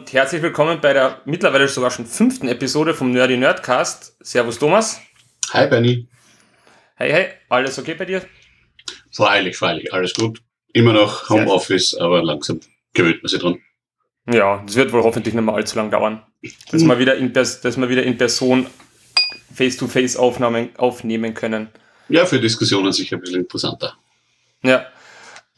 Und 0.00 0.14
herzlich 0.14 0.40
willkommen 0.40 0.80
bei 0.80 0.94
der 0.94 1.20
mittlerweile 1.26 1.68
sogar 1.68 1.90
schon 1.90 2.06
fünften 2.06 2.48
Episode 2.48 2.94
vom 2.94 3.12
Nerdy 3.12 3.36
Nerdcast. 3.36 4.16
Servus 4.20 4.58
Thomas. 4.58 4.98
Hi 5.50 5.66
Benny. 5.66 6.08
Hey, 6.94 7.12
hey, 7.12 7.26
alles 7.50 7.78
okay 7.78 7.92
bei 7.92 8.06
dir? 8.06 8.24
Freilich, 9.12 9.58
freilich, 9.58 9.92
alles 9.92 10.14
gut. 10.14 10.40
Immer 10.72 10.94
noch 10.94 11.28
Homeoffice, 11.28 11.94
aber 11.96 12.22
langsam 12.22 12.60
gewöhnt 12.94 13.22
man 13.22 13.28
sich 13.28 13.40
dran. 13.40 13.60
Ja, 14.26 14.62
das 14.64 14.74
wird 14.74 14.90
wohl 14.94 15.02
hoffentlich 15.02 15.34
nicht 15.34 15.44
mehr 15.44 15.54
allzu 15.54 15.76
lang 15.76 15.90
dauern. 15.90 16.22
Dass, 16.72 16.82
wir, 16.82 16.98
wieder 16.98 17.16
in, 17.16 17.34
dass 17.34 17.62
wir 17.62 17.88
wieder 17.90 18.02
in 18.02 18.16
Person 18.16 18.68
Face-to-Face-Aufnahmen 19.52 20.70
aufnehmen 20.78 21.34
können. 21.34 21.68
Ja, 22.08 22.24
für 22.24 22.40
Diskussionen 22.40 22.92
sicher 22.92 23.16
ein 23.16 23.20
bisschen 23.20 23.42
interessanter. 23.42 23.98
Ja. 24.62 24.86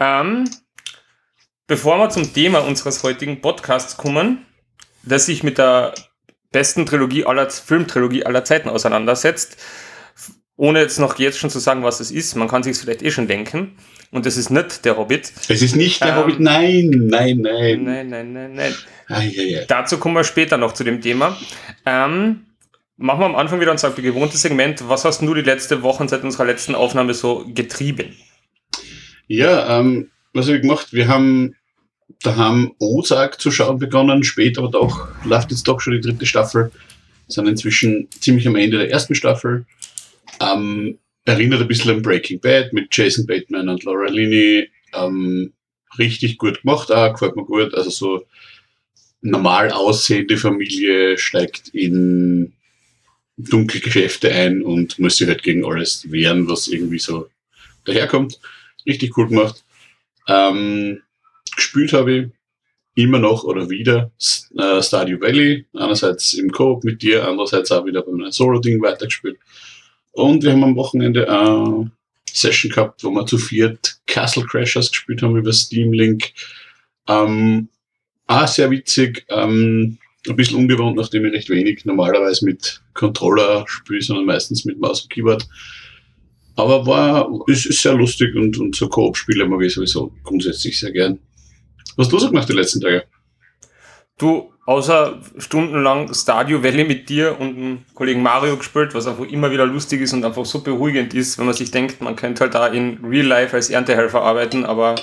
Ähm, 0.00 0.50
bevor 1.72 1.96
wir 1.96 2.10
zum 2.10 2.30
Thema 2.34 2.58
unseres 2.58 3.02
heutigen 3.02 3.40
Podcasts 3.40 3.96
kommen, 3.96 4.44
das 5.04 5.24
sich 5.24 5.42
mit 5.42 5.56
der 5.56 5.94
besten 6.50 6.84
Trilogie 6.84 7.24
aller 7.24 7.48
Filmtrilogie 7.48 8.26
aller 8.26 8.44
Zeiten 8.44 8.68
auseinandersetzt, 8.68 9.56
ohne 10.56 10.80
jetzt 10.80 10.98
noch 10.98 11.18
jetzt 11.18 11.38
schon 11.38 11.48
zu 11.48 11.60
sagen, 11.60 11.82
was 11.82 12.00
es 12.00 12.10
ist, 12.10 12.36
man 12.36 12.46
kann 12.46 12.62
sich 12.62 12.76
vielleicht 12.76 13.00
eh 13.00 13.10
schon 13.10 13.26
denken. 13.26 13.78
Und 14.10 14.26
es 14.26 14.36
ist 14.36 14.50
nicht 14.50 14.84
der 14.84 14.98
Hobbit. 14.98 15.32
Es 15.48 15.62
ist 15.62 15.74
nicht 15.74 16.02
der 16.02 16.10
ähm, 16.10 16.16
Hobbit, 16.16 16.40
nein, 16.40 16.90
nein, 16.90 17.38
nein. 17.40 17.84
Nein, 17.84 18.08
nein, 18.10 18.32
nein, 18.34 18.52
nein. 18.52 18.74
Ah, 19.08 19.22
ja, 19.22 19.42
ja. 19.42 19.64
Dazu 19.66 19.96
kommen 19.96 20.14
wir 20.14 20.24
später 20.24 20.58
noch 20.58 20.74
zu 20.74 20.84
dem 20.84 21.00
Thema. 21.00 21.38
Ähm, 21.86 22.48
machen 22.98 23.20
wir 23.20 23.24
am 23.24 23.34
Anfang 23.34 23.62
wieder 23.62 23.70
unser 23.70 23.92
gewohntes 23.92 24.42
Segment. 24.42 24.86
Was 24.90 25.06
hast 25.06 25.22
du 25.22 25.32
die 25.32 25.40
letzte 25.40 25.80
Woche 25.82 26.06
seit 26.06 26.22
unserer 26.22 26.44
letzten 26.44 26.74
Aufnahme 26.74 27.14
so 27.14 27.46
getrieben? 27.48 28.14
Ja, 29.26 29.80
ähm, 29.80 30.10
was 30.34 30.48
habe 30.48 30.56
ich 30.56 30.62
gemacht? 30.62 30.92
Wir 30.92 31.08
haben 31.08 31.54
da 32.22 32.36
haben 32.36 32.72
Ozark 32.78 33.40
zu 33.40 33.50
schauen 33.50 33.78
begonnen, 33.78 34.24
später 34.24 34.62
aber 34.62 34.70
doch 34.70 35.08
läuft 35.24 35.50
jetzt 35.50 35.66
doch 35.68 35.80
schon 35.80 35.94
die 35.94 36.00
dritte 36.00 36.26
Staffel. 36.26 36.70
Sind 37.28 37.46
inzwischen 37.46 38.08
ziemlich 38.20 38.46
am 38.46 38.56
Ende 38.56 38.78
der 38.78 38.90
ersten 38.90 39.14
Staffel. 39.14 39.66
Ähm, 40.40 40.98
erinnert 41.24 41.60
ein 41.60 41.68
bisschen 41.68 41.90
an 41.90 42.02
Breaking 42.02 42.40
Bad 42.40 42.72
mit 42.72 42.88
Jason 42.90 43.26
Bateman 43.26 43.68
und 43.68 43.84
Laura 43.84 44.08
Linney. 44.08 44.68
Ähm, 44.92 45.52
richtig 45.98 46.38
gut 46.38 46.62
gemacht, 46.62 46.90
auch, 46.90 47.12
gefällt 47.12 47.36
mir 47.36 47.44
gut. 47.44 47.74
Also 47.74 47.90
so 47.90 48.26
normal 49.20 49.70
aussehende 49.70 50.36
Familie 50.36 51.16
steigt 51.16 51.68
in 51.68 52.52
dunkle 53.36 53.80
Geschäfte 53.80 54.30
ein 54.32 54.62
und 54.62 54.98
muss 54.98 55.16
sich 55.16 55.28
halt 55.28 55.42
gegen 55.42 55.64
alles 55.64 56.10
wehren, 56.10 56.48
was 56.48 56.68
irgendwie 56.68 56.98
so 56.98 57.28
daherkommt. 57.84 58.38
Richtig 58.86 59.16
cool 59.16 59.28
gemacht. 59.28 59.64
Ähm, 60.28 61.02
gespielt 61.56 61.92
habe 61.92 62.12
ich 62.12 62.26
immer 62.94 63.18
noch 63.18 63.44
oder 63.44 63.70
wieder 63.70 64.12
äh, 64.58 64.82
Stardew 64.82 65.20
Valley. 65.20 65.66
Einerseits 65.74 66.34
im 66.34 66.50
Coop 66.50 66.84
mit 66.84 67.02
dir, 67.02 67.26
andererseits 67.26 67.72
auch 67.72 67.86
wieder 67.86 68.02
bei 68.02 68.12
meinem 68.12 68.32
Solo-Ding 68.32 68.82
weitergespielt. 68.82 69.38
Und 70.12 70.42
wir 70.42 70.52
haben 70.52 70.64
am 70.64 70.76
Wochenende 70.76 71.28
eine 71.28 71.90
Session 72.30 72.70
gehabt, 72.70 73.02
wo 73.02 73.10
wir 73.10 73.26
zu 73.26 73.38
viert 73.38 73.98
Castle 74.06 74.44
Crashers 74.44 74.90
gespielt 74.90 75.22
haben 75.22 75.36
über 75.36 75.52
Steam 75.52 75.92
Link. 75.92 76.32
Ähm, 77.08 77.68
auch 78.26 78.46
sehr 78.46 78.70
witzig, 78.70 79.24
ähm, 79.28 79.98
ein 80.28 80.36
bisschen 80.36 80.58
ungewohnt, 80.58 80.96
nachdem 80.96 81.26
ich 81.26 81.32
recht 81.32 81.50
wenig 81.50 81.84
normalerweise 81.84 82.44
mit 82.44 82.80
Controller 82.94 83.64
spiele, 83.66 84.02
sondern 84.02 84.26
meistens 84.26 84.64
mit 84.64 84.78
Maus 84.78 85.02
und 85.02 85.10
Keyboard. 85.10 85.46
Aber 86.54 86.86
war, 86.86 87.28
ist, 87.46 87.66
ist 87.66 87.82
sehr 87.82 87.94
lustig 87.94 88.34
und, 88.34 88.58
und 88.58 88.76
so 88.76 88.88
Koop-Spiele 88.88 89.46
mag 89.46 89.62
ich 89.62 89.72
sowieso 89.72 90.12
grundsätzlich 90.22 90.78
sehr 90.78 90.92
gern. 90.92 91.18
Was 91.96 92.06
hast 92.06 92.12
du 92.12 92.18
so 92.18 92.28
gemacht 92.28 92.48
die 92.48 92.54
letzten 92.54 92.80
Tage? 92.80 93.04
Du, 94.18 94.52
außer 94.66 95.20
stundenlang 95.38 96.12
Stadio 96.14 96.62
Valley 96.62 96.84
mit 96.84 97.08
dir 97.08 97.38
und 97.40 97.56
dem 97.56 97.84
Kollegen 97.94 98.22
Mario 98.22 98.56
gespielt, 98.56 98.94
was 98.94 99.06
einfach 99.06 99.24
immer 99.24 99.50
wieder 99.50 99.66
lustig 99.66 100.00
ist 100.00 100.12
und 100.12 100.24
einfach 100.24 100.44
so 100.44 100.60
beruhigend 100.62 101.14
ist, 101.14 101.38
wenn 101.38 101.46
man 101.46 101.54
sich 101.54 101.70
denkt, 101.70 102.00
man 102.00 102.16
könnte 102.16 102.44
halt 102.44 102.54
da 102.54 102.66
in 102.68 103.04
Real 103.04 103.26
Life 103.26 103.56
als 103.56 103.70
Erntehelfer 103.70 104.22
arbeiten, 104.22 104.64
aber 104.64 104.94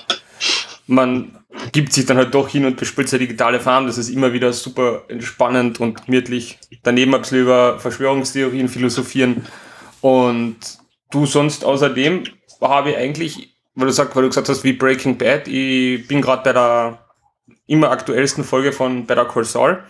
man 0.87 1.39
gibt 1.71 1.93
sich 1.93 2.05
dann 2.05 2.17
halt 2.17 2.33
doch 2.33 2.47
hin 2.47 2.65
und 2.65 2.77
bespielt 2.77 3.09
seine 3.09 3.21
digitale 3.21 3.59
Farm. 3.59 3.87
Das 3.87 3.97
ist 3.97 4.09
immer 4.09 4.33
wieder 4.33 4.53
super 4.53 5.03
entspannend 5.07 5.79
und 5.79 6.05
gemütlich. 6.05 6.57
Daneben 6.83 7.13
ein 7.13 7.21
bisschen 7.21 7.41
über 7.41 7.79
Verschwörungstheorien 7.79 8.69
philosophieren. 8.69 9.45
Und 10.01 10.57
du 11.11 11.25
sonst 11.25 11.65
außerdem 11.65 12.23
habe 12.61 12.91
ich 12.91 12.97
eigentlich, 12.97 13.58
weil 13.79 13.87
du, 13.87 13.93
sag, 13.93 14.15
weil 14.15 14.23
du 14.23 14.29
gesagt 14.29 14.49
hast, 14.49 14.63
wie 14.63 14.73
Breaking 14.73 15.17
Bad, 15.17 15.47
ich 15.47 16.07
bin 16.07 16.21
gerade 16.21 16.43
bei 16.43 16.53
der 16.53 17.05
immer 17.67 17.91
aktuellsten 17.91 18.43
Folge 18.43 18.71
von 18.71 19.05
Better 19.05 19.25
Call 19.25 19.45
Saul, 19.45 19.83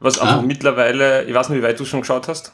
was 0.00 0.18
ah. 0.18 0.42
mittlerweile, 0.42 1.24
ich 1.24 1.34
weiß 1.34 1.48
nicht, 1.48 1.58
wie 1.58 1.62
weit 1.62 1.80
du 1.80 1.84
schon 1.84 2.00
geschaut 2.00 2.28
hast. 2.28 2.52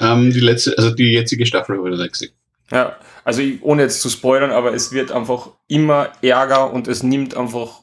Ähm, 0.00 0.30
die 0.32 0.40
letzte, 0.40 0.76
also 0.76 0.90
die 0.90 1.12
jetzige 1.12 1.46
Staffel 1.46 1.76
habe 1.78 1.90
ich 1.90 2.12
gesehen. 2.12 2.32
Ja, 2.70 2.96
also 3.24 3.42
ohne 3.62 3.82
jetzt 3.82 4.00
zu 4.00 4.08
spoilern, 4.08 4.50
aber 4.50 4.72
es 4.74 4.92
wird 4.92 5.12
einfach 5.12 5.50
immer 5.66 6.10
ärger 6.22 6.72
und 6.72 6.88
es 6.88 7.02
nimmt 7.02 7.36
einfach, 7.36 7.82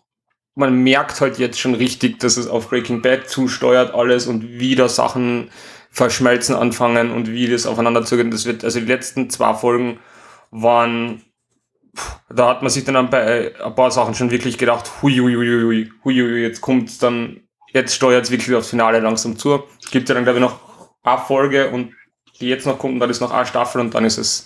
man 0.55 0.81
merkt 0.83 1.19
halt 1.21 1.37
jetzt 1.39 1.59
schon 1.59 1.75
richtig, 1.75 2.19
dass 2.19 2.37
es 2.37 2.47
auf 2.47 2.69
Breaking 2.69 3.01
Bad 3.01 3.29
zusteuert 3.29 3.93
alles 3.93 4.27
und 4.27 4.59
wieder 4.59 4.89
Sachen 4.89 5.49
verschmelzen 5.91 6.55
anfangen 6.55 7.11
und 7.11 7.31
wie 7.31 7.47
das 7.47 7.65
aufeinander 7.65 8.05
zugeht. 8.05 8.31
Das 8.33 8.45
wird, 8.45 8.63
also 8.63 8.79
die 8.79 8.85
letzten 8.85 9.29
zwei 9.29 9.53
Folgen 9.53 9.99
waren, 10.51 11.21
da 12.29 12.49
hat 12.49 12.61
man 12.61 12.69
sich 12.69 12.83
dann 12.83 13.09
bei 13.09 13.53
ein 13.59 13.75
paar 13.75 13.91
Sachen 13.91 14.13
schon 14.15 14.31
wirklich 14.31 14.57
gedacht, 14.57 14.89
hui, 15.01 15.17
hui, 15.17 16.41
jetzt 16.41 16.61
kommt 16.61 17.01
dann, 17.01 17.41
jetzt 17.73 17.95
steuert 17.95 18.25
es 18.25 18.31
wirklich 18.31 18.55
aufs 18.55 18.69
Finale 18.69 18.99
langsam 18.99 19.37
zu. 19.37 19.63
Gibt 19.91 20.09
ja 20.09 20.15
dann, 20.15 20.23
glaube 20.23 20.39
ich, 20.39 20.45
noch 20.45 20.59
eine 21.03 21.17
Folge 21.19 21.69
und 21.69 21.93
die 22.39 22.49
jetzt 22.49 22.65
noch 22.65 22.77
kommt 22.77 22.95
und 22.95 22.99
dann 22.99 23.09
ist 23.09 23.21
noch 23.21 23.31
eine 23.31 23.45
Staffel 23.45 23.81
und 23.81 23.93
dann 23.93 24.05
ist 24.05 24.17
es, 24.17 24.45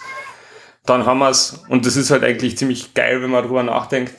dann 0.85 1.05
haben 1.05 1.19
wir 1.19 1.29
es. 1.29 1.63
Und 1.67 1.85
das 1.85 1.95
ist 1.95 2.11
halt 2.11 2.23
eigentlich 2.23 2.57
ziemlich 2.57 2.93
geil, 2.93 3.21
wenn 3.21 3.31
man 3.31 3.43
darüber 3.43 3.63
nachdenkt. 3.63 4.13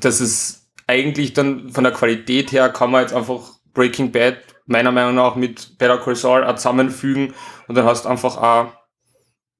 dass 0.00 0.20
es 0.20 0.68
eigentlich 0.86 1.32
dann 1.32 1.70
von 1.70 1.84
der 1.84 1.92
Qualität 1.92 2.52
her 2.52 2.68
kann 2.68 2.90
man 2.90 3.02
jetzt 3.02 3.14
einfach 3.14 3.40
Breaking 3.74 4.12
Bad 4.12 4.38
meiner 4.66 4.92
Meinung 4.92 5.14
nach 5.14 5.36
mit 5.36 5.78
Better 5.78 5.98
Call 5.98 6.16
Saul 6.16 6.44
auch 6.44 6.56
zusammenfügen 6.56 7.34
und 7.68 7.74
dann 7.76 7.84
hast 7.84 8.04
du 8.04 8.08
einfach 8.08 8.36
auch 8.36 8.72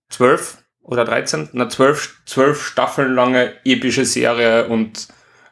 zwölf 0.09 0.59
oder 0.87 1.05
13, 1.05 1.51
eine 1.53 1.69
zwölf, 1.69 2.21
zwölf 2.27 2.65
Staffeln 2.65 3.15
lange 3.15 3.55
epische 3.65 4.05
Serie 4.05 4.69
und 4.69 5.09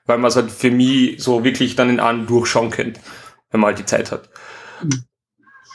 weil 0.07 0.19
man 0.19 0.29
es 0.29 0.37
halt 0.37 0.51
für 0.51 0.71
mich 0.71 1.21
so 1.23 1.45
wirklich 1.45 1.77
dann 1.77 1.91
in 1.91 1.99
einen 1.99 2.27
durchschauen 2.27 2.71
könnte, 2.71 3.01
wenn 3.51 3.61
man 3.61 3.69
halt 3.69 3.79
die 3.79 3.85
Zeit 3.85 4.13
hat. 4.13 4.29
Mhm. 4.83 5.05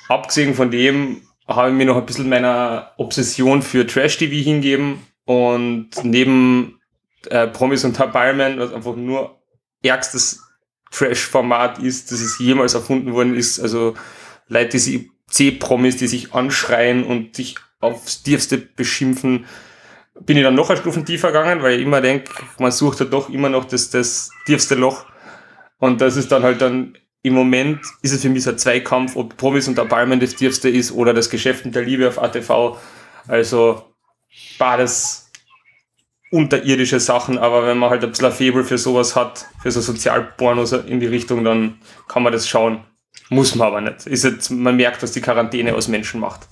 Abgesehen 0.07 0.55
von 0.55 0.71
dem 0.71 1.23
habe 1.47 1.69
ich 1.69 1.75
mir 1.75 1.85
noch 1.85 1.97
ein 1.97 2.05
bisschen 2.05 2.29
meiner 2.29 2.91
Obsession 2.97 3.61
für 3.61 3.85
Trash-TV 3.85 4.33
hingeben 4.33 5.05
und 5.25 5.89
neben 6.03 6.79
äh, 7.29 7.47
Promis 7.47 7.83
und 7.83 7.97
Balmen, 8.13 8.59
was 8.59 8.71
einfach 8.71 8.95
nur 8.95 9.41
ärgstes 9.83 10.41
Trash-Format 10.91 11.79
ist, 11.79 12.11
das 12.11 12.21
es 12.21 12.39
jemals 12.39 12.75
erfunden 12.75 13.13
worden 13.13 13.35
ist. 13.35 13.59
Also 13.59 13.95
Leute, 14.47 14.69
diese 14.69 15.05
C-Promis, 15.27 15.97
die 15.97 16.07
sich 16.07 16.33
anschreien 16.33 17.03
und 17.03 17.35
sich 17.35 17.55
aufs 17.79 18.23
tiefste 18.23 18.57
beschimpfen, 18.57 19.45
bin 20.21 20.37
ich 20.37 20.43
dann 20.43 20.55
noch 20.55 20.69
eine 20.69 20.79
Stufen 20.79 21.05
tiefer 21.05 21.27
gegangen, 21.27 21.61
weil 21.63 21.79
ich 21.79 21.85
immer 21.85 22.01
denke, 22.01 22.31
man 22.57 22.71
sucht 22.71 22.99
ja 22.99 23.05
doch 23.05 23.29
immer 23.29 23.49
noch 23.49 23.65
das, 23.65 23.89
das 23.89 24.31
tiefste 24.45 24.75
Loch. 24.75 25.05
Und 25.77 26.01
das 26.01 26.17
ist 26.17 26.31
dann 26.31 26.43
halt 26.43 26.61
dann, 26.61 26.97
im 27.21 27.33
Moment 27.33 27.79
ist 28.01 28.11
es 28.11 28.21
für 28.21 28.29
mich 28.29 28.43
so 28.43 28.51
ein 28.51 28.57
Zweikampf, 28.57 29.15
ob 29.15 29.37
Promis 29.37 29.67
und 29.67 29.75
Palmen 29.89 30.19
das 30.19 30.35
tiefste 30.35 30.69
ist 30.69 30.91
oder 30.91 31.13
das 31.13 31.29
Geschäft 31.29 31.65
und 31.65 31.75
der 31.75 31.83
Liebe 31.83 32.07
auf 32.07 32.21
ATV. 32.21 32.77
Also, 33.27 33.85
war 34.57 34.77
das 34.77 35.29
unterirdische 36.31 36.99
Sachen, 36.99 37.37
aber 37.37 37.65
wenn 37.65 37.77
man 37.77 37.89
halt 37.89 38.03
ein 38.03 38.09
bisschen 38.09 38.27
ein 38.27 38.31
Faible 38.31 38.63
für 38.63 38.77
sowas 38.77 39.15
hat, 39.15 39.47
für 39.61 39.71
so 39.71 39.81
Sozialpornos 39.81 40.73
in 40.73 40.99
die 40.99 41.07
Richtung, 41.07 41.43
dann 41.43 41.79
kann 42.07 42.23
man 42.23 42.33
das 42.33 42.47
schauen. 42.47 42.83
Muss 43.29 43.55
man 43.55 43.67
aber 43.67 43.81
nicht. 43.81 44.05
Ist 44.05 44.23
jetzt, 44.23 44.49
man 44.49 44.75
merkt, 44.75 45.01
was 45.01 45.11
die 45.11 45.21
Quarantäne 45.21 45.75
aus 45.75 45.87
Menschen 45.87 46.19
macht. 46.19 46.47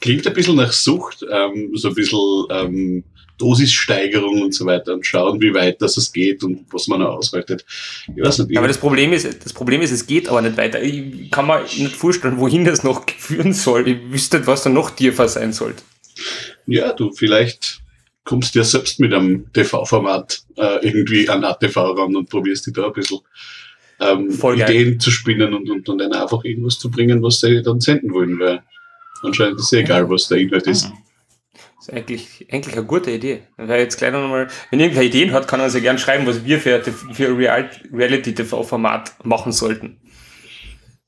Klingt 0.00 0.26
ein 0.26 0.34
bisschen 0.34 0.56
nach 0.56 0.72
Sucht, 0.72 1.24
ähm, 1.30 1.70
so 1.74 1.88
ein 1.88 1.94
bisschen 1.94 2.44
ähm, 2.50 3.04
Dosissteigerung 3.38 4.42
und 4.42 4.54
so 4.54 4.64
weiter 4.64 4.94
und 4.94 5.06
schauen, 5.06 5.40
wie 5.40 5.52
weit 5.52 5.82
das 5.82 5.96
es 5.96 6.12
geht 6.12 6.42
und 6.42 6.66
was 6.70 6.88
man 6.88 7.02
aushaltet. 7.02 7.64
Ich 8.14 8.22
weiß 8.22 8.40
nicht, 8.40 8.56
aber 8.56 8.68
das 8.68 8.78
Problem 8.78 9.12
ist, 9.12 9.44
das 9.44 9.52
Problem 9.52 9.82
ist, 9.82 9.90
es 9.90 10.06
geht 10.06 10.28
aber 10.28 10.40
nicht 10.42 10.56
weiter. 10.56 10.82
Ich 10.82 11.30
kann 11.30 11.46
mir 11.46 11.62
nicht 11.62 11.96
vorstellen, 11.96 12.38
wohin 12.38 12.64
das 12.64 12.82
noch 12.82 13.04
führen 13.18 13.52
soll. 13.52 13.88
Ich 13.88 13.98
wüsste 14.10 14.38
nicht, 14.38 14.46
was 14.46 14.62
da 14.62 14.70
noch 14.70 14.90
tiefer 14.90 15.28
sein 15.28 15.52
sollte. 15.52 15.82
Ja, 16.66 16.92
du, 16.92 17.12
vielleicht 17.12 17.80
kommst 18.24 18.54
du 18.54 18.60
ja 18.60 18.64
selbst 18.64 18.98
mit 19.00 19.12
einem 19.12 19.52
TV-Format 19.52 20.42
äh, 20.56 20.86
irgendwie 20.86 21.28
an 21.28 21.44
ATV 21.44 21.76
ran 21.76 22.16
und 22.16 22.28
probierst 22.28 22.66
dich 22.66 22.74
da 22.74 22.86
ein 22.86 22.92
bisschen 22.92 23.20
ähm, 24.00 24.30
Ideen 24.30 24.98
zu 24.98 25.10
spinnen 25.10 25.54
und, 25.54 25.70
und, 25.70 25.88
und 25.88 25.98
dann 25.98 26.12
einfach 26.12 26.44
irgendwas 26.44 26.78
zu 26.78 26.90
bringen, 26.90 27.22
was 27.22 27.40
sie 27.40 27.62
dann 27.62 27.80
senden 27.80 28.12
wollen, 28.12 28.38
weil 28.38 28.62
anscheinend 29.26 29.58
ist 29.58 29.66
es 29.66 29.72
egal, 29.72 30.08
was 30.08 30.28
der 30.28 30.38
Inhalt 30.38 30.66
ist. 30.66 30.88
Mhm. 30.88 30.98
Das 31.52 31.88
ist 31.88 31.94
eigentlich, 31.94 32.46
eigentlich 32.50 32.76
eine 32.76 32.86
gute 32.86 33.10
Idee. 33.10 33.42
Weil 33.56 33.80
jetzt 33.80 33.98
gleich 33.98 34.12
nochmal, 34.12 34.48
wenn 34.70 34.80
irgendwer 34.80 35.02
Ideen 35.02 35.32
hat, 35.32 35.46
kann 35.46 35.60
er 35.60 35.66
uns 35.66 35.74
ja 35.74 35.80
gerne 35.80 35.98
schreiben, 35.98 36.26
was 36.26 36.44
wir 36.44 36.58
für, 36.58 36.82
für 36.82 37.36
Reality-TV-Format 37.38 39.24
machen 39.24 39.52
sollten. 39.52 40.00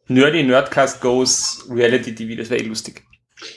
Nerdy 0.08 0.42
Nerdcast 0.42 1.00
Goes 1.00 1.66
Reality 1.70 2.14
TV, 2.14 2.36
das 2.36 2.50
wäre 2.50 2.62
eh 2.62 2.66
lustig. 2.66 3.02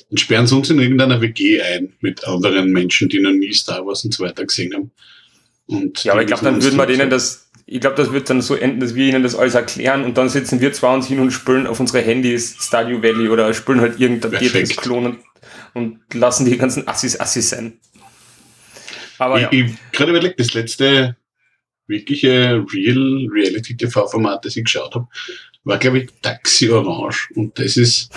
Dann 0.09 0.17
sperren 0.17 0.47
sie 0.47 0.55
uns 0.55 0.69
in 0.69 0.79
irgendeiner 0.79 1.21
WG 1.21 1.61
ein 1.61 1.93
mit 2.01 2.27
anderen 2.27 2.71
Menschen, 2.71 3.09
die 3.09 3.19
noch 3.19 3.31
nie 3.31 3.53
Star 3.53 3.85
Wars 3.85 4.03
und 4.03 4.13
so 4.13 4.23
weiter 4.23 4.45
gesehen 4.45 4.73
haben. 4.73 4.91
Und 5.65 6.03
ja, 6.03 6.11
aber 6.11 6.21
ich 6.21 6.27
glaube, 6.27 6.43
dann 6.43 6.61
würden 6.61 6.77
wir 6.77 6.85
denen 6.85 7.09
das, 7.09 7.49
ich 7.71 7.79
glaube, 7.79 7.95
das 7.95 8.11
wird 8.11 8.29
dann 8.29 8.41
so 8.41 8.55
enden, 8.55 8.81
dass 8.81 8.95
wir 8.95 9.07
ihnen 9.07 9.23
das 9.23 9.33
alles 9.33 9.55
erklären 9.55 10.03
und 10.03 10.17
dann 10.17 10.27
sitzen 10.27 10.59
wir 10.59 10.73
zwar 10.73 10.93
uns 10.93 11.07
hin 11.07 11.21
und 11.21 11.31
spülen 11.31 11.67
auf 11.67 11.79
unsere 11.79 12.03
Handys 12.03 12.57
Stadio 12.59 13.01
Valley 13.01 13.29
oder 13.29 13.53
spülen 13.53 13.79
halt 13.79 13.97
irgendein 13.97 14.31
Tetris-Klon 14.31 15.05
und, 15.05 15.19
und, 15.73 16.13
lassen 16.13 16.45
die 16.45 16.57
ganzen 16.57 16.85
Assis 16.89 17.17
Assis 17.17 17.49
sein. 17.49 17.79
Aber 19.19 19.37
ich, 19.37 19.43
ja. 19.43 19.49
ich 19.51 19.73
gerade 19.93 20.11
überlegt, 20.11 20.37
das 20.41 20.53
letzte 20.53 21.15
wirkliche 21.87 22.61
Real 22.73 23.29
Reality 23.31 23.77
TV-Format, 23.77 24.43
das 24.43 24.57
ich 24.57 24.65
geschaut 24.65 24.93
habe, 24.93 25.07
war, 25.63 25.77
glaube 25.77 25.99
ich, 25.99 26.09
Taxi 26.21 26.69
Orange. 26.69 27.29
Und 27.35 27.57
das 27.57 27.77
ist 27.77 28.11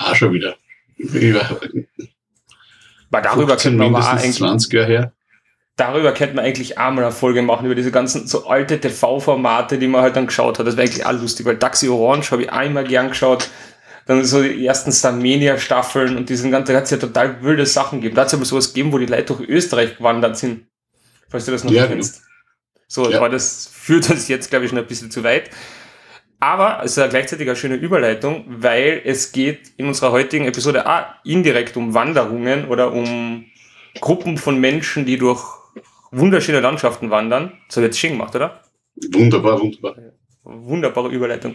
auch 0.00 0.14
schon 0.14 0.34
wieder. 0.34 0.54
War 3.08 3.22
darüber 3.22 3.56
könnte 3.56 3.78
man 3.78 3.92
mindestens 3.92 4.36
20 4.36 4.72
Jahre 4.74 4.86
her. 4.86 5.12
Darüber 5.78 6.12
könnte 6.12 6.34
man 6.34 6.44
eigentlich 6.44 6.76
auch 6.76 6.90
mal 6.90 7.04
eine 7.04 7.12
Folge 7.12 7.40
machen, 7.40 7.64
über 7.64 7.76
diese 7.76 7.92
ganzen 7.92 8.26
so 8.26 8.48
alte 8.48 8.80
TV-Formate, 8.80 9.78
die 9.78 9.86
man 9.86 10.02
halt 10.02 10.16
dann 10.16 10.26
geschaut 10.26 10.58
hat. 10.58 10.66
Das 10.66 10.76
wäre 10.76 10.88
eigentlich 10.88 11.06
auch 11.06 11.12
lustig, 11.12 11.46
weil 11.46 11.56
Taxi 11.56 11.88
Orange 11.88 12.32
habe 12.32 12.42
ich 12.42 12.52
einmal 12.52 12.82
gern 12.82 13.10
geschaut. 13.10 13.48
Dann 14.04 14.24
so 14.24 14.42
die 14.42 14.66
ersten 14.66 14.90
Starmania-Staffeln 14.90 16.16
und 16.16 16.28
diesen 16.28 16.50
ganzen, 16.50 16.72
da 16.72 16.78
hat 16.78 16.84
es 16.86 16.90
ja 16.90 16.96
total 16.96 17.42
wilde 17.44 17.64
Sachen 17.64 18.00
gegeben. 18.00 18.16
Da 18.16 18.22
hat 18.22 18.28
es 18.28 18.34
aber 18.34 18.44
sowas 18.44 18.74
gegeben, 18.74 18.92
wo 18.92 18.98
die 18.98 19.06
Leute 19.06 19.34
durch 19.34 19.48
Österreich 19.48 19.98
gewandert 19.98 20.36
sind. 20.36 20.66
Falls 21.28 21.44
du 21.44 21.52
das 21.52 21.62
noch 21.62 21.70
ja, 21.70 21.86
kennst. 21.86 22.22
So, 22.88 23.08
ja. 23.08 23.18
aber 23.18 23.28
das 23.28 23.70
führt 23.72 24.10
uns 24.10 24.26
jetzt, 24.26 24.50
glaube 24.50 24.64
ich, 24.64 24.70
schon 24.70 24.78
ein 24.78 24.86
bisschen 24.86 25.12
zu 25.12 25.22
weit. 25.22 25.48
Aber 26.40 26.80
es 26.82 26.92
ist 26.92 26.96
ja 26.96 27.06
gleichzeitig 27.06 27.46
eine 27.46 27.56
schöne 27.56 27.76
Überleitung, 27.76 28.46
weil 28.48 29.00
es 29.04 29.30
geht 29.30 29.72
in 29.76 29.86
unserer 29.86 30.10
heutigen 30.10 30.46
Episode 30.46 30.88
auch 30.88 31.04
indirekt 31.24 31.76
um 31.76 31.94
Wanderungen 31.94 32.66
oder 32.66 32.92
um 32.92 33.44
Gruppen 34.00 34.38
von 34.38 34.58
Menschen, 34.58 35.04
die 35.04 35.18
durch 35.18 35.57
wunderschöne 36.10 36.60
Landschaften 36.60 37.10
wandern. 37.10 37.58
Das 37.66 37.76
habe 37.76 37.86
ich 37.86 37.90
jetzt 37.90 37.98
schön 37.98 38.12
gemacht, 38.12 38.34
oder? 38.34 38.62
Wunderbar, 39.12 39.60
wunderbar. 39.60 39.96
Wunderbare 40.44 41.08
Überleitung. 41.08 41.54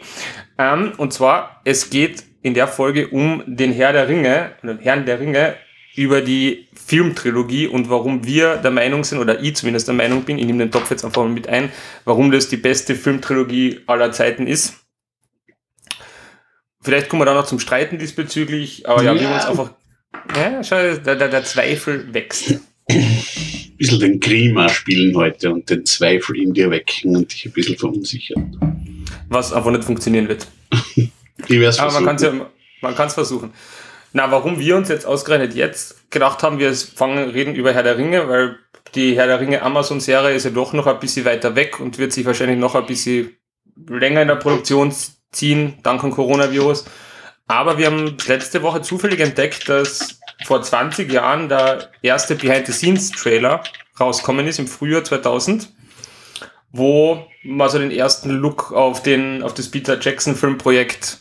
Ähm, 0.57 0.93
und 0.97 1.13
zwar, 1.13 1.61
es 1.65 1.89
geht 1.89 2.23
in 2.41 2.53
der 2.53 2.67
Folge 2.67 3.07
um 3.07 3.43
den 3.47 3.71
Herr 3.71 3.93
der 3.93 4.07
Ringe, 4.07 4.51
oder 4.61 4.77
Herrn 4.79 5.05
der 5.05 5.19
Ringe, 5.19 5.55
über 5.95 6.21
die 6.21 6.67
Filmtrilogie 6.73 7.67
und 7.67 7.89
warum 7.89 8.25
wir 8.25 8.57
der 8.57 8.71
Meinung 8.71 9.03
sind, 9.03 9.19
oder 9.19 9.41
ich 9.41 9.55
zumindest 9.55 9.87
der 9.87 9.95
Meinung 9.95 10.23
bin, 10.23 10.39
ich 10.39 10.45
nehme 10.45 10.59
den 10.59 10.71
Topf 10.71 10.89
jetzt 10.89 11.05
einfach 11.05 11.23
mal 11.23 11.29
mit 11.29 11.47
ein, 11.47 11.71
warum 12.03 12.31
das 12.31 12.49
die 12.49 12.57
beste 12.57 12.95
Filmtrilogie 12.95 13.81
aller 13.85 14.11
Zeiten 14.11 14.47
ist. 14.47 14.85
Vielleicht 16.81 17.09
kommen 17.09 17.21
wir 17.21 17.25
da 17.25 17.33
noch 17.33 17.45
zum 17.45 17.59
Streiten 17.59 17.97
diesbezüglich, 17.97 18.89
aber 18.89 19.03
ja, 19.03 19.13
ja 19.13 19.19
wir 19.19 19.27
haben 19.29 19.35
uns 19.35 19.45
einfach. 19.45 19.73
Ja, 20.35 20.63
schau, 20.63 20.75
der, 20.75 21.15
der, 21.15 21.29
der 21.29 21.43
Zweifel 21.43 22.13
wächst. 22.13 22.59
Ein 22.89 23.77
bisschen 23.77 23.99
den 23.99 24.19
Klima 24.19 24.69
spielen 24.69 25.15
heute 25.15 25.51
und 25.51 25.69
den 25.69 25.85
Zweifel 25.85 26.37
in 26.37 26.53
dir 26.53 26.69
wecken 26.69 27.15
und 27.15 27.31
dich 27.31 27.45
ein 27.45 27.51
bisschen 27.51 27.77
verunsichern. 27.77 29.05
Was 29.29 29.53
einfach 29.53 29.71
nicht 29.71 29.83
funktionieren 29.83 30.27
wird. 30.27 30.47
ich 30.95 31.09
werde 31.49 31.79
Aber 31.79 31.93
man 31.93 32.05
kann 32.05 32.15
es 32.15 32.21
ja, 32.21 32.51
man 32.81 33.09
versuchen. 33.09 33.53
Na, 34.11 34.29
warum 34.31 34.59
wir 34.59 34.75
uns 34.75 34.89
jetzt 34.89 35.05
ausgerechnet 35.05 35.55
jetzt 35.55 36.11
gedacht 36.11 36.43
haben, 36.43 36.59
wir 36.59 36.73
fangen, 36.73 37.29
reden 37.31 37.55
über 37.55 37.73
Herr 37.73 37.83
der 37.83 37.97
Ringe, 37.97 38.27
weil 38.27 38.59
die 38.93 39.15
Herr 39.15 39.25
der 39.25 39.39
Ringe 39.39 39.63
Amazon-Serie 39.63 40.35
ist 40.35 40.43
ja 40.43 40.51
doch 40.51 40.73
noch 40.73 40.85
ein 40.85 40.99
bisschen 40.99 41.25
weiter 41.25 41.55
weg 41.55 41.79
und 41.79 41.97
wird 41.97 42.13
sich 42.13 42.25
wahrscheinlich 42.25 42.59
noch 42.59 42.75
ein 42.75 42.85
bisschen 42.85 43.35
länger 43.87 44.21
in 44.21 44.27
der 44.27 44.35
Produktion 44.35 44.93
ziehen, 45.31 45.75
dank 45.81 46.01
dem 46.01 46.11
Coronavirus. 46.11 46.85
Aber 47.47 47.77
wir 47.77 47.87
haben 47.87 48.17
letzte 48.27 48.61
Woche 48.61 48.81
zufällig 48.81 49.19
entdeckt, 49.19 49.67
dass 49.67 50.19
vor 50.45 50.61
20 50.61 51.11
Jahren 51.11 51.49
der 51.49 51.89
erste 52.01 52.35
Behind-the-Scenes-Trailer 52.35 53.63
rauskommen 53.99 54.47
ist, 54.47 54.59
im 54.59 54.67
Frühjahr 54.67 55.03
2000, 55.03 55.69
wo 56.71 57.25
man 57.43 57.69
so 57.69 57.77
den 57.77 57.91
ersten 57.91 58.31
Look 58.31 58.71
auf, 58.71 59.03
den, 59.03 59.43
auf 59.43 59.53
das 59.53 59.69
Peter 59.69 59.99
Jackson-Filmprojekt 59.99 61.19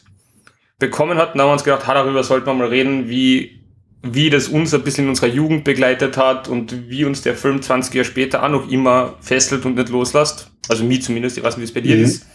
bekommen 0.78 1.18
hat. 1.18 1.34
Dann 1.34 1.42
haben 1.42 1.48
wir 1.48 1.52
uns 1.52 1.64
gedacht, 1.64 1.86
ha, 1.86 1.94
darüber 1.94 2.24
sollten 2.24 2.46
wir 2.46 2.54
mal 2.54 2.68
reden, 2.68 3.08
wie, 3.08 3.60
wie 4.02 4.30
das 4.30 4.48
uns 4.48 4.72
ein 4.74 4.82
bisschen 4.82 5.04
in 5.04 5.10
unserer 5.10 5.28
Jugend 5.28 5.64
begleitet 5.64 6.16
hat 6.16 6.48
und 6.48 6.90
wie 6.90 7.04
uns 7.04 7.22
der 7.22 7.36
Film 7.36 7.62
20 7.62 7.94
Jahre 7.94 8.04
später 8.04 8.42
auch 8.42 8.48
noch 8.48 8.70
immer 8.70 9.16
fesselt 9.20 9.64
und 9.64 9.76
nicht 9.76 9.90
loslässt. 9.90 10.50
Also 10.68 10.84
mich 10.84 11.02
zumindest, 11.02 11.38
ich 11.38 11.44
weiß 11.44 11.56
nicht, 11.56 11.62
wie 11.62 11.68
es 11.68 11.74
bei 11.74 11.80
dir 11.80 11.96
mhm. 11.96 12.04
ist. 12.04 12.26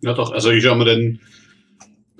Ja 0.00 0.14
doch, 0.14 0.32
also 0.32 0.50
ich 0.50 0.64
schaue 0.64 0.76
mir 0.76 0.86
den 0.86 1.20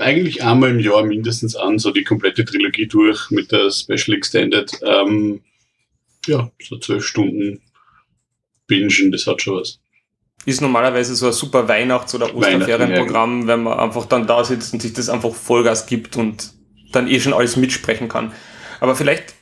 eigentlich 0.01 0.43
einmal 0.43 0.71
im 0.71 0.81
Jahr 0.81 1.05
mindestens 1.05 1.57
an, 1.57 1.79
so 1.79 1.91
die 1.91 2.05
komplette 2.05 2.45
Trilogie 2.45 2.87
durch 2.87 3.31
mit 3.31 3.53
der 3.53 3.71
Special 3.71 4.17
Extended. 4.17 4.73
Ähm, 4.83 5.43
ja, 6.27 6.51
so 6.63 6.79
zwölf 6.79 7.05
Stunden 7.05 7.61
bingen, 8.67 9.11
das 9.11 9.27
hat 9.27 9.43
schon 9.43 9.61
was 9.61 9.81
ist 10.47 10.61
normalerweise 10.61 11.15
so 11.15 11.27
ein 11.27 11.33
super 11.33 11.69
Weihnachts- 11.69 12.15
oder 12.15 12.35
Osterferienprogramm, 12.35 13.47
wenn 13.47 13.63
man 13.63 13.79
einfach 13.79 14.07
dann 14.07 14.27
da 14.27 14.43
sitzt 14.43 14.73
und 14.73 14.81
sich 14.81 14.93
das 14.93 15.09
einfach 15.09 15.35
Vollgas 15.35 15.87
gibt 15.87 16.17
und 16.17 16.53
dann 16.93 17.09
eh 17.09 17.21
schon 17.21 17.35
alles 17.35 17.57
mitsprechen 17.57 18.09
kann. 18.09 18.33
Aber 18.81 18.97
vielleicht, 18.97 19.35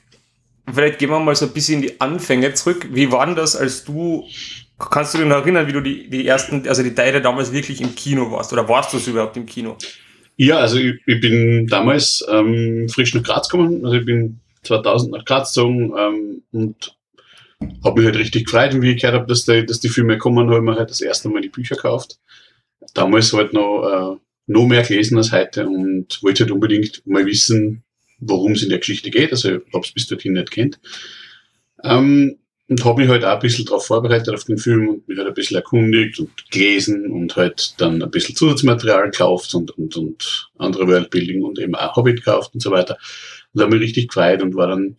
vielleicht 0.72 0.98
gehen 0.98 1.10
wir 1.10 1.20
mal 1.20 1.36
so 1.36 1.46
ein 1.46 1.52
bisschen 1.52 1.76
in 1.76 1.82
die 1.82 2.00
Anfänge 2.00 2.52
zurück. 2.54 2.88
Wie 2.90 3.12
war 3.12 3.24
denn 3.24 3.36
das, 3.36 3.54
als 3.54 3.84
du, 3.84 4.26
kannst 4.78 5.14
du 5.14 5.18
dich 5.18 5.26
noch 5.26 5.36
erinnern, 5.36 5.68
wie 5.68 5.72
du 5.72 5.80
die, 5.80 6.10
die 6.10 6.26
ersten, 6.26 6.66
also 6.66 6.82
die 6.82 6.94
Teile 6.94 7.22
damals 7.22 7.52
wirklich 7.52 7.80
im 7.80 7.94
Kino 7.94 8.30
warst? 8.32 8.52
Oder 8.52 8.68
warst 8.68 8.92
du 8.92 8.96
es 8.96 9.06
überhaupt 9.06 9.36
im 9.36 9.46
Kino? 9.46 9.76
Ja, 10.40 10.58
also 10.58 10.78
ich, 10.78 11.00
ich 11.04 11.20
bin 11.20 11.66
damals 11.66 12.24
ähm, 12.30 12.88
frisch 12.88 13.12
nach 13.12 13.24
Graz 13.24 13.48
gekommen. 13.48 13.84
Also 13.84 13.96
ich 13.96 14.04
bin 14.04 14.38
2000 14.62 15.12
nach 15.12 15.24
Graz 15.24 15.52
gezogen 15.52 15.92
ähm, 15.98 16.42
und 16.52 16.96
habe 17.84 18.00
mich 18.00 18.06
halt 18.06 18.18
richtig 18.18 18.44
gefreut, 18.44 18.80
wie 18.80 18.92
ich 18.92 19.00
gehört 19.00 19.18
habe, 19.18 19.26
dass 19.26 19.44
die, 19.44 19.66
dass 19.66 19.80
die 19.80 19.88
Filme 19.88 20.16
kommen, 20.16 20.48
habe 20.48 20.58
ich 20.58 20.62
mir 20.62 20.76
halt 20.76 20.90
das 20.90 21.00
erste 21.00 21.28
Mal 21.28 21.42
die 21.42 21.48
Bücher 21.48 21.74
gekauft. 21.74 22.20
Damals 22.94 23.32
halt 23.32 23.52
noch, 23.52 24.14
äh, 24.14 24.16
noch 24.46 24.66
mehr 24.68 24.84
gelesen 24.84 25.18
als 25.18 25.32
heute 25.32 25.66
und 25.66 26.22
wollte 26.22 26.44
halt 26.44 26.52
unbedingt 26.52 27.04
mal 27.04 27.26
wissen, 27.26 27.82
worum 28.20 28.52
es 28.52 28.62
in 28.62 28.68
der 28.68 28.78
Geschichte 28.78 29.10
geht. 29.10 29.32
Also 29.32 29.56
ich 29.56 29.72
habe 29.74 29.84
es 29.84 29.90
bis 29.90 30.06
dorthin 30.06 30.34
nicht 30.34 30.52
kennt. 30.52 30.78
Ähm, 31.82 32.38
und 32.68 32.84
habe 32.84 33.00
mich 33.00 33.10
halt 33.10 33.24
auch 33.24 33.34
ein 33.34 33.38
bisschen 33.38 33.64
darauf 33.64 33.86
vorbereitet 33.86 34.34
auf 34.34 34.44
den 34.44 34.58
Film 34.58 34.88
und 34.88 35.08
mich 35.08 35.16
halt 35.16 35.28
ein 35.28 35.34
bisschen 35.34 35.56
erkundigt 35.56 36.20
und 36.20 36.30
gelesen 36.50 37.10
und 37.10 37.34
halt 37.34 37.74
dann 37.78 38.02
ein 38.02 38.10
bisschen 38.10 38.36
Zusatzmaterial 38.36 39.10
gekauft 39.10 39.54
und, 39.54 39.70
und, 39.78 39.96
und 39.96 40.50
andere 40.58 40.86
Worldbuilding 40.86 41.42
und 41.42 41.58
eben 41.58 41.74
auch 41.74 41.96
Hobbit 41.96 42.16
gekauft 42.16 42.52
und 42.52 42.60
so 42.60 42.70
weiter. 42.70 42.98
Und 43.54 43.62
habe 43.62 43.74
mich 43.74 43.84
richtig 43.84 44.08
gefreut 44.08 44.42
und 44.42 44.54
war 44.54 44.68
dann 44.68 44.98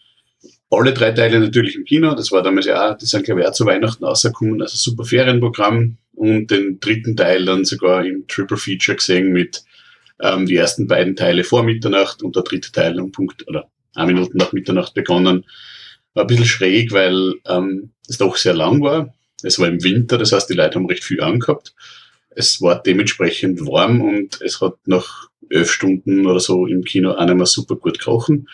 alle 0.71 0.93
drei 0.93 1.11
Teile 1.11 1.39
natürlich 1.39 1.75
im 1.75 1.85
Kino. 1.85 2.15
Das 2.15 2.31
war 2.31 2.41
damals 2.41 2.65
ja 2.65 2.91
auch, 2.91 2.97
die 2.97 3.05
sind 3.05 3.23
glaube 3.23 3.41
ich 3.41 3.47
auch 3.47 3.53
zu 3.53 3.65
Weihnachten 3.65 4.03
rausgekommen, 4.03 4.61
also 4.61 4.75
super 4.75 5.03
Ferienprogramm. 5.03 5.97
Und 6.13 6.51
den 6.51 6.81
dritten 6.81 7.15
Teil 7.15 7.45
dann 7.45 7.63
sogar 7.63 8.03
im 8.05 8.27
Triple 8.27 8.57
Feature 8.57 8.97
gesehen 8.97 9.31
mit 9.31 9.63
ähm, 10.19 10.47
die 10.47 10.57
ersten 10.57 10.85
beiden 10.85 11.15
Teile 11.15 11.45
vor 11.45 11.63
Mitternacht 11.63 12.23
und 12.23 12.35
der 12.35 12.43
dritte 12.43 12.73
Teil 12.73 12.99
um 12.99 13.13
Punkt 13.13 13.47
oder 13.47 13.69
eine 13.95 14.11
Minute 14.11 14.37
nach 14.37 14.51
Mitternacht 14.51 14.93
begonnen. 14.93 15.45
War 16.13 16.23
ein 16.23 16.27
bisschen 16.27 16.45
schräg, 16.45 16.91
weil 16.91 17.35
ähm, 17.45 17.91
es 18.07 18.17
doch 18.17 18.37
sehr 18.37 18.53
lang 18.53 18.81
war. 18.81 19.13
Es 19.43 19.59
war 19.59 19.67
im 19.67 19.83
Winter, 19.83 20.17
das 20.17 20.31
heißt, 20.31 20.49
die 20.49 20.55
Leute 20.55 20.75
haben 20.75 20.87
recht 20.87 21.03
viel 21.03 21.21
angehabt. 21.21 21.73
Es 22.29 22.61
war 22.61 22.81
dementsprechend 22.81 23.61
warm 23.61 24.01
und 24.01 24.41
es 24.41 24.61
hat 24.61 24.75
nach 24.85 25.29
elf 25.49 25.71
Stunden 25.71 26.25
oder 26.25 26.39
so 26.39 26.67
im 26.67 26.83
Kino 26.83 27.11
auch 27.11 27.25
nicht 27.25 27.35
mehr 27.35 27.45
super 27.45 27.75
gut 27.75 27.99
gerochen. 27.99 28.47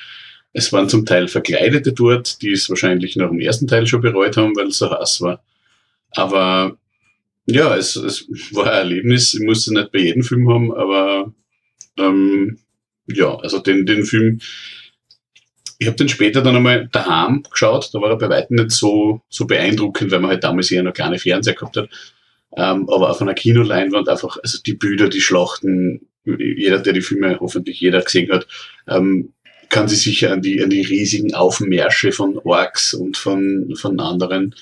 Es 0.54 0.72
waren 0.72 0.88
zum 0.88 1.06
Teil 1.06 1.28
Verkleidete 1.28 1.92
dort, 1.92 2.42
die 2.42 2.52
es 2.52 2.70
wahrscheinlich 2.70 3.16
nach 3.16 3.30
dem 3.30 3.42
ersten 3.42 3.68
Teil 3.68 3.88
schon 3.88 4.02
bereut 4.02 4.38
haben, 4.38 4.56
weil 4.56 4.68
es 4.68 4.78
so 4.78 4.90
heiß 4.90 5.22
war. 5.22 5.44
Aber 6.12 6.78
ja, 7.46 7.76
es, 7.76 7.96
es 7.96 8.28
war 8.54 8.68
ein 8.68 8.78
Erlebnis. 8.78 9.34
Ich 9.34 9.42
musste 9.42 9.74
nicht 9.74 9.92
bei 9.92 10.00
jedem 10.00 10.24
Film 10.24 10.50
haben, 10.50 10.74
aber 10.74 11.34
ähm, 11.98 12.58
ja, 13.08 13.36
also 13.36 13.60
den, 13.60 13.86
den 13.86 14.06
Film, 14.06 14.40
ich 15.78 15.88
habe 15.88 15.98
den 15.98 16.10
später 16.10 16.42
dann 16.42 16.56
einmal 16.56 16.88
daheim 16.92 17.44
geschaut, 17.50 17.90
da 17.94 18.02
war 18.02 18.10
er 18.10 18.18
bei 18.18 18.30
weitem 18.30 18.56
nicht 18.56 18.72
so, 18.72 19.22
so 19.30 19.46
beeindruckend, 19.46 20.12
weil 20.12 20.20
man 20.20 20.32
halt 20.32 20.44
damals 20.44 20.72
eher 20.72 20.84
noch 20.84 20.94
keine 20.94 21.20
Fernseher 21.20 21.54
gehabt 21.54 21.78
hat. 21.78 21.90
Ähm, 22.58 22.90
aber 22.90 23.10
auf 23.10 23.22
einer 23.22 23.34
Kinoleinwand 23.34 24.08
einfach, 24.08 24.38
also 24.42 24.60
die 24.66 24.76
Bilder, 24.76 25.10
die 25.10 25.22
Schlachten, 25.22 26.08
jeder, 26.24 26.80
der 26.80 26.94
die 26.94 27.02
Filme 27.02 27.38
hoffentlich 27.40 27.80
jeder 27.80 28.02
gesehen 28.02 28.32
hat, 28.32 28.48
ähm, 28.88 29.34
kann 29.70 29.88
sich 29.88 30.02
sicher 30.02 30.32
an 30.32 30.42
die, 30.42 30.64
an 30.64 30.70
die 30.70 30.82
riesigen 30.82 31.34
Aufmärsche 31.34 32.12
von 32.12 32.38
Orks 32.38 32.94
und 32.94 33.18
von, 33.18 33.74
von 33.76 34.00
anderen 34.00 34.56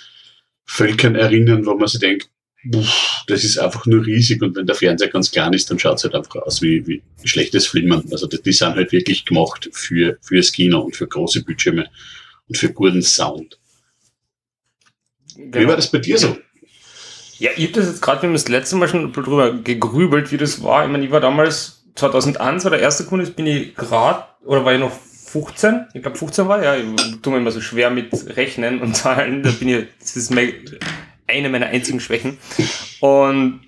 Völkern 0.65 1.15
erinnern, 1.15 1.65
wo 1.65 1.75
man 1.75 1.87
sich 1.87 1.99
denkt, 1.99 2.29
das 2.63 3.43
ist 3.43 3.57
einfach 3.57 3.85
nur 3.85 4.05
riesig 4.05 4.41
und 4.41 4.55
wenn 4.55 4.65
der 4.65 4.75
Fernseher 4.75 5.09
ganz 5.09 5.31
klein 5.31 5.53
ist, 5.53 5.69
dann 5.69 5.79
schaut 5.79 5.97
es 5.97 6.03
halt 6.03 6.15
einfach 6.15 6.35
aus 6.37 6.61
wie, 6.61 6.85
wie 6.87 7.01
schlechtes 7.23 7.67
Flimmern. 7.67 8.03
Also 8.11 8.27
die, 8.27 8.41
die 8.41 8.53
sind 8.53 8.75
halt 8.75 8.91
wirklich 8.91 9.25
gemacht 9.25 9.69
für, 9.73 10.17
fürs 10.21 10.51
Kino 10.51 10.79
und 10.79 10.95
für 10.95 11.07
große 11.07 11.43
Bildschirme 11.43 11.89
und 12.47 12.57
für 12.57 12.71
guten 12.71 13.01
Sound. 13.01 13.59
Genau. 15.35 15.59
Wie 15.59 15.67
war 15.67 15.75
das 15.75 15.91
bei 15.91 15.97
dir 15.97 16.17
so? 16.17 16.37
Ja, 17.39 17.51
ich 17.57 17.63
habe 17.63 17.73
das 17.73 17.87
jetzt 17.87 18.01
gerade, 18.01 18.21
wir 18.21 18.27
haben 18.27 18.33
das 18.33 18.47
letzte 18.47 18.75
Mal 18.75 18.87
schon 18.87 19.11
drüber 19.11 19.53
gegrübelt, 19.53 20.31
wie 20.31 20.37
das 20.37 20.63
war. 20.63 20.85
Ich 20.85 20.91
meine, 20.91 21.03
ich 21.03 21.11
war 21.11 21.19
damals, 21.19 21.83
2001 21.95 22.63
war 22.63 22.71
der 22.71 22.79
erste 22.79 23.05
Kunde, 23.05 23.25
bin 23.25 23.47
ich 23.47 23.75
gerade, 23.75 24.23
oder 24.45 24.63
war 24.63 24.73
ich 24.73 24.79
noch 24.79 24.91
15? 24.91 25.87
Ich 25.93 26.01
glaube 26.01 26.17
15 26.17 26.47
war, 26.47 26.63
ja, 26.63 26.75
ich 26.75 26.85
tue 27.21 27.33
mir 27.33 27.39
immer 27.39 27.51
so 27.51 27.59
schwer 27.59 27.89
mit 27.89 28.11
Rechnen 28.37 28.81
und 28.81 28.95
Zahlen, 28.95 29.41
da 29.43 29.49
bin 29.51 29.67
ich, 29.67 29.85
das 29.99 30.15
ist 30.15 30.31
eine 31.33 31.49
meiner 31.49 31.67
einzigen 31.67 31.99
Schwächen. 31.99 32.37
Und 33.01 33.61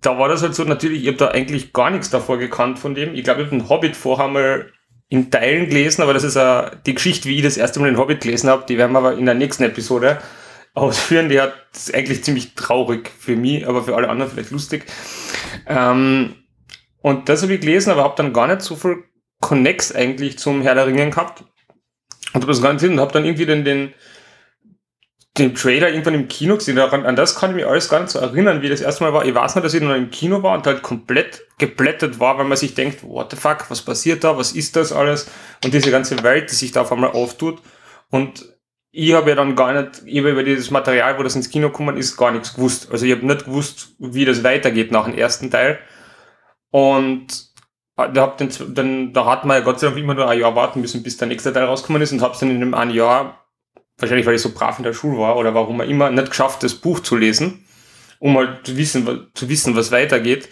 da 0.00 0.18
war 0.18 0.28
das 0.28 0.42
halt 0.42 0.54
so, 0.54 0.64
natürlich, 0.64 1.02
ich 1.02 1.08
habe 1.08 1.16
da 1.16 1.28
eigentlich 1.28 1.72
gar 1.72 1.90
nichts 1.90 2.10
davor 2.10 2.38
gekannt 2.38 2.78
von 2.78 2.94
dem. 2.94 3.14
Ich 3.14 3.24
glaube, 3.24 3.42
ich 3.42 3.46
habe 3.46 3.58
den 3.58 3.68
Hobbit 3.68 3.96
vorher 3.96 4.28
mal 4.28 4.70
in 5.08 5.30
Teilen 5.30 5.68
gelesen, 5.68 6.02
aber 6.02 6.12
das 6.12 6.24
ist 6.24 6.36
uh, 6.36 6.64
die 6.86 6.94
Geschichte, 6.94 7.28
wie 7.28 7.36
ich 7.36 7.42
das 7.42 7.56
erste 7.56 7.80
Mal 7.80 7.86
den 7.86 7.98
Hobbit 7.98 8.20
gelesen 8.20 8.50
habe, 8.50 8.64
die 8.68 8.76
werden 8.76 8.92
wir 8.92 8.98
aber 8.98 9.14
in 9.14 9.26
der 9.26 9.34
nächsten 9.34 9.62
Episode 9.62 10.18
ausführen. 10.74 11.28
Die 11.28 11.40
hat 11.40 11.54
ist 11.72 11.94
eigentlich 11.94 12.24
ziemlich 12.24 12.54
traurig 12.54 13.10
für 13.18 13.36
mich, 13.36 13.66
aber 13.66 13.82
für 13.82 13.96
alle 13.96 14.08
anderen 14.08 14.30
vielleicht 14.30 14.50
lustig. 14.50 14.84
Ähm, 15.66 16.34
und 17.00 17.28
das 17.28 17.42
habe 17.42 17.54
ich 17.54 17.60
gelesen, 17.60 17.90
aber 17.90 18.04
habe 18.04 18.14
dann 18.16 18.32
gar 18.32 18.46
nicht 18.46 18.62
so 18.62 18.76
viel 18.76 19.04
Connex 19.40 19.94
eigentlich 19.94 20.38
zum 20.38 20.62
Herr 20.62 20.74
der 20.74 20.86
Ringen 20.86 21.10
gehabt. 21.10 21.44
Und 22.32 22.42
habe 22.42 22.46
das 22.46 22.80
hin 22.80 22.92
und 22.92 23.00
habe 23.00 23.12
dann 23.12 23.24
irgendwie 23.24 23.46
den, 23.46 23.64
den, 23.64 23.94
den 25.36 25.54
Trailer 25.54 25.88
irgendwann 25.88 26.14
im 26.14 26.28
Kino 26.28 26.56
gesehen. 26.56 26.76
Daran, 26.76 27.04
an 27.06 27.16
das 27.16 27.34
kann 27.34 27.50
ich 27.50 27.56
mich 27.56 27.66
alles 27.66 27.88
gar 27.88 28.00
nicht 28.00 28.10
so 28.10 28.20
erinnern, 28.20 28.62
wie 28.62 28.68
das 28.68 28.80
erste 28.80 29.02
Mal 29.02 29.12
war. 29.12 29.24
Ich 29.24 29.34
weiß 29.34 29.56
nur, 29.56 29.62
dass 29.62 29.74
ich 29.74 29.82
noch 29.82 29.94
im 29.94 30.10
Kino 30.10 30.42
war 30.42 30.54
und 30.54 30.66
halt 30.66 30.82
komplett 30.82 31.42
geblättert 31.58 32.20
war, 32.20 32.38
weil 32.38 32.44
man 32.44 32.56
sich 32.56 32.74
denkt, 32.74 33.02
what 33.02 33.30
the 33.30 33.36
fuck, 33.36 33.68
was 33.68 33.82
passiert 33.82 34.22
da, 34.22 34.36
was 34.36 34.52
ist 34.52 34.76
das 34.76 34.92
alles? 34.92 35.28
Und 35.64 35.74
diese 35.74 35.90
ganze 35.90 36.22
Welt, 36.22 36.50
die 36.50 36.54
sich 36.54 36.70
da 36.70 36.82
auf 36.82 36.92
einmal 36.92 37.10
auftut. 37.10 37.60
Und 38.10 38.44
ich 38.92 39.12
habe 39.12 39.30
ja 39.30 39.36
dann 39.36 39.56
gar 39.56 39.72
nicht, 39.72 40.02
ich 40.04 40.18
über 40.18 40.44
dieses 40.44 40.70
Material, 40.70 41.18
wo 41.18 41.24
das 41.24 41.34
ins 41.34 41.50
Kino 41.50 41.68
gekommen 41.68 41.96
ist, 41.96 42.16
gar 42.16 42.30
nichts 42.30 42.54
gewusst. 42.54 42.92
Also 42.92 43.04
ich 43.04 43.10
habe 43.10 43.26
nicht 43.26 43.44
gewusst, 43.44 43.96
wie 43.98 44.24
das 44.24 44.44
weitergeht 44.44 44.92
nach 44.92 45.06
dem 45.06 45.18
ersten 45.18 45.50
Teil. 45.50 45.80
Und 46.70 47.26
äh, 47.96 48.08
da, 48.12 48.22
hab 48.22 48.38
den, 48.38 48.50
dann, 48.72 49.12
da 49.12 49.26
hat 49.26 49.44
man 49.44 49.58
ja 49.58 49.64
Gott 49.64 49.80
sei 49.80 49.88
Dank 49.88 49.98
immer 49.98 50.14
nur 50.14 50.28
ein 50.28 50.38
Jahr 50.38 50.54
warten 50.54 50.80
müssen, 50.80 51.02
bis 51.02 51.16
der 51.16 51.26
nächste 51.26 51.52
Teil 51.52 51.64
rausgekommen 51.64 52.02
ist 52.02 52.12
und 52.12 52.22
habe 52.22 52.34
es 52.34 52.40
dann 52.40 52.50
in 52.50 52.72
einem 52.72 52.90
Jahr, 52.90 53.43
wahrscheinlich 53.98 54.26
weil 54.26 54.34
ich 54.34 54.42
so 54.42 54.52
brav 54.52 54.78
in 54.78 54.84
der 54.84 54.92
Schule 54.92 55.18
war 55.18 55.36
oder 55.36 55.54
warum 55.54 55.80
auch 55.80 55.86
immer, 55.86 56.10
nicht 56.10 56.30
geschafft, 56.30 56.62
das 56.62 56.74
Buch 56.74 57.00
zu 57.00 57.16
lesen, 57.16 57.64
um 58.18 58.36
halt 58.36 58.66
zu 58.66 58.76
wissen, 58.76 59.28
zu 59.34 59.48
wissen 59.48 59.76
was 59.76 59.92
weitergeht. 59.92 60.48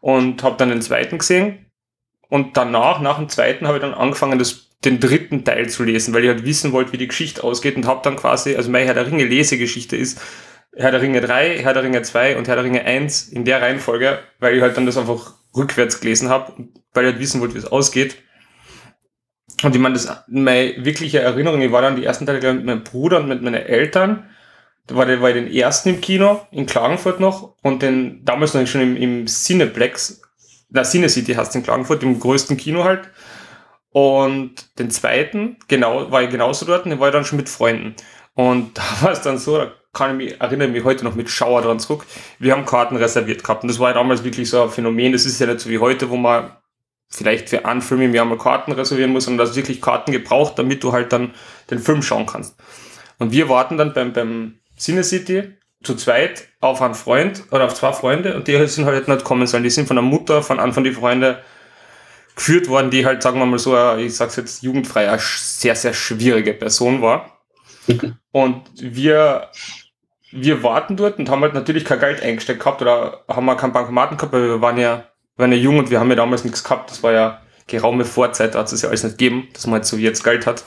Und 0.00 0.42
habe 0.42 0.56
dann 0.56 0.70
den 0.70 0.82
zweiten 0.82 1.18
gesehen. 1.18 1.66
Und 2.28 2.56
danach, 2.56 3.00
nach 3.00 3.18
dem 3.18 3.28
zweiten, 3.28 3.68
habe 3.68 3.76
ich 3.76 3.82
dann 3.82 3.94
angefangen, 3.94 4.40
das 4.40 4.72
den 4.84 4.98
dritten 4.98 5.44
Teil 5.44 5.68
zu 5.68 5.84
lesen, 5.84 6.12
weil 6.12 6.24
ich 6.24 6.28
halt 6.28 6.44
wissen 6.44 6.72
wollte, 6.72 6.92
wie 6.92 6.98
die 6.98 7.08
Geschichte 7.08 7.44
ausgeht 7.44 7.76
und 7.76 7.86
habe 7.86 8.00
dann 8.02 8.16
quasi, 8.16 8.56
also 8.56 8.70
meine 8.70 8.86
Herr 8.86 8.94
der 8.94 9.06
Ringe 9.06 9.24
Lesegeschichte 9.24 9.96
ist 9.96 10.20
Herr 10.74 10.90
der 10.90 11.02
Ringe 11.02 11.20
3, 11.20 11.58
Herr 11.58 11.74
der 11.74 11.82
Ringe 11.82 12.02
2 12.02 12.36
und 12.36 12.48
Herr 12.48 12.56
der 12.56 12.64
Ringe 12.64 12.84
1 12.84 13.28
in 13.28 13.44
der 13.44 13.60
Reihenfolge, 13.60 14.18
weil 14.40 14.56
ich 14.56 14.62
halt 14.62 14.76
dann 14.76 14.86
das 14.86 14.96
einfach 14.96 15.34
rückwärts 15.54 16.00
gelesen 16.00 16.30
habe, 16.30 16.52
weil 16.94 17.04
ich 17.04 17.12
halt 17.12 17.20
wissen 17.20 17.40
wollte, 17.40 17.54
wie 17.54 17.58
es 17.58 17.66
ausgeht. 17.66 18.16
Und 19.62 19.74
ich 19.74 19.80
meine, 19.80 19.94
das, 19.94 20.08
meine 20.28 20.84
wirkliche 20.84 21.20
Erinnerung, 21.20 21.62
ich 21.62 21.72
war 21.72 21.82
dann 21.82 21.96
die 21.96 22.04
ersten 22.04 22.26
Teile 22.26 22.54
mit 22.54 22.64
meinem 22.64 22.84
Bruder 22.84 23.18
und 23.18 23.28
mit 23.28 23.42
meinen 23.42 23.62
Eltern. 23.62 24.28
Da 24.86 24.96
war, 24.96 25.06
war 25.20 25.28
ich 25.28 25.34
den 25.34 25.52
ersten 25.52 25.90
im 25.90 26.00
Kino, 26.00 26.40
in 26.50 26.66
Klagenfurt 26.66 27.20
noch, 27.20 27.54
und 27.62 27.82
den 27.82 28.24
damals 28.24 28.54
noch 28.54 28.66
schon 28.66 28.80
im, 28.80 28.96
im 28.96 29.26
Cineplex, 29.26 30.20
na, 30.70 30.82
Cine 30.82 31.08
City 31.08 31.34
heißt 31.34 31.54
in 31.54 31.62
Klagenfurt, 31.62 32.02
im 32.02 32.18
größten 32.18 32.56
Kino 32.56 32.84
halt. 32.84 33.10
Und 33.90 34.78
den 34.78 34.90
zweiten, 34.90 35.58
genau, 35.68 36.10
war 36.10 36.22
ich 36.22 36.30
genauso 36.30 36.64
dort, 36.64 36.86
den 36.86 36.98
war 36.98 37.08
ich 37.08 37.12
dann 37.12 37.24
schon 37.24 37.36
mit 37.36 37.48
Freunden. 37.48 37.94
Und 38.34 38.76
da 38.78 38.82
war 39.02 39.12
es 39.12 39.20
dann 39.20 39.38
so, 39.38 39.58
da 39.58 39.72
kann 39.92 40.18
ich 40.18 40.30
mich, 40.30 40.40
erinnere 40.40 40.68
mich 40.68 40.84
heute 40.84 41.04
noch 41.04 41.14
mit 41.14 41.28
Schauer 41.28 41.62
dran 41.62 41.78
zurück. 41.78 42.06
Wir 42.38 42.52
haben 42.52 42.64
Karten 42.64 42.96
reserviert 42.96 43.44
gehabt. 43.44 43.62
Und 43.62 43.68
das 43.68 43.78
war 43.78 43.90
ja 43.90 43.94
damals 43.94 44.24
wirklich 44.24 44.48
so 44.48 44.62
ein 44.62 44.70
Phänomen. 44.70 45.12
Das 45.12 45.26
ist 45.26 45.38
ja 45.38 45.46
nicht 45.46 45.60
so 45.60 45.68
wie 45.68 45.78
heute, 45.78 46.08
wo 46.08 46.16
man 46.16 46.50
vielleicht 47.12 47.50
für 47.50 47.64
einen 47.64 47.82
Film 47.82 48.00
im 48.02 48.14
Jahr 48.14 48.24
mal 48.24 48.38
Karten 48.38 48.72
reservieren 48.72 49.12
muss, 49.12 49.26
sondern 49.26 49.46
das 49.46 49.54
wirklich 49.54 49.80
Karten 49.80 50.12
gebraucht, 50.12 50.58
damit 50.58 50.82
du 50.82 50.92
halt 50.92 51.12
dann 51.12 51.34
den 51.70 51.78
Film 51.78 52.02
schauen 52.02 52.26
kannst. 52.26 52.56
Und 53.18 53.32
wir 53.32 53.48
warten 53.48 53.76
dann 53.76 53.92
beim, 53.92 54.12
beim 54.12 54.58
Cine 54.76 55.04
City 55.04 55.54
zu 55.82 55.94
zweit 55.94 56.48
auf 56.60 56.80
einen 56.80 56.94
Freund 56.94 57.44
oder 57.50 57.66
auf 57.66 57.74
zwei 57.74 57.92
Freunde 57.92 58.36
und 58.36 58.48
die 58.48 58.66
sind 58.66 58.86
halt 58.86 59.08
nicht 59.08 59.24
kommen 59.24 59.46
sollen. 59.46 59.62
Die 59.62 59.70
sind 59.70 59.86
von 59.86 59.96
der 59.96 60.02
Mutter, 60.02 60.42
von 60.42 60.58
Anfang 60.58 60.84
die 60.84 60.92
Freunde 60.92 61.42
geführt 62.34 62.68
worden, 62.68 62.90
die 62.90 63.04
halt, 63.04 63.22
sagen 63.22 63.38
wir 63.38 63.46
mal 63.46 63.58
so, 63.58 63.76
ich 63.96 64.16
sag's 64.16 64.36
jetzt 64.36 64.62
jugendfrei, 64.62 65.08
eine 65.08 65.20
sehr, 65.20 65.76
sehr 65.76 65.92
schwierige 65.92 66.54
Person 66.54 67.02
war. 67.02 67.40
Und 68.30 68.62
wir, 68.74 69.50
wir 70.30 70.62
warten 70.62 70.96
dort 70.96 71.18
und 71.18 71.28
haben 71.28 71.42
halt 71.42 71.54
natürlich 71.54 71.84
kein 71.84 72.00
Geld 72.00 72.22
eingesteckt 72.22 72.60
gehabt 72.60 72.80
oder 72.80 73.24
haben 73.28 73.44
wir 73.44 73.56
keinen 73.56 73.72
Bankomaten 73.72 74.16
gehabt, 74.16 74.32
weil 74.32 74.48
wir 74.48 74.60
waren 74.62 74.78
ja, 74.78 75.04
waren 75.36 75.52
ja 75.52 75.58
jung 75.58 75.78
und 75.78 75.90
wir 75.90 76.00
haben 76.00 76.10
ja 76.10 76.16
damals 76.16 76.44
nichts 76.44 76.64
gehabt. 76.64 76.90
Das 76.90 77.02
war 77.02 77.12
ja 77.12 77.42
geraume 77.66 78.04
Vorzeit, 78.04 78.54
da 78.54 78.60
hat 78.60 78.72
es 78.72 78.82
ja 78.82 78.88
alles 78.88 79.04
nicht 79.04 79.18
gegeben, 79.18 79.48
dass 79.52 79.66
man 79.66 79.74
halt 79.74 79.86
so 79.86 79.98
wie 79.98 80.02
jetzt 80.02 80.24
Geld 80.24 80.46
hat. 80.46 80.64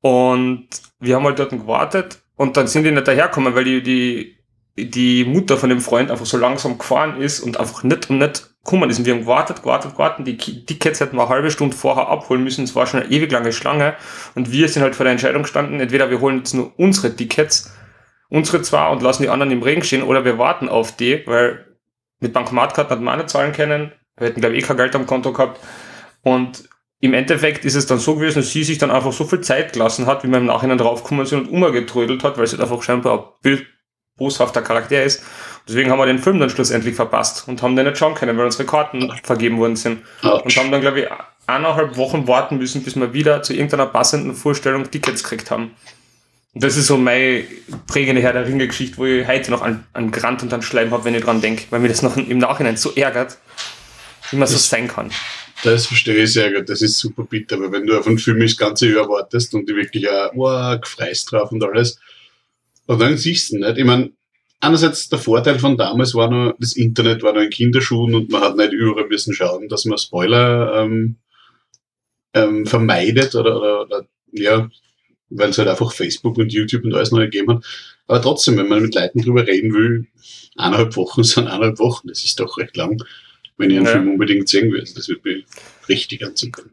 Und 0.00 0.68
wir 1.00 1.16
haben 1.16 1.24
halt 1.24 1.38
dort 1.38 1.50
gewartet 1.50 2.22
und 2.36 2.56
dann 2.56 2.66
sind 2.66 2.84
die 2.84 2.90
nicht 2.90 3.08
daherkommen, 3.08 3.54
weil 3.54 3.64
die, 3.64 3.82
die 3.82 4.36
die 4.76 5.24
Mutter 5.24 5.58
von 5.58 5.68
dem 5.68 5.80
Freund 5.80 6.10
einfach 6.10 6.24
so 6.24 6.38
langsam 6.38 6.78
gefahren 6.78 7.20
ist 7.20 7.40
und 7.40 7.60
einfach 7.60 7.82
nicht 7.82 8.08
und 8.08 8.18
nicht 8.18 8.54
gekommen 8.64 8.88
ist. 8.88 8.98
Und 8.98 9.04
wir 9.04 9.14
haben 9.14 9.20
gewartet, 9.20 9.62
gewartet, 9.62 9.92
gewartet. 9.92 10.26
Die 10.26 10.64
Tickets 10.64 11.00
hätten 11.00 11.16
wir 11.16 11.22
eine 11.22 11.30
halbe 11.30 11.50
Stunde 11.50 11.76
vorher 11.76 12.08
abholen 12.08 12.42
müssen. 12.42 12.64
Es 12.64 12.74
war 12.74 12.86
schon 12.86 13.02
eine 13.02 13.10
ewig 13.10 13.30
lange 13.30 13.52
Schlange. 13.52 13.94
Und 14.34 14.50
wir 14.50 14.68
sind 14.68 14.82
halt 14.82 14.94
vor 14.96 15.04
der 15.04 15.12
Entscheidung 15.12 15.42
gestanden, 15.42 15.80
entweder 15.80 16.08
wir 16.10 16.20
holen 16.20 16.38
jetzt 16.38 16.54
nur 16.54 16.72
unsere 16.78 17.14
Tickets, 17.14 17.74
unsere 18.30 18.62
zwar, 18.62 18.90
und 18.92 19.02
lassen 19.02 19.22
die 19.22 19.28
anderen 19.28 19.52
im 19.52 19.62
Regen 19.62 19.82
stehen, 19.82 20.02
oder 20.02 20.24
wir 20.24 20.38
warten 20.38 20.70
auf 20.70 20.96
die, 20.96 21.22
weil 21.26 21.71
mit 22.22 22.32
Bankomatkarten 22.32 22.90
hat 22.90 23.00
man 23.02 23.14
auch 23.14 23.18
nicht 23.18 23.30
zahlen 23.30 23.52
können. 23.52 23.92
Wir 24.16 24.28
hätten, 24.28 24.40
glaube 24.40 24.56
ich, 24.56 24.64
eh 24.64 24.66
kein 24.66 24.76
Geld 24.76 24.94
am 24.94 25.06
Konto 25.06 25.32
gehabt. 25.32 25.60
Und 26.22 26.68
im 27.00 27.14
Endeffekt 27.14 27.64
ist 27.64 27.74
es 27.74 27.86
dann 27.86 27.98
so 27.98 28.14
gewesen, 28.14 28.36
dass 28.36 28.52
sie 28.52 28.62
sich 28.62 28.78
dann 28.78 28.92
einfach 28.92 29.12
so 29.12 29.24
viel 29.24 29.40
Zeit 29.40 29.72
gelassen 29.72 30.06
hat, 30.06 30.22
wie 30.22 30.28
wir 30.28 30.38
im 30.38 30.46
Nachhinein 30.46 30.78
draufgekommen 30.78 31.26
sind 31.26 31.48
und 31.48 31.62
umgetrödelt 31.62 32.22
hat, 32.22 32.38
weil 32.38 32.46
sie 32.46 32.60
einfach 32.60 32.80
scheinbar 32.82 33.34
ein 33.44 33.66
boshafter 34.16 34.62
Charakter 34.62 35.02
ist. 35.02 35.24
Deswegen 35.66 35.90
haben 35.90 35.98
wir 35.98 36.06
den 36.06 36.20
Film 36.20 36.38
dann 36.38 36.50
schlussendlich 36.50 36.94
verpasst 36.94 37.48
und 37.48 37.60
haben 37.62 37.74
den 37.74 37.86
nicht 37.86 37.98
schauen 37.98 38.14
können, 38.14 38.38
weil 38.38 38.44
unsere 38.44 38.64
Karten 38.64 39.12
vergeben 39.24 39.58
worden 39.58 39.76
sind. 39.76 40.02
Und 40.22 40.56
haben 40.56 40.70
dann, 40.70 40.80
glaube 40.80 41.00
ich, 41.00 41.08
eineinhalb 41.46 41.96
Wochen 41.96 42.28
warten 42.28 42.58
müssen, 42.58 42.84
bis 42.84 42.94
wir 42.94 43.12
wieder 43.12 43.42
zu 43.42 43.52
irgendeiner 43.52 43.86
passenden 43.86 44.34
Vorstellung 44.34 44.88
Tickets 44.88 45.24
gekriegt 45.24 45.50
haben. 45.50 45.72
Das 46.54 46.76
ist 46.76 46.86
so 46.86 46.98
meine 46.98 47.44
prägende 47.86 48.20
Herr 48.20 48.34
der 48.34 48.46
Ringe-Geschichte, 48.46 48.98
wo 48.98 49.06
ich 49.06 49.26
heute 49.26 49.50
noch 49.50 49.62
an, 49.62 49.84
an 49.94 50.10
Grant 50.10 50.42
und 50.42 50.52
an 50.52 50.60
Schleim 50.60 50.90
habe, 50.90 51.04
wenn 51.04 51.14
ich 51.14 51.24
dran 51.24 51.40
denke, 51.40 51.64
weil 51.70 51.80
mir 51.80 51.88
das 51.88 52.02
noch 52.02 52.16
im 52.16 52.38
Nachhinein 52.38 52.76
so 52.76 52.92
ärgert, 52.94 53.38
wie 54.30 54.36
man 54.36 54.42
das, 54.42 54.52
so 54.52 54.58
sein 54.58 54.86
kann. 54.86 55.10
Das 55.64 55.86
verstehe 55.86 56.22
ich 56.22 56.32
sehr 56.32 56.52
gut, 56.52 56.68
das 56.68 56.82
ist 56.82 56.98
super 56.98 57.24
bitter, 57.24 57.58
weil 57.58 57.72
wenn 57.72 57.86
du 57.86 57.98
auf 57.98 58.06
einen 58.06 58.18
Film 58.18 58.40
das 58.40 58.56
ganze 58.56 58.92
Jahr 58.92 59.08
wartest 59.08 59.54
und 59.54 59.66
die 59.66 59.74
wirklich 59.74 60.08
auch 60.10 60.32
oh, 60.34 60.78
gefreist 60.78 61.32
drauf 61.32 61.52
und 61.52 61.64
alles, 61.64 61.98
und 62.86 63.00
dann 63.00 63.16
siehst 63.16 63.52
du 63.52 63.58
nicht. 63.58 63.78
Ich 63.78 63.84
meine, 63.84 64.10
einerseits 64.60 65.08
der 65.08 65.20
Vorteil 65.20 65.58
von 65.58 65.78
damals 65.78 66.14
war 66.14 66.28
nur, 66.30 66.54
das 66.58 66.74
Internet 66.74 67.22
war 67.22 67.32
nur 67.32 67.44
in 67.44 67.50
Kinderschuhen 67.50 68.14
und 68.14 68.30
man 68.30 68.42
hat 68.42 68.56
nicht 68.56 68.72
überall 68.72 69.06
müssen 69.06 69.32
schauen, 69.32 69.68
dass 69.68 69.86
man 69.86 69.96
Spoiler 69.96 70.82
ähm, 70.82 71.16
ähm, 72.34 72.66
vermeidet 72.66 73.34
oder, 73.34 73.56
oder, 73.56 73.80
oder 73.82 74.06
ja, 74.32 74.68
weil 75.36 75.50
es 75.50 75.58
halt 75.58 75.68
einfach 75.68 75.92
Facebook 75.92 76.38
und 76.38 76.52
YouTube 76.52 76.84
und 76.84 76.94
alles 76.94 77.10
noch 77.10 77.20
gegeben 77.20 77.56
hat. 77.56 77.64
Aber 78.06 78.22
trotzdem, 78.22 78.56
wenn 78.56 78.68
man 78.68 78.82
mit 78.82 78.94
Leuten 78.94 79.22
drüber 79.22 79.46
reden 79.46 79.72
will, 79.72 80.06
eineinhalb 80.56 80.96
Wochen 80.96 81.22
sind 81.24 81.46
eineinhalb 81.46 81.78
Wochen, 81.78 82.08
das 82.08 82.24
ist 82.24 82.38
doch 82.40 82.58
recht 82.58 82.76
lang, 82.76 83.02
wenn 83.56 83.70
ich 83.70 83.76
einen 83.76 83.86
ja. 83.86 83.92
Film 83.92 84.10
unbedingt 84.10 84.48
sehen 84.48 84.72
will. 84.72 84.84
Das 84.94 85.08
wird 85.08 85.24
mir 85.24 85.42
richtig 85.88 86.24
anzukommen 86.24 86.72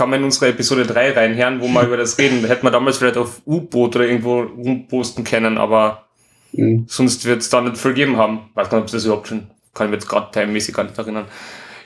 kann 0.00 0.08
man 0.08 0.20
in 0.20 0.24
unsere 0.24 0.48
Episode 0.48 0.86
3 0.86 1.12
reinhören, 1.12 1.60
wo 1.60 1.68
wir 1.68 1.82
über 1.86 1.98
das 1.98 2.16
reden. 2.16 2.44
Hätten 2.46 2.64
wir 2.64 2.70
damals 2.70 2.96
vielleicht 2.96 3.18
auf 3.18 3.42
U-Boot 3.46 3.96
oder 3.96 4.06
irgendwo 4.06 4.40
rumposten 4.40 5.24
können, 5.24 5.58
aber 5.58 6.06
mhm. 6.52 6.86
sonst 6.88 7.26
wird 7.26 7.42
es 7.42 7.50
da 7.50 7.60
nicht 7.60 7.76
viel 7.76 7.92
geben 7.92 8.16
haben. 8.16 8.50
Weiß 8.54 8.70
nicht, 8.70 8.80
ob 8.80 8.90
das 8.90 9.04
überhaupt 9.04 9.28
schon, 9.28 9.50
kann 9.74 9.86
ich 9.86 9.90
mir 9.90 9.96
jetzt 9.96 10.08
gerade 10.08 10.30
timemäßig 10.32 10.74
gar 10.74 10.84
nicht 10.84 10.96
erinnern. 10.96 11.26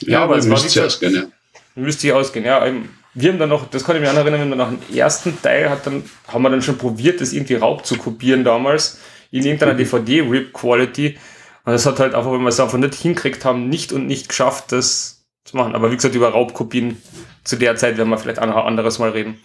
Ja, 0.01 0.13
ja 0.13 0.23
aber 0.23 0.37
es 0.37 0.49
war 0.49 0.63
nicht 0.63 0.79
ausgehen, 0.79 1.15
ja. 1.15 1.23
Müsste 1.75 2.07
ich 2.07 2.13
ausgehen, 2.13 2.45
ja. 2.45 2.65
Wir 3.15 3.31
haben 3.31 3.39
dann 3.39 3.49
noch, 3.49 3.69
das 3.71 3.85
kann 3.85 3.97
ich 3.97 4.03
mir 4.03 4.11
auch 4.11 4.17
erinnern, 4.17 4.49
wir 4.49 4.57
nach 4.57 4.71
dem 4.71 4.97
ersten 4.97 5.41
Teil 5.41 5.71
hat 5.71 5.87
dann, 5.87 6.03
haben 6.27 6.43
wir 6.43 6.51
dann 6.51 6.63
schon 6.63 6.79
probiert, 6.79 7.21
das 7.21 7.33
irgendwie 7.33 7.55
Raub 7.55 7.87
zu 7.87 7.97
kopieren 7.97 8.43
damals, 8.43 8.99
in 9.31 9.45
irgendeiner 9.45 9.75
mhm. 9.75 9.79
DVD-Rip-Quality. 9.79 11.17
Und 11.65 11.73
das 11.73 11.87
hat 11.87 12.01
halt 12.01 12.15
einfach, 12.15 12.33
wenn 12.33 12.43
wir 12.43 12.49
es 12.49 12.61
einfach 12.61 12.79
nicht 12.79 12.95
hinkriegt 12.95 13.45
haben, 13.45 13.69
nicht 13.69 13.93
und 13.93 14.07
nicht 14.07 14.29
geschafft, 14.29 14.73
das 14.73 15.25
zu 15.45 15.57
machen. 15.57 15.75
Aber 15.75 15.91
wie 15.91 15.97
gesagt, 15.97 16.15
über 16.15 16.29
Raubkopien 16.31 17.01
zu 17.45 17.57
der 17.57 17.77
Zeit 17.77 17.97
werden 17.99 18.09
wir 18.09 18.19
vielleicht 18.19 18.41
auch 18.41 18.47
noch 18.47 18.67
anderes 18.67 18.99
Mal 18.99 19.11
reden. 19.11 19.39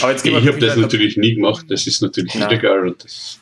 Aber 0.00 0.10
jetzt 0.10 0.26
ich 0.26 0.34
habe 0.34 0.58
das 0.58 0.76
natürlich 0.76 1.16
nie 1.16 1.34
gemacht, 1.34 1.66
das 1.68 1.86
ist 1.86 2.02
natürlich 2.02 2.34
ja. 2.34 2.48
illegal 2.48 2.86
und 2.86 3.04
das 3.04 3.38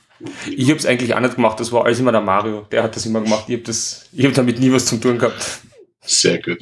Ich 0.51 0.69
habe 0.69 0.79
es 0.79 0.87
eigentlich 0.87 1.15
auch 1.15 1.21
nicht 1.21 1.37
gemacht, 1.37 1.59
das 1.59 1.73
war 1.73 1.85
alles 1.85 1.99
immer 2.01 2.13
der 2.13 2.21
Mario, 2.21 2.67
der 2.71 2.83
hat 2.83 2.95
das 2.95 3.07
immer 3.07 3.21
gemacht. 3.21 3.45
Ich 3.49 3.59
habe 3.59 4.29
hab 4.29 4.35
damit 4.35 4.61
nie 4.61 4.73
was 4.73 4.87
zu 4.87 4.97
tun 4.99 5.19
gehabt. 5.19 5.61
Sehr 6.03 6.41
gut. 6.41 6.59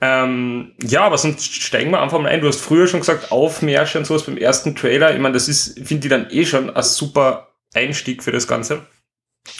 Ähm, 0.00 0.74
ja, 0.82 1.02
aber 1.02 1.18
sonst 1.18 1.54
steigen 1.54 1.90
wir 1.90 2.00
einfach 2.00 2.20
mal 2.20 2.28
ein. 2.28 2.40
Du 2.40 2.48
hast 2.48 2.60
früher 2.60 2.86
schon 2.86 3.00
gesagt, 3.00 3.32
Aufmärsche 3.32 3.98
und 3.98 4.04
sowas 4.04 4.24
beim 4.24 4.36
ersten 4.36 4.76
Trailer. 4.76 5.12
Ich 5.12 5.20
meine, 5.20 5.34
das 5.34 5.48
ist, 5.48 5.78
finde 5.86 6.06
ich 6.06 6.10
dann 6.10 6.30
eh 6.30 6.44
schon 6.44 6.70
ein 6.70 6.82
super 6.82 7.48
Einstieg 7.74 8.22
für 8.22 8.32
das 8.32 8.46
Ganze. 8.46 8.86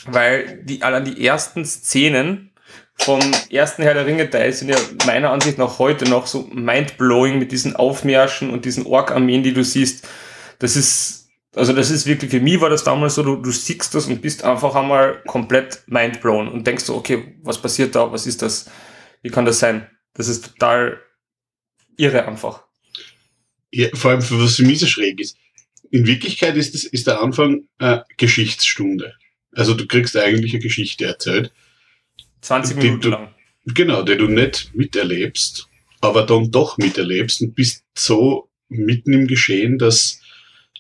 Weil 0.07 0.63
die, 0.65 0.83
allein 0.83 1.05
die 1.05 1.27
ersten 1.27 1.65
Szenen 1.65 2.53
vom 3.01 3.21
ersten 3.51 3.83
Herr 3.83 3.95
der 3.95 4.07
Ringe 4.07 4.29
Teil 4.29 4.53
sind 4.53 4.69
ja 4.69 4.77
meiner 5.07 5.31
Ansicht 5.31 5.57
nach 5.59 5.79
heute 5.79 6.09
noch 6.09 6.27
so 6.27 6.49
mindblowing 6.53 7.39
mit 7.39 7.53
diesen 7.53 7.77
Aufmärschen 7.77 8.51
und 8.51 8.65
diesen 8.65 8.87
Ork-Armeen, 8.87 9.43
die 9.43 9.55
du 9.55 9.63
siehst. 9.63 10.07
Das 10.59 10.77
ist, 10.77 11.29
also 11.55 11.73
das 11.73 11.91
ist 11.91 12.07
wirklich, 12.07 12.31
für 12.31 12.41
mich 12.41 12.61
war 12.61 12.71
das 12.71 12.85
damals 12.85 13.15
so, 13.15 13.23
du, 13.23 13.37
du 13.37 13.51
siehst 13.51 13.95
das 13.95 14.07
und 14.07 14.21
bist 14.21 14.45
einfach 14.45 14.75
einmal 14.75 15.23
komplett 15.27 15.83
mindblown 15.87 16.49
und 16.49 16.67
denkst 16.67 16.85
so, 16.85 16.97
okay, 16.97 17.37
was 17.43 17.63
passiert 17.63 17.95
da, 17.95 18.11
was 18.11 18.27
ist 18.27 18.43
das, 18.43 18.69
wie 19.23 19.31
kann 19.31 19.45
das 19.45 19.61
sein? 19.61 19.87
Das 20.15 20.29
ist 20.29 20.47
total 20.47 21.01
irre 21.97 22.27
einfach. 22.27 22.65
Ja, 23.71 23.89
vor 23.95 24.13
allem, 24.13 24.23
für 24.23 24.41
was 24.41 24.57
für 24.57 24.65
mich 24.65 24.81
so 24.81 24.87
schräg 24.87 25.21
ist. 25.21 25.37
In 25.91 26.07
Wirklichkeit 26.07 26.57
ist, 26.57 26.75
das, 26.75 26.85
ist 26.85 27.07
der 27.07 27.21
Anfang 27.21 27.69
äh, 27.79 28.01
Geschichtsstunde. 28.17 29.15
Also 29.53 29.75
du 29.75 29.87
kriegst 29.87 30.17
eigentlich 30.17 30.53
eine 30.53 30.63
Geschichte 30.63 31.05
erzählt. 31.05 31.53
20 32.43 32.77
Minuten 32.77 33.01
du, 33.01 33.09
lang. 33.11 33.35
Genau, 33.67 34.03
die 34.03 34.17
du 34.17 34.29
nicht 34.29 34.75
miterlebst, 34.75 35.67
aber 36.01 36.25
dann 36.25 36.51
doch 36.51 36.79
miterlebst 36.79 37.43
und 37.43 37.55
bist 37.55 37.85
so 37.97 38.49
mitten 38.69 39.13
im 39.13 39.27
Geschehen, 39.27 39.79
dass, 39.79 40.21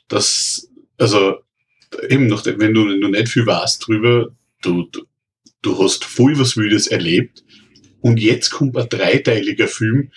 dass 0.09 0.71
also 0.97 1.39
eben 2.09 2.27
noch, 2.27 2.45
wenn 2.47 2.75
du, 2.75 2.89
wenn 2.89 3.01
du 3.01 3.09
nicht 3.09 3.29
viel 3.29 3.47
weißt 3.47 3.87
drüber, 3.87 4.29
du, 4.63 4.85
du, 4.85 5.05
du 5.63 5.83
hast 5.83 6.05
voll 6.05 6.39
was 6.39 6.57
Wildes 6.57 6.87
erlebt 6.87 7.43
und 8.01 8.21
jetzt 8.21 8.51
kommt 8.51 8.77
ein 8.77 8.89
dreiteiliger 8.89 9.69
Film, 9.69 10.11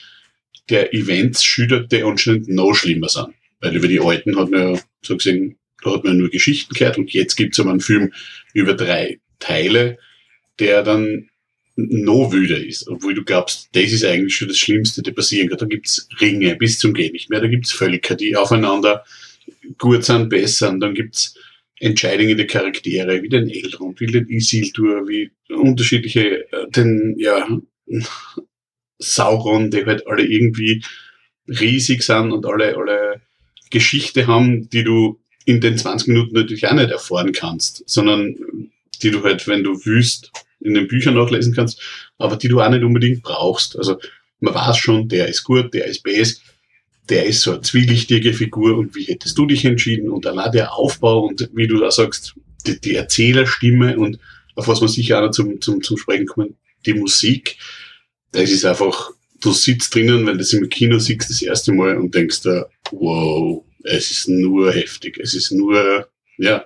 der 0.69 0.93
Events 0.93 1.43
schildert, 1.43 1.91
die 1.91 2.03
anscheinend 2.03 2.47
noch 2.49 2.73
schlimmer 2.73 3.09
sind. 3.09 3.33
Weil 3.59 3.75
über 3.75 3.87
die 3.87 3.99
alten 3.99 4.37
hat 4.37 4.49
man 4.51 4.73
ja 4.73 4.81
so 5.01 5.17
gesehen, 5.17 5.57
da 5.83 5.93
hat 5.93 6.03
man 6.03 6.17
nur 6.17 6.29
Geschichten 6.29 6.73
gehört 6.73 6.97
und 6.97 7.11
jetzt 7.11 7.35
gibt's 7.35 7.59
aber 7.59 7.71
einen 7.71 7.79
Film 7.79 8.13
über 8.53 8.73
drei 8.73 9.19
Teile, 9.39 9.97
der 10.59 10.83
dann 10.83 11.29
noch 11.75 12.31
wüder 12.31 12.57
ist, 12.63 12.87
obwohl 12.87 13.13
du 13.13 13.23
glaubst, 13.23 13.69
das 13.73 13.91
ist 13.91 14.05
eigentlich 14.05 14.35
schon 14.35 14.49
das 14.49 14.57
Schlimmste, 14.57 15.01
der 15.01 15.13
passieren 15.13 15.49
kann. 15.49 15.57
Da 15.57 15.65
gibt's 15.65 16.07
Ringe 16.19 16.55
bis 16.55 16.77
zum 16.77 16.93
Gehen 16.93 17.13
nicht 17.13 17.29
mehr, 17.29 17.39
da 17.39 17.47
gibt's 17.47 17.71
Völker, 17.71 18.15
die 18.15 18.35
aufeinander 18.35 19.03
gut 19.77 20.03
sind, 20.03 20.29
bessern, 20.29 20.79
dann 20.79 20.93
gibt's 20.93 21.35
Entscheidungen 21.79 22.37
der 22.37 22.45
Charaktere, 22.45 23.23
wie 23.23 23.29
den 23.29 23.49
Elrond, 23.49 23.99
wie 23.99 24.05
den 24.05 24.27
Isildur, 24.29 25.07
wie 25.07 25.31
unterschiedliche, 25.49 26.51
äh, 26.51 26.69
den, 26.69 27.15
ja, 27.17 27.47
Sauron, 28.99 29.71
die 29.71 29.85
halt 29.85 30.05
alle 30.07 30.23
irgendwie 30.23 30.83
riesig 31.47 32.03
sind 32.03 32.31
und 32.31 32.45
alle, 32.45 32.77
alle 32.77 33.21
Geschichte 33.71 34.27
haben, 34.27 34.69
die 34.69 34.83
du 34.83 35.19
in 35.45 35.59
den 35.59 35.77
20 35.77 36.09
Minuten 36.09 36.35
natürlich 36.35 36.67
auch 36.67 36.73
nicht 36.73 36.91
erfahren 36.91 37.31
kannst, 37.31 37.83
sondern 37.89 38.69
die 39.01 39.09
du 39.09 39.23
halt, 39.23 39.47
wenn 39.47 39.63
du 39.63 39.73
wüsst, 39.85 40.31
in 40.59 40.75
den 40.75 40.87
Büchern 40.87 41.15
nachlesen 41.15 41.55
kannst, 41.55 41.81
aber 42.19 42.35
die 42.35 42.47
du 42.47 42.61
auch 42.61 42.69
nicht 42.69 42.83
unbedingt 42.83 43.23
brauchst. 43.23 43.75
Also 43.75 43.97
man 44.39 44.53
weiß 44.53 44.77
schon, 44.77 45.07
der 45.07 45.27
ist 45.27 45.43
gut, 45.43 45.73
der 45.73 45.85
ist 45.85 46.03
base, 46.03 46.37
der 47.09 47.25
ist 47.25 47.41
so 47.41 47.53
eine 47.53 47.61
zwielichtige 47.61 48.33
Figur 48.33 48.77
und 48.77 48.95
wie 48.95 49.05
hättest 49.05 49.37
du 49.37 49.45
dich 49.47 49.65
entschieden 49.65 50.09
und 50.09 50.25
allein 50.27 50.51
der 50.51 50.73
Aufbau 50.73 51.25
und 51.25 51.49
wie 51.53 51.67
du 51.67 51.79
da 51.79 51.89
sagst, 51.89 52.35
die, 52.67 52.79
die 52.79 52.95
Erzählerstimme 52.95 53.97
und 53.97 54.19
auf 54.55 54.67
was 54.67 54.81
man 54.81 54.89
sicher 54.89 55.17
auch 55.17 55.25
noch 55.25 55.31
zum, 55.31 55.59
zum, 55.61 55.81
zum 55.81 55.97
Sprechen 55.97 56.27
kommen, 56.27 56.55
die 56.85 56.93
Musik, 56.93 57.57
das 58.31 58.49
ist 58.49 58.65
einfach, 58.65 59.11
du 59.41 59.51
sitzt 59.51 59.93
drinnen, 59.93 60.25
wenn 60.25 60.33
du 60.33 60.39
das 60.39 60.53
im 60.53 60.69
Kino 60.69 60.99
siehst 60.99 61.29
das 61.29 61.41
erste 61.41 61.73
Mal 61.73 61.97
und 61.97 62.13
denkst 62.13 62.41
da, 62.43 62.67
wow, 62.91 63.63
es 63.83 64.11
ist 64.11 64.29
nur 64.29 64.71
heftig, 64.71 65.17
es 65.17 65.33
ist 65.33 65.51
nur, 65.51 66.07
ja, 66.37 66.65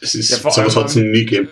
es 0.00 0.14
ist, 0.14 0.30
ja, 0.30 0.36
sowas 0.38 0.76
hat 0.76 0.86
es 0.86 0.96
nie 0.96 1.24
gegeben. 1.24 1.48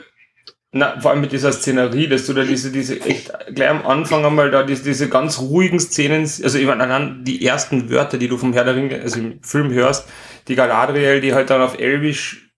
Na, 0.74 0.98
vor 1.00 1.10
allem 1.10 1.20
mit 1.20 1.32
dieser 1.32 1.52
Szenerie, 1.52 2.08
dass 2.08 2.26
du 2.26 2.32
da 2.32 2.44
diese, 2.44 2.70
diese 2.70 2.98
echt 3.02 3.30
gleich 3.54 3.68
am 3.68 3.84
Anfang 3.84 4.24
einmal 4.24 4.50
da 4.50 4.62
diese, 4.62 4.84
diese 4.84 5.10
ganz 5.10 5.38
ruhigen 5.38 5.78
Szenen, 5.78 6.22
also 6.22 6.56
ich 6.56 6.64
meine, 6.64 6.82
allein 6.84 7.24
die 7.24 7.44
ersten 7.44 7.90
Wörter, 7.90 8.16
die 8.16 8.28
du 8.28 8.38
vom 8.38 8.54
Herr 8.54 8.64
der 8.64 8.76
Ringe, 8.76 9.02
also 9.02 9.20
im 9.20 9.42
Film 9.42 9.70
hörst, 9.70 10.08
die 10.48 10.54
Galadriel, 10.54 11.20
die 11.20 11.34
halt 11.34 11.50
dann 11.50 11.60
auf 11.60 11.78
Elvisch 11.78 12.48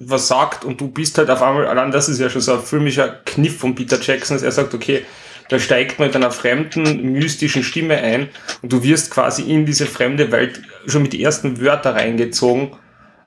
was 0.00 0.28
sagt 0.28 0.64
und 0.64 0.80
du 0.80 0.88
bist 0.88 1.18
halt 1.18 1.28
auf 1.30 1.42
einmal, 1.42 1.66
allein 1.66 1.90
das 1.90 2.08
ist 2.08 2.20
ja 2.20 2.30
schon 2.30 2.40
so 2.40 2.52
ein 2.52 2.62
filmischer 2.62 3.08
Kniff 3.24 3.58
von 3.58 3.74
Peter 3.74 3.98
Jackson, 4.00 4.36
dass 4.36 4.44
er 4.44 4.52
sagt, 4.52 4.72
okay, 4.72 5.04
da 5.48 5.58
steigt 5.58 5.98
man 5.98 6.08
mit 6.08 6.16
einer 6.16 6.30
fremden, 6.30 7.12
mystischen 7.12 7.62
Stimme 7.62 7.96
ein 7.96 8.28
und 8.62 8.72
du 8.72 8.82
wirst 8.82 9.10
quasi 9.10 9.42
in 9.42 9.66
diese 9.66 9.86
fremde 9.86 10.30
Welt 10.30 10.62
schon 10.86 11.02
mit 11.02 11.14
ersten 11.14 11.60
Wörtern 11.60 11.94
reingezogen, 11.94 12.72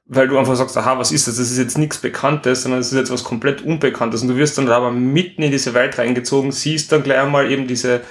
weil 0.05 0.27
du 0.27 0.37
einfach 0.37 0.55
sagst, 0.55 0.77
aha, 0.77 0.99
was 0.99 1.11
ist 1.11 1.27
das? 1.27 1.37
Das 1.37 1.49
ist 1.49 1.57
jetzt 1.57 1.77
nichts 1.77 1.97
Bekanntes, 1.97 2.63
sondern 2.63 2.81
es 2.81 2.91
ist 2.91 2.97
jetzt 2.97 3.11
was 3.11 3.23
komplett 3.23 3.61
Unbekanntes 3.61 4.21
und 4.21 4.27
du 4.27 4.35
wirst 4.35 4.57
dann 4.57 4.69
aber 4.69 4.91
mitten 4.91 5.41
in 5.41 5.51
diese 5.51 5.73
Welt 5.73 5.97
reingezogen, 5.97 6.51
siehst 6.51 6.91
dann 6.91 7.03
gleich 7.03 7.19
einmal 7.19 7.51
eben 7.51 7.67
diese 7.67 8.01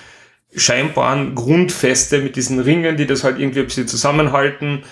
scheinbaren 0.55 1.35
Grundfeste 1.35 2.18
mit 2.18 2.35
diesen 2.35 2.59
Ringen, 2.59 2.96
die 2.96 3.07
das 3.07 3.23
halt 3.23 3.38
irgendwie 3.38 3.61
ein 3.61 3.66
bisschen 3.66 3.87
zusammenhalten, 3.87 4.83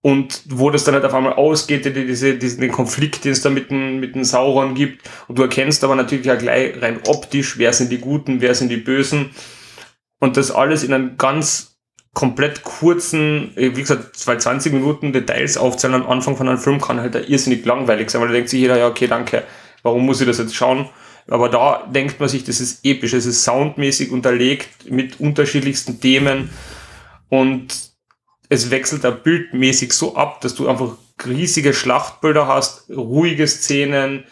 und 0.00 0.42
wo 0.48 0.70
das 0.70 0.84
dann 0.84 0.94
halt 0.94 1.04
auf 1.04 1.14
einmal 1.14 1.34
ausgeht, 1.34 1.84
die, 1.84 1.92
diese, 1.92 2.34
diesen 2.34 2.60
den 2.60 2.72
Konflikt, 2.72 3.24
den 3.24 3.32
es 3.32 3.42
da 3.42 3.50
mit 3.50 3.70
dem, 3.70 3.98
mit 4.00 4.14
dem 4.14 4.24
Sauron 4.24 4.74
gibt. 4.74 5.08
Und 5.26 5.38
du 5.38 5.42
erkennst 5.42 5.82
aber 5.82 5.96
natürlich 5.96 6.26
ja 6.26 6.36
gleich 6.36 6.80
rein 6.80 7.00
optisch, 7.06 7.58
wer 7.58 7.72
sind 7.72 7.90
die 7.90 7.98
Guten, 7.98 8.40
wer 8.40 8.54
sind 8.54 8.68
die 8.68 8.76
Bösen. 8.76 9.30
Und 10.20 10.36
das 10.36 10.50
alles 10.50 10.84
in 10.84 10.92
einem 10.92 11.16
ganz 11.16 11.78
komplett 12.14 12.62
kurzen, 12.62 13.52
wie 13.54 13.70
gesagt, 13.70 14.16
zwei 14.16 14.36
20 14.36 14.72
Minuten 14.72 15.12
Details 15.12 15.56
aufzählen 15.56 15.94
am 15.94 16.08
Anfang 16.08 16.36
von 16.36 16.48
einem 16.48 16.58
Film 16.58 16.80
kann 16.80 17.00
halt 17.00 17.14
irrsinnig 17.28 17.64
langweilig 17.64 18.10
sein, 18.10 18.20
weil 18.20 18.28
da 18.28 18.34
denkt 18.34 18.48
sich 18.48 18.60
jeder, 18.60 18.76
ja, 18.76 18.88
okay, 18.88 19.06
danke, 19.06 19.44
warum 19.82 20.04
muss 20.04 20.20
ich 20.20 20.26
das 20.26 20.38
jetzt 20.38 20.54
schauen? 20.54 20.88
Aber 21.28 21.48
da 21.48 21.86
denkt 21.86 22.18
man 22.18 22.28
sich, 22.28 22.42
das 22.42 22.60
ist 22.60 22.84
episch, 22.84 23.12
es 23.12 23.26
ist 23.26 23.44
soundmäßig 23.44 24.10
unterlegt 24.10 24.90
mit 24.90 25.20
unterschiedlichsten 25.20 26.00
Themen 26.00 26.50
und 27.28 27.88
es 28.48 28.70
wechselt 28.70 29.04
da 29.04 29.10
bildmäßig 29.10 29.92
so 29.92 30.16
ab, 30.16 30.40
dass 30.40 30.54
du 30.54 30.68
einfach 30.68 30.96
riesige 31.26 31.74
Schlachtbilder 31.74 32.46
hast, 32.46 32.88
ruhige 32.90 33.46
Szenen, 33.46 34.24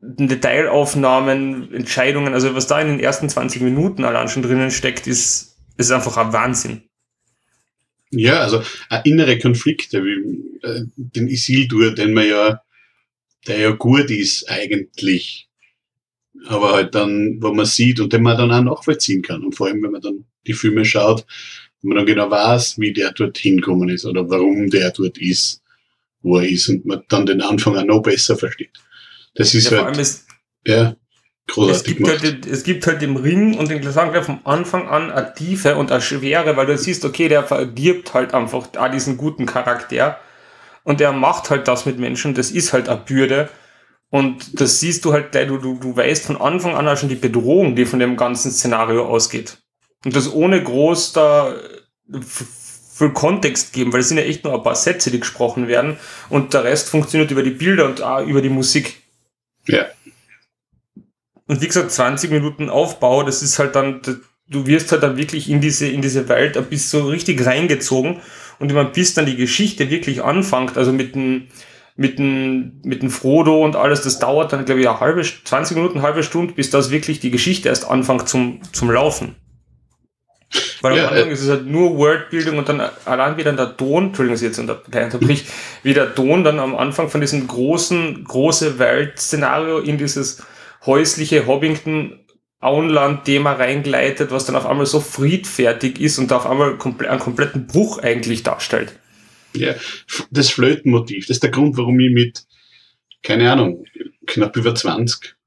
Detailaufnahmen, 0.00 1.72
Entscheidungen, 1.74 2.32
also 2.32 2.54
was 2.54 2.68
da 2.68 2.80
in 2.80 2.88
den 2.88 3.00
ersten 3.00 3.28
20 3.28 3.62
Minuten 3.62 4.04
allein 4.04 4.28
schon 4.28 4.42
drinnen 4.42 4.70
steckt, 4.70 5.06
ist, 5.06 5.56
ist 5.76 5.90
einfach 5.90 6.16
ein 6.16 6.32
Wahnsinn. 6.32 6.82
Ja, 8.10 8.40
also 8.40 8.62
innere 9.04 9.38
Konflikte, 9.38 10.02
wie 10.02 10.58
äh, 10.62 10.84
den 10.96 11.28
Isildur, 11.28 11.94
den 11.94 12.14
man 12.14 12.26
ja, 12.26 12.62
der 13.46 13.58
ja 13.58 13.70
gut 13.72 14.10
ist 14.10 14.48
eigentlich, 14.48 15.48
aber 16.46 16.72
halt 16.72 16.94
dann, 16.94 17.38
wo 17.40 17.52
man 17.52 17.66
sieht 17.66 18.00
und 18.00 18.12
den 18.12 18.22
man 18.22 18.38
dann 18.38 18.52
auch 18.52 18.76
nachvollziehen 18.76 19.22
kann 19.22 19.44
und 19.44 19.54
vor 19.54 19.66
allem, 19.66 19.82
wenn 19.82 19.90
man 19.90 20.00
dann 20.00 20.24
die 20.46 20.54
Filme 20.54 20.84
schaut, 20.84 21.26
wenn 21.82 21.88
man 21.90 21.96
dann 21.98 22.06
genau 22.06 22.30
weiß, 22.30 22.78
wie 22.78 22.92
der 22.92 23.12
dort 23.12 23.38
hinkommen 23.38 23.88
ist 23.88 24.04
oder 24.04 24.28
warum 24.28 24.68
der 24.70 24.90
dort 24.90 25.18
ist, 25.18 25.62
wo 26.22 26.38
er 26.38 26.48
ist 26.48 26.68
und 26.68 26.84
man 26.86 27.02
dann 27.08 27.26
den 27.26 27.40
Anfang 27.40 27.76
auch 27.76 27.84
noch 27.84 28.02
besser 28.02 28.36
versteht. 28.36 28.72
Das 29.34 29.54
ist 29.54 29.70
ja, 29.70 29.84
halt, 29.84 29.96
ist, 29.96 30.26
ja, 30.66 30.96
großartig 31.46 31.78
es 31.78 31.96
gibt, 31.96 32.08
halt, 32.08 32.46
es 32.46 32.62
gibt 32.64 32.86
halt 32.86 33.02
im 33.02 33.16
Ring 33.16 33.56
und 33.56 33.70
den 33.70 33.80
Gesang 33.80 34.12
vom 34.22 34.40
Anfang 34.44 34.88
an 34.88 35.12
eine 35.12 35.32
Tiefe 35.34 35.76
und 35.76 35.92
eine 35.92 36.00
Schwere, 36.00 36.56
weil 36.56 36.66
du 36.66 36.76
siehst, 36.76 37.04
okay, 37.04 37.28
der 37.28 37.44
verdirbt 37.44 38.14
halt 38.14 38.34
einfach 38.34 38.66
da 38.66 38.88
diesen 38.88 39.16
guten 39.16 39.46
Charakter 39.46 40.18
und 40.82 41.00
der 41.00 41.12
macht 41.12 41.50
halt 41.50 41.68
das 41.68 41.86
mit 41.86 41.98
Menschen, 41.98 42.34
das 42.34 42.50
ist 42.50 42.72
halt 42.72 42.88
eine 42.88 43.00
Bürde. 43.00 43.48
Und 44.10 44.58
das 44.58 44.80
siehst 44.80 45.04
du 45.04 45.12
halt, 45.12 45.34
du, 45.34 45.58
du, 45.58 45.78
du 45.78 45.94
weißt 45.94 46.24
von 46.24 46.40
Anfang 46.40 46.74
an 46.74 46.88
auch 46.88 46.96
schon 46.96 47.10
die 47.10 47.14
Bedrohung, 47.14 47.76
die 47.76 47.84
von 47.84 47.98
dem 47.98 48.16
ganzen 48.16 48.50
Szenario 48.50 49.06
ausgeht. 49.06 49.58
Und 50.04 50.14
das 50.14 50.32
ohne 50.32 50.62
groß 50.62 51.12
da 51.12 51.54
für 52.98 53.12
Kontext 53.12 53.72
geben, 53.72 53.92
weil 53.92 54.00
es 54.00 54.08
sind 54.08 54.18
ja 54.18 54.24
echt 54.24 54.44
nur 54.44 54.54
ein 54.54 54.62
paar 54.62 54.74
Sätze, 54.74 55.10
die 55.10 55.20
gesprochen 55.20 55.68
werden 55.68 55.98
und 56.30 56.52
der 56.52 56.64
Rest 56.64 56.88
funktioniert 56.88 57.30
über 57.30 57.44
die 57.44 57.50
Bilder 57.50 57.86
und 57.86 58.02
auch 58.02 58.26
über 58.26 58.42
die 58.42 58.48
Musik. 58.48 59.02
Ja. 59.66 59.86
Und 61.46 61.62
wie 61.62 61.66
gesagt, 61.66 61.92
20 61.92 62.30
Minuten 62.30 62.68
Aufbau, 62.68 63.22
das 63.22 63.42
ist 63.42 63.58
halt 63.58 63.76
dann, 63.76 64.02
du 64.48 64.66
wirst 64.66 64.90
halt 64.90 65.02
dann 65.02 65.16
wirklich 65.16 65.48
in 65.48 65.60
diese, 65.60 65.86
in 65.86 66.02
diese 66.02 66.28
Welt 66.28 66.56
ein 66.56 66.64
bisschen 66.64 67.02
so 67.02 67.08
richtig 67.08 67.46
reingezogen 67.46 68.20
und 68.58 68.70
immer 68.70 68.84
bis 68.84 69.14
dann 69.14 69.26
die 69.26 69.36
Geschichte 69.36 69.90
wirklich 69.90 70.24
anfängt, 70.24 70.76
also 70.76 70.92
mit 70.92 71.14
dem, 71.14 71.46
mit 71.94 72.18
dem, 72.18 72.80
mit 72.84 73.02
dem 73.02 73.10
Frodo 73.10 73.64
und 73.64 73.76
alles, 73.76 74.02
das 74.02 74.18
dauert 74.18 74.52
dann, 74.52 74.64
glaube 74.64 74.80
ich, 74.80 74.88
eine 74.88 75.00
halbe, 75.00 75.22
20 75.22 75.76
Minuten, 75.76 75.98
eine 75.98 76.06
halbe 76.06 76.22
Stunde, 76.22 76.54
bis 76.54 76.70
das 76.70 76.90
wirklich 76.90 77.20
die 77.20 77.30
Geschichte 77.30 77.68
erst 77.68 77.88
anfängt 77.88 78.28
zum, 78.28 78.60
zum 78.72 78.90
Laufen. 78.90 79.36
Weil 80.80 80.96
ja, 80.96 81.08
am 81.08 81.12
Anfang 81.12 81.28
äh, 81.28 81.32
ist 81.32 81.42
es 81.42 81.48
halt 81.50 81.66
nur 81.66 81.96
Worldbuilding 81.96 82.56
und 82.56 82.68
dann 82.68 82.80
allein 83.04 83.36
wie 83.36 83.44
dann 83.44 83.56
der 83.56 83.76
Ton, 83.76 84.06
Entschuldigung, 84.06 84.34
dass 84.34 84.42
ich 84.42 84.48
jetzt 84.48 84.58
unter, 84.58 84.82
unterbrich, 84.86 85.44
wie 85.82 85.94
der 85.94 86.14
Ton 86.14 86.44
dann 86.44 86.58
am 86.58 86.76
Anfang 86.76 87.10
von 87.10 87.20
diesem 87.20 87.46
großen, 87.46 88.24
große 88.24 88.78
Welt-Szenario 88.78 89.78
in 89.78 89.98
dieses 89.98 90.42
häusliche 90.86 91.46
Hobbington 91.46 92.20
Auenland-Thema 92.60 93.52
reingleitet, 93.52 94.30
was 94.30 94.46
dann 94.46 94.56
auf 94.56 94.66
einmal 94.66 94.86
so 94.86 95.00
friedfertig 95.00 96.00
ist 96.00 96.18
und 96.18 96.32
auf 96.32 96.46
einmal 96.46 96.70
einen 96.70 97.18
kompletten 97.20 97.66
Bruch 97.66 97.98
eigentlich 97.98 98.42
darstellt. 98.42 98.98
Ja, 99.54 99.74
das 100.30 100.50
Flötenmotiv, 100.50 101.26
das 101.26 101.36
ist 101.36 101.42
der 101.42 101.50
Grund, 101.50 101.76
warum 101.76 101.98
ich 102.00 102.12
mit, 102.12 102.44
keine 103.22 103.50
Ahnung, 103.50 103.84
knapp 104.26 104.56
über 104.56 104.74
20 104.74 105.37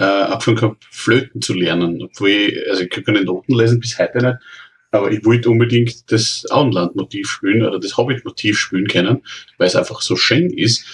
äh, 0.00 0.04
angefangen 0.04 0.60
habe, 0.62 0.76
Flöten 0.90 1.42
zu 1.42 1.52
lernen. 1.54 2.02
Obwohl 2.02 2.30
ich, 2.30 2.70
also 2.70 2.82
ich 2.82 2.90
kann 2.90 3.04
keine 3.04 3.22
Noten 3.22 3.54
lesen, 3.54 3.80
bis 3.80 3.98
heute 3.98 4.18
nicht, 4.18 4.38
aber 4.90 5.12
ich 5.12 5.24
wollte 5.24 5.50
unbedingt 5.50 6.10
das 6.10 6.46
Auenland-Motiv 6.50 7.28
spielen 7.28 7.62
oder 7.62 7.78
das 7.78 7.96
Hobbit-Motiv 7.96 8.58
spielen 8.58 8.88
können, 8.88 9.22
weil 9.58 9.68
es 9.68 9.76
einfach 9.76 10.00
so 10.00 10.16
schön 10.16 10.50
ist. 10.50 10.84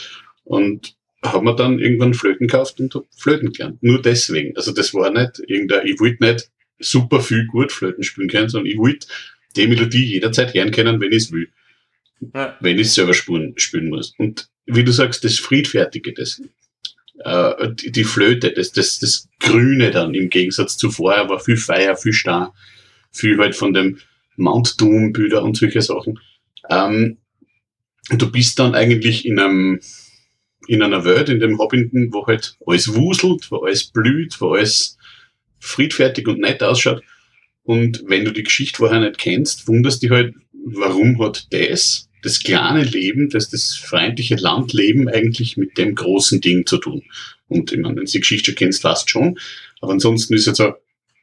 Und 0.44 0.96
haben 1.24 1.46
wir 1.46 1.56
dann 1.56 1.78
irgendwann 1.78 2.14
Flöten 2.14 2.46
gekauft 2.46 2.80
und 2.80 2.94
Flöten 3.16 3.52
gelernt. 3.52 3.82
Nur 3.82 4.02
deswegen. 4.02 4.56
Also 4.56 4.72
das 4.72 4.92
war 4.92 5.10
nicht 5.10 5.40
irgendein, 5.46 5.86
ich 5.86 5.98
wollte 5.98 6.24
nicht 6.24 6.50
super 6.78 7.20
viel 7.20 7.46
gut 7.46 7.72
Flöten 7.72 8.02
spielen 8.02 8.28
können, 8.28 8.48
sondern 8.48 8.70
ich 8.70 8.76
wollte 8.76 9.06
die 9.56 9.66
Melodie 9.66 10.04
jederzeit 10.04 10.52
hören 10.52 10.70
können, 10.72 11.00
wenn 11.00 11.10
ich 11.10 11.24
es 11.24 11.32
will. 11.32 11.48
Ja. 12.34 12.56
Wenn 12.60 12.78
ich 12.78 12.88
es 12.88 12.94
selber 12.94 13.14
spielen, 13.14 13.54
spielen 13.56 13.88
muss. 13.88 14.14
Und 14.18 14.48
wie 14.66 14.84
du 14.84 14.92
sagst, 14.92 15.24
das 15.24 15.38
Friedfertige, 15.38 16.12
das, 16.12 16.42
äh, 17.26 17.74
die, 17.74 18.04
Flöte, 18.04 18.52
das, 18.52 18.72
das, 18.72 19.00
das 19.00 19.28
Grüne 19.40 19.90
dann 19.90 20.14
im 20.14 20.30
Gegensatz 20.30 20.76
zu 20.76 20.90
vorher 20.90 21.28
war 21.28 21.40
viel 21.40 21.56
Feier, 21.56 21.96
viel 21.96 22.12
Star, 22.12 22.54
viel 23.10 23.36
halt 23.38 23.56
von 23.56 23.74
dem 23.74 23.98
Mount 24.36 24.80
Doom 24.80 25.12
Bilder 25.12 25.42
und 25.42 25.56
solche 25.56 25.82
Sachen. 25.82 26.20
Ähm, 26.70 27.18
du 28.10 28.30
bist 28.30 28.58
dann 28.58 28.74
eigentlich 28.74 29.26
in 29.26 29.40
einem, 29.40 29.80
in 30.68 30.82
einer 30.82 31.04
Welt, 31.04 31.28
in 31.28 31.40
dem 31.40 31.58
Hobbiton, 31.58 32.12
wo 32.12 32.26
halt 32.26 32.56
alles 32.64 32.94
wuselt, 32.94 33.50
wo 33.50 33.58
alles 33.58 33.90
blüht, 33.90 34.40
wo 34.40 34.54
alles 34.54 34.96
friedfertig 35.58 36.28
und 36.28 36.40
nett 36.40 36.62
ausschaut. 36.62 37.02
Und 37.64 38.04
wenn 38.06 38.24
du 38.24 38.32
die 38.32 38.44
Geschichte 38.44 38.76
vorher 38.76 39.00
nicht 39.00 39.18
kennst, 39.18 39.66
wunderst 39.66 40.02
dich 40.02 40.10
halt, 40.10 40.34
warum 40.64 41.20
hat 41.20 41.48
das, 41.50 42.08
das 42.26 42.42
kleine 42.42 42.84
Leben, 42.84 43.30
das, 43.30 43.48
das 43.48 43.76
freundliche 43.76 44.36
Landleben 44.36 45.08
eigentlich 45.08 45.56
mit 45.56 45.78
dem 45.78 45.94
großen 45.94 46.40
Ding 46.40 46.66
zu 46.66 46.78
tun? 46.78 47.02
Und 47.48 47.72
ich 47.72 47.78
meine, 47.78 47.96
wenn 47.96 48.04
du 48.04 48.10
die 48.10 48.20
Geschichte 48.20 48.54
kennst, 48.54 48.82
fast 48.82 49.08
schon. 49.08 49.38
Aber 49.80 49.92
ansonsten 49.92 50.34
ist 50.34 50.46
jetzt 50.46 50.56
so, 50.56 50.74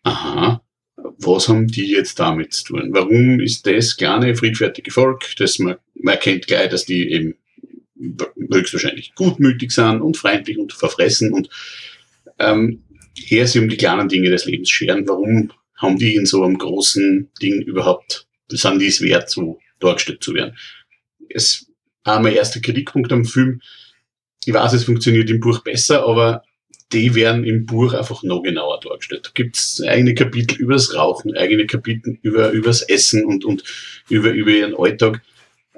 aha, 0.04 0.64
was 0.96 1.50
haben 1.50 1.68
die 1.68 1.92
jetzt 1.92 2.20
damit 2.20 2.54
zu 2.54 2.66
tun? 2.66 2.90
Warum 2.92 3.40
ist 3.40 3.66
das 3.68 3.98
kleine, 3.98 4.36
friedfertige 4.36 4.92
Volk, 4.92 5.36
das 5.38 5.60
man, 5.60 5.76
man 5.96 6.16
erkennt 6.16 6.48
gleich, 6.48 6.70
dass 6.70 6.86
die 6.86 7.12
eben 7.12 7.36
höchstwahrscheinlich 8.52 9.14
gutmütig 9.16 9.72
sind 9.72 10.02
und 10.02 10.18
freundlich 10.18 10.58
und 10.58 10.74
verfressen 10.74 11.34
und 11.34 11.50
ähm, 12.40 12.84
eher 13.30 13.48
sie 13.48 13.60
um 13.60 13.70
die 13.70 13.78
kleinen 13.78 14.10
Dinge 14.10 14.30
des 14.30 14.46
Lebens 14.46 14.70
scheren. 14.70 15.08
Warum 15.08 15.52
haben 15.76 15.98
die 15.98 16.16
in 16.16 16.26
so 16.26 16.44
einem 16.44 16.58
großen 16.58 17.30
Ding 17.42 17.62
überhaupt, 17.62 18.28
sind 18.50 18.80
die 18.80 18.88
es 18.88 19.02
wert, 19.02 19.30
so 19.30 19.60
dargestellt 19.80 20.24
zu 20.24 20.34
werden? 20.34 20.56
Es 21.34 21.68
war 22.04 22.20
mein 22.20 22.34
erster 22.34 22.60
Kritikpunkt 22.60 23.12
am 23.12 23.26
Film. 23.26 23.62
Ich 24.46 24.54
weiß, 24.54 24.74
es 24.74 24.86
funktioniert 24.86 25.30
im 25.30 25.40
Buch 25.40 25.60
besser, 25.60 26.06
aber 26.06 26.44
die 26.92 27.16
werden 27.16 27.44
im 27.44 27.66
Buch 27.66 27.94
einfach 27.94 28.24
noch 28.24 28.44
genauer 28.44 28.80
dargestellt. 28.80 29.26
Da 29.26 29.32
gibt 29.34 29.58
es 29.58 29.82
eigene 29.82 30.14
Kapitel 30.14 30.60
übers 30.60 30.94
Rauchen, 30.96 31.36
eigene 31.36 31.66
Kapitel 31.66 32.20
über 32.22 32.52
übers 32.52 32.82
Essen 32.84 33.26
und, 33.26 33.46
und 33.46 33.64
über, 34.10 34.32
über 34.32 34.52
ihren 34.52 34.76
Alltag. 34.78 35.22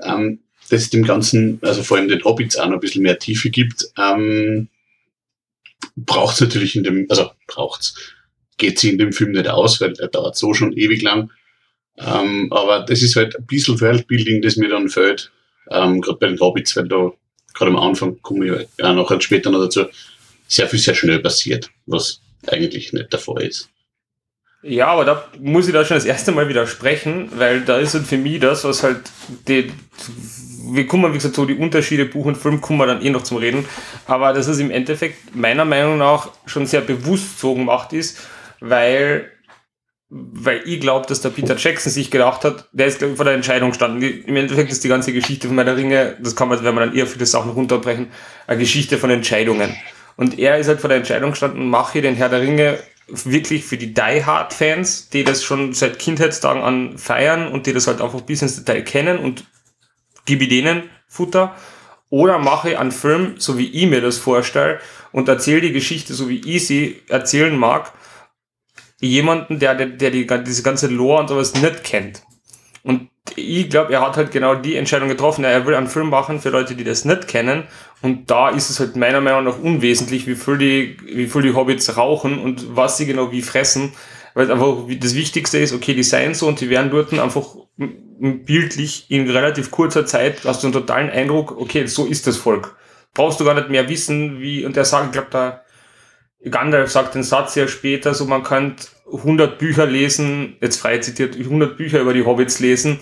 Ähm, 0.02 0.40
das 0.70 0.90
dem 0.90 1.04
Ganzen, 1.04 1.60
also 1.62 1.84
vor 1.84 1.98
allem 1.98 2.08
den 2.08 2.24
Hobbits 2.24 2.58
auch 2.58 2.66
noch 2.66 2.76
ein 2.76 2.80
bisschen 2.80 3.04
mehr 3.04 3.20
Tiefe 3.20 3.50
gibt, 3.50 3.88
ähm, 3.98 4.68
braucht 5.96 6.36
es 6.36 6.42
natürlich 6.42 6.76
in 6.76 6.84
dem, 6.84 7.06
also 7.10 7.30
braucht's, 7.48 8.14
geht 8.58 8.80
sie 8.80 8.90
in 8.90 8.98
dem 8.98 9.14
Film 9.14 9.32
nicht 9.32 9.48
aus, 9.48 9.80
weil 9.80 9.94
er 10.00 10.08
dauert 10.08 10.36
so 10.36 10.54
schon 10.54 10.74
ewig 10.74 11.02
lang. 11.02 11.32
Ähm, 11.98 12.52
aber 12.52 12.82
das 12.82 13.02
ist 13.02 13.16
halt 13.16 13.36
ein 13.36 13.46
bisschen 13.46 13.80
Worldbuilding, 13.80 14.42
das 14.42 14.58
mir 14.58 14.70
dann 14.70 14.90
fällt, 14.90 15.32
ähm, 15.72 16.02
gerade 16.02 16.20
bei 16.20 16.28
den 16.28 16.40
Hobbits, 16.40 16.76
weil 16.76 16.88
da 16.88 17.12
gerade 17.54 17.72
am 17.72 17.78
Anfang 17.78 18.22
komme 18.22 18.46
ich 18.46 18.68
ja 18.78 18.94
noch 18.94 19.22
später 19.22 19.50
noch 19.50 19.62
dazu, 19.62 19.86
sehr 20.48 20.68
viel 20.68 20.80
sehr 20.80 20.96
schnell 20.96 21.20
passiert, 21.20 21.70
was 21.86 22.22
eigentlich 22.48 22.94
nicht 22.94 23.12
der 23.12 23.20
Fall 23.20 23.44
ist. 23.44 23.70
Ja, 24.62 24.88
aber 24.88 25.06
da 25.06 25.26
muss 25.40 25.68
ich 25.68 25.74
da 25.74 25.86
schon 25.86 25.98
das 25.98 26.06
erste 26.06 26.32
Mal 26.32 26.50
widersprechen, 26.50 27.30
weil 27.36 27.62
da 27.62 27.78
ist 27.78 27.94
halt 27.94 28.06
für 28.06 28.18
mich 28.18 28.40
das, 28.40 28.64
was 28.64 28.82
halt 28.82 28.98
die, 29.48 29.72
wir 30.72 30.88
kommen, 30.88 31.12
wie 31.12 31.18
gesagt, 31.18 31.36
so 31.36 31.46
die 31.46 31.54
Unterschiede 31.54 32.06
Buch 32.06 32.26
und 32.26 32.36
Film 32.36 32.62
kommen 32.62 32.80
wir 32.80 32.88
dann 32.88 33.04
eh 33.04 33.12
noch 33.12 33.22
zum 33.22 33.38
Reden, 33.38 33.66
aber 34.08 34.34
das 34.34 34.48
ist 34.48 34.60
im 34.60 34.72
Endeffekt 34.72 35.36
meiner 35.36 35.66
Meinung 35.66 36.00
nach 36.00 36.32
schon 36.48 36.66
sehr 36.66 36.82
bewusst 36.82 37.40
so 37.40 37.54
gemacht 37.54 37.94
ist, 37.94 38.18
weil 38.60 39.32
weil 40.10 40.62
ich 40.66 40.80
glaube, 40.80 41.08
dass 41.08 41.22
der 41.22 41.30
Peter 41.30 41.56
Jackson 41.58 41.92
sich 41.92 42.12
gedacht 42.12 42.44
hat, 42.44 42.70
der 42.72 42.88
ist, 42.88 43.02
ich, 43.02 43.16
vor 43.16 43.26
der 43.26 43.34
Entscheidung 43.34 43.70
gestanden. 43.72 44.02
Im 44.02 44.36
Endeffekt 44.36 44.72
ist 44.72 44.84
die 44.84 44.88
ganze 44.88 45.14
Geschichte 45.14 45.48
von 45.48 45.56
meiner 45.56 45.76
Ringe, 45.76 46.18
das 46.22 46.36
kann 46.36 46.48
man, 46.48 46.64
wenn 46.64 46.76
man 46.76 46.90
dann 46.90 46.98
eher 46.98 47.08
viele 47.08 47.26
Sachen 47.26 47.52
runterbrechen, 47.52 48.08
eine 48.46 48.60
Geschichte 48.60 48.98
von 48.98 49.10
Entscheidungen. 49.10 49.76
Und 50.16 50.40
er 50.40 50.58
ist 50.58 50.68
halt 50.68 50.80
vor 50.80 50.88
der 50.90 50.98
Entscheidung 50.98 51.32
gestanden, 51.32 51.68
mache 51.68 51.98
ich 51.98 52.04
den 52.04 52.16
Herr 52.16 52.30
der 52.30 52.42
Ringe 52.42 52.80
wirklich 53.08 53.66
für 53.66 53.78
die 53.78 53.94
Die 53.94 54.26
Hard 54.26 54.54
Fans, 54.54 55.10
die 55.10 55.24
das 55.24 55.44
schon 55.44 55.74
seit 55.74 56.00
Kindheitstagen 56.00 56.64
an 56.64 56.98
feiern 56.98 57.48
und 57.48 57.68
die 57.68 57.74
das 57.74 57.88
halt 57.88 58.02
einfach 58.02 58.22
bis 58.22 58.42
ins 58.42 58.56
Detail 58.56 58.82
kennen 58.82 59.20
und 59.20 59.46
gebe 60.26 60.48
denen 60.48 60.84
Futter. 61.08 61.56
Oder 62.10 62.40
mache 62.40 62.72
ich 62.72 62.78
einen 62.78 62.92
Film, 62.92 63.36
so 63.38 63.58
wie 63.58 63.70
ich 63.70 63.88
mir 63.88 64.02
das 64.02 64.18
vorstelle, 64.18 64.80
und 65.12 65.28
erzähle 65.28 65.62
die 65.62 65.74
Geschichte, 65.74 66.14
so 66.14 66.30
wie 66.30 66.42
ich 66.56 66.66
sie 66.66 67.02
erzählen 67.10 67.56
mag, 67.56 67.92
jemanden, 69.02 69.60
der, 69.60 69.76
der, 69.76 69.88
der 69.88 70.12
die, 70.12 70.28
diese 70.46 70.64
ganze 70.64 70.88
Lore 70.88 71.22
und 71.22 71.28
sowas 71.28 71.54
nicht 71.56 71.84
kennt. 71.84 72.24
Und 72.84 73.10
ich 73.36 73.70
glaube, 73.70 73.92
er 73.92 74.02
hat 74.02 74.18
halt 74.18 74.32
genau 74.32 74.56
die 74.56 74.76
Entscheidung 74.76 75.10
getroffen. 75.10 75.44
Er 75.44 75.66
will 75.66 75.76
einen 75.76 75.88
Film 75.88 76.10
machen 76.10 76.40
für 76.40 76.50
Leute, 76.50 76.76
die 76.76 76.84
das 76.84 77.06
nicht 77.06 77.28
kennen. 77.28 77.64
Und 78.02 78.30
da 78.30 78.50
ist 78.50 78.70
es 78.70 78.80
halt 78.80 78.96
meiner 78.96 79.22
Meinung 79.22 79.44
nach 79.46 79.58
unwesentlich, 79.58 80.28
wie 80.28 80.36
viel 80.36 80.58
die, 80.58 80.98
wie 81.06 81.28
viel 81.28 81.42
die 81.42 81.54
Hobbits 81.54 81.98
rauchen 81.98 82.40
und 82.40 82.76
was 82.76 82.98
sie 82.98 83.08
genau 83.08 83.32
wie 83.32 83.42
fressen. 83.42 83.94
Weil 84.36 84.52
einfach 84.52 84.78
das 85.00 85.16
Wichtigste 85.16 85.58
ist, 85.58 85.74
okay, 85.74 85.96
die 85.96 86.04
seien 86.04 86.34
so 86.36 86.48
und 86.48 86.62
die 86.62 86.70
werden 86.70 86.92
dort 86.92 87.18
einfach 87.18 87.56
bildlich 88.20 89.10
in 89.10 89.30
relativ 89.30 89.72
kurzer 89.72 90.06
Zeit 90.06 90.46
hast 90.46 90.64
du 90.64 90.68
einen 90.68 90.74
totalen 90.74 91.10
Eindruck, 91.10 91.58
okay, 91.58 91.86
so 91.86 92.06
ist 92.06 92.28
das 92.28 92.38
Volk. 92.38 92.76
Brauchst 93.14 93.40
du 93.40 93.46
gar 93.46 93.54
nicht 93.54 93.70
mehr 93.70 93.90
wissen, 93.90 94.40
wie, 94.40 94.66
und 94.66 94.76
der 94.76 94.86
sagt, 94.86 95.08
ich 95.08 95.12
glaube, 95.14 95.28
da, 95.32 95.65
Gandalf 96.52 96.92
sagt 96.92 97.16
den 97.16 97.24
Satz 97.24 97.56
ja 97.56 97.68
später, 97.68 98.14
so 98.14 98.26
man 98.26 98.44
kann 98.44 98.76
100 99.12 99.58
Bücher 99.58 99.86
lesen, 99.86 100.58
jetzt 100.62 100.80
frei 100.80 101.00
zitiert, 101.00 101.36
100 101.36 101.78
Bücher 101.78 102.00
über 102.00 102.14
die 102.14 102.26
Hobbits 102.26 102.60
lesen 102.60 103.00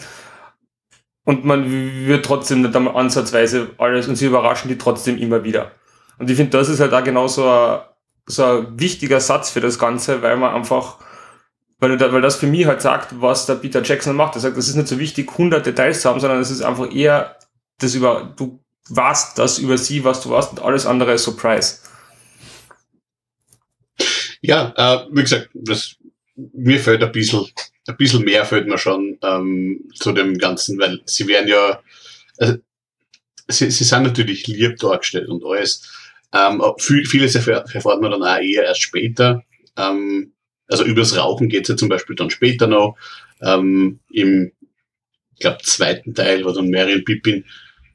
und 1.26 1.46
man 1.46 2.06
wird 2.08 2.26
trotzdem 2.26 2.62
nicht 2.62 2.76
einmal 2.76 2.96
ansatzweise 2.96 3.70
alles 3.78 4.08
und 4.08 4.16
sie 4.16 4.26
überraschen 4.26 4.70
die 4.70 4.78
trotzdem 4.78 5.18
immer 5.18 5.44
wieder. 5.44 5.72
Und 6.20 6.30
ich 6.30 6.38
finde, 6.38 6.58
das 6.58 6.70
ist 6.70 6.80
halt 6.80 6.94
auch 6.94 7.04
genau 7.04 7.28
so 7.28 7.50
ein, 7.50 7.80
so 8.26 8.44
ein 8.44 8.80
wichtiger 8.80 9.20
Satz 9.20 9.50
für 9.50 9.62
das 9.62 9.80
Ganze, 9.80 10.22
weil 10.22 10.38
man 10.38 10.54
einfach, 10.54 10.98
weil, 11.80 12.00
weil 12.00 12.22
das 12.22 12.36
für 12.36 12.48
mich 12.48 12.66
halt 12.66 12.82
sagt, 12.82 13.22
was 13.22 13.46
der 13.46 13.56
Peter 13.56 13.82
Jackson 13.82 14.16
macht. 14.16 14.36
Er 14.36 14.42
sagt, 14.42 14.58
das 14.58 14.68
ist 14.68 14.76
nicht 14.76 14.88
so 14.88 15.00
wichtig, 15.00 15.30
100 15.32 15.66
Details 15.66 16.02
zu 16.02 16.10
haben, 16.10 16.20
sondern 16.20 16.40
es 16.40 16.52
ist 16.52 16.62
einfach 16.62 16.94
eher 16.94 17.38
das 17.80 17.96
über, 17.96 18.34
du 18.36 18.60
weißt 18.90 19.38
das 19.38 19.60
über 19.60 19.78
sie, 19.78 20.04
was 20.04 20.22
du 20.22 20.30
weißt 20.30 20.52
und 20.52 20.62
alles 20.62 20.86
andere 20.86 21.14
ist 21.14 21.24
Surprise. 21.24 21.80
Ja, 24.44 24.74
äh, 24.76 25.08
wie 25.10 25.22
gesagt, 25.22 25.50
das, 25.54 25.96
mir 26.36 26.78
fällt 26.78 27.02
ein 27.02 27.14
bisschen, 27.14 27.46
ein 27.88 27.96
bisschen 27.96 28.26
mehr 28.26 28.44
fällt 28.44 28.68
mir 28.68 28.78
schon 28.78 29.18
ähm, 29.24 29.90
zu 29.96 30.12
dem 30.12 30.38
Ganzen, 30.38 30.78
weil 30.80 31.00
sie 31.06 31.28
werden 31.30 31.48
ja, 31.48 31.82
also, 32.38 32.58
sie, 33.48 33.72
sie 33.72 33.84
sind 33.86 34.04
natürlich 34.04 34.46
lieb 34.48 34.78
dargestellt 34.80 35.30
und 35.30 35.46
alles. 35.46 35.90
Ähm, 36.34 36.62
viel, 36.78 37.06
vieles 37.06 37.36
erfährt, 37.36 37.74
man 37.86 38.12
dann 38.12 38.24
auch 38.24 38.38
eher 38.42 38.66
erst 38.66 38.82
später. 38.82 39.46
Ähm, 39.78 40.34
also 40.68 40.84
übers 40.84 41.16
Rauchen 41.16 41.48
geht's 41.48 41.70
ja 41.70 41.78
zum 41.78 41.88
Beispiel 41.88 42.18
dann 42.18 42.30
später 42.30 42.68
noch. 42.68 42.98
Ähm, 43.42 44.00
Im, 44.12 44.52
ich 45.36 45.40
glaube, 45.40 45.60
zweiten 45.64 46.14
Teil, 46.16 46.44
wo 46.44 46.52
dann 46.52 46.70
Marion 46.70 47.06
Pippin 47.06 47.46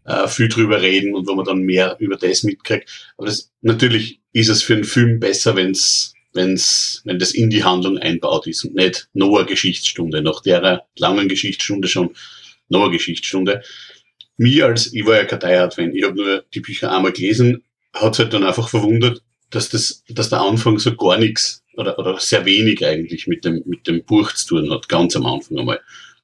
äh, 0.07 0.27
viel 0.29 0.49
drüber 0.49 0.81
reden 0.81 1.15
und 1.15 1.29
wo 1.29 1.35
man 1.35 1.45
dann 1.45 1.61
mehr 1.61 1.97
über 1.99 2.17
das 2.17 2.43
mitkriegt. 2.43 2.89
Aber 3.19 3.27
das, 3.27 3.53
natürlich 3.61 4.21
ist 4.33 4.49
es 4.49 4.63
für 4.63 4.75
einen 4.75 4.85
Film 4.85 5.21
besser, 5.21 5.55
wenn's 5.55 6.15
wenn's, 6.33 7.03
wenn 7.05 7.19
das 7.19 7.33
in 7.33 7.51
die 7.51 7.65
Handlung 7.65 7.99
einbaut 7.99 8.47
ist 8.47 8.65
und 8.65 8.75
nicht 8.75 9.09
eine 9.15 9.45
Geschichtsstunde, 9.47 10.23
nach 10.23 10.43
der 10.43 10.87
langen 10.97 11.29
Geschichtsstunde 11.29 11.89
schon 11.89 12.15
eine 12.73 12.91
Geschichtsstunde. 12.91 13.63
Mir 14.37 14.67
als, 14.67 14.93
ich 14.93 15.05
war 15.05 15.17
ja 15.17 15.25
kein 15.25 15.41
Die-Hard-Fan, 15.41 15.95
ich 15.95 16.05
habe 16.05 16.15
nur 16.15 16.45
die 16.55 16.61
Bücher 16.61 16.95
einmal 16.95 17.13
gelesen, 17.13 17.65
hat 17.93 18.19
halt 18.19 18.33
dann 18.33 18.45
einfach 18.45 18.69
verwundert, 18.69 19.23
dass 19.51 19.69
das, 19.69 20.05
dass 20.09 20.29
der 20.29 20.41
Anfang 20.41 20.79
so 20.79 20.95
gar 20.95 21.19
nichts 21.19 21.65
oder, 21.75 21.99
oder 21.99 22.19
sehr 22.19 22.45
wenig 22.45 22.85
eigentlich 22.85 23.27
mit 23.27 23.45
dem, 23.45 23.63
mit 23.67 23.87
dem 23.87 24.05
Buch 24.05 24.33
zu 24.33 24.49
tun 24.49 24.71
hat, 24.71 24.89
ganz 24.89 25.17
am 25.17 25.27
Anfang 25.27 25.59
einmal, 25.59 25.81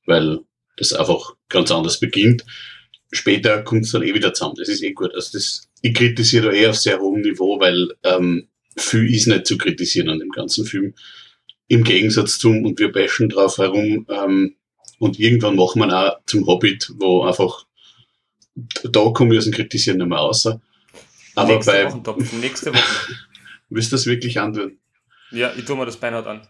weil 0.07 0.41
das 0.77 0.93
einfach 0.93 1.35
ganz 1.49 1.71
anders 1.71 2.01
beginnt. 2.01 2.45
Später 3.13 3.63
kommt 3.63 3.85
es 3.85 3.93
dann 3.93 4.03
eh 4.03 4.15
wieder 4.15 4.35
zusammen. 4.35 4.57
Das 4.59 4.69
ist 4.69 4.83
eh 4.83 4.93
gut. 4.93 5.15
Also 5.15 5.39
das, 5.39 5.69
ich 5.83 5.95
kritisiere 5.95 6.49
da 6.49 6.53
eh 6.53 6.67
auf 6.67 6.77
sehr 6.77 6.99
hohem 6.99 7.21
Niveau, 7.21 7.61
weil 7.61 7.89
ähm, 8.03 8.49
viel 8.77 9.13
ist 9.15 9.27
nicht 9.27 9.47
zu 9.47 9.59
kritisieren 9.59 10.09
an 10.09 10.19
dem 10.19 10.31
ganzen 10.31 10.65
Film. 10.67 10.95
Im 11.69 11.85
Gegensatz 11.85 12.39
zum, 12.39 12.65
und 12.65 12.79
wir 12.79 12.93
bashen 12.93 13.29
drauf 13.29 13.59
herum, 13.59 14.07
ähm, 14.09 14.57
und 14.99 15.19
irgendwann 15.19 15.57
machen 15.57 15.81
wir 15.81 15.93
auch 15.93 16.21
zum 16.27 16.47
Hobbit, 16.47 16.93
wo 16.99 17.25
einfach, 17.25 17.67
da 18.85 19.11
komme 19.11 19.35
ich 19.35 19.39
aus 19.39 19.45
dem 19.45 19.55
Kritisieren 19.55 19.99
nicht 19.99 20.09
mehr 20.09 20.19
raus. 20.19 20.47
Aber 21.35 21.53
nächste 21.53 21.73
bei, 21.73 21.93
Woche, 21.93 22.37
nächste 22.37 22.73
Woche. 22.73 23.15
willst 23.69 23.93
du 23.93 23.97
das 23.97 24.07
wirklich 24.07 24.39
antun? 24.39 24.79
Ja, 25.31 25.53
ich 25.57 25.65
tue 25.65 25.77
mir 25.77 25.87
das 25.87 25.97
Beinhard 25.97 26.27
an. 26.27 26.47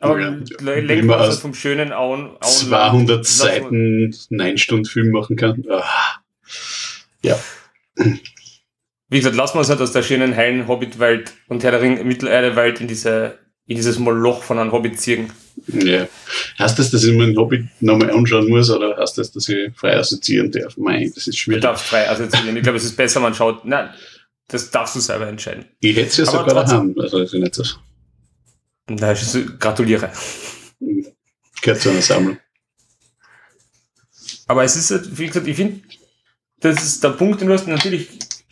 Aber 0.00 0.20
Ja, 0.20 0.28
lenken 0.60 0.88
wir 0.88 1.04
man 1.04 1.20
uns 1.20 1.36
aus 1.36 1.40
vom 1.40 1.54
schönen 1.54 1.92
Auen. 1.92 2.36
Auenland. 2.40 2.44
200 2.44 3.16
Lass 3.18 3.38
Seiten 3.38 4.10
9-Stunden-Film 4.10 5.10
machen 5.10 5.36
kann. 5.36 5.64
Ah. 5.70 6.20
Ja. 7.22 7.38
Wie 9.14 9.18
gesagt, 9.18 9.36
lassen 9.36 9.54
wir 9.54 9.60
uns 9.60 9.68
halt 9.68 9.80
aus 9.80 9.92
der 9.92 10.02
schönen 10.02 10.34
heilen 10.34 10.66
Hobbit-Welt 10.66 11.32
und 11.46 11.62
Herr 11.62 11.70
der 11.70 11.80
Ring 11.80 12.04
Mittelerde-Welt 12.04 12.80
in 12.80 12.88
diese 12.88 13.38
in 13.66 13.76
dieses 13.76 13.96
Moloch 14.00 14.42
von 14.42 14.58
einem 14.58 14.72
Hobbit 14.72 15.00
ziehen. 15.00 15.32
ja. 15.68 16.08
Heißt 16.58 16.76
das, 16.80 16.90
dass 16.90 17.04
ich 17.04 17.14
mir 17.14 17.26
den 17.26 17.36
Hobbit 17.36 17.64
nochmal 17.80 18.10
anschauen 18.10 18.48
muss 18.48 18.68
oder 18.70 18.96
heißt 18.96 19.16
das, 19.18 19.30
dass 19.30 19.48
ich 19.48 19.72
frei 19.76 19.96
assoziieren 19.96 20.50
darf? 20.50 20.76
Mei, 20.76 21.04
das 21.14 21.28
ist 21.28 21.28
Du 21.28 21.32
schwierig. 21.34 21.62
darfst 21.62 21.86
frei 21.86 22.10
assoziieren. 22.10 22.56
Ich 22.56 22.64
glaube, 22.64 22.78
es 22.78 22.84
ist 22.84 22.96
besser, 22.96 23.20
man 23.20 23.34
schaut. 23.34 23.64
Nein, 23.64 23.90
das 24.48 24.68
darfst 24.72 24.96
du 24.96 25.00
selber 25.00 25.28
entscheiden. 25.28 25.64
Ich 25.78 25.94
hätte 25.96 26.08
es 26.08 26.16
ja 26.16 26.24
Aber 26.28 26.48
sogar 26.50 26.64
daheim. 26.64 26.94
Also, 26.98 27.18
ist 27.20 27.34
nicht 27.34 27.54
so. 27.54 27.62
Ist 27.62 29.34
es, 29.36 29.58
gratuliere. 29.60 30.10
Gehört 31.62 31.80
zu 31.80 31.90
einer 31.90 32.02
Sammlung. 32.02 32.36
Aber 34.48 34.64
es 34.64 34.74
ist, 34.74 34.90
halt, 34.90 35.16
wie 35.16 35.28
gesagt, 35.28 35.46
ich 35.46 35.56
finde, 35.56 35.80
das 36.60 36.82
ist 36.82 37.04
der 37.04 37.10
Punkt, 37.10 37.40
den 37.40 37.48
du 37.48 37.54
hast. 37.54 37.68
Natürlich 37.68 38.08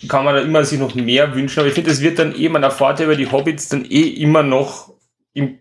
kann 0.08 0.24
man 0.24 0.34
da 0.34 0.40
immer 0.40 0.64
sich 0.64 0.78
noch 0.78 0.94
mehr 0.94 1.34
wünschen, 1.34 1.60
aber 1.60 1.68
ich 1.68 1.74
finde, 1.74 1.90
es 1.90 2.00
wird 2.00 2.18
dann 2.18 2.34
eh, 2.34 2.48
man 2.48 2.62
ja 2.62 3.00
über 3.00 3.16
die 3.16 3.30
Hobbits 3.30 3.68
dann 3.68 3.84
eh 3.84 4.02
immer 4.02 4.42
noch, 4.42 4.92
im, 5.34 5.58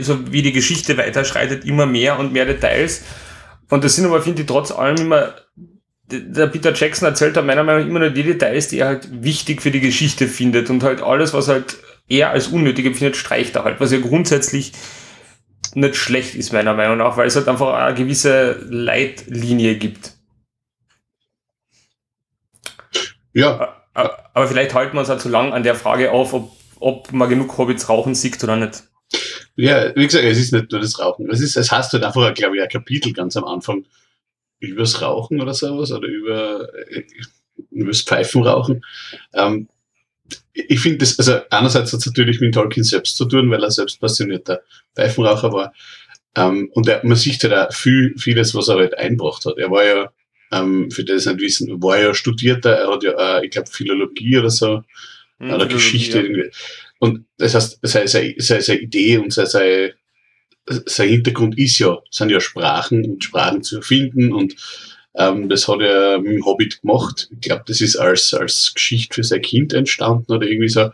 so 0.00 0.32
wie 0.32 0.42
die 0.42 0.52
Geschichte 0.52 0.96
weiterschreitet, 0.96 1.64
immer 1.64 1.86
mehr 1.86 2.18
und 2.18 2.32
mehr 2.32 2.44
Details. 2.44 3.04
Und 3.70 3.84
das 3.84 3.96
sind 3.96 4.06
aber, 4.06 4.22
finde 4.22 4.42
ich, 4.42 4.46
trotz 4.46 4.70
allem 4.70 4.96
immer, 4.96 5.34
der 6.08 6.46
Peter 6.48 6.72
Jackson 6.72 7.08
erzählt 7.08 7.36
da 7.36 7.42
meiner 7.42 7.64
Meinung 7.64 7.82
nach 7.82 7.88
immer 7.88 7.98
nur 8.00 8.10
die 8.10 8.22
Details, 8.22 8.68
die 8.68 8.78
er 8.78 8.88
halt 8.88 9.08
wichtig 9.24 9.62
für 9.62 9.70
die 9.70 9.80
Geschichte 9.80 10.28
findet 10.28 10.70
und 10.70 10.82
halt 10.82 11.02
alles, 11.02 11.32
was 11.32 11.48
halt 11.48 11.76
er 12.08 12.30
als 12.30 12.48
unnötig 12.48 12.86
empfindet, 12.86 13.16
streicht 13.16 13.56
er 13.56 13.64
halt, 13.64 13.80
was 13.80 13.90
ja 13.90 13.98
grundsätzlich 13.98 14.72
nicht 15.74 15.96
schlecht 15.96 16.34
ist, 16.34 16.52
meiner 16.52 16.74
Meinung 16.74 16.98
nach, 16.98 17.16
weil 17.16 17.26
es 17.26 17.36
halt 17.36 17.48
einfach 17.48 17.74
eine 17.74 17.94
gewisse 17.94 18.64
Leitlinie 18.68 19.76
gibt. 19.76 20.15
Ja, 23.36 23.82
Aber 23.92 24.48
vielleicht 24.48 24.72
halten 24.72 24.94
wir 24.94 25.00
uns 25.00 25.10
halt 25.10 25.20
so 25.20 25.28
lang 25.28 25.52
an 25.52 25.62
der 25.62 25.74
Frage 25.74 26.10
auf, 26.10 26.32
ob, 26.32 26.52
ob 26.80 27.12
man 27.12 27.28
genug 27.28 27.58
Hobbits 27.58 27.90
rauchen 27.90 28.14
sieht 28.14 28.42
oder 28.42 28.56
nicht. 28.56 28.84
ja, 29.56 29.94
wie 29.94 30.06
gesagt, 30.06 30.24
es 30.24 30.38
ist 30.38 30.54
nicht 30.54 30.72
nur 30.72 30.80
das 30.80 30.98
Rauchen. 30.98 31.30
Es, 31.30 31.42
ist, 31.42 31.54
es 31.54 31.70
heißt 31.70 31.92
halt 31.92 32.02
einfach, 32.02 32.32
glaube 32.32 32.56
ich, 32.56 32.62
ein 32.62 32.68
Kapitel 32.70 33.12
ganz 33.12 33.36
am 33.36 33.44
Anfang 33.44 33.84
übers 34.58 35.02
Rauchen 35.02 35.42
oder 35.42 35.52
sowas 35.52 35.92
oder 35.92 36.08
über 36.08 36.66
äh, 36.90 37.04
übers 37.70 38.00
Pfeifenrauchen. 38.00 38.82
Ähm, 39.34 39.68
ich 40.54 40.80
finde 40.80 40.98
das, 40.98 41.18
also 41.18 41.40
einerseits 41.50 41.92
hat 41.92 42.00
es 42.00 42.06
natürlich 42.06 42.40
mit 42.40 42.54
Tolkien 42.54 42.84
selbst 42.84 43.18
zu 43.18 43.26
tun, 43.26 43.50
weil 43.50 43.62
er 43.62 43.70
selbst 43.70 44.00
passionierter 44.00 44.62
Pfeifenraucher 44.94 45.52
war. 45.52 45.74
Ähm, 46.34 46.70
und 46.72 46.88
er, 46.88 47.04
man 47.04 47.16
sieht 47.18 47.44
halt 47.44 47.52
auch 47.52 47.74
viel, 47.74 48.14
vieles, 48.16 48.54
was 48.54 48.68
er 48.68 48.76
halt 48.76 48.96
einbracht 48.96 49.44
hat. 49.44 49.58
Er 49.58 49.70
war 49.70 49.84
ja, 49.84 50.10
ähm, 50.52 50.90
für 50.90 51.04
die 51.04 51.12
das 51.12 51.26
nicht 51.26 51.40
wissen, 51.40 51.82
war 51.82 52.00
ja 52.00 52.14
Studierter, 52.14 52.70
er 52.70 52.92
hat 52.92 53.02
ja, 53.02 53.38
äh, 53.38 53.44
ich 53.44 53.50
glaube, 53.50 53.70
Philologie 53.70 54.38
oder 54.38 54.50
so, 54.50 54.82
Hm, 55.38 55.52
oder 55.52 55.66
Geschichte 55.66 56.20
irgendwie. 56.20 56.50
Und 56.98 57.26
das 57.38 57.54
heißt, 57.54 57.78
seine, 57.82 58.08
seine, 58.08 58.34
seine, 58.38 58.62
seine 58.62 58.80
Idee 58.80 59.18
und 59.18 59.32
seine, 59.32 59.48
seine, 59.48 59.94
sein 60.86 61.08
Hintergrund 61.08 61.58
ist 61.58 61.78
ja, 61.78 61.98
sind 62.10 62.30
ja 62.30 62.40
Sprachen 62.40 63.04
und 63.04 63.24
Sprachen 63.24 63.62
zu 63.62 63.76
erfinden 63.76 64.32
und 64.32 64.56
ähm, 65.14 65.48
das 65.48 65.68
hat 65.68 65.80
er 65.80 66.18
mit 66.18 66.32
dem 66.32 66.44
Hobbit 66.44 66.82
gemacht. 66.82 67.28
Ich 67.32 67.40
glaube, 67.40 67.64
das 67.66 67.80
ist 67.80 67.96
als, 67.96 68.34
als 68.34 68.72
Geschichte 68.74 69.14
für 69.14 69.24
sein 69.24 69.42
Kind 69.42 69.72
entstanden 69.72 70.32
oder 70.32 70.46
irgendwie 70.46 70.68
so. 70.68 70.90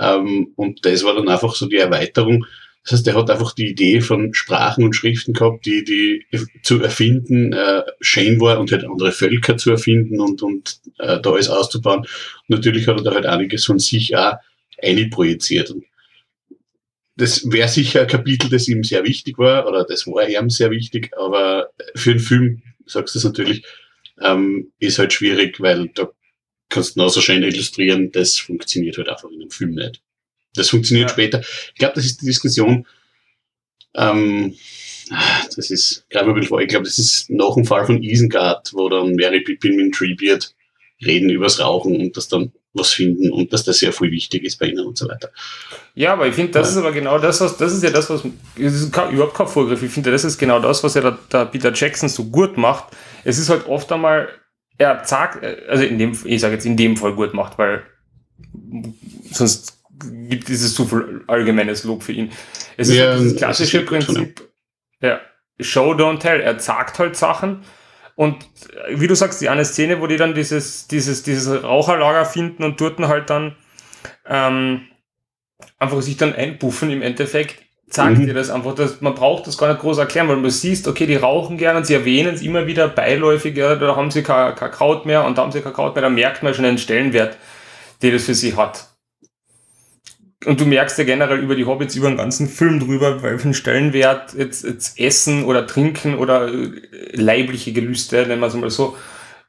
Ähm, 0.00 0.52
und 0.56 0.84
das 0.86 1.04
war 1.04 1.14
dann 1.14 1.28
einfach 1.28 1.54
so 1.54 1.66
die 1.66 1.76
Erweiterung. 1.76 2.46
Das 2.82 2.92
heißt, 2.92 3.06
er 3.08 3.14
hat 3.14 3.30
einfach 3.30 3.52
die 3.52 3.68
Idee 3.68 4.00
von 4.00 4.32
Sprachen 4.32 4.84
und 4.84 4.96
Schriften 4.96 5.34
gehabt, 5.34 5.66
die, 5.66 5.84
die 5.84 6.24
zu 6.62 6.82
erfinden 6.82 7.52
äh, 7.52 7.82
schön 8.00 8.40
war 8.40 8.58
und 8.58 8.72
halt 8.72 8.84
andere 8.84 9.12
Völker 9.12 9.56
zu 9.58 9.70
erfinden 9.70 10.18
und, 10.18 10.42
und 10.42 10.80
äh, 10.98 11.20
da 11.20 11.30
alles 11.30 11.50
auszubauen. 11.50 12.00
Und 12.00 12.08
natürlich 12.48 12.86
hat 12.88 12.96
er 12.96 13.04
da 13.04 13.14
halt 13.14 13.26
einiges 13.26 13.66
von 13.66 13.78
sich 13.78 14.16
auch 14.16 14.36
einprojiziert. 14.82 15.70
Und 15.70 15.84
das 17.16 17.50
wäre 17.50 17.68
sicher 17.68 18.02
ein 18.02 18.06
Kapitel, 18.06 18.48
das 18.48 18.66
ihm 18.66 18.82
sehr 18.82 19.04
wichtig 19.04 19.38
war, 19.38 19.66
oder 19.68 19.84
das 19.84 20.06
war 20.06 20.26
ihm 20.26 20.48
sehr 20.48 20.70
wichtig, 20.70 21.10
aber 21.18 21.70
für 21.94 22.12
einen 22.12 22.20
Film, 22.20 22.62
sagst 22.86 23.14
du 23.14 23.18
es 23.18 23.24
natürlich, 23.24 23.62
ähm, 24.22 24.72
ist 24.78 24.98
halt 24.98 25.12
schwierig, 25.12 25.60
weil 25.60 25.88
da 25.88 26.10
kannst 26.70 26.90
du 26.90 26.94
genauso 26.94 27.20
schön 27.20 27.42
illustrieren, 27.42 28.10
das 28.10 28.38
funktioniert 28.38 28.96
halt 28.96 29.10
einfach 29.10 29.28
in 29.30 29.40
einem 29.40 29.50
Film 29.50 29.72
nicht. 29.72 30.02
Das 30.54 30.68
funktioniert 30.70 31.08
Ja. 31.10 31.12
später. 31.14 31.40
Ich 31.40 31.74
glaube, 31.78 31.94
das 31.94 32.04
ist 32.04 32.20
die 32.22 32.26
Diskussion, 32.26 32.86
ähm, 33.94 34.54
das 35.56 35.70
ist, 35.70 36.04
gerade 36.08 36.28
ein 36.28 36.34
bisschen 36.34 36.48
vor, 36.48 36.60
ich 36.60 36.68
glaube, 36.68 36.84
das 36.84 36.98
ist 36.98 37.28
nach 37.30 37.54
dem 37.54 37.64
Fall 37.64 37.84
von 37.84 38.02
Isengard, 38.02 38.72
wo 38.74 38.88
dann 38.88 39.14
Mary 39.14 39.40
Pippin 39.40 39.76
mit 39.76 39.94
Treebeard 39.94 40.54
reden 41.04 41.30
übers 41.30 41.58
Rauchen 41.58 41.96
und 42.00 42.16
das 42.16 42.28
dann 42.28 42.52
was 42.72 42.92
finden 42.92 43.32
und 43.32 43.52
dass 43.52 43.64
das 43.64 43.80
sehr 43.80 43.92
viel 43.92 44.12
wichtig 44.12 44.44
ist 44.44 44.58
bei 44.60 44.66
ihnen 44.66 44.86
und 44.86 44.96
so 44.96 45.08
weiter. 45.08 45.30
Ja, 45.96 46.12
aber 46.12 46.28
ich 46.28 46.34
finde, 46.36 46.52
das 46.52 46.68
Ja. 46.68 46.72
ist 46.72 46.76
aber 46.78 46.92
genau 46.92 47.18
das, 47.18 47.40
was, 47.40 47.56
das 47.56 47.72
ist 47.72 47.82
ja 47.82 47.90
das, 47.90 48.08
was, 48.10 48.22
es 48.56 48.74
ist 48.74 48.92
kein, 48.92 49.12
überhaupt 49.12 49.34
kein 49.34 49.48
Vorgriff. 49.48 49.82
Ich 49.82 49.90
finde, 49.90 50.12
das 50.12 50.22
ist 50.22 50.38
genau 50.38 50.60
das, 50.60 50.84
was 50.84 50.94
ja 50.94 51.00
der, 51.00 51.18
der 51.32 51.46
Peter 51.46 51.72
Jackson 51.74 52.08
so 52.08 52.24
gut 52.26 52.56
macht. 52.56 52.94
Es 53.24 53.38
ist 53.38 53.48
halt 53.48 53.66
oft 53.66 53.90
einmal, 53.90 54.28
er 54.78 55.04
sagt, 55.04 55.42
also 55.68 55.82
in 55.82 55.98
dem, 55.98 56.16
ich 56.24 56.40
sage 56.40 56.54
jetzt 56.54 56.64
in 56.66 56.76
dem 56.76 56.96
Fall 56.96 57.14
gut 57.14 57.34
macht, 57.34 57.58
weil 57.58 57.82
sonst 59.32 59.79
gibt 60.28 60.50
es 60.50 60.74
zu 60.74 60.86
viel 60.86 61.24
allgemeines 61.26 61.84
Lob 61.84 62.02
für 62.02 62.12
ihn. 62.12 62.30
Es 62.76 62.88
ist 62.88 62.98
Ja, 62.98 63.00
halt 63.00 63.14
dieses 63.14 63.36
das 63.36 63.36
klassische 63.36 63.82
Prinzip, 63.84 64.50
ja, 65.02 65.20
Show, 65.60 65.92
don't 65.94 66.20
tell. 66.20 66.40
Er 66.40 66.58
sagt 66.60 66.98
halt 66.98 67.16
Sachen 67.16 67.64
und 68.16 68.36
äh, 68.88 69.00
wie 69.00 69.06
du 69.08 69.14
sagst, 69.16 69.40
die 69.40 69.48
eine 69.48 69.64
Szene, 69.64 70.00
wo 70.00 70.06
die 70.06 70.16
dann 70.16 70.34
dieses, 70.34 70.88
dieses, 70.88 71.22
dieses 71.22 71.62
Raucherlager 71.62 72.24
finden 72.26 72.64
und 72.64 72.80
dort 72.80 72.98
halt 73.00 73.30
dann 73.30 73.56
ähm, 74.26 74.88
einfach 75.78 76.00
sich 76.02 76.16
dann 76.16 76.34
einpuffen 76.34 76.90
im 76.90 77.02
Endeffekt, 77.02 77.62
sagt 77.88 78.24
Mhm. 78.24 78.26
dir 78.26 78.34
das 78.34 78.50
einfach, 78.50 78.74
dass 78.74 79.00
man 79.00 79.14
braucht 79.14 79.46
das 79.46 79.58
gar 79.58 79.68
nicht 79.68 79.80
groß 79.80 79.98
erklären, 79.98 80.28
weil 80.28 80.40
du 80.42 80.50
siehst, 80.50 80.86
okay, 80.88 81.06
die 81.06 81.16
rauchen 81.16 81.58
gerne 81.58 81.78
und 81.78 81.86
sie 81.86 81.94
erwähnen 81.94 82.34
es 82.34 82.42
immer 82.42 82.66
wieder 82.66 82.88
beiläufig, 82.88 83.56
ja, 83.56 83.74
da 83.76 83.96
haben 83.96 84.10
sie 84.10 84.22
kein, 84.22 84.54
kein 84.54 84.70
Kraut 84.70 85.06
mehr 85.06 85.24
und 85.24 85.38
da 85.38 85.42
haben 85.42 85.52
sie 85.52 85.60
kein 85.60 85.72
Kraut 85.72 85.94
mehr, 85.94 86.02
da 86.02 86.10
merkt 86.10 86.42
man 86.42 86.54
schon 86.54 86.64
den 86.64 86.78
Stellenwert, 86.78 87.36
den 88.02 88.14
das 88.14 88.24
für 88.24 88.34
sie 88.34 88.56
hat. 88.56 88.89
Und 90.46 90.58
du 90.58 90.64
merkst 90.64 90.96
ja 90.96 91.04
generell 91.04 91.40
über 91.40 91.54
die 91.54 91.66
Hobbits 91.66 91.96
über 91.96 92.08
den 92.08 92.16
ganzen 92.16 92.48
Film 92.48 92.80
drüber, 92.80 93.22
welchen 93.22 93.52
Stellenwert 93.52 94.32
jetzt, 94.34 94.64
jetzt 94.64 94.98
Essen 94.98 95.44
oder 95.44 95.66
Trinken 95.66 96.16
oder 96.16 96.48
äh, 96.48 96.70
leibliche 97.12 97.72
Gelüste, 97.72 98.26
nennen 98.26 98.40
wir 98.40 98.46
es 98.46 98.54
mal 98.54 98.70
so, 98.70 98.96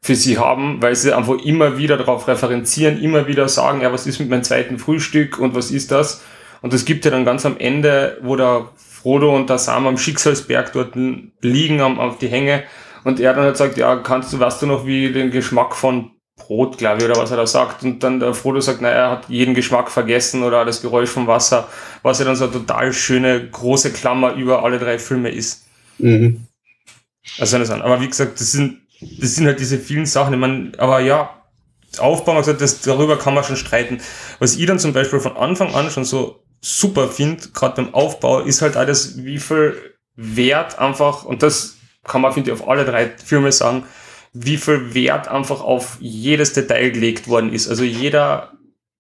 für 0.02 0.16
sie 0.16 0.38
haben, 0.38 0.82
weil 0.82 0.96
sie 0.96 1.14
einfach 1.14 1.38
immer 1.46 1.78
wieder 1.78 1.96
darauf 1.96 2.28
referenzieren, 2.28 3.02
immer 3.02 3.28
wieder 3.28 3.48
sagen, 3.48 3.82
ja, 3.82 3.94
was 3.94 4.08
ist 4.08 4.20
mit 4.20 4.30
meinem 4.30 4.44
zweiten 4.44 4.80
Frühstück 4.80 5.38
und 5.38 5.56
was 5.56 5.72
ist 5.72 5.92
das? 5.92 6.24
Und 6.62 6.74
das 6.74 6.86
gibt 6.86 7.06
ja 7.06 7.12
dann 7.12 7.24
ganz 7.24 7.46
am 7.46 7.58
Ende, 7.58 8.18
wo 8.22 8.36
der 8.36 8.70
Frodo 8.76 9.36
und 9.36 9.50
der 9.50 9.60
Sam 9.60 9.88
am 9.88 9.98
Schicksalsberg 9.98 10.74
dort 10.74 10.94
liegen 11.42 11.82
auf 11.82 12.18
die 12.18 12.28
Hänge 12.28 12.64
und 13.04 13.20
er 13.20 13.34
dann 13.34 13.46
halt 13.46 13.58
sagt, 13.58 13.78
ja, 13.78 13.96
kannst 13.98 14.34
du, 14.34 14.40
weißt 14.40 14.62
du 14.62 14.66
noch, 14.66 14.86
wie 14.86 15.12
den 15.12 15.32
Geschmack 15.32 15.76
von 15.76 16.12
Brot, 16.46 16.78
glaube 16.78 17.00
ich, 17.00 17.06
oder 17.06 17.16
was 17.16 17.32
er 17.32 17.38
da 17.38 17.48
sagt. 17.48 17.84
Und 17.84 18.02
dann 18.04 18.20
der 18.20 18.34
Frodo 18.34 18.60
sagt, 18.62 18.82
naja, 18.82 18.96
er 18.96 19.12
hat 19.12 19.30
jeden 19.30 19.54
Geschmack 19.54 19.90
vergessen 19.90 20.44
oder 20.44 20.66
das 20.66 20.82
Geräusch 20.82 21.10
vom 21.10 21.28
Wasser, 21.28 21.68
was 22.04 22.20
ja 22.20 22.26
dann 22.26 22.36
so 22.36 22.46
eine 22.46 22.54
total 22.54 22.94
schöne, 22.94 23.50
große 23.50 23.92
Klammer 23.92 24.34
über 24.34 24.64
alle 24.64 24.80
drei 24.80 25.00
Filme 25.00 25.30
ist. 25.30 25.66
Mhm. 25.98 26.46
Also. 27.40 27.58
Aber 27.58 28.02
wie 28.02 28.08
gesagt, 28.08 28.40
das 28.40 28.52
sind, 28.52 28.80
das 29.20 29.36
sind 29.36 29.46
halt 29.46 29.60
diese 29.60 29.78
vielen 29.78 30.06
Sachen. 30.06 30.34
Ich 30.34 30.40
meine, 30.40 30.72
aber 30.78 31.00
ja, 31.00 31.42
Aufbau, 31.98 32.34
man 32.34 32.42
gesagt, 32.42 32.62
das, 32.62 32.82
darüber 32.82 33.18
kann 33.18 33.34
man 33.34 33.44
schon 33.44 33.58
streiten. 33.58 34.00
Was 34.40 34.56
ich 34.56 34.66
dann 34.66 34.80
zum 34.80 34.94
Beispiel 34.94 35.20
von 35.20 35.36
Anfang 35.36 35.74
an 35.76 35.92
schon 35.92 36.06
so 36.06 36.44
super 36.62 37.08
finde, 37.08 37.50
gerade 37.54 37.82
beim 37.82 37.94
Aufbau, 37.94 38.40
ist 38.40 38.62
halt 38.62 38.78
alles, 38.78 39.24
wie 39.24 39.40
viel 39.40 39.76
Wert 40.16 40.80
einfach, 40.80 41.26
und 41.26 41.44
das 41.44 41.76
kann 42.04 42.22
man, 42.22 42.34
finde 42.34 42.52
ich, 42.52 42.60
auf 42.60 42.68
alle 42.68 42.86
drei 42.86 43.10
Filme 43.10 43.52
sagen, 43.52 43.84
wie 44.34 44.58
viel 44.58 44.94
Wert 44.94 45.28
einfach 45.28 45.62
auf 45.62 45.98
jedes 46.00 46.54
Detail 46.54 46.92
gelegt 46.92 47.28
worden 47.28 47.52
ist. 47.52 47.68
Also 47.68 47.84
jeder, 47.84 48.54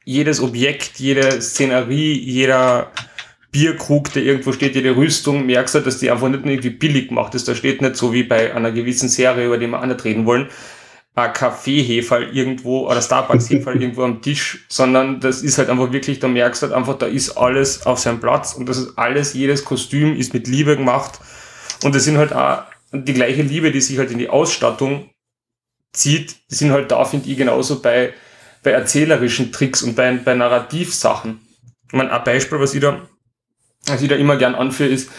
jedes 0.03 0.41
Objekt, 0.41 0.99
jede 0.99 1.41
Szenerie, 1.41 2.13
jeder, 2.13 2.91
Bierkrug, 3.51 4.13
der 4.13 4.23
irgendwo 4.23 4.53
steht, 4.53 4.75
jede 4.75 4.95
Rüstung, 4.95 5.45
merkst 5.45 5.75
du, 5.75 5.79
dass 5.81 5.99
die 5.99 6.09
einfach 6.09 6.29
nicht 6.29 6.45
irgendwie 6.45 6.69
billig 6.69 7.09
gemacht 7.09 7.35
ist. 7.35 7.47
Da 7.47 7.55
steht 7.55 7.81
nicht 7.81 7.97
so 7.97 8.13
wie 8.13 8.23
bei 8.23 8.55
einer 8.55 8.71
gewissen 8.71 9.09
Serie, 9.09 9.45
über 9.45 9.57
die 9.57 9.67
wir 9.67 9.79
auch 9.79 9.85
nicht 9.85 10.03
reden 10.05 10.25
wollen, 10.25 10.47
ein 11.15 11.33
Kaffeeheferl 11.33 12.29
irgendwo 12.33 12.87
oder 12.87 13.01
Starbucks-Heferl 13.01 13.75
irgendwo 13.81 14.03
am 14.03 14.21
Tisch, 14.21 14.65
sondern 14.69 15.19
das 15.19 15.41
ist 15.41 15.57
halt 15.57 15.69
einfach 15.69 15.91
wirklich, 15.91 16.19
da 16.19 16.29
merkst 16.29 16.61
du 16.61 16.67
halt 16.67 16.75
einfach, 16.75 16.97
da 16.97 17.07
ist 17.07 17.31
alles 17.31 17.85
auf 17.85 17.99
seinem 17.99 18.21
Platz 18.21 18.53
und 18.53 18.69
das 18.69 18.77
ist 18.77 18.97
alles, 18.97 19.33
jedes 19.33 19.65
Kostüm 19.65 20.15
ist 20.15 20.33
mit 20.33 20.47
Liebe 20.47 20.77
gemacht 20.77 21.19
und 21.83 21.93
das 21.93 22.05
sind 22.05 22.17
halt 22.17 22.31
auch 22.31 22.63
die 22.93 23.13
gleiche 23.13 23.41
Liebe, 23.41 23.71
die 23.71 23.81
sich 23.81 23.97
halt 23.97 24.11
in 24.11 24.19
die 24.19 24.29
Ausstattung 24.29 25.09
zieht, 25.93 26.35
die 26.49 26.55
sind 26.55 26.71
halt 26.71 26.91
da, 26.91 27.03
finde 27.05 27.29
ich, 27.29 27.37
genauso 27.37 27.81
bei, 27.81 28.13
bei 28.63 28.71
erzählerischen 28.71 29.51
Tricks 29.51 29.83
und 29.83 29.95
bei, 29.95 30.11
bei 30.13 30.33
Narrativsachen. 30.35 31.39
Ich 31.87 31.93
meine, 31.93 32.11
ein 32.11 32.23
Beispiel, 32.23 32.59
was 32.59 32.73
ich 32.73 32.81
da, 32.81 33.01
was 33.85 34.01
ich 34.01 34.09
da 34.09 34.15
immer 34.15 34.37
gern 34.37 34.55
anführe, 34.55 34.89
ist, 34.89 35.09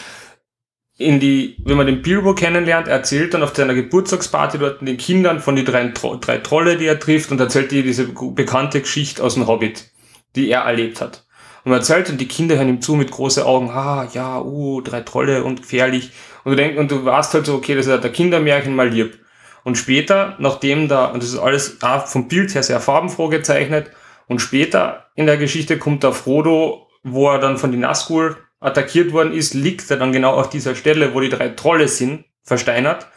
in 0.98 1.20
die, 1.20 1.56
wenn 1.64 1.76
man 1.76 1.86
den 1.86 2.02
Bilbo 2.02 2.34
kennenlernt, 2.34 2.86
er 2.86 2.96
erzählt 2.96 3.34
dann 3.34 3.42
auf 3.42 3.54
seiner 3.54 3.74
Geburtstagsparty 3.74 4.58
dort 4.58 4.80
den 4.82 4.96
Kindern 4.96 5.40
von 5.40 5.56
den 5.56 5.64
drei, 5.64 5.88
drei 5.88 6.38
Trolle, 6.38 6.76
die 6.76 6.86
er 6.86 7.00
trifft 7.00 7.30
und 7.30 7.40
erzählt 7.40 7.70
dir 7.70 7.82
diese 7.82 8.08
bekannte 8.08 8.80
Geschichte 8.80 9.22
aus 9.22 9.34
dem 9.34 9.46
Hobbit, 9.46 9.90
die 10.36 10.48
er 10.50 10.62
erlebt 10.62 11.00
hat. 11.00 11.24
Und 11.64 11.70
man 11.70 11.80
erzählt 11.80 12.10
und 12.10 12.20
die 12.20 12.28
Kinder 12.28 12.56
hören 12.56 12.68
ihm 12.68 12.82
zu 12.82 12.94
mit 12.94 13.10
großen 13.10 13.42
Augen, 13.42 13.70
ah, 13.70 14.08
ja, 14.12 14.40
uh, 14.40 14.80
drei 14.80 15.00
Trolle 15.00 15.44
und 15.44 15.62
gefährlich. 15.62 16.10
Und 16.44 16.52
du 16.52 16.56
denkst, 16.56 16.78
und 16.78 16.90
du 16.90 17.04
warst 17.04 17.34
halt 17.34 17.46
so, 17.46 17.54
okay, 17.54 17.74
das 17.74 17.86
ist 17.86 17.92
halt 17.92 18.04
der 18.04 18.12
Kindermärchen 18.12 18.74
mal 18.74 18.88
lieb. 18.88 19.18
Und 19.64 19.76
später, 19.76 20.36
nachdem 20.38 20.88
da, 20.88 21.06
und 21.06 21.22
das 21.22 21.30
ist 21.30 21.38
alles 21.38 21.82
auch 21.82 22.06
vom 22.06 22.28
Bild 22.28 22.54
her 22.54 22.62
sehr 22.62 22.80
farbenfroh 22.80 23.28
gezeichnet, 23.28 23.90
und 24.28 24.38
später 24.38 25.10
in 25.14 25.26
der 25.26 25.36
Geschichte 25.36 25.78
kommt 25.78 26.02
der 26.02 26.12
Frodo, 26.12 26.88
wo 27.02 27.28
er 27.30 27.38
dann 27.38 27.58
von 27.58 27.70
den 27.70 27.80
Nazgul 27.80 28.36
attackiert 28.60 29.12
worden 29.12 29.32
ist, 29.32 29.54
liegt 29.54 29.90
er 29.90 29.96
dann 29.96 30.12
genau 30.12 30.34
auf 30.34 30.48
dieser 30.48 30.74
Stelle, 30.74 31.14
wo 31.14 31.20
die 31.20 31.28
drei 31.28 31.50
Trolle 31.50 31.88
sind, 31.88 32.24
versteinert. 32.42 33.08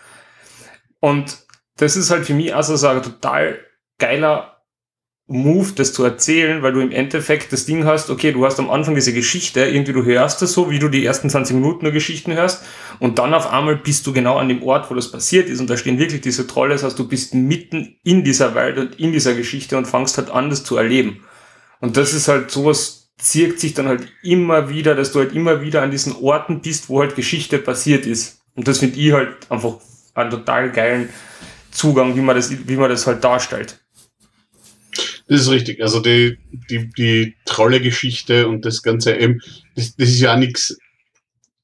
Und 0.99 1.38
das 1.77 1.95
ist 1.95 2.10
halt 2.10 2.25
für 2.25 2.34
mich 2.34 2.55
also 2.55 2.75
so 2.75 2.88
ein 2.88 3.03
total 3.03 3.60
geiler 3.99 4.55
Move, 5.28 5.72
das 5.76 5.92
zu 5.92 6.04
erzählen, 6.04 6.62
weil 6.62 6.74
du 6.74 6.82
im 6.82 6.92
Endeffekt 6.92 7.52
das 7.52 7.66
Ding 7.66 7.86
hast, 7.86 8.12
okay, 8.12 8.32
du 8.32 8.46
hast 8.46 8.60
am 8.60 8.70
Anfang 8.70 8.94
diese 8.94 9.12
Geschichte, 9.12 9.62
irgendwie 9.62 9.94
du 9.94 10.06
hörst 10.06 10.44
das 10.44 10.54
so, 10.54 10.70
wie 10.70 10.78
du 10.78 10.88
die 10.88 11.04
ersten 11.04 11.32
20 11.32 11.56
Minuten 11.56 11.84
nur 11.84 11.92
Geschichten 11.92 12.34
hörst 12.34 12.64
und 13.00 13.18
dann 13.18 13.34
auf 13.34 13.52
einmal 13.52 13.76
bist 13.76 14.06
du 14.06 14.14
genau 14.14 14.38
an 14.38 14.50
dem 14.50 14.62
Ort, 14.62 14.92
wo 14.92 14.94
das 14.94 15.12
passiert 15.12 15.50
ist 15.50 15.60
und 15.60 15.70
da 15.70 15.78
stehen 15.78 15.98
wirklich 15.98 16.22
diese 16.22 16.46
Trolle, 16.46 16.74
das 16.74 16.84
heißt, 16.84 17.00
du 17.00 17.08
bist 17.08 17.34
mitten 17.34 17.96
in 18.04 18.24
dieser 18.24 18.54
Welt 18.54 18.78
und 18.78 19.00
in 19.00 19.14
dieser 19.14 19.34
Geschichte 19.34 19.78
und 19.78 19.88
fangst 19.88 20.20
halt 20.20 20.30
an, 20.30 20.52
das 20.52 20.64
zu 20.64 20.78
erleben. 20.78 21.26
Und 21.82 21.98
das 21.98 22.14
ist 22.14 22.28
halt 22.28 22.52
sowas, 22.52 23.12
zirkt 23.18 23.60
sich 23.60 23.74
dann 23.74 23.88
halt 23.88 24.08
immer 24.22 24.70
wieder, 24.70 24.94
dass 24.94 25.12
du 25.12 25.20
halt 25.20 25.34
immer 25.34 25.62
wieder 25.62 25.82
an 25.82 25.90
diesen 25.90 26.16
Orten 26.16 26.62
bist, 26.62 26.88
wo 26.90 27.00
halt 27.00 27.16
Geschichte 27.16 27.58
passiert 27.58 28.06
ist. 28.06 28.42
Und 28.56 28.68
das 28.68 28.80
finde 28.80 29.00
ich 29.00 29.12
halt 29.12 29.50
einfach 29.50 29.78
einen 30.14 30.30
total 30.30 30.72
geilen 30.72 31.10
Zugang, 31.72 32.16
wie 32.16 32.22
man 32.22 32.36
das, 32.36 32.52
wie 32.68 32.76
man 32.76 32.90
das 32.90 33.08
halt 33.08 33.24
darstellt. 33.24 33.85
Das 35.28 35.42
ist 35.42 35.50
richtig. 35.50 35.82
Also 35.82 36.00
die, 36.00 36.38
die, 36.70 36.90
die 36.90 37.36
Trolle-Geschichte 37.46 38.48
und 38.48 38.66
das 38.66 38.84
Ganze 38.84 39.16
eben, 39.16 39.42
das, 39.76 39.96
das 39.96 40.10
ist 40.10 40.22
ja 40.22 40.36
nichts. 40.36 40.78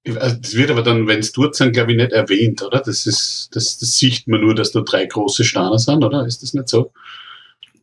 Also 0.07 0.37
das 0.37 0.55
wird 0.55 0.71
aber 0.71 0.81
dann, 0.81 1.07
wenn 1.07 1.19
es 1.19 1.31
dort 1.31 1.55
sind, 1.55 1.73
glaube 1.73 1.91
ich, 1.91 1.97
nicht 1.97 2.11
erwähnt, 2.11 2.63
oder? 2.63 2.79
Das 2.79 3.05
ist, 3.05 3.49
das, 3.53 3.77
das 3.77 3.97
sieht 3.97 4.27
man 4.27 4.41
nur, 4.41 4.55
dass 4.55 4.71
da 4.71 4.81
drei 4.81 5.05
große 5.05 5.43
Steine 5.43 5.77
sind, 5.77 6.03
oder? 6.03 6.25
Ist 6.25 6.41
das 6.41 6.55
nicht 6.55 6.69
so? 6.69 6.91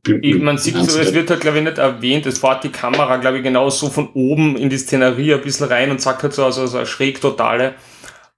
man 0.06 0.58
sieht 0.58 0.76
so, 0.76 0.98
es 0.98 1.12
wird 1.12 1.30
halt, 1.30 1.40
glaube 1.40 1.58
ich, 1.58 1.64
nicht 1.64 1.78
erwähnt. 1.78 2.26
Es 2.26 2.38
fährt 2.38 2.64
die 2.64 2.70
Kamera, 2.70 3.16
glaube 3.16 3.38
ich, 3.38 3.42
genau 3.42 3.70
so 3.70 3.88
von 3.88 4.08
oben 4.14 4.56
in 4.56 4.70
die 4.70 4.78
Szenerie 4.78 5.34
ein 5.34 5.42
bisschen 5.42 5.66
rein 5.66 5.90
und 5.90 6.00
sagt 6.00 6.22
halt 6.22 6.32
so, 6.32 6.44
also 6.44 6.66
so 6.66 6.78
eine 6.78 6.86
Schräg-Totale. 6.86 7.74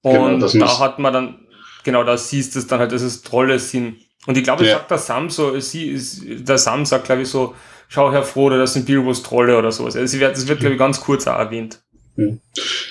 Genau, 0.03 0.26
und 0.26 0.40
genau, 0.40 0.66
da 0.66 0.79
hat 0.79 0.98
man 0.98 1.12
dann, 1.12 1.46
genau, 1.85 2.05
da 2.05 2.16
siehst 2.16 2.55
du 2.55 2.59
es 2.59 2.66
dann 2.66 2.81
halt, 2.81 2.92
dass 2.92 3.03
es 3.03 3.22
Trolle 3.22 3.59
sind. 3.59 3.96
Und 4.26 4.37
ich 4.37 4.44
glaube, 4.44 4.66
ja. 4.66 4.72
sagt 4.72 4.90
der 4.90 4.98
Sam 4.98 5.30
so, 5.30 5.59
sie, 5.61 5.98
der 6.40 6.59
Sam 6.59 6.85
sagt, 6.85 7.06
glaube 7.06 7.22
ich, 7.22 7.28
so, 7.28 7.54
schau 7.88 8.12
Herr 8.12 8.22
Frodo, 8.22 8.59
das 8.59 8.74
sind 8.74 8.87
Bilbos 8.87 9.22
Trolle 9.22 9.56
oder 9.56 9.72
sowas. 9.72 9.96
Also 9.96 10.20
wird, 10.20 10.37
das 10.37 10.46
wird, 10.46 10.61
glaube 10.61 10.74
ich, 10.74 10.78
ganz 10.78 11.00
kurz 11.00 11.26
auch 11.26 11.38
erwähnt. 11.38 11.80
Hm. 12.16 12.40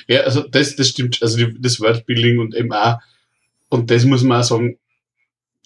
Ja, 0.07 0.21
also 0.21 0.41
das, 0.41 0.75
das 0.75 0.89
stimmt, 0.89 1.21
also 1.21 1.37
die, 1.37 1.61
das 1.61 1.79
Worldbuilding 1.79 2.39
und 2.39 2.55
eben 2.55 2.73
auch, 2.73 2.97
und 3.69 3.91
das 3.91 4.05
muss 4.05 4.23
man 4.23 4.41
auch 4.41 4.43
sagen, 4.43 4.79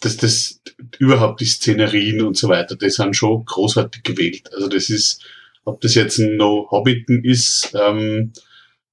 dass 0.02 0.17
das 0.17 0.62
überhaupt 0.99 1.39
die 1.39 1.45
Szenerien 1.45 2.21
und 2.21 2.36
so 2.36 2.49
weiter, 2.49 2.76
das 2.76 2.95
sind 2.95 3.15
schon 3.15 3.45
großartig 3.45 4.04
gewählt. 4.04 4.54
Also 4.54 4.67
das 4.67 4.89
ist, 4.89 5.23
ob 5.63 5.80
das 5.80 5.95
jetzt 5.95 6.19
ein 6.19 6.36
No 6.36 6.67
Hobbiten 6.69 7.23
ist, 7.23 7.73
ähm, 7.73 8.34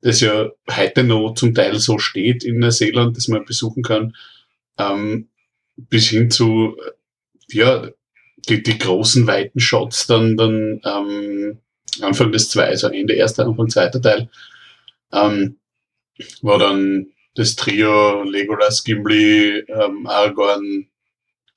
das 0.03 0.21
ja 0.21 0.51
heute 0.71 1.03
noch 1.03 1.35
zum 1.35 1.53
Teil 1.55 1.79
so 1.79 1.99
steht 1.99 2.45
in 2.45 2.59
Neuseeland, 2.61 3.17
dass 3.17 3.29
man 3.29 3.45
besuchen 3.45 3.83
kann, 3.83 4.15
ähm, 4.79 5.29
bis 5.89 6.09
hin 6.09 6.31
zu, 6.31 6.77
ja, 7.49 7.89
die, 8.49 8.63
die 8.63 8.79
großen 8.79 9.27
weiten 9.27 9.61
Shots 9.61 10.07
dann, 10.07 10.37
dann 10.37 10.81
ähm, 10.85 11.59
Anfang 12.01 12.33
des 12.33 12.49
zwei, 12.49 12.65
also 12.65 12.89
Ende 12.89 13.15
erster, 13.15 13.47
Anfang 13.47 13.69
zweiter 13.69 14.01
Teil, 14.01 14.29
ähm, 15.13 15.57
wo 16.43 16.57
dann 16.57 17.09
das 17.35 17.57
Trio 17.57 18.23
Legolas, 18.23 18.85
Gimli, 18.85 19.65
ähm, 19.69 20.07
Aragorn, 20.07 20.89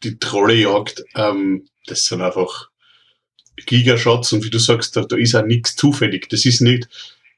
die 0.03 0.17
Trolle 0.19 0.55
jagt, 0.55 1.03
ähm, 1.15 1.67
das 1.88 2.05
sind 2.05 2.21
einfach 2.21 2.69
Gigashots 3.65 4.33
und 4.33 4.43
wie 4.43 4.49
du 4.49 4.59
sagst, 4.59 4.95
da, 4.95 5.03
da 5.03 5.15
ist 5.15 5.36
auch 5.36 5.45
nichts 5.45 5.75
zufällig. 5.75 6.29
Das 6.29 6.45
ist 6.45 6.62
nicht, 6.62 6.88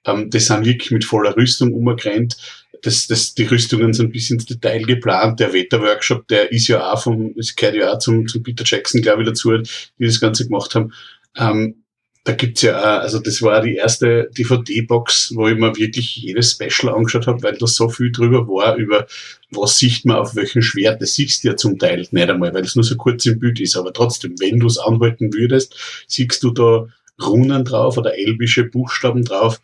ähm, 0.06 0.30
das 0.30 0.46
sind 0.48 0.66
wirklich 0.66 0.92
mit 0.92 1.06
voller 1.06 1.36
Rüstung 1.36 1.74
umgerannt 1.74 2.38
das, 2.86 3.08
das, 3.08 3.34
die 3.34 3.46
Rüstungen 3.46 3.94
sind 3.94 4.12
bis 4.12 4.30
ins 4.30 4.46
Detail 4.46 4.84
geplant. 4.84 5.40
Der 5.40 5.54
Wetterworkshop, 5.54 6.28
der 6.28 6.52
ist 6.52 6.68
ja 6.68 6.92
auch 6.92 7.02
vom, 7.02 7.34
es 7.38 7.56
gehört 7.56 7.76
ja 7.76 7.92
auch 7.92 7.98
zum, 7.98 8.28
zum 8.28 8.44
Peter 8.44 8.64
Jackson, 8.64 9.02
glaube 9.02 9.24
ich, 9.24 9.28
dazu, 9.28 9.58
die 9.58 10.06
das 10.06 10.20
Ganze 10.20 10.46
gemacht 10.46 10.76
haben. 10.76 10.94
Ähm, 11.36 11.84
da 12.26 12.34
gibt's 12.34 12.62
ja 12.62 12.80
auch, 12.80 13.02
also 13.02 13.20
das 13.20 13.42
war 13.42 13.62
die 13.62 13.76
erste 13.76 14.30
DVD-Box, 14.38 15.34
wo 15.36 15.48
ich 15.48 15.58
mir 15.58 15.76
wirklich 15.76 16.16
jedes 16.18 16.52
Special 16.52 16.94
angeschaut 16.94 17.26
habe, 17.26 17.42
weil 17.42 17.58
da 17.58 17.66
so 17.66 17.90
viel 17.90 18.12
drüber 18.12 18.48
war, 18.48 18.76
über 18.76 19.08
was 19.50 19.80
sieht 19.80 20.06
man 20.06 20.18
auf 20.18 20.36
welchem 20.36 20.62
Schwert. 20.62 21.02
Das 21.02 21.16
siehst 21.16 21.44
du 21.44 21.50
ja 21.50 21.56
zum 21.56 21.80
Teil 21.80 21.98
nicht 21.98 22.14
einmal, 22.16 22.54
weil 22.54 22.64
es 22.64 22.76
nur 22.76 22.84
so 22.84 22.96
kurz 22.98 23.26
im 23.26 23.40
Bild 23.40 23.60
ist. 23.60 23.76
Aber 23.78 23.94
trotzdem, 23.94 24.36
wenn 24.40 24.60
du 24.60 24.68
es 24.68 24.78
anhalten 24.78 25.34
würdest, 25.34 25.76
siehst 26.08 26.44
du 26.44 26.52
da 26.52 26.88
Runen 27.24 27.64
drauf 27.64 27.98
oder 27.98 28.16
elbische 28.16 28.66
Buchstaben 28.66 29.24
drauf 29.24 29.62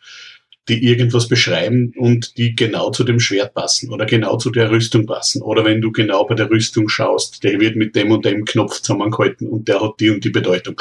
die 0.68 0.84
irgendwas 0.84 1.26
beschreiben 1.26 1.92
und 1.96 2.38
die 2.38 2.54
genau 2.54 2.90
zu 2.90 3.02
dem 3.02 3.18
Schwert 3.18 3.54
passen 3.54 3.90
oder 3.90 4.06
genau 4.06 4.36
zu 4.36 4.50
der 4.50 4.70
Rüstung 4.70 5.06
passen. 5.06 5.42
Oder 5.42 5.64
wenn 5.64 5.80
du 5.80 5.90
genau 5.90 6.24
bei 6.24 6.34
der 6.34 6.50
Rüstung 6.50 6.88
schaust, 6.88 7.42
der 7.42 7.58
wird 7.60 7.74
mit 7.74 7.96
dem 7.96 8.12
und 8.12 8.24
dem 8.24 8.44
Knopf 8.44 8.80
zusammengehalten 8.80 9.48
und 9.48 9.66
der 9.66 9.80
hat 9.80 9.94
die 9.98 10.10
und 10.10 10.24
die 10.24 10.30
Bedeutung. 10.30 10.80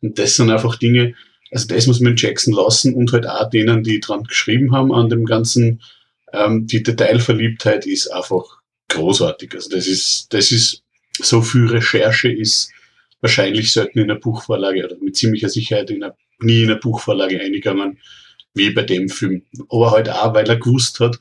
Und 0.00 0.18
das 0.18 0.36
sind 0.36 0.50
einfach 0.50 0.76
Dinge, 0.76 1.14
also 1.52 1.68
das 1.68 1.86
muss 1.86 2.00
man 2.00 2.16
Jackson 2.16 2.54
lassen 2.54 2.94
und 2.94 3.12
halt 3.12 3.26
auch 3.28 3.48
denen, 3.48 3.84
die 3.84 4.00
dran 4.00 4.24
geschrieben 4.24 4.72
haben 4.72 4.92
an 4.92 5.08
dem 5.08 5.24
ganzen, 5.24 5.82
ähm, 6.32 6.66
die 6.66 6.82
Detailverliebtheit 6.82 7.86
ist 7.86 8.08
einfach 8.08 8.44
großartig. 8.88 9.54
Also 9.54 9.70
das 9.70 9.86
ist, 9.86 10.32
das 10.32 10.50
ist, 10.50 10.82
so 11.20 11.42
viel 11.42 11.66
Recherche 11.66 12.32
ist 12.32 12.72
wahrscheinlich 13.20 13.72
selten 13.72 14.00
in 14.00 14.10
einer 14.10 14.18
Buchvorlage 14.18 14.84
oder 14.84 14.96
mit 15.00 15.14
ziemlicher 15.14 15.48
Sicherheit 15.48 15.90
in 15.90 16.02
einer, 16.02 16.16
nie 16.40 16.62
in 16.62 16.70
einer 16.70 16.80
Buchvorlage 16.80 17.38
eingegangen 17.38 17.98
wie 18.54 18.70
bei 18.70 18.82
dem 18.82 19.08
Film. 19.08 19.42
Aber 19.68 19.90
halt 19.90 20.08
auch, 20.08 20.34
weil 20.34 20.48
er 20.48 20.56
gewusst 20.56 21.00
hat, 21.00 21.18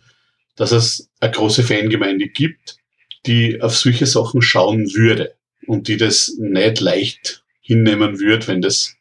dass 0.56 0.72
es 0.72 1.10
eine 1.20 1.32
große 1.32 1.64
Fangemeinde 1.64 2.28
gibt, 2.28 2.78
die 3.26 3.62
auf 3.62 3.76
solche 3.76 4.06
Sachen 4.06 4.42
schauen 4.42 4.94
würde 4.94 5.36
und 5.68 5.88
die 5.88 5.98
das 5.98 6.36
nicht 6.38 6.80
leicht 6.80 7.44
hinnehmen 7.62 8.20
würde, 8.20 8.48
wenn 8.48 8.62
das, 8.62 8.96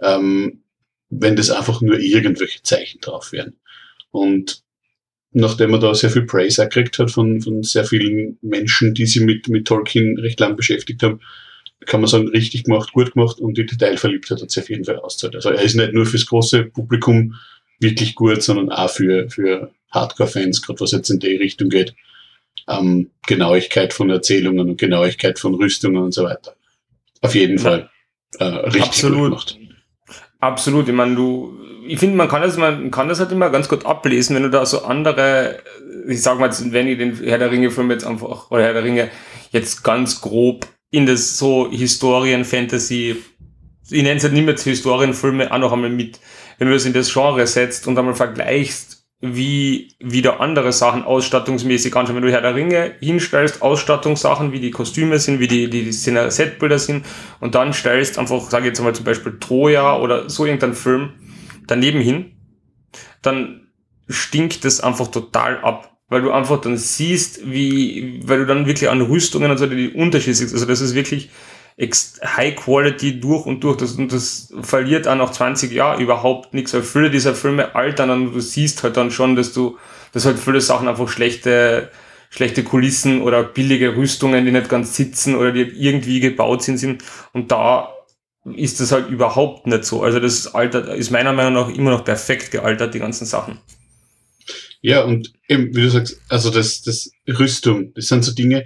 ähm, 0.00 0.62
wenn 1.10 1.36
das 1.36 1.50
einfach 1.50 1.80
nur 1.80 1.98
irgendwelche 1.98 2.62
Zeichen 2.62 3.00
drauf 3.00 3.32
wären. 3.32 3.56
Und 4.10 4.62
nachdem 5.32 5.72
er 5.72 5.80
da 5.80 5.94
sehr 5.94 6.10
viel 6.10 6.26
Praise 6.26 6.62
gekriegt 6.64 6.98
hat 6.98 7.10
von, 7.10 7.40
von 7.40 7.62
sehr 7.62 7.84
vielen 7.84 8.38
Menschen, 8.42 8.94
die 8.94 9.06
sich 9.06 9.22
mit, 9.22 9.48
mit 9.48 9.66
Tolkien 9.66 10.18
recht 10.18 10.40
lang 10.40 10.56
beschäftigt 10.56 11.02
haben, 11.02 11.20
kann 11.86 12.00
man 12.00 12.08
sagen, 12.08 12.28
richtig 12.28 12.64
gemacht, 12.64 12.92
gut 12.92 13.12
gemacht 13.12 13.38
und 13.38 13.56
die 13.56 13.66
Detailverliebtheit 13.66 14.42
hat 14.42 14.50
sich 14.50 14.62
auf 14.62 14.70
jeden 14.70 14.84
Fall 14.84 14.98
auszahlt. 14.98 15.34
Also 15.34 15.50
er 15.50 15.62
ist 15.62 15.74
nicht 15.74 15.92
nur 15.92 16.06
fürs 16.06 16.26
große 16.26 16.64
Publikum 16.64 17.34
wirklich 17.78 18.14
gut, 18.14 18.42
sondern 18.42 18.70
auch 18.70 18.90
für, 18.90 19.30
für 19.30 19.70
Hardcore-Fans, 19.90 20.62
gerade 20.62 20.80
was 20.80 20.92
jetzt 20.92 21.10
in 21.10 21.20
die 21.20 21.36
Richtung 21.36 21.68
geht. 21.68 21.94
Ähm, 22.66 23.10
Genauigkeit 23.26 23.92
von 23.92 24.10
Erzählungen 24.10 24.68
und 24.68 24.78
Genauigkeit 24.78 25.38
von 25.38 25.54
Rüstungen 25.54 26.02
und 26.02 26.12
so 26.12 26.24
weiter. 26.24 26.54
Auf 27.20 27.34
jeden 27.34 27.58
Fall 27.58 27.88
äh, 28.38 28.44
richtig 28.44 28.82
Absolut. 28.82 29.18
gut 29.18 29.28
gemacht. 29.28 29.58
Absolut. 30.40 30.88
Ich 30.88 30.94
meine, 30.94 31.16
du, 31.16 31.58
ich 31.86 31.98
finde, 31.98 32.16
man 32.16 32.28
kann 32.28 32.42
das, 32.42 32.56
man 32.56 32.90
kann 32.90 33.08
das 33.08 33.20
halt 33.20 33.32
immer 33.32 33.50
ganz 33.50 33.68
gut 33.68 33.86
ablesen, 33.86 34.36
wenn 34.36 34.42
du 34.42 34.50
da 34.50 34.66
so 34.66 34.82
andere, 34.82 35.60
ich 36.06 36.22
sag 36.22 36.38
mal, 36.38 36.50
wenn 36.72 36.88
ich 36.88 36.98
den 36.98 37.16
Herr 37.24 37.38
der 37.38 37.50
Ringe-Film 37.50 37.90
jetzt 37.90 38.06
einfach, 38.06 38.50
oder 38.50 38.62
Herr 38.62 38.74
der 38.74 38.84
Ringe 38.84 39.10
jetzt 39.50 39.82
ganz 39.82 40.20
grob 40.20 40.66
in 40.90 41.06
das 41.06 41.36
so 41.38 41.70
Historien, 41.70 42.44
Fantasy 42.44 43.16
ich 43.90 44.02
nenne 44.02 44.16
es 44.16 44.24
halt 44.24 44.34
nicht 44.34 44.44
mehr 44.44 44.56
Historienfilme, 44.56 45.50
auch 45.52 45.58
noch 45.58 45.72
einmal 45.72 45.90
mit, 45.90 46.20
wenn 46.58 46.68
du 46.68 46.74
das 46.74 46.84
in 46.84 46.92
das 46.92 47.12
Genre 47.12 47.46
setzt 47.46 47.86
und 47.86 47.98
einmal 47.98 48.14
vergleichst, 48.14 49.06
wie 49.20 49.94
wieder 49.98 50.40
andere 50.40 50.72
Sachen 50.72 51.02
ausstattungsmäßig 51.02 51.96
anschauen. 51.96 52.16
Wenn 52.16 52.22
du 52.22 52.30
Herr 52.30 52.40
der 52.40 52.54
Ringe 52.54 52.94
hinstellst, 53.00 53.62
Ausstattungssachen, 53.62 54.52
wie 54.52 54.60
die 54.60 54.70
Kostüme 54.70 55.18
sind, 55.18 55.40
wie 55.40 55.48
die, 55.48 55.68
die, 55.68 55.84
die 55.84 55.92
Setbilder 55.92 56.78
sind, 56.78 57.04
und 57.40 57.54
dann 57.54 57.72
stellst 57.72 58.18
einfach, 58.18 58.48
sage 58.48 58.64
ich 58.64 58.68
jetzt 58.68 58.82
mal 58.82 58.94
zum 58.94 59.04
Beispiel 59.04 59.38
Troja 59.40 59.98
oder 59.98 60.30
so 60.30 60.44
irgendein 60.44 60.74
Film 60.74 61.14
daneben 61.66 62.00
hin, 62.00 62.36
dann 63.22 63.68
stinkt 64.08 64.64
es 64.64 64.80
einfach 64.80 65.08
total 65.08 65.58
ab. 65.62 65.97
Weil 66.08 66.22
du 66.22 66.30
einfach 66.30 66.60
dann 66.60 66.78
siehst, 66.78 67.50
wie, 67.50 68.20
weil 68.24 68.38
du 68.38 68.46
dann 68.46 68.66
wirklich 68.66 68.88
an 68.88 69.02
Rüstungen 69.02 69.50
und 69.50 69.58
so 69.58 69.66
die 69.66 69.90
Unterschiede 69.90 70.34
siehst. 70.34 70.54
Also 70.54 70.64
das 70.64 70.80
ist 70.80 70.94
wirklich, 70.94 71.30
High 71.80 72.56
Quality 72.56 73.20
durch 73.20 73.46
und 73.46 73.62
durch. 73.62 73.76
Das, 73.76 73.92
und 73.92 74.12
das 74.12 74.52
verliert 74.62 75.06
auch 75.06 75.14
nach 75.14 75.30
20 75.30 75.72
Jahren 75.72 76.00
überhaupt 76.00 76.54
nichts, 76.54 76.74
weil 76.74 76.82
viele 76.82 77.10
dieser 77.10 77.34
Filme 77.34 77.74
altern 77.74 78.10
und 78.10 78.34
du 78.34 78.40
siehst 78.40 78.82
halt 78.82 78.96
dann 78.96 79.10
schon, 79.10 79.36
dass 79.36 79.52
du, 79.52 79.78
dass 80.12 80.26
halt 80.26 80.38
viele 80.38 80.60
Sachen 80.60 80.88
einfach 80.88 81.08
schlechte, 81.08 81.90
schlechte 82.30 82.64
Kulissen 82.64 83.22
oder 83.22 83.44
billige 83.44 83.96
Rüstungen, 83.96 84.44
die 84.44 84.52
nicht 84.52 84.68
ganz 84.68 84.96
sitzen 84.96 85.36
oder 85.36 85.52
die 85.52 85.62
irgendwie 85.62 86.20
gebaut 86.20 86.62
sind, 86.62 86.78
sind. 86.78 87.04
Und 87.32 87.52
da 87.52 87.90
ist 88.44 88.80
das 88.80 88.90
halt 88.90 89.08
überhaupt 89.10 89.66
nicht 89.66 89.84
so. 89.84 90.02
Also 90.02 90.18
das 90.18 90.54
altert, 90.54 90.88
ist 90.88 91.10
meiner 91.10 91.32
Meinung 91.32 91.52
nach 91.54 91.68
immer 91.68 91.90
noch 91.90 92.04
perfekt 92.04 92.50
gealtert, 92.50 92.94
die 92.94 92.98
ganzen 92.98 93.24
Sachen. 93.24 93.58
Ja, 94.80 95.02
und 95.02 95.32
eben, 95.48 95.74
wie 95.74 95.82
du 95.82 95.90
sagst, 95.90 96.20
also 96.28 96.50
das, 96.50 96.82
das 96.82 97.10
Rüstung, 97.28 97.92
das 97.94 98.06
sind 98.08 98.24
so 98.24 98.32
Dinge, 98.32 98.64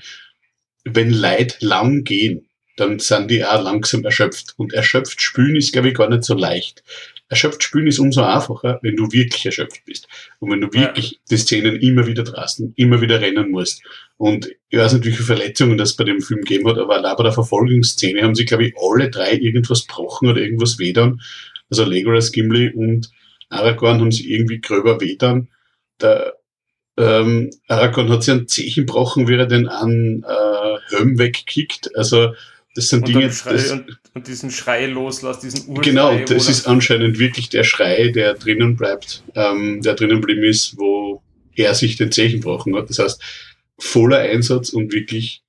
wenn 0.84 1.10
Leid 1.10 1.58
lang 1.60 2.04
gehen, 2.04 2.48
dann 2.76 2.98
sind 2.98 3.30
die 3.30 3.44
auch 3.44 3.62
langsam 3.62 4.04
erschöpft. 4.04 4.54
Und 4.56 4.72
erschöpft 4.72 5.20
spülen 5.20 5.56
ist, 5.56 5.72
glaube 5.72 5.88
ich, 5.88 5.94
gar 5.94 6.08
nicht 6.08 6.24
so 6.24 6.34
leicht. 6.34 6.82
Erschöpft 7.28 7.62
spülen 7.62 7.86
ist 7.86 7.98
umso 7.98 8.22
einfacher, 8.22 8.78
wenn 8.82 8.96
du 8.96 9.10
wirklich 9.12 9.44
erschöpft 9.46 9.84
bist. 9.84 10.08
Und 10.38 10.50
wenn 10.50 10.60
du 10.60 10.72
wirklich 10.72 11.12
ja. 11.12 11.18
die 11.30 11.36
Szenen 11.36 11.76
immer 11.76 12.06
wieder 12.06 12.24
draußen, 12.24 12.72
immer 12.76 13.00
wieder 13.00 13.20
rennen 13.20 13.50
musst. 13.50 13.82
Und 14.16 14.50
ich 14.68 14.78
weiß 14.78 14.94
nicht, 14.94 15.04
wie 15.04 15.12
viele 15.12 15.24
Verletzungen 15.24 15.78
das 15.78 15.94
bei 15.94 16.04
dem 16.04 16.20
Film 16.20 16.40
gegeben 16.40 16.68
hat, 16.68 16.78
aber 16.78 16.96
allein 16.96 17.16
bei 17.16 17.24
der 17.24 17.32
Verfolgungsszene 17.32 18.22
haben 18.22 18.34
sie, 18.34 18.44
glaube 18.44 18.66
ich, 18.66 18.74
alle 18.76 19.10
drei 19.10 19.32
irgendwas 19.32 19.86
gebrochen 19.86 20.28
oder 20.28 20.40
irgendwas 20.40 20.78
wedern. 20.78 21.20
Also 21.70 21.84
Legolas, 21.84 22.32
Gimli 22.32 22.70
und 22.70 23.10
Aragorn 23.48 24.00
haben 24.00 24.12
sie 24.12 24.30
irgendwie 24.30 24.60
gröber 24.60 25.00
wedern. 25.00 25.48
Der 26.02 26.34
ähm, 26.98 27.50
Aragorn 27.68 28.10
hat 28.10 28.22
sich 28.22 28.32
einen 28.32 28.48
Zechen 28.48 28.86
gebrochen, 28.86 29.28
wie 29.28 29.34
er 29.34 29.46
den 29.46 29.68
an 29.68 30.24
äh, 30.28 30.96
Helm 30.96 31.18
wegkickt. 31.18 31.96
Also 31.96 32.34
das 32.74 32.88
sind 32.88 33.00
und 33.00 33.08
Dinge. 33.08 33.32
Schrei, 33.32 33.52
das, 33.52 33.70
und, 33.70 34.00
und, 34.14 34.26
diesen 34.26 34.50
Schrei 34.50 34.86
loslässt, 34.86 35.42
diesen 35.42 35.68
Urschrei. 35.68 35.90
Genau, 35.90 36.18
das 36.18 36.48
ist 36.48 36.66
anscheinend 36.66 37.18
wirklich 37.18 37.48
der 37.48 37.64
Schrei, 37.64 38.08
der 38.08 38.34
drinnen 38.34 38.76
bleibt, 38.76 39.22
ähm, 39.34 39.82
der 39.82 39.94
drinnen 39.94 40.20
geblieben 40.20 40.44
ist, 40.44 40.76
wo 40.78 41.22
er 41.54 41.74
sich 41.74 41.96
den 41.96 42.12
Zeichen 42.12 42.40
gebrochen 42.40 42.74
hat. 42.76 42.88
Das 42.88 42.98
heißt, 42.98 43.22
voller 43.78 44.18
Einsatz 44.18 44.70
und 44.70 44.92
wirklich, 44.92 45.42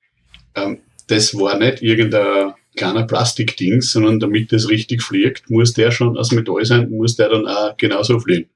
ähm, 0.56 0.80
das 1.08 1.36
war 1.36 1.58
nicht 1.58 1.82
irgendein 1.82 2.54
kleiner 2.76 3.04
Plastikding, 3.04 3.82
sondern 3.82 4.20
damit 4.20 4.52
das 4.52 4.70
richtig 4.70 5.04
fliegt, 5.04 5.50
muss 5.50 5.74
der 5.74 5.92
schon 5.92 6.18
aus 6.18 6.32
Metall 6.32 6.66
sein, 6.66 6.90
muss 6.90 7.16
der 7.16 7.30
dann 7.30 7.48
auch 7.48 7.78
genauso 7.78 8.20
fliegen. 8.20 8.50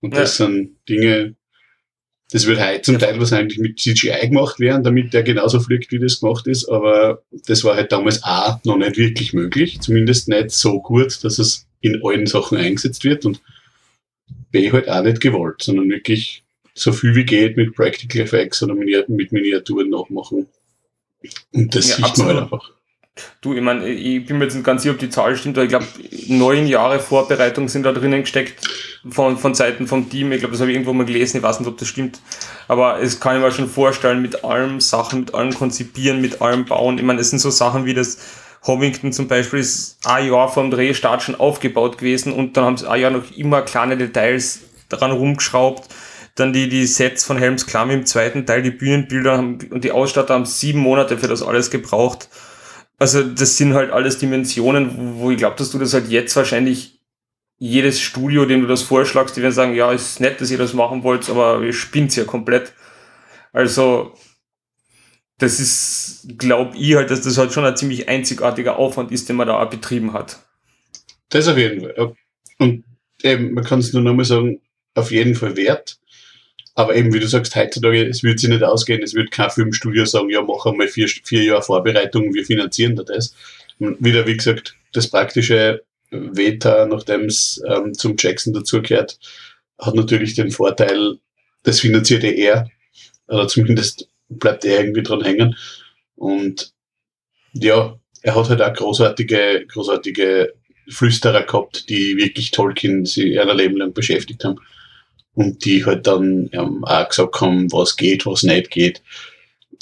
Und 0.00 0.14
das 0.14 0.38
ja. 0.38 0.46
sind 0.46 0.76
Dinge, 0.88 1.36
das 2.32 2.46
wird 2.46 2.60
heute 2.60 2.82
zum 2.82 2.98
Teil 2.98 3.18
wahrscheinlich 3.18 3.58
mit 3.58 3.78
CGI 3.78 4.28
gemacht 4.28 4.60
werden, 4.60 4.84
damit 4.84 5.12
der 5.12 5.22
genauso 5.22 5.60
fliegt, 5.60 5.90
wie 5.92 5.98
das 5.98 6.20
gemacht 6.20 6.46
ist, 6.46 6.68
aber 6.68 7.22
das 7.46 7.64
war 7.64 7.76
halt 7.76 7.92
damals 7.92 8.22
A 8.22 8.60
noch 8.64 8.76
nicht 8.76 8.96
wirklich 8.96 9.32
möglich, 9.32 9.80
zumindest 9.80 10.28
nicht 10.28 10.50
so 10.50 10.80
gut, 10.80 11.22
dass 11.24 11.38
es 11.38 11.66
in 11.80 12.00
allen 12.04 12.26
Sachen 12.26 12.58
eingesetzt 12.58 13.04
wird 13.04 13.26
und 13.26 13.40
B 14.50 14.70
halt 14.70 14.88
auch 14.88 15.02
nicht 15.02 15.20
gewollt, 15.20 15.62
sondern 15.62 15.88
wirklich 15.88 16.44
so 16.74 16.92
viel 16.92 17.14
wie 17.14 17.24
geht 17.24 17.56
mit 17.56 17.74
Practical 17.74 18.22
Effects 18.22 18.62
oder 18.62 18.74
mit 18.74 19.32
Miniaturen 19.32 19.90
nachmachen. 19.90 20.46
Und 21.52 21.74
das 21.74 21.88
ja, 21.88 21.96
sieht 21.96 22.04
absolut. 22.04 22.34
man 22.34 22.36
halt 22.36 22.52
einfach. 22.52 22.79
Du, 23.40 23.54
ich 23.54 23.62
meine, 23.62 23.88
ich 23.88 24.24
bin 24.26 24.38
mir 24.38 24.44
jetzt 24.44 24.54
nicht 24.54 24.64
ganz 24.64 24.82
sicher, 24.82 24.94
ob 24.94 24.98
die 24.98 25.10
Zahl 25.10 25.36
stimmt, 25.36 25.56
aber 25.56 25.64
ich 25.64 25.70
glaube, 25.70 25.86
neun 26.28 26.66
Jahre 26.66 27.00
Vorbereitung 27.00 27.68
sind 27.68 27.84
da 27.84 27.92
drinnen 27.92 28.20
gesteckt 28.20 28.66
von, 29.08 29.38
von 29.38 29.54
Seiten 29.54 29.86
vom 29.86 30.10
Team. 30.10 30.32
Ich 30.32 30.40
glaube, 30.40 30.52
das 30.52 30.60
habe 30.60 30.70
ich 30.70 30.76
irgendwo 30.76 30.92
mal 30.92 31.06
gelesen, 31.06 31.38
ich 31.38 31.42
weiß 31.42 31.60
nicht, 31.60 31.68
ob 31.68 31.78
das 31.78 31.88
stimmt. 31.88 32.20
Aber 32.68 33.00
es 33.00 33.20
kann 33.20 33.36
ich 33.36 33.42
mir 33.42 33.50
schon 33.50 33.68
vorstellen, 33.68 34.22
mit 34.22 34.44
allem 34.44 34.80
Sachen, 34.80 35.20
mit 35.20 35.34
allem 35.34 35.54
Konzipieren, 35.54 36.20
mit 36.20 36.42
allem 36.42 36.64
Bauen. 36.64 36.98
Ich 36.98 37.04
meine, 37.04 37.20
es 37.20 37.30
sind 37.30 37.38
so 37.38 37.50
Sachen 37.50 37.84
wie 37.86 37.94
das 37.94 38.18
Hovington 38.66 39.12
zum 39.12 39.26
Beispiel 39.26 39.60
ist 39.60 39.98
ein 40.04 40.28
Jahr 40.28 40.48
vom 40.48 40.70
Drehstart 40.70 41.22
schon 41.22 41.34
aufgebaut 41.34 41.98
gewesen 41.98 42.32
und 42.32 42.56
dann 42.56 42.64
haben 42.64 42.76
sie 42.76 42.88
ein 42.88 43.00
Jahr 43.00 43.10
noch 43.10 43.30
immer 43.36 43.62
kleine 43.62 43.96
Details 43.96 44.60
daran 44.88 45.12
rumgeschraubt. 45.12 45.88
Dann 46.34 46.52
die, 46.52 46.68
die 46.68 46.86
Sets 46.86 47.24
von 47.24 47.38
Helms 47.38 47.66
Klamm 47.66 47.90
im 47.90 48.06
zweiten 48.06 48.46
Teil, 48.46 48.62
die 48.62 48.70
Bühnenbilder 48.70 49.36
haben, 49.36 49.58
und 49.70 49.84
die 49.84 49.92
Ausstatter 49.92 50.34
haben 50.34 50.46
sieben 50.46 50.78
Monate 50.78 51.18
für 51.18 51.28
das 51.28 51.42
alles 51.42 51.70
gebraucht. 51.70 52.28
Also 53.00 53.22
das 53.22 53.56
sind 53.56 53.72
halt 53.72 53.90
alles 53.90 54.18
Dimensionen, 54.18 55.18
wo 55.18 55.30
ich 55.30 55.38
glaube, 55.38 55.56
dass 55.56 55.70
du 55.70 55.78
das 55.78 55.94
halt 55.94 56.08
jetzt 56.08 56.36
wahrscheinlich 56.36 57.00
jedes 57.56 57.98
Studio, 57.98 58.44
dem 58.44 58.60
du 58.60 58.66
das 58.66 58.82
vorschlagst, 58.82 59.36
die 59.36 59.42
werden 59.42 59.54
sagen, 59.54 59.74
ja, 59.74 59.90
ist 59.90 60.20
nett, 60.20 60.38
dass 60.40 60.50
ihr 60.50 60.58
das 60.58 60.74
machen 60.74 61.02
wollt, 61.02 61.28
aber 61.30 61.62
ihr 61.62 61.72
spinnt 61.72 62.14
ja 62.14 62.24
komplett. 62.24 62.74
Also 63.52 64.14
das 65.38 65.60
ist, 65.60 66.26
glaube 66.36 66.76
ich 66.76 66.94
halt, 66.94 67.10
dass 67.10 67.22
das 67.22 67.38
halt 67.38 67.52
schon 67.52 67.64
ein 67.64 67.76
ziemlich 67.76 68.06
einzigartiger 68.08 68.76
Aufwand 68.78 69.12
ist, 69.12 69.30
den 69.30 69.36
man 69.36 69.48
da 69.48 69.58
auch 69.58 69.70
betrieben 69.70 70.12
hat. 70.12 70.38
Das 71.30 71.48
auf 71.48 71.56
jeden 71.56 71.80
Fall. 71.80 72.14
Und 72.58 72.84
eben, 73.22 73.54
man 73.54 73.64
kann 73.64 73.78
es 73.78 73.94
nur 73.94 74.02
nochmal 74.02 74.26
sagen, 74.26 74.60
auf 74.94 75.10
jeden 75.10 75.34
Fall 75.34 75.56
wert. 75.56 75.99
Aber 76.80 76.96
eben, 76.96 77.12
wie 77.12 77.20
du 77.20 77.28
sagst, 77.28 77.54
heutzutage, 77.56 78.06
es 78.06 78.22
wird 78.22 78.40
sich 78.40 78.48
nicht 78.48 78.62
ausgehen, 78.62 79.02
es 79.02 79.12
wird 79.12 79.30
kein 79.30 79.50
Filmstudio 79.50 80.06
sagen, 80.06 80.30
ja, 80.30 80.40
mach 80.40 80.64
einmal 80.64 80.88
vier, 80.88 81.08
vier 81.08 81.44
Jahre 81.44 81.60
Vorbereitung, 81.60 82.32
wir 82.32 82.42
finanzieren 82.42 82.96
da 82.96 83.02
das. 83.02 83.34
Und 83.78 84.02
wieder, 84.02 84.26
wie 84.26 84.38
gesagt, 84.38 84.74
das 84.94 85.10
praktische 85.10 85.82
Veta, 86.10 86.86
nachdem 86.86 87.26
es 87.26 87.62
ähm, 87.68 87.92
zum 87.92 88.16
Jackson 88.18 88.54
dazugehört, 88.54 89.18
hat 89.78 89.94
natürlich 89.94 90.32
den 90.32 90.50
Vorteil, 90.50 91.18
das 91.64 91.80
finanziert 91.80 92.24
er, 92.24 92.70
oder 93.28 93.46
zumindest 93.46 94.08
bleibt 94.30 94.64
er 94.64 94.80
irgendwie 94.80 95.02
dran 95.02 95.22
hängen. 95.22 95.56
Und 96.16 96.72
ja, 97.52 98.00
er 98.22 98.34
hat 98.34 98.48
halt 98.48 98.62
auch 98.62 98.72
großartige, 98.72 99.66
großartige 99.68 100.54
Flüsterer 100.88 101.42
gehabt, 101.42 101.90
die 101.90 102.16
wirklich 102.16 102.52
Tolkien 102.52 103.04
sie 103.04 103.38
ein 103.38 103.54
Leben 103.54 103.76
lang 103.76 103.92
beschäftigt 103.92 104.42
haben 104.46 104.58
und 105.40 105.64
die 105.64 105.86
halt 105.86 106.06
dann 106.06 106.50
ähm, 106.52 106.84
auch 106.84 107.08
gesagt 107.08 107.40
haben, 107.40 107.72
was 107.72 107.96
geht, 107.96 108.26
was 108.26 108.42
nicht 108.42 108.70
geht. 108.70 109.02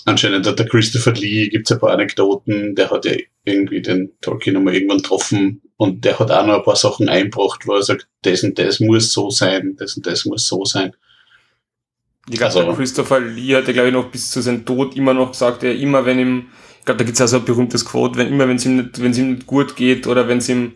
Anscheinend 0.04 0.46
hat 0.46 0.60
der 0.60 0.68
Christopher 0.68 1.12
Lee, 1.12 1.48
gibt's 1.48 1.72
ein 1.72 1.80
paar 1.80 1.90
Anekdoten, 1.90 2.76
der 2.76 2.90
hat 2.90 3.04
ja 3.04 3.16
irgendwie 3.44 3.82
den 3.82 4.12
Tolkien 4.20 4.54
nochmal 4.54 4.74
irgendwann 4.74 4.98
getroffen 4.98 5.60
und 5.76 6.04
der 6.04 6.16
hat 6.20 6.30
auch 6.30 6.46
noch 6.46 6.58
ein 6.58 6.62
paar 6.62 6.76
Sachen 6.76 7.08
einbracht, 7.08 7.66
wo 7.66 7.74
er 7.74 7.82
sagt, 7.82 8.06
das 8.22 8.44
und 8.44 8.56
das 8.56 8.78
muss 8.78 9.12
so 9.12 9.30
sein, 9.30 9.74
das 9.76 9.96
und 9.96 10.06
das 10.06 10.24
muss 10.26 10.46
so 10.46 10.64
sein. 10.64 10.92
Ich 12.30 12.38
glaube, 12.38 12.54
also, 12.54 12.72
Christopher 12.74 13.18
Lee 13.18 13.56
hat 13.56 13.66
ja, 13.66 13.72
glaube 13.72 13.88
ich, 13.88 13.94
noch 13.94 14.12
bis 14.12 14.30
zu 14.30 14.40
seinem 14.40 14.64
Tod 14.64 14.94
immer 14.96 15.12
noch 15.12 15.32
gesagt, 15.32 15.64
er 15.64 15.74
immer 15.74 16.06
wenn 16.06 16.20
ihm, 16.20 16.46
ich 16.78 16.84
glaube, 16.84 16.98
da 16.98 17.04
gibt's 17.04 17.20
auch 17.20 17.26
so 17.26 17.38
ein 17.38 17.44
berühmtes 17.44 17.84
Quote, 17.84 18.16
wenn 18.16 18.28
immer 18.28 18.46
wenn 18.46 18.56
es 18.58 18.64
ihm 18.64 18.76
nicht, 18.76 18.96
es 18.96 19.18
ihm 19.18 19.32
nicht 19.32 19.46
gut 19.46 19.74
geht 19.74 20.06
oder 20.06 20.28
wenn 20.28 20.38
es 20.38 20.48
ihm 20.48 20.74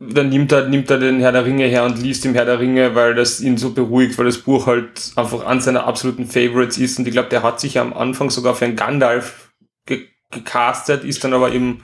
dann 0.00 0.28
nimmt 0.28 0.52
er, 0.52 0.68
nimmt 0.68 0.90
er 0.90 0.98
den 0.98 1.20
Herr 1.20 1.32
der 1.32 1.44
Ringe 1.44 1.66
her 1.66 1.84
und 1.84 2.00
liest 2.00 2.24
im 2.24 2.34
Herr 2.34 2.44
der 2.44 2.60
Ringe, 2.60 2.94
weil 2.94 3.14
das 3.14 3.40
ihn 3.40 3.56
so 3.56 3.72
beruhigt, 3.72 4.16
weil 4.16 4.26
das 4.26 4.38
Buch 4.38 4.66
halt 4.66 5.12
einfach 5.16 5.44
an 5.44 5.60
seiner 5.60 5.86
absoluten 5.86 6.26
Favorites 6.26 6.78
ist. 6.78 6.98
Und 6.98 7.08
ich 7.08 7.12
glaube, 7.12 7.28
der 7.30 7.42
hat 7.42 7.58
sich 7.58 7.78
am 7.78 7.92
Anfang 7.92 8.30
sogar 8.30 8.54
für 8.54 8.64
einen 8.64 8.76
Gandalf 8.76 9.52
ge 9.86 10.06
gecastet, 10.30 11.04
ist 11.04 11.24
dann 11.24 11.32
aber 11.32 11.52
eben 11.52 11.82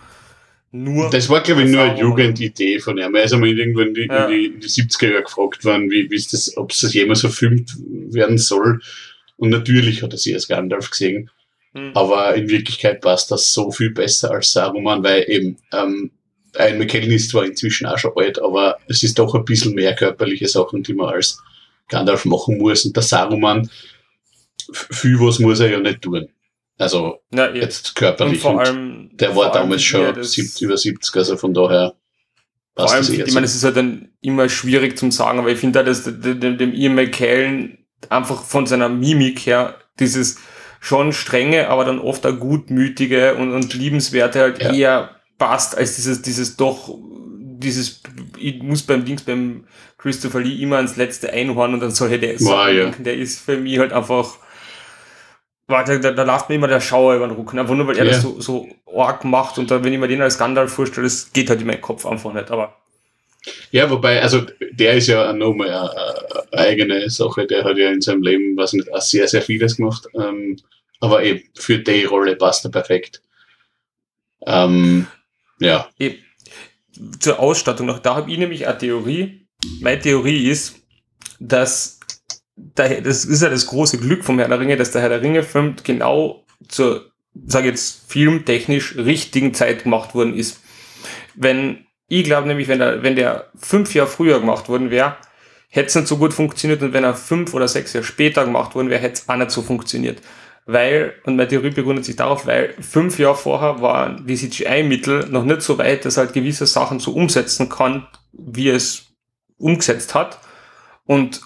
nur. 0.71 1.11
Das 1.11 1.29
war, 1.29 1.41
glaube 1.41 1.63
ich, 1.63 1.71
nur 1.71 1.83
eine 1.83 1.99
Jugendidee 1.99 2.79
von 2.79 2.99
ihm. 2.99 3.15
Er 3.15 3.25
ist 3.25 3.33
einmal 3.33 3.49
irgendwann 3.49 3.89
in 3.89 3.95
die, 3.95 4.07
ja. 4.07 4.27
in 4.27 4.31
die, 4.31 4.47
in 4.47 4.61
die 4.61 4.69
70er 4.69 5.09
Jahre 5.11 5.23
gefragt 5.23 5.65
worden, 5.65 5.91
wie, 5.91 6.09
wie 6.11 6.15
ist 6.15 6.33
das, 6.33 6.57
ob 6.57 6.71
es 6.71 6.83
das 6.83 6.95
jemals 6.95 7.21
verfilmt 7.23 7.73
werden 8.11 8.39
soll. 8.39 8.81
Und 9.37 9.49
natürlich 9.49 10.03
hat 10.03 10.13
er 10.13 10.19
sich 10.19 10.35
als 10.35 10.47
Gandalf 10.47 10.91
gesehen. 10.91 11.31
Mhm. 11.73 11.93
Aber 11.95 12.35
in 12.35 12.49
Wirklichkeit 12.49 13.01
passt 13.01 13.31
das 13.31 13.53
so 13.53 13.73
viel 13.73 13.91
besser 13.91 14.31
als 14.31 14.53
Saruman, 14.53 15.03
weil 15.03 15.25
eben 15.29 15.57
ähm, 15.73 16.11
ein 16.57 16.79
McKellen 16.79 17.11
ist 17.11 17.31
zwar 17.31 17.45
inzwischen 17.45 17.87
auch 17.87 17.99
schon 17.99 18.13
alt, 18.17 18.41
aber 18.41 18.79
es 18.89 19.03
ist 19.03 19.19
doch 19.19 19.35
ein 19.35 19.45
bisschen 19.45 19.75
mehr 19.75 19.95
körperliche 19.95 20.49
Sachen, 20.49 20.83
die 20.83 20.95
man 20.95 21.15
als 21.15 21.43
Gandalf 21.89 22.25
machen 22.25 22.59
muss. 22.59 22.85
Und 22.85 22.97
der 22.97 23.03
Saruman, 23.03 23.69
viel 24.73 25.19
was 25.21 25.39
muss 25.39 25.61
er 25.61 25.71
ja 25.71 25.81
nicht 25.81 26.03
tun. 26.03 26.29
Also 26.79 27.21
Na, 27.31 27.49
ja. 27.49 27.63
jetzt 27.63 27.95
körperlich. 27.95 28.35
Und 28.35 28.41
vor 28.41 28.61
allem, 28.61 29.09
und 29.11 29.21
der 29.21 29.37
war 29.37 29.53
damals 29.53 29.83
schon 29.83 30.23
sieb, 30.25 30.51
über 30.61 30.77
70, 30.77 31.15
also 31.17 31.37
von 31.37 31.55
daher. 31.55 31.95
Vor 32.77 32.91
allem, 32.91 33.05
ich 33.05 33.35
meine, 33.35 33.47
es 33.47 33.55
ist 33.55 33.63
halt 33.63 33.77
dann 33.77 34.09
immer 34.21 34.49
schwierig 34.49 34.99
zum 34.99 35.13
sagen, 35.13 35.39
aber 35.39 35.51
ich 35.51 35.59
finde 35.59 35.79
halt, 35.79 35.89
dass 35.89 36.03
dem, 36.05 36.41
dem 36.59 36.73
Ian 36.75 36.97
McKellen 36.97 37.79
einfach 38.09 38.43
von 38.43 38.67
seiner 38.67 38.89
Mimik 38.89 39.47
her 39.47 39.77
dieses 40.01 40.39
schon 40.81 41.13
strenge, 41.13 41.69
aber 41.69 41.85
dann 41.85 42.01
oft 42.01 42.27
auch 42.27 42.39
gutmütige 42.39 43.37
und, 43.37 43.53
und 43.53 43.73
liebenswerte 43.73 44.41
halt 44.41 44.63
ja. 44.63 44.73
eher 44.75 45.11
passt 45.49 45.77
als 45.77 45.97
dieses, 45.97 46.23
dieses 46.23 46.57
doch, 46.57 46.97
dieses, 47.59 48.03
ich 48.39 48.63
muss 48.63 48.83
beim 48.83 49.05
Dings, 49.05 49.23
beim 49.23 49.65
Christopher 49.99 50.41
Lee 50.41 50.63
immer 50.63 50.77
ans 50.77 50.97
letzte 50.97 51.33
einhorn 51.33 51.75
und 51.75 51.81
dann 51.81 51.91
solche 51.91 52.19
der 52.19 52.39
Wow, 52.41 52.69
ja. 52.69 52.85
denken, 52.85 53.05
der 53.05 53.17
ist 53.17 53.41
für 53.41 53.57
mich 53.57 53.79
halt 53.79 53.93
einfach, 53.93 54.37
warte, 55.67 56.01
da, 56.01 56.11
da 56.13 56.23
läuft 56.25 56.49
mir 56.49 56.57
immer 56.57 56.69
der 56.69 56.81
Schauer 56.81 57.15
über 57.17 57.27
den 57.27 57.37
Rücken, 57.37 57.59
einfach 57.59 57.75
nur 57.75 57.87
weil 57.87 57.99
er 57.99 58.05
Ja. 58.05 58.11
das 58.13 58.23
so, 58.23 58.41
so 58.41 58.69
arg 58.95 59.25
macht 59.25 59.59
und 59.59 59.71
dann, 59.71 59.83
wenn 59.85 59.93
ich 59.93 59.99
mir 59.99 60.09
den 60.09 60.21
als 60.23 60.39
Gandalf 60.39 60.73
vorstelle, 60.73 61.07
das 61.07 61.33
geht 61.33 61.49
halt 61.51 61.61
in 61.61 61.67
meinen 61.67 61.81
Kopf 61.81 62.05
einfach 62.07 62.33
nicht, 62.35 62.51
aber 62.51 62.77
Ja, 63.71 63.91
wobei, 63.91 64.21
also 64.23 64.43
der 64.73 64.95
ist 64.95 65.07
ja 65.09 65.33
nochmal 65.33 65.69
eine, 65.71 65.91
eine 66.53 66.59
eigene 66.67 67.11
Sache. 67.11 67.47
Der 67.47 67.65
hat 67.65 67.77
ja 67.77 67.91
in 67.91 68.01
seinem 68.01 68.23
Leben, 68.23 68.57
weiß 68.57 68.73
nicht, 68.75 68.93
auch 68.93 69.01
sehr, 69.03 69.29
sehr 69.29 69.43
vieles 69.43 69.77
gemacht. 69.77 70.07
Ähm, 70.15 70.57
aber 71.01 71.23
eben 71.23 71.43
für 71.55 71.79
die 71.79 72.05
Rolle 72.05 72.37
passt 72.37 72.65
er 72.65 72.71
perfekt. 72.71 73.21
Ähm, 74.47 75.07
ja, 75.59 75.89
Eben. 75.99 76.19
Zur 77.19 77.41
Ausstattung 77.41 77.87
noch, 77.87 77.99
da 77.99 78.15
habe 78.15 78.31
ich 78.31 78.39
nämlich 78.39 78.67
eine 78.69 78.79
Theorie. 78.79 79.49
Meine 79.81 80.01
Theorie 80.01 80.49
ist, 80.49 80.77
dass 81.41 81.99
der, 82.57 83.01
das 83.01 83.25
ist 83.25 83.43
ja 83.43 83.49
das 83.49 83.67
große 83.67 83.99
Glück 83.99 84.25
vom 84.25 84.39
Herr 84.39 84.49
der 84.49 84.61
Ringe, 84.61 84.77
dass 84.77 84.93
der 84.93 85.03
Herr 85.03 85.09
der 85.09 85.23
Ringe-Film 85.23 85.77
genau 85.83 86.45
zur, 86.69 87.11
sage 87.47 87.69
jetzt, 87.69 88.11
filmtechnisch 88.11 88.97
richtigen 88.97 89.55
Zeit 89.55 89.83
gemacht 89.83 90.15
worden 90.15 90.35
ist. 90.35 90.61
Wenn, 91.35 91.87
ich 92.09 92.25
glaube 92.25 92.47
nämlich, 92.47 92.69
wenn 92.69 92.79
der, 92.79 93.03
wenn 93.03 93.17
der 93.17 93.51
fünf 93.57 93.95
Jahre 93.95 94.09
früher 94.09 94.39
gemacht 94.39 94.69
worden 94.69 94.91
wäre, 94.91 95.17
hätte 95.69 95.89
es 95.89 95.95
nicht 95.97 96.07
so 96.07 96.19
gut 96.19 96.33
funktioniert 96.33 96.83
und 96.83 96.93
wenn 96.93 97.03
er 97.03 97.15
fünf 97.15 97.53
oder 97.55 97.67
sechs 97.67 97.93
Jahre 97.93 98.07
später 98.07 98.45
gemacht 98.45 98.77
worden 98.77 98.91
wäre, 98.91 99.01
hätte 99.01 99.15
es 99.15 99.29
auch 99.29 99.37
nicht 99.37 99.51
so 99.51 99.63
funktioniert. 99.63 100.23
Weil, 100.67 101.15
und 101.25 101.37
meine 101.37 101.49
Theorie 101.49 101.71
begründet 101.71 102.07
sich 102.07 102.17
darauf, 102.17 102.47
weil 102.47 102.75
fünf 102.81 103.19
Jahre 103.19 103.37
vorher 103.37 103.83
waren 103.83 104.27
die 104.27 104.37
CGI-Mittel 104.37 105.29
noch 105.29 105.45
nicht 105.45 105.61
so 105.61 105.77
weit, 105.77 106.05
dass 106.05 106.17
er 106.17 106.25
halt 106.25 106.33
gewisse 106.33 106.67
Sachen 106.67 107.01
so 107.01 107.13
umsetzen 107.13 107.69
kann, 107.69 108.07
wie 108.33 108.71
es 108.71 109.09
umgesetzt 109.59 110.15
hat. 110.15 110.39
Und 111.05 111.43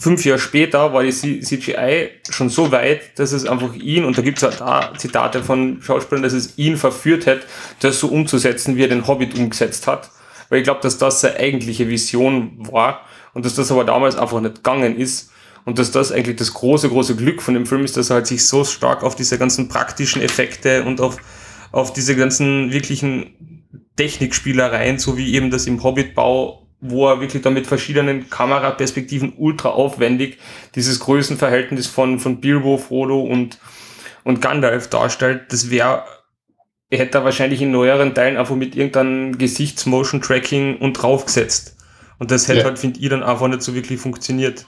fünf 0.00 0.24
Jahre 0.24 0.38
später 0.38 0.92
war 0.92 1.02
die 1.02 1.40
CGI 1.40 2.10
schon 2.30 2.48
so 2.48 2.72
weit, 2.72 3.18
dass 3.18 3.32
es 3.32 3.46
einfach 3.46 3.74
ihn, 3.74 4.04
und 4.04 4.16
da 4.16 4.22
gibt 4.22 4.38
es 4.38 4.44
halt 4.44 4.62
auch 4.62 4.96
Zitate 4.96 5.42
von 5.42 5.82
Schauspielern, 5.82 6.22
dass 6.22 6.32
es 6.32 6.56
ihn 6.56 6.76
verführt 6.76 7.26
hat, 7.26 7.40
das 7.80 8.00
so 8.00 8.08
umzusetzen, 8.08 8.76
wie 8.76 8.84
er 8.84 8.88
den 8.88 9.06
Hobbit 9.06 9.34
umgesetzt 9.34 9.86
hat. 9.86 10.10
Weil 10.48 10.58
ich 10.58 10.64
glaube, 10.64 10.80
dass 10.80 10.98
das 10.98 11.20
seine 11.20 11.36
eigentliche 11.36 11.88
Vision 11.88 12.56
war 12.70 13.02
und 13.34 13.44
dass 13.44 13.54
das 13.54 13.70
aber 13.70 13.84
damals 13.84 14.16
einfach 14.16 14.40
nicht 14.40 14.56
gegangen 14.56 14.96
ist. 14.96 15.30
Und 15.64 15.78
dass 15.78 15.90
das 15.92 16.10
eigentlich 16.10 16.36
das 16.36 16.54
große, 16.54 16.88
große 16.88 17.14
Glück 17.16 17.40
von 17.40 17.54
dem 17.54 17.66
Film 17.66 17.84
ist, 17.84 17.96
dass 17.96 18.10
er 18.10 18.14
halt 18.16 18.26
sich 18.26 18.46
so 18.46 18.64
stark 18.64 19.02
auf 19.04 19.14
diese 19.14 19.38
ganzen 19.38 19.68
praktischen 19.68 20.20
Effekte 20.20 20.84
und 20.84 21.00
auf, 21.00 21.18
auf 21.70 21.92
diese 21.92 22.16
ganzen 22.16 22.72
wirklichen 22.72 23.62
Technikspielereien, 23.96 24.98
so 24.98 25.16
wie 25.16 25.34
eben 25.34 25.50
das 25.50 25.66
im 25.66 25.82
Hobbit-Bau, 25.82 26.66
wo 26.80 27.08
er 27.08 27.20
wirklich 27.20 27.42
da 27.42 27.50
mit 27.50 27.66
verschiedenen 27.68 28.28
Kameraperspektiven 28.28 29.34
ultra 29.36 29.68
aufwendig 29.68 30.38
dieses 30.74 30.98
Größenverhältnis 30.98 31.86
von, 31.86 32.18
von 32.18 32.40
Bilbo, 32.40 32.76
Frodo 32.76 33.20
und, 33.20 33.58
und 34.24 34.40
Gandalf 34.40 34.88
darstellt, 34.88 35.52
das 35.52 35.70
wäre, 35.70 36.02
er 36.90 36.98
hätte 36.98 37.12
da 37.12 37.24
wahrscheinlich 37.24 37.62
in 37.62 37.70
neueren 37.70 38.14
Teilen 38.14 38.36
einfach 38.36 38.56
mit 38.56 38.74
irgendeinem 38.74 39.38
Gesichtsmotion-Tracking 39.38 40.78
und 40.78 40.94
draufgesetzt. 40.94 41.76
Und 42.18 42.32
das 42.32 42.48
hätte 42.48 42.60
Ja. 42.60 42.64
halt, 42.64 42.78
finde 42.80 42.98
ich, 42.98 43.08
dann 43.08 43.22
einfach 43.22 43.46
nicht 43.46 43.62
so 43.62 43.74
wirklich 43.74 44.00
funktioniert. 44.00 44.66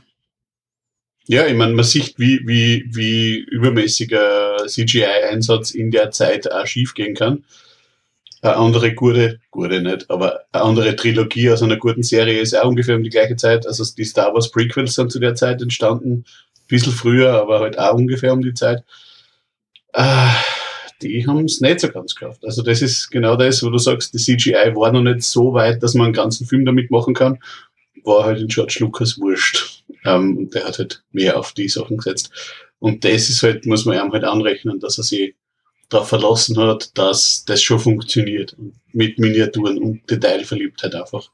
Ja, 1.27 1.47
ich 1.47 1.55
meine, 1.55 1.73
man 1.73 1.85
sieht, 1.85 2.19
wie, 2.19 2.41
wie, 2.47 2.85
wie 2.93 3.39
übermäßiger 3.39 4.67
CGI-Einsatz 4.67 5.71
in 5.71 5.91
der 5.91 6.11
Zeit 6.11 6.51
auch 6.51 6.67
schief 6.67 6.95
gehen 6.95 7.15
kann. 7.15 7.45
Eine 8.43 8.57
andere 8.57 8.95
gute, 8.95 9.41
gute 9.51 9.81
nicht, 9.81 10.11
aber 10.11 10.43
eine 10.53 10.65
andere 10.65 10.97
Trilogie 10.97 11.51
aus 11.51 11.63
einer 11.63 11.79
guten 11.79 12.03
Serie 12.03 12.41
ist 12.41 12.55
auch 12.55 12.69
ungefähr 12.69 12.97
um 12.97 13.03
die 13.03 13.11
gleiche 13.11 13.37
Zeit. 13.37 13.67
Also 13.67 13.85
die 13.97 14.05
Star 14.05 14.35
Wars 14.35 14.51
Prequels 14.51 14.95
sind 14.95 15.11
zu 15.11 15.19
der 15.19 15.35
Zeit 15.35 15.63
entstanden. 15.63 16.25
Ein 16.57 16.69
bisschen 16.69 16.93
früher, 16.93 17.33
aber 17.33 17.61
halt 17.61 17.79
auch 17.79 17.95
ungefähr 17.95 18.35
um 18.35 18.43
die 18.43 18.53
Zeit. 18.53 18.85
Äh, 19.95 20.29
die 21.01 21.27
haben 21.27 21.47
es 21.47 21.63
nicht 21.63 21.81
so 21.81 21.89
ganz 21.89 22.15
geschafft. 22.15 22.45
Also 22.45 22.63
das 22.63 22.83
ist 22.83 23.11
genau 23.11 23.37
das, 23.37 23.63
wo 23.63 23.71
du 23.71 23.79
sagst, 23.79 24.13
die 24.13 24.19
CGI 24.19 24.75
war 24.75 24.93
noch 24.93 25.03
nicht 25.03 25.23
so 25.23 25.55
weit, 25.55 25.83
dass 25.83 25.95
man 25.95 26.07
einen 26.07 26.15
ganzen 26.15 26.47
Film 26.47 26.67
damit 26.67 26.91
machen 26.91 27.15
kann. 27.15 27.39
War 28.05 28.25
halt 28.25 28.41
in 28.41 28.49
George 28.49 28.77
Lucas 28.81 29.19
wurscht. 29.19 29.74
Ähm, 30.05 30.37
und 30.37 30.55
der 30.55 30.65
hat 30.65 30.79
halt 30.79 31.03
mehr 31.13 31.39
auf 31.39 31.53
die 31.53 31.69
Sachen 31.69 31.97
gesetzt. 31.97 32.31
Und 32.79 33.05
das 33.05 33.31
ist 33.31 33.43
halt, 33.43 33.67
muss 33.67 33.85
man 33.85 33.97
ihm 33.97 34.13
halt 34.13 34.25
anrechnen, 34.25 34.81
dass 34.81 34.99
er 34.99 35.05
sich 35.05 35.35
darauf 35.89 36.09
verlassen 36.09 36.59
hat, 36.59 36.97
dass 36.99 37.45
das 37.47 37.63
schon 37.63 37.79
funktioniert. 37.79 38.55
Und 38.55 38.75
mit 38.93 39.19
Miniaturen 39.19 39.79
und 39.79 40.11
Detailverliebtheit 40.11 40.95
einfach. 40.95 41.31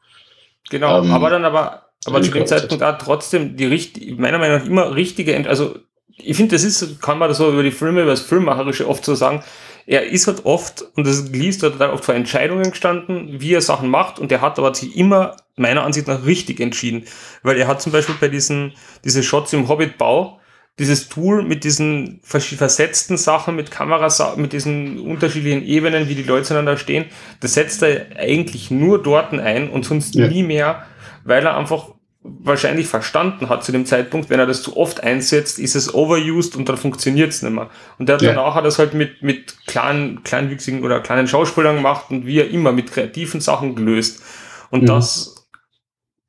Genau, 0.71 1.03
Ähm, 1.03 1.11
aber 1.11 1.31
dann 1.31 1.45
aber, 1.45 1.87
aber 2.05 2.23
zu 2.23 2.31
dem. 2.31 2.47
Zeitpunkt 2.47 2.83
auch 2.85 2.99
trotzdem 2.99 3.57
die 3.57 3.67
richtig, 3.67 4.19
meiner 4.19 4.39
Meinung 4.39 4.59
nach 4.59 4.67
immer 4.67 4.95
richtige, 4.95 5.49
also 5.49 5.77
ich 6.17 6.37
finde, 6.37 6.55
das 6.55 6.65
ist, 6.65 7.01
kann 7.01 7.19
man 7.19 7.29
das 7.29 7.39
so 7.39 7.51
über 7.51 7.63
die 7.63 7.71
Filme, 7.71 8.03
über 8.03 8.11
das 8.11 8.21
Filmmacherische 8.21 8.87
oft 8.87 9.05
so 9.05 9.15
sagen, 9.15 9.43
er 9.91 10.07
ist 10.07 10.29
halt 10.29 10.45
oft, 10.47 10.85
und 10.95 11.05
das 11.05 11.31
liest 11.31 11.65
halt 11.65 11.73
total 11.73 11.91
oft 11.91 12.05
vor 12.05 12.15
Entscheidungen 12.15 12.71
gestanden, 12.71 13.41
wie 13.41 13.55
er 13.55 13.61
Sachen 13.61 13.91
macht, 13.91 14.21
und 14.21 14.31
er 14.31 14.41
hat 14.41 14.57
aber 14.57 14.73
sich 14.73 14.97
immer, 14.97 15.37
meiner 15.57 15.83
Ansicht 15.83 16.07
nach, 16.07 16.25
richtig 16.25 16.61
entschieden. 16.61 17.07
Weil 17.43 17.57
er 17.59 17.67
hat 17.67 17.83
zum 17.83 17.91
Beispiel 17.91 18.15
bei 18.21 18.29
diesen, 18.29 18.73
diese 19.05 19.25
Shots 19.25 19.53
im 19.53 19.67
Hobbit-Bau, 19.69 20.39
dieses 20.79 21.09
Tool 21.09 21.43
mit 21.43 21.65
diesen 21.65 22.21
versetzten 22.23 23.17
Sachen, 23.17 23.57
mit 23.57 23.73
Kameras, 23.73 24.23
mit 24.37 24.53
diesen 24.53 25.01
unterschiedlichen 25.01 25.67
Ebenen, 25.67 26.09
wie 26.09 26.15
die 26.15 26.23
Leute 26.23 26.45
zueinander 26.45 26.77
stehen, 26.77 27.07
das 27.41 27.55
setzt 27.55 27.83
er 27.83 28.17
eigentlich 28.17 28.71
nur 28.71 29.03
dort 29.03 29.33
ein 29.33 29.71
und 29.71 29.85
sonst 29.85 30.15
Ja. 30.15 30.29
nie 30.29 30.45
mehr, 30.45 30.87
weil 31.25 31.45
er 31.45 31.57
einfach 31.57 31.89
wahrscheinlich 32.23 32.87
verstanden 32.87 33.49
hat 33.49 33.65
zu 33.65 33.73
dem 33.73 33.87
Zeitpunkt, 33.87 34.29
wenn 34.29 34.39
er 34.39 34.47
das 34.47 34.63
zu 34.63 34.77
oft 34.77 35.03
einsetzt, 35.03 35.59
ist 35.59 35.75
es 35.75 35.95
overused 35.95 36.55
und 36.55 36.69
dann 36.69 36.77
funktioniert 36.77 37.31
es 37.31 37.43
nicht 37.43 37.53
mehr. 37.53 37.71
Und 37.99 38.09
der 38.11 38.19
Ja. 38.21 38.35
danach 38.35 38.55
hat 38.55 38.65
er 38.65 38.69
es 38.69 38.79
halt 38.79 38.93
mit, 38.93 39.23
mit 39.23 39.67
kleinen, 39.67 40.23
kleinwüchsigen 40.23 40.85
oder 40.85 41.01
kleinen 41.01 41.27
Schauspielern 41.29 41.77
gemacht 41.77 42.11
und 42.11 42.27
wie 42.27 42.39
er 42.39 42.51
immer 42.51 42.73
mit 42.73 42.93
kreativen 42.93 43.41
Sachen 43.41 43.75
gelöst. 43.75 44.23
Und 44.71 44.83
Mhm. 44.83 44.87
das, 44.87 45.47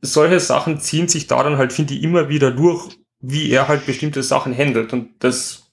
solche 0.01 0.39
Sachen 0.39 0.79
ziehen 0.79 1.09
sich 1.09 1.27
da 1.27 1.43
dann 1.43 1.57
halt, 1.57 1.73
finde 1.73 1.93
ich, 1.93 2.03
immer 2.03 2.29
wieder 2.29 2.51
durch, 2.51 2.89
wie 3.19 3.51
er 3.51 3.67
halt 3.67 3.85
bestimmte 3.85 4.23
Sachen 4.23 4.57
handelt. 4.57 4.93
Und 4.93 5.09
das, 5.19 5.71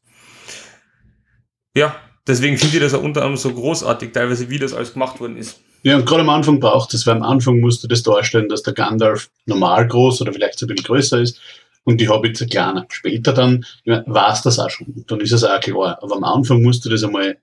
ja, 1.75 1.95
deswegen 2.27 2.59
finde 2.59 2.77
ich 2.77 2.83
das 2.83 2.95
auch 2.95 3.03
unter 3.03 3.21
anderem 3.21 3.37
so 3.37 3.55
großartig, 3.55 4.13
teilweise, 4.13 4.51
wie 4.51 4.59
das 4.59 4.75
alles 4.75 4.93
gemacht 4.95 5.21
worden 5.21 5.37
ist. 5.37 5.61
Ja, 5.89 5.97
und 5.97 6.05
gerade 6.05 6.21
am 6.21 6.29
Anfang 6.29 6.61
braucht 6.61 6.93
es, 6.93 7.07
weil 7.07 7.17
am 7.17 7.23
Anfang 7.23 7.61
musst 7.61 7.83
du 7.83 7.89
das 7.89 8.03
darstellen, 8.03 8.51
dass 8.51 8.63
der 8.63 8.75
Gandalf 8.75 9.31
normal 9.47 9.89
groß 9.89 10.21
oder 10.21 10.35
vielleicht 10.35 10.59
so 10.59 10.67
ein 10.67 10.69
bisschen 10.69 10.85
größer 10.85 11.19
ist 11.19 11.41
und 11.85 11.99
die 11.99 12.11
Hobbits 12.11 12.43
ein 12.43 12.51
kleiner. 12.51 12.85
Später 12.91 13.33
dann 13.33 13.65
war 13.87 14.31
es 14.31 14.43
das 14.43 14.59
auch 14.59 14.69
schon. 14.69 15.07
Dann 15.07 15.23
ist 15.23 15.33
es 15.33 15.45
auch 15.45 15.59
klar. 15.61 15.99
Aber 16.03 16.17
am 16.17 16.25
Anfang 16.25 16.63
musst 16.63 16.85
du 16.85 16.91
das 16.91 17.05
einmal, 17.05 17.39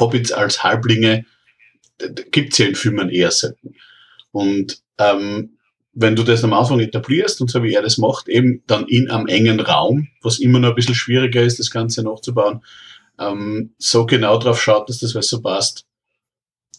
Hobbits 0.00 0.32
als 0.32 0.64
Halblinge, 0.64 1.26
gibt 2.30 2.52
es 2.52 2.58
ja 2.58 2.68
in 2.68 2.74
Filmen 2.74 3.10
eher 3.10 3.30
selten. 3.30 3.74
Und 4.30 4.78
ähm, 4.96 5.58
wenn 5.92 6.16
du 6.16 6.22
das 6.22 6.44
am 6.44 6.54
Anfang 6.54 6.80
etablierst 6.80 7.42
und 7.42 7.50
so 7.50 7.62
wie 7.62 7.74
er 7.74 7.82
das 7.82 7.98
macht, 7.98 8.28
eben 8.28 8.62
dann 8.66 8.86
in 8.86 9.10
einem 9.10 9.26
engen 9.26 9.60
Raum, 9.60 10.08
was 10.22 10.38
immer 10.38 10.58
noch 10.58 10.70
ein 10.70 10.74
bisschen 10.74 10.94
schwieriger 10.94 11.42
ist, 11.42 11.58
das 11.58 11.70
Ganze 11.70 12.02
nachzubauen, 12.02 12.64
ähm, 13.18 13.74
so 13.76 14.06
genau 14.06 14.38
drauf 14.38 14.62
schaut, 14.62 14.88
dass 14.88 15.00
das 15.00 15.14
was 15.14 15.28
so 15.28 15.42
passt, 15.42 15.84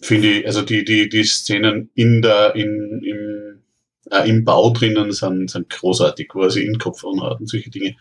finde 0.03 0.27
ich, 0.29 0.45
also 0.45 0.61
die, 0.61 0.83
die, 0.83 1.09
die 1.09 1.23
Szenen 1.23 1.89
in 1.95 2.21
der, 2.21 2.55
in, 2.55 3.01
im, 3.03 3.63
äh, 4.11 4.29
im 4.29 4.43
Bau 4.43 4.71
drinnen 4.71 5.11
sind, 5.11 5.49
sind 5.49 5.69
großartig, 5.69 6.31
sich 6.47 6.65
in 6.65 6.77
Kopf 6.77 7.03
und 7.03 7.21
solche 7.47 7.69
Dinge. 7.69 7.95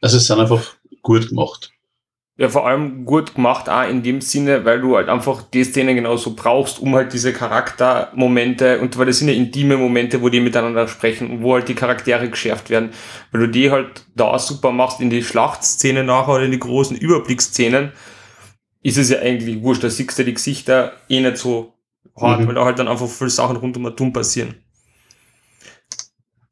Also 0.00 0.18
es 0.18 0.26
sind 0.26 0.38
einfach 0.38 0.76
gut 1.02 1.28
gemacht. 1.28 1.72
Ja, 2.38 2.50
vor 2.50 2.66
allem 2.66 3.06
gut 3.06 3.34
gemacht, 3.34 3.70
auch 3.70 3.88
in 3.88 4.02
dem 4.02 4.20
Sinne, 4.20 4.66
weil 4.66 4.82
du 4.82 4.94
halt 4.96 5.08
einfach 5.08 5.42
die 5.42 5.64
Szene 5.64 5.94
genauso 5.94 6.34
brauchst, 6.34 6.80
um 6.80 6.94
halt 6.94 7.14
diese 7.14 7.32
Charaktermomente, 7.32 8.78
und 8.80 8.98
weil 8.98 9.06
das 9.06 9.20
sind 9.20 9.28
ja 9.28 9.34
intime 9.34 9.78
Momente, 9.78 10.20
wo 10.20 10.28
die 10.28 10.40
miteinander 10.40 10.86
sprechen 10.86 11.30
und 11.30 11.42
wo 11.42 11.54
halt 11.54 11.66
die 11.68 11.74
Charaktere 11.74 12.28
geschärft 12.28 12.68
werden. 12.68 12.90
Weil 13.32 13.40
du 13.40 13.48
die 13.48 13.70
halt 13.70 14.04
da 14.14 14.38
super 14.38 14.70
machst 14.70 15.00
in 15.00 15.08
die 15.08 15.22
Schlachtszene 15.22 16.04
nachher 16.04 16.34
oder 16.34 16.44
in 16.44 16.50
die 16.50 16.58
großen 16.58 16.98
Überblicksszenen, 16.98 17.92
ist 18.86 18.98
es 18.98 19.10
ja 19.10 19.18
eigentlich 19.18 19.62
wurscht, 19.62 19.82
da 19.82 19.90
siehst 19.90 20.16
du 20.16 20.24
die 20.24 20.34
Gesichter 20.34 20.92
eh 21.08 21.20
nicht 21.20 21.38
so 21.38 21.74
hart, 22.16 22.40
Mhm. 22.40 22.46
weil 22.46 22.54
da 22.54 22.64
halt 22.64 22.78
dann 22.78 22.86
einfach 22.86 23.08
viele 23.08 23.30
Sachen 23.30 23.56
rund 23.56 23.76
um 23.76 23.86
Atom 23.86 24.12
passieren. 24.12 24.54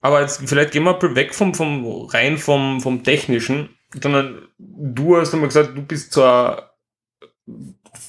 Aber 0.00 0.20
jetzt, 0.20 0.40
vielleicht 0.44 0.72
gehen 0.72 0.82
wir 0.82 0.98
weg 1.14 1.32
vom, 1.32 1.54
vom 1.54 2.06
rein 2.06 2.36
vom, 2.36 2.80
vom 2.80 3.04
Technischen, 3.04 3.68
sondern 4.02 4.48
du 4.58 5.16
hast 5.16 5.32
einmal 5.32 5.48
gesagt, 5.48 5.76
du 5.76 5.82
bist 5.82 6.12
zwar 6.12 6.74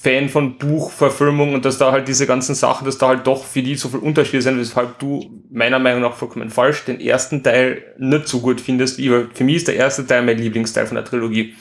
Fan 0.02 0.28
von 0.28 0.58
Buchverfilmung 0.58 1.54
und 1.54 1.64
dass 1.64 1.78
da 1.78 1.92
halt 1.92 2.08
diese 2.08 2.26
ganzen 2.26 2.56
Sachen, 2.56 2.84
dass 2.84 2.98
da 2.98 3.08
halt 3.08 3.26
doch 3.28 3.44
für 3.44 3.62
die 3.62 3.76
so 3.76 3.88
viel 3.88 4.00
Unterschiede 4.00 4.42
sind, 4.42 4.58
weshalb 4.58 4.98
du 4.98 5.40
meiner 5.50 5.78
Meinung 5.78 6.02
nach 6.02 6.14
vollkommen 6.16 6.50
falsch 6.50 6.84
den 6.84 7.00
ersten 7.00 7.44
Teil 7.44 7.94
nicht 7.98 8.26
so 8.26 8.40
gut 8.40 8.60
findest. 8.60 9.00
Für 9.00 9.44
mich 9.44 9.56
ist 9.56 9.68
der 9.68 9.76
erste 9.76 10.04
Teil 10.04 10.22
mein 10.22 10.38
Lieblingsteil 10.38 10.86
von 10.86 10.96
der 10.96 11.04
Trilogie. 11.04 11.54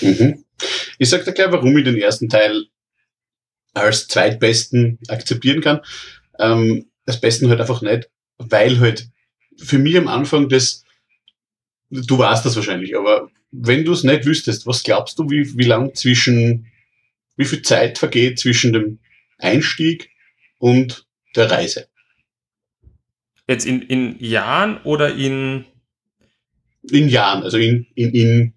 Mhm. 0.00 0.44
Ich 0.98 1.08
sag 1.08 1.24
dir 1.24 1.32
gleich, 1.32 1.52
warum 1.52 1.76
ich 1.76 1.84
den 1.84 1.96
ersten 1.96 2.28
Teil 2.28 2.66
als 3.74 4.08
zweitbesten 4.08 4.98
akzeptieren 5.08 5.60
kann. 5.60 5.80
Ähm, 6.38 6.86
als 7.06 7.20
besten 7.20 7.48
halt 7.48 7.60
einfach 7.60 7.82
nicht, 7.82 8.10
weil 8.38 8.80
halt 8.80 9.08
für 9.56 9.78
mich 9.78 9.96
am 9.96 10.08
Anfang 10.08 10.48
das, 10.48 10.84
du 11.90 12.18
weißt 12.18 12.44
das 12.44 12.56
wahrscheinlich, 12.56 12.96
aber 12.96 13.30
wenn 13.50 13.84
du 13.84 13.92
es 13.92 14.04
nicht 14.04 14.26
wüsstest, 14.26 14.66
was 14.66 14.82
glaubst 14.82 15.18
du, 15.18 15.30
wie, 15.30 15.56
wie 15.56 15.64
lang 15.64 15.94
zwischen, 15.94 16.66
wie 17.36 17.44
viel 17.44 17.62
Zeit 17.62 17.98
vergeht 17.98 18.38
zwischen 18.38 18.72
dem 18.72 18.98
Einstieg 19.38 20.10
und 20.58 21.06
der 21.34 21.50
Reise? 21.50 21.88
Jetzt 23.48 23.64
in, 23.64 23.82
in 23.82 24.22
Jahren 24.22 24.78
oder 24.82 25.14
in? 25.14 25.64
In 26.90 27.08
Jahren, 27.08 27.42
also 27.42 27.58
in, 27.58 27.86
in, 27.94 28.12
in, 28.12 28.54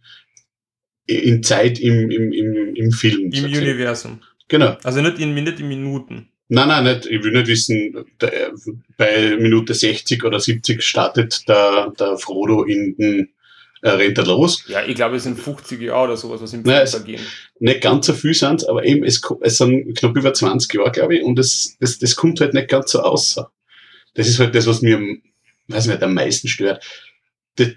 in 1.19 1.43
Zeit 1.43 1.79
im, 1.79 2.09
im, 2.09 2.31
im, 2.31 2.75
im 2.75 2.91
Film. 2.91 3.31
Im 3.31 3.45
Universum. 3.45 4.19
Genau. 4.47 4.77
Also 4.83 5.01
nicht 5.01 5.19
in, 5.19 5.33
nicht 5.33 5.59
in 5.59 5.67
Minuten. 5.67 6.29
Nein, 6.49 6.67
nein, 6.67 6.83
nicht. 6.83 7.05
Ich 7.05 7.23
will 7.23 7.31
nicht 7.31 7.47
wissen, 7.47 8.05
der, 8.19 8.51
bei 8.97 9.37
Minute 9.37 9.73
60 9.73 10.23
oder 10.25 10.39
70 10.39 10.83
startet 10.83 11.47
der, 11.47 11.93
der 11.97 12.17
Frodo 12.17 12.63
in 12.63 12.95
den 12.97 13.29
äh, 13.81 13.89
rennt 13.89 14.17
er 14.17 14.25
los. 14.25 14.63
Ja, 14.67 14.85
ich 14.85 14.95
glaube, 14.95 15.15
es 15.15 15.23
sind 15.23 15.39
50 15.39 15.81
Jahre 15.81 16.03
oder 16.03 16.17
sowas, 16.17 16.41
was 16.41 16.53
im 16.53 16.63
Film 16.63 16.87
vergehen. 16.87 17.21
Nicht 17.59 17.81
ganz 17.81 18.05
so 18.05 18.13
viel 18.13 18.33
sind 18.33 18.67
aber 18.67 18.85
eben, 18.85 19.03
es, 19.03 19.21
es 19.41 19.57
sind 19.57 19.97
knapp 19.97 20.15
über 20.15 20.33
20 20.33 20.73
Jahre, 20.73 20.91
glaube 20.91 21.15
ich, 21.15 21.23
und 21.23 21.39
es, 21.39 21.77
das, 21.79 21.97
das 21.97 22.15
kommt 22.15 22.41
halt 22.41 22.53
nicht 22.53 22.69
ganz 22.69 22.91
so 22.91 22.99
außer. 22.99 23.51
Das 24.13 24.27
ist 24.27 24.39
halt 24.39 24.53
das, 24.53 24.67
was 24.67 24.81
mir, 24.81 24.99
weiß 25.67 25.87
nicht, 25.87 26.03
am 26.03 26.13
meisten 26.13 26.47
stört. 26.47 26.85
Das, 27.55 27.69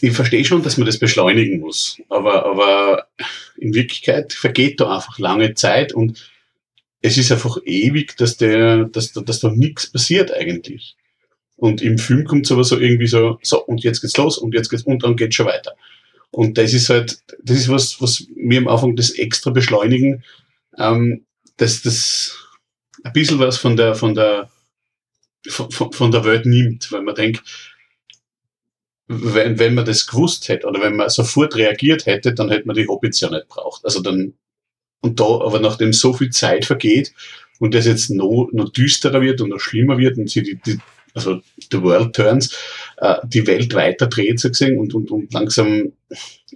ich 0.00 0.12
verstehe 0.12 0.44
schon, 0.44 0.62
dass 0.62 0.76
man 0.76 0.86
das 0.86 0.98
beschleunigen 0.98 1.60
muss, 1.60 2.00
aber, 2.08 2.46
aber 2.46 3.06
in 3.56 3.74
Wirklichkeit 3.74 4.32
vergeht 4.32 4.80
da 4.80 4.96
einfach 4.96 5.18
lange 5.18 5.54
Zeit 5.54 5.92
und 5.92 6.30
es 7.02 7.16
ist 7.16 7.32
einfach 7.32 7.58
ewig, 7.64 8.16
dass 8.16 8.36
der, 8.36 8.84
dass, 8.84 9.12
dass 9.12 9.40
da 9.40 9.50
nichts 9.50 9.90
passiert 9.90 10.32
eigentlich. 10.32 10.96
Und 11.56 11.82
im 11.82 11.98
Film 11.98 12.24
kommt 12.24 12.46
es 12.46 12.52
aber 12.52 12.64
so 12.64 12.78
irgendwie 12.78 13.06
so, 13.06 13.38
so, 13.42 13.64
und 13.64 13.82
jetzt 13.82 14.00
geht's 14.00 14.16
los, 14.16 14.38
und 14.38 14.54
jetzt 14.54 14.70
geht's, 14.70 14.82
und 14.82 15.02
dann 15.02 15.16
geht's 15.16 15.34
schon 15.34 15.46
weiter. 15.46 15.74
Und 16.30 16.56
das 16.58 16.72
ist 16.72 16.88
halt, 16.88 17.18
das 17.42 17.58
ist 17.58 17.68
was, 17.68 18.00
was 18.00 18.26
mir 18.34 18.58
am 18.58 18.68
Anfang 18.68 18.96
das 18.96 19.10
extra 19.10 19.50
beschleunigen, 19.50 20.24
ähm, 20.78 21.24
dass 21.56 21.82
das 21.82 22.36
ein 23.02 23.12
bisschen 23.12 23.38
was 23.38 23.58
von 23.58 23.76
der, 23.76 23.94
von 23.94 24.14
der, 24.14 24.50
von, 25.48 25.70
von 25.70 26.10
der 26.10 26.24
Welt 26.24 26.46
nimmt, 26.46 26.90
weil 26.92 27.02
man 27.02 27.14
denkt, 27.14 27.42
wenn, 29.12 29.58
wenn 29.58 29.74
man 29.74 29.84
das 29.84 30.06
gewusst 30.06 30.48
hätte 30.48 30.68
oder 30.68 30.80
wenn 30.80 30.94
man 30.94 31.08
sofort 31.08 31.56
reagiert 31.56 32.06
hätte, 32.06 32.32
dann 32.32 32.48
hätte 32.48 32.68
man 32.68 32.76
die 32.76 32.86
Hobbits 32.86 33.20
ja 33.20 33.28
nicht 33.28 33.48
braucht. 33.48 33.84
Also 33.84 34.00
dann, 34.00 34.34
und 35.00 35.18
da, 35.18 35.24
aber 35.24 35.58
nachdem 35.58 35.92
so 35.92 36.12
viel 36.12 36.30
Zeit 36.30 36.64
vergeht 36.64 37.12
und 37.58 37.74
das 37.74 37.86
jetzt 37.86 38.10
noch, 38.10 38.50
noch 38.52 38.68
düsterer 38.68 39.20
wird 39.20 39.40
und 39.40 39.48
noch 39.48 39.58
schlimmer 39.58 39.98
wird 39.98 40.16
und 40.16 40.30
sie 40.30 40.44
die, 40.44 40.60
die, 40.64 40.78
also 41.12 41.40
The 41.72 41.82
World 41.82 42.14
Turns, 42.14 42.56
äh, 42.98 43.16
die 43.24 43.44
Welt 43.48 43.74
weiter 43.74 44.06
dreht, 44.06 44.38
so 44.38 44.48
gesehen, 44.48 44.78
und, 44.78 44.94
und, 44.94 45.10
und 45.10 45.32
langsam 45.32 45.92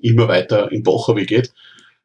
immer 0.00 0.28
weiter 0.28 0.70
in 0.70 0.84
Bocher 0.84 1.16
geht, 1.16 1.52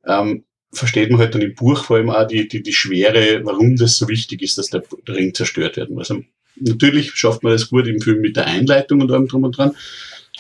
ähm, 0.08 0.46
versteht 0.72 1.12
man 1.12 1.20
halt 1.20 1.36
dann 1.36 1.44
im 1.44 1.54
Buch 1.54 1.84
vor 1.86 1.98
allem 1.98 2.10
auch 2.10 2.26
die, 2.26 2.48
die, 2.48 2.64
die 2.64 2.74
Schwere, 2.74 3.46
warum 3.46 3.76
das 3.76 3.98
so 3.98 4.08
wichtig 4.08 4.42
ist, 4.42 4.58
dass 4.58 4.72
der, 4.72 4.82
der 5.08 5.16
Ring 5.16 5.32
zerstört 5.36 5.78
werden 5.78 5.94
muss. 5.94 6.10
Also, 6.10 6.24
natürlich 6.56 7.12
schafft 7.12 7.44
man 7.44 7.54
das 7.54 7.70
gut 7.70 7.86
im 7.86 8.02
Film 8.02 8.22
mit 8.22 8.36
der 8.36 8.48
Einleitung 8.48 9.02
und 9.02 9.12
allem 9.12 9.28
drum 9.28 9.44
und 9.44 9.56
dran, 9.56 9.76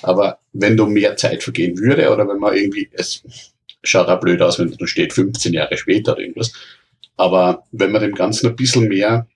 aber 0.02 0.39
wenn 0.54 0.78
da 0.78 0.86
mehr 0.86 1.16
Zeit 1.16 1.43
vergehen 1.43 1.78
würde, 1.78 2.12
oder 2.12 2.28
wenn 2.28 2.39
man 2.39 2.56
irgendwie, 2.56 2.89
es 2.91 3.24
schaut 3.84 4.08
auch 4.08 4.20
blöd 4.20 4.41
aus, 4.41 4.60
wenn 4.60 4.72
da 4.72 4.88
steht 4.88 5.14
15 5.14 5.54
Jahre 5.54 5.78
später 5.78 6.14
oder 6.14 6.22
irgendwas, 6.22 6.54
aber 7.18 7.66
wenn 7.72 7.91
man 7.91 8.02
dem 8.02 8.16
Ganzen 8.16 8.47
ein 8.47 8.56
bisschen 8.56 8.88
mehr 8.88 9.28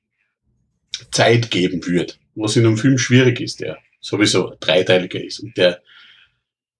Zeit 1.11 1.51
geben 1.51 1.85
würde, 1.85 2.13
was 2.35 2.55
in 2.55 2.65
einem 2.65 2.77
Film 2.77 2.97
schwierig 2.97 3.41
ist, 3.41 3.59
der 3.59 3.77
sowieso 3.99 4.55
dreiteiliger 4.59 5.23
ist 5.23 5.39
und 5.39 5.57
der 5.57 5.81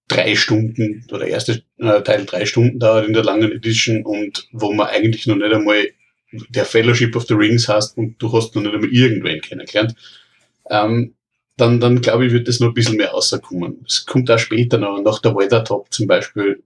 drei 0.08 0.36
Stunden 0.36 1.06
oder 1.10 1.26
erste 1.26 1.62
äh, 1.78 2.02
Teil 2.02 2.26
drei 2.26 2.44
Stunden 2.44 2.78
dauert 2.78 3.06
in 3.06 3.14
der 3.14 3.24
langen 3.24 3.50
Edition 3.52 4.02
und 4.04 4.48
wo 4.52 4.72
man 4.72 4.88
eigentlich 4.88 5.26
noch 5.26 5.36
nicht 5.36 5.52
einmal 5.52 5.88
der 6.48 6.64
Fellowship 6.64 7.16
of 7.16 7.26
the 7.26 7.34
Rings 7.34 7.68
hast 7.68 7.96
und 7.96 8.20
du 8.20 8.32
hast 8.32 8.54
noch 8.54 8.62
nicht 8.62 8.74
einmal 8.74 8.90
irgendwen 8.90 9.40
kennengelernt, 9.40 9.94
ähm, 10.70 11.14
dann, 11.56 11.80
dann 11.80 12.00
glaube 12.00 12.26
ich, 12.26 12.32
wird 12.32 12.48
das 12.48 12.60
noch 12.60 12.68
ein 12.68 12.74
bisschen 12.74 12.96
mehr 12.96 13.10
rauskommen. 13.10 13.84
Es 13.86 14.06
kommt 14.06 14.30
auch 14.30 14.38
später 14.38 14.78
noch, 14.78 15.00
nach 15.02 15.20
der 15.20 15.34
Weather-Top 15.34 15.92
zum 15.92 16.06
Beispiel, 16.06 16.62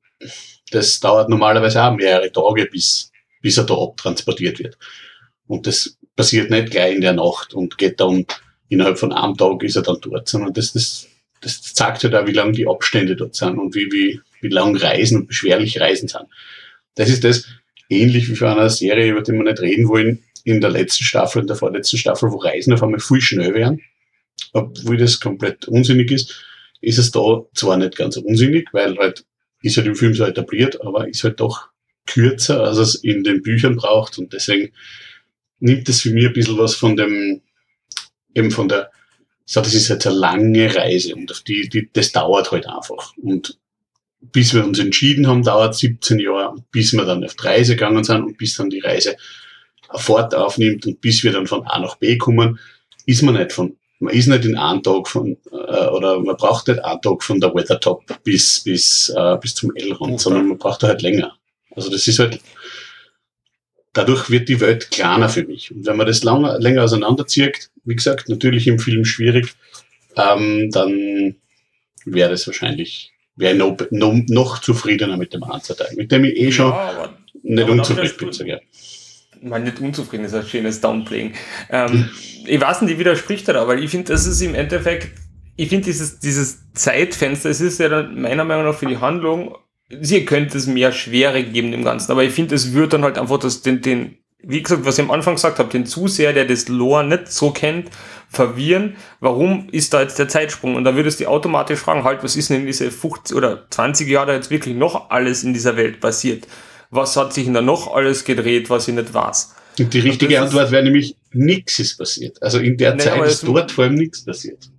das 0.71 1.01
dauert 1.01 1.29
normalerweise 1.29 1.83
auch 1.83 1.95
mehrere 1.95 2.33
Tage, 2.33 2.67
bis, 2.67 3.13
bis 3.43 3.59
er 3.59 3.65
da 3.65 3.75
abtransportiert 3.75 4.59
wird. 4.59 4.79
Und 5.47 5.67
das 5.67 5.97
passiert 6.17 6.51
nicht 6.51 6.71
gleich 6.71 6.95
in 6.95 7.01
der 7.01 7.13
Nacht 7.13 7.55
und 7.55 7.79
geht 7.79 8.01
dann 8.01 8.27
innerhalb 8.69 8.99
von 8.99 9.13
einem 9.13 9.37
Tag 9.37 9.63
ist 9.63 9.77
er 9.77 9.83
dann 9.83 9.99
dort, 10.01 10.29
sondern 10.29 10.53
das, 10.53 10.73
das, 10.73 11.09
das 11.41 11.63
zeigt 11.63 12.05
halt 12.05 12.15
auch, 12.15 12.27
wie 12.27 12.33
lang 12.33 12.53
die 12.53 12.69
Abstände 12.69 13.17
dort 13.17 13.35
sind 13.35 13.59
und 13.59 13.75
wie, 13.75 13.91
wie, 13.91 14.21
wie 14.41 14.49
lang 14.49 14.77
Reisen 14.77 15.19
und 15.19 15.27
beschwerlich 15.27 15.81
Reisen 15.81 16.09
sind. 16.09 16.25
Das 16.95 17.09
ist 17.09 17.25
das, 17.25 17.47
ähnlich 17.89 18.29
wie 18.29 18.37
für 18.37 18.51
eine 18.51 18.69
Serie, 18.69 19.11
über 19.11 19.23
die 19.23 19.33
wir 19.33 19.43
nicht 19.43 19.61
reden 19.61 19.89
wollen, 19.89 20.23
in 20.45 20.61
der 20.61 20.71
letzten 20.71 21.05
Staffel, 21.05 21.43
in 21.43 21.47
der 21.47 21.57
vorletzten 21.57 21.99
Staffel, 21.99 22.31
wo 22.31 22.37
Reisen 22.37 22.73
auf 22.73 22.83
einmal 22.83 23.01
viel 23.01 23.21
schnell 23.21 23.55
wären, 23.55 23.81
obwohl 24.53 24.97
das 24.97 25.21
komplett 25.21 25.69
unsinnig 25.69 26.11
ist, 26.11 26.45
ist 26.81 26.99
es 26.99 27.11
da 27.11 27.43
zwar 27.55 27.77
nicht 27.77 27.97
ganz 27.97 28.17
unsinnig, 28.17 28.69
weil 28.73 28.97
halt 28.99 29.25
ist 29.63 29.77
halt 29.77 29.87
im 29.87 29.97
Film 29.97 30.15
so 30.15 30.25
etabliert, 30.25 30.81
aber 30.83 31.09
ist 31.09 31.25
halt 31.25 31.41
doch 31.41 31.69
kürzer, 32.07 32.63
als 32.63 32.79
es 32.79 32.95
in 32.97 33.25
den 33.25 33.43
Büchern 33.43 33.77
braucht 33.77 34.19
und 34.19 34.33
deswegen 34.33 34.73
nimmt 35.61 35.89
es 35.89 36.03
für 36.03 36.11
mich 36.11 36.27
ein 36.27 36.33
bisschen 36.33 36.59
was 36.59 36.75
von 36.75 36.97
dem, 36.97 37.43
eben 38.35 38.51
von 38.51 38.69
der, 38.69 38.91
so, 39.45 39.61
das 39.61 39.75
ist 39.75 39.89
jetzt 39.89 40.07
eine 40.07 40.17
lange 40.17 40.75
Reise 40.75 41.15
und 41.15 41.31
auf 41.31 41.41
die, 41.41 41.69
die, 41.69 41.89
das 41.93 42.13
dauert 42.13 42.53
halt 42.53 42.67
einfach. 42.67 43.17
Und 43.17 43.59
bis 44.21 44.55
wir 44.55 44.65
uns 44.65 44.79
entschieden 44.79 45.27
haben, 45.27 45.43
dauert 45.43 45.75
17 45.75 46.19
Jahre, 46.19 46.57
bis 46.71 46.93
wir 46.93 47.05
dann 47.05 47.25
auf 47.25 47.35
die 47.35 47.47
Reise 47.47 47.75
gegangen 47.75 48.05
sind 48.05 48.23
und 48.23 48.39
bis 48.39 48.57
dann 48.57 48.71
die 48.71 48.81
Reise 48.81 49.17
Fahrt 49.95 50.35
aufnimmt 50.35 50.87
und 50.87 51.01
bis 51.01 51.25
wir 51.25 51.33
dann 51.33 51.47
von 51.47 51.67
A 51.67 51.79
nach 51.79 51.97
B 51.97 52.19
kommen, 52.19 52.59
ist 53.07 53.23
man 53.23 53.37
nicht 53.37 53.53
von, 53.53 53.77
man 54.01 54.15
ist 54.15 54.29
nicht 54.29 54.45
in 54.45 54.57
einem 54.57 54.83
Tag 54.83 55.09
von, 55.09 55.37
äh, 55.51 55.87
oder 55.87 56.21
man 56.21 56.37
braucht 56.37 56.69
nicht 56.69 56.83
einen 56.85 57.03
Tag 57.03 57.23
von 57.23 57.41
der 57.41 57.55
Weathertop 57.55 58.05
bis, 58.23 58.61
bis, 58.61 59.09
äh, 59.17 59.37
bis 59.41 59.55
zum 59.55 59.75
Elrond, 59.75 60.15
okay. 60.15 60.23
sondern 60.23 60.49
man 60.49 60.59
braucht 60.59 60.83
da 60.83 60.89
halt 60.89 61.03
länger. 61.03 61.37
Also 61.75 61.91
das 61.91 62.07
ist 62.07 62.19
halt, 62.19 62.41
dadurch 63.93 64.31
wird 64.31 64.49
die 64.49 64.61
Welt 64.61 64.91
kleiner 64.91 65.29
für 65.29 65.45
mich. 65.45 65.73
Und 65.73 65.87
wenn 65.87 65.97
man 65.97 66.07
das 66.07 66.23
lang, 66.23 66.45
länger 66.61 66.85
auseinanderzieht, 66.85 67.71
wie 67.85 67.97
gesagt, 67.97 68.29
natürlich 68.29 68.67
im 68.67 68.79
Film 68.79 69.05
schwierig, 69.05 69.55
ähm, 70.17 70.71
dann 70.71 71.37
wäre 72.05 72.31
das 72.31 72.47
wahrscheinlich, 72.47 73.13
wäre 73.37 73.55
noch, 73.55 73.77
noch, 73.91 74.15
noch 74.29 74.59
zufriedener 74.61 75.17
mit 75.17 75.35
dem 75.35 75.43
Anzerteil, 75.43 75.95
mit 75.97 76.13
dem 76.13 76.25
ich 76.25 76.37
eh 76.37 76.53
schon 76.53 76.71
ja, 76.71 77.15
nicht 77.43 77.69
unzufrieden 77.69 78.31
bin. 78.31 78.59
Mal 79.43 79.61
nicht 79.61 79.81
unzufrieden 79.81 80.25
ist 80.25 80.35
ein 80.35 80.47
schönes 80.47 80.81
Downplaying. 80.81 81.35
Ähm, 81.71 82.11
ich 82.47 82.61
weiß 82.61 82.83
nicht, 82.83 82.95
wie 82.95 82.99
widerspricht 82.99 83.49
er 83.49 83.55
da, 83.55 83.69
weil 83.69 83.83
ich 83.83 83.91
finde, 83.91 84.13
das 84.13 84.27
ist 84.27 84.41
im 84.41 84.55
Endeffekt, 84.55 85.11
ich 85.57 85.69
finde 85.69 85.87
dieses, 85.87 86.19
dieses 86.19 86.73
Zeitfenster, 86.73 87.51
es 87.51 87.61
ist 87.61 87.81
ja 87.81 87.89
dann 87.89 88.21
meiner 88.21 88.45
Meinung 88.45 88.65
nach 88.65 88.75
für 88.75 88.87
die 88.87 88.99
Handlung 88.99 89.55
sie 89.89 90.25
könnte 90.25 90.59
es 90.59 90.67
mehr 90.67 90.93
Schwere 90.93 91.43
geben 91.43 91.73
dem 91.73 91.85
Ganzen, 91.85 92.13
aber 92.13 92.25
ich 92.25 92.33
finde, 92.33 92.55
es 92.55 92.73
wird 92.75 92.93
dann 92.93 93.05
halt 93.05 93.19
einfach 93.19 93.39
das, 93.39 93.63
den, 93.63 93.81
den, 93.81 94.19
wie 94.43 94.63
gesagt, 94.63 94.85
was 94.85 94.99
ich 94.99 95.05
am 95.05 95.11
Anfang 95.11 95.35
gesagt 95.35 95.59
habe, 95.59 95.71
den 95.71 95.87
Zuseher, 95.87 96.33
der 96.33 96.45
das 96.45 96.69
Lore 96.69 97.05
nicht 97.05 97.33
so 97.33 97.51
kennt, 97.51 97.91
verwirren, 98.29 98.97
warum 99.21 99.69
ist 99.71 99.95
da 99.95 100.03
jetzt 100.03 100.19
der 100.19 100.29
Zeitsprung? 100.29 100.77
Und 100.77 100.85
da 100.85 100.95
würdest 100.95 101.21
du 101.21 101.27
automatisch 101.27 101.81
fragen, 101.81 102.05
halt, 102.05 102.23
was 102.23 102.37
ist 102.37 102.51
denn 102.51 102.61
in 102.61 102.67
diese 102.67 102.91
50 102.91 103.37
oder 103.37 103.69
20 103.71 104.09
Jahre 104.09 104.35
jetzt 104.35 104.51
wirklich 104.51 104.77
noch 104.77 105.11
alles 105.11 105.43
in 105.45 105.55
dieser 105.55 105.77
Welt 105.77 106.01
passiert? 106.01 106.47
Was 106.91 107.17
hat 107.17 107.33
sich 107.35 107.45
denn 107.45 107.55
da 107.55 107.63
noch 107.63 107.95
alles 107.95 108.25
gedreht, 108.25 108.71
was 108.71 108.89
ich 108.89 108.95
nicht 108.95 109.13
weiß? 109.13 109.55
Und 109.79 109.95
die 109.95 110.01
richtige 110.01 110.37
Und 110.37 110.45
Antwort 110.45 110.71
wäre 110.71 110.83
nämlich, 110.83 111.17
nichts 111.33 111.79
ist 111.79 111.99
passiert. 111.99 112.43
Also 112.43 112.59
in 112.59 112.77
der 112.77 112.99
Zeit 112.99 113.23
ist 113.27 113.47
dort 113.47 113.71
vor 113.71 113.85
allem 113.85 113.95
nichts 113.95 114.25
passiert. 114.25 114.71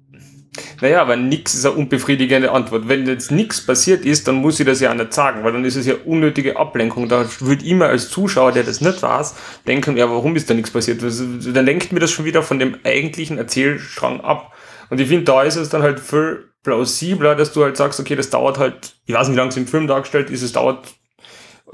Naja, 0.82 1.02
aber 1.02 1.16
nichts 1.16 1.54
ist 1.54 1.66
eine 1.66 1.76
unbefriedigende 1.76 2.52
Antwort. 2.52 2.88
Wenn 2.88 3.06
jetzt 3.08 3.32
nichts 3.32 3.66
passiert 3.66 4.06
ist, 4.06 4.28
dann 4.28 4.36
muss 4.36 4.60
ich 4.60 4.66
das 4.66 4.80
ja 4.80 4.92
auch 4.92 4.96
nicht 4.96 5.14
sagen, 5.14 5.44
weil 5.44 5.54
dann 5.54 5.64
ist 5.64 5.76
es 5.76 5.86
ja 5.86 5.96
unnötige 6.06 6.58
Ablenkung. 6.58 7.08
Da 7.08 7.26
würde 7.40 7.66
ich 7.66 7.74
mir 7.74 7.86
als 7.86 8.10
Zuschauer, 8.10 8.52
der 8.52 8.64
das 8.64 8.82
nicht 8.82 9.02
weiß, 9.02 9.36
denken, 9.68 9.96
ja, 9.96 10.10
warum 10.10 10.36
ist 10.36 10.50
da 10.50 10.54
nichts 10.54 10.72
passiert? 10.72 11.02
Dann 11.02 11.66
lenkt 11.66 11.92
mir 11.92 12.00
das 12.00 12.12
schon 12.12 12.26
wieder 12.26 12.44
von 12.44 12.60
dem 12.60 12.78
eigentlichen 12.84 13.38
Erzählstrang 13.38 14.22
ab. 14.22 14.54
Und 14.90 15.00
ich 15.00 15.08
finde, 15.08 15.26
da 15.26 15.44
ist 15.44 15.56
es 15.56 15.70
dann 15.70 15.84
halt 15.84 16.00
viel 16.00 16.50
plausibler, 16.64 17.36
dass 17.36 17.54
du 17.54 17.64
halt 17.64 17.78
sagst, 17.78 18.00
okay, 18.00 18.16
das 18.16 18.30
dauert 18.30 18.58
halt, 18.58 18.96
ich 19.06 19.14
weiß 19.14 19.28
nicht, 19.28 19.36
wie 19.36 19.40
lange 19.40 19.50
es 19.50 19.58
im 19.58 19.68
Film 19.68 19.88
dargestellt 19.88 20.30
ist, 20.30 20.42
es 20.42 20.52
dauert 20.52 20.88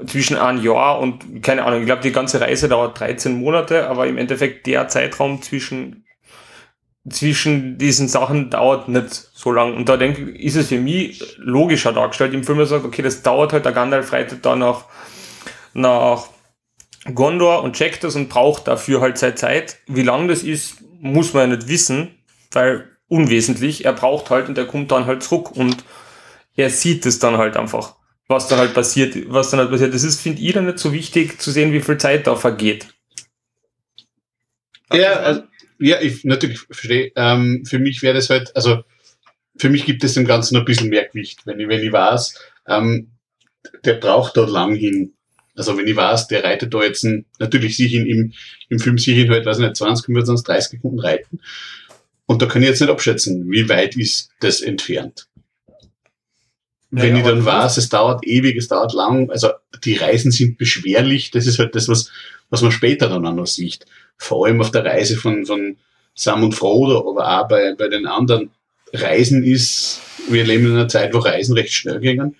zwischen 0.04 0.36
ein 0.36 0.62
Jahr 0.62 0.98
und 0.98 1.42
keine 1.42 1.64
Ahnung, 1.64 1.80
ich 1.80 1.86
glaube, 1.86 2.02
die 2.02 2.12
ganze 2.12 2.40
Reise 2.40 2.68
dauert 2.68 3.00
13 3.00 3.38
Monate, 3.38 3.88
aber 3.88 4.06
im 4.06 4.18
Endeffekt 4.18 4.66
der 4.66 4.88
Zeitraum 4.88 5.40
zwischen 5.42 6.06
zwischen 7.08 7.78
diesen 7.78 8.08
Sachen 8.08 8.50
dauert 8.50 8.88
nicht 8.88 9.30
so 9.32 9.52
lang. 9.52 9.76
Und 9.76 9.88
da 9.88 9.96
denke 9.96 10.30
ich, 10.30 10.40
ist 10.44 10.56
es 10.56 10.68
für 10.68 10.78
mich 10.78 11.36
logischer 11.38 11.92
dargestellt. 11.92 12.34
Im 12.34 12.44
Film 12.44 12.64
sagt, 12.64 12.84
okay, 12.84 13.02
das 13.02 13.22
dauert 13.22 13.52
halt, 13.52 13.64
der 13.64 13.72
Gandalf 13.72 14.12
reitet 14.12 14.44
da 14.44 14.56
nach, 14.56 14.86
nach 15.72 16.26
Gondor 17.14 17.62
und 17.62 17.76
checkt 17.76 18.02
das 18.02 18.16
und 18.16 18.28
braucht 18.28 18.66
dafür 18.66 19.00
halt 19.00 19.18
seine 19.18 19.36
Zeit. 19.36 19.78
Wie 19.86 20.02
lang 20.02 20.26
das 20.26 20.42
ist, 20.42 20.78
muss 21.00 21.32
man 21.32 21.50
ja 21.50 21.56
nicht 21.56 21.68
wissen, 21.68 22.16
weil 22.50 22.90
unwesentlich. 23.08 23.84
Er 23.84 23.92
braucht 23.92 24.30
halt 24.30 24.48
und 24.48 24.58
er 24.58 24.66
kommt 24.66 24.90
dann 24.90 25.06
halt 25.06 25.22
zurück 25.22 25.52
und 25.52 25.84
er 26.56 26.70
sieht 26.70 27.06
es 27.06 27.18
dann 27.18 27.36
halt 27.36 27.56
einfach, 27.56 27.95
was 28.28 28.48
dann 28.48 28.58
halt 28.58 28.74
passiert, 28.74 29.16
was 29.28 29.50
dann 29.50 29.60
halt 29.60 29.70
passiert. 29.70 29.94
Das 29.94 30.02
ist, 30.02 30.20
finde 30.20 30.42
ich, 30.42 30.52
dann 30.52 30.66
nicht 30.66 30.78
so 30.78 30.92
wichtig 30.92 31.40
zu 31.40 31.50
sehen, 31.50 31.72
wie 31.72 31.80
viel 31.80 31.98
Zeit 31.98 32.26
da 32.26 32.36
vergeht. 32.36 32.88
Ja, 34.92 35.14
also, 35.14 35.42
ja, 35.78 36.00
ich 36.00 36.24
natürlich 36.24 36.60
verstehe. 36.60 37.12
Ähm, 37.16 37.64
für 37.66 37.78
mich 37.78 38.02
wäre 38.02 38.14
das 38.14 38.30
halt, 38.30 38.54
also 38.56 38.82
für 39.58 39.70
mich 39.70 39.84
gibt 39.84 40.04
es 40.04 40.14
dem 40.14 40.24
Ganzen 40.24 40.56
ein 40.56 40.64
bisschen 40.64 40.88
mehr 40.88 41.06
Gewicht, 41.06 41.40
wenn 41.46 41.60
ich, 41.60 41.68
wenn 41.68 41.82
ich 41.82 41.92
weiß, 41.92 42.38
ähm, 42.68 43.12
der 43.84 43.94
braucht 43.94 44.36
dort 44.36 44.50
lang 44.50 44.74
hin. 44.74 45.12
Also 45.56 45.76
wenn 45.76 45.86
ich 45.86 45.96
weiß, 45.96 46.28
der 46.28 46.44
reitet 46.44 46.74
da 46.74 46.82
jetzt 46.82 47.04
ein, 47.04 47.24
natürlich 47.38 47.76
sich 47.76 47.94
in, 47.94 48.06
im, 48.06 48.32
im 48.68 48.78
Film 48.78 48.98
sich 48.98 49.16
in 49.16 49.30
halt, 49.30 49.46
weiß 49.46 49.58
nicht, 49.58 49.76
20 49.76 50.08
Minuten, 50.08 50.26
sonst 50.26 50.44
30 50.44 50.72
Sekunden 50.72 51.00
reiten. 51.00 51.40
Und 52.26 52.42
da 52.42 52.46
kann 52.46 52.62
ich 52.62 52.68
jetzt 52.68 52.80
nicht 52.80 52.90
abschätzen, 52.90 53.50
wie 53.50 53.68
weit 53.68 53.96
ist 53.96 54.30
das 54.40 54.60
entfernt. 54.60 55.28
Wenn 56.90 57.14
ja, 57.14 57.18
ich 57.18 57.26
dann 57.26 57.44
weiß, 57.44 57.76
es 57.78 57.88
dauert 57.88 58.26
ewig, 58.26 58.56
es 58.56 58.68
dauert 58.68 58.92
lang, 58.92 59.30
also 59.30 59.50
die 59.84 59.96
Reisen 59.96 60.30
sind 60.30 60.56
beschwerlich, 60.56 61.30
das 61.30 61.46
ist 61.46 61.58
halt 61.58 61.74
das, 61.74 61.88
was, 61.88 62.10
was 62.48 62.62
man 62.62 62.72
später 62.72 63.08
dann 63.08 63.26
auch 63.26 63.34
noch 63.34 63.46
sieht. 63.46 63.86
Vor 64.16 64.46
allem 64.46 64.60
auf 64.60 64.70
der 64.70 64.84
Reise 64.84 65.16
von, 65.16 65.44
von 65.44 65.76
Sam 66.14 66.44
und 66.44 66.54
Frodo, 66.54 67.10
aber 67.10 67.40
auch 67.40 67.48
bei, 67.48 67.74
bei 67.74 67.88
den 67.88 68.06
anderen 68.06 68.50
Reisen 68.92 69.42
ist, 69.42 70.00
wir 70.28 70.44
leben 70.44 70.66
in 70.66 70.72
einer 70.72 70.88
Zeit, 70.88 71.12
wo 71.12 71.18
Reisen 71.18 71.54
recht 71.54 71.72
schnell 71.72 72.00
gingen. 72.00 72.36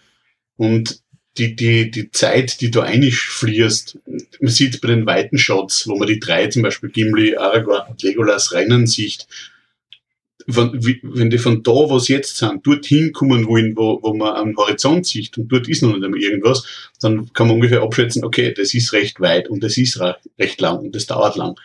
Und 0.56 1.00
die, 1.38 1.54
die, 1.54 1.90
die 1.90 2.10
Zeit, 2.10 2.60
die 2.60 2.70
du 2.70 2.80
eigentlich 2.80 3.18
fließt, 3.18 3.98
man 4.40 4.50
sieht 4.50 4.80
bei 4.80 4.88
den 4.88 5.06
weiten 5.06 5.38
Shots, 5.38 5.86
wo 5.86 5.96
man 5.96 6.08
die 6.08 6.20
drei, 6.20 6.46
zum 6.46 6.62
Beispiel 6.62 6.88
Gimli, 6.88 7.36
Aragorn 7.36 7.90
und 7.90 8.02
Legolas 8.02 8.52
rennen 8.52 8.86
sieht, 8.86 9.26
wie, 10.46 11.00
wenn 11.02 11.30
die 11.30 11.38
von 11.38 11.62
da, 11.62 11.72
wo 11.72 11.98
sie 11.98 12.14
jetzt 12.14 12.36
sind, 12.36 12.66
dorthin 12.66 13.12
kommen 13.12 13.46
wollen, 13.46 13.76
wo, 13.76 13.98
wo 14.02 14.14
man 14.14 14.34
am 14.34 14.56
Horizont 14.56 15.06
sieht 15.06 15.36
und 15.38 15.48
dort 15.48 15.68
ist 15.68 15.82
noch 15.82 15.92
nicht 15.92 16.04
einmal 16.04 16.20
irgendwas, 16.20 16.90
dann 17.00 17.32
kann 17.32 17.48
man 17.48 17.56
ungefähr 17.56 17.82
abschätzen, 17.82 18.24
okay, 18.24 18.54
das 18.56 18.72
ist 18.74 18.92
recht 18.92 19.20
weit 19.20 19.48
und 19.48 19.62
das 19.62 19.76
ist 19.76 20.00
recht 20.38 20.60
lang 20.60 20.78
und 20.78 20.94
das 20.94 21.06
dauert 21.06 21.36
lang. 21.36 21.56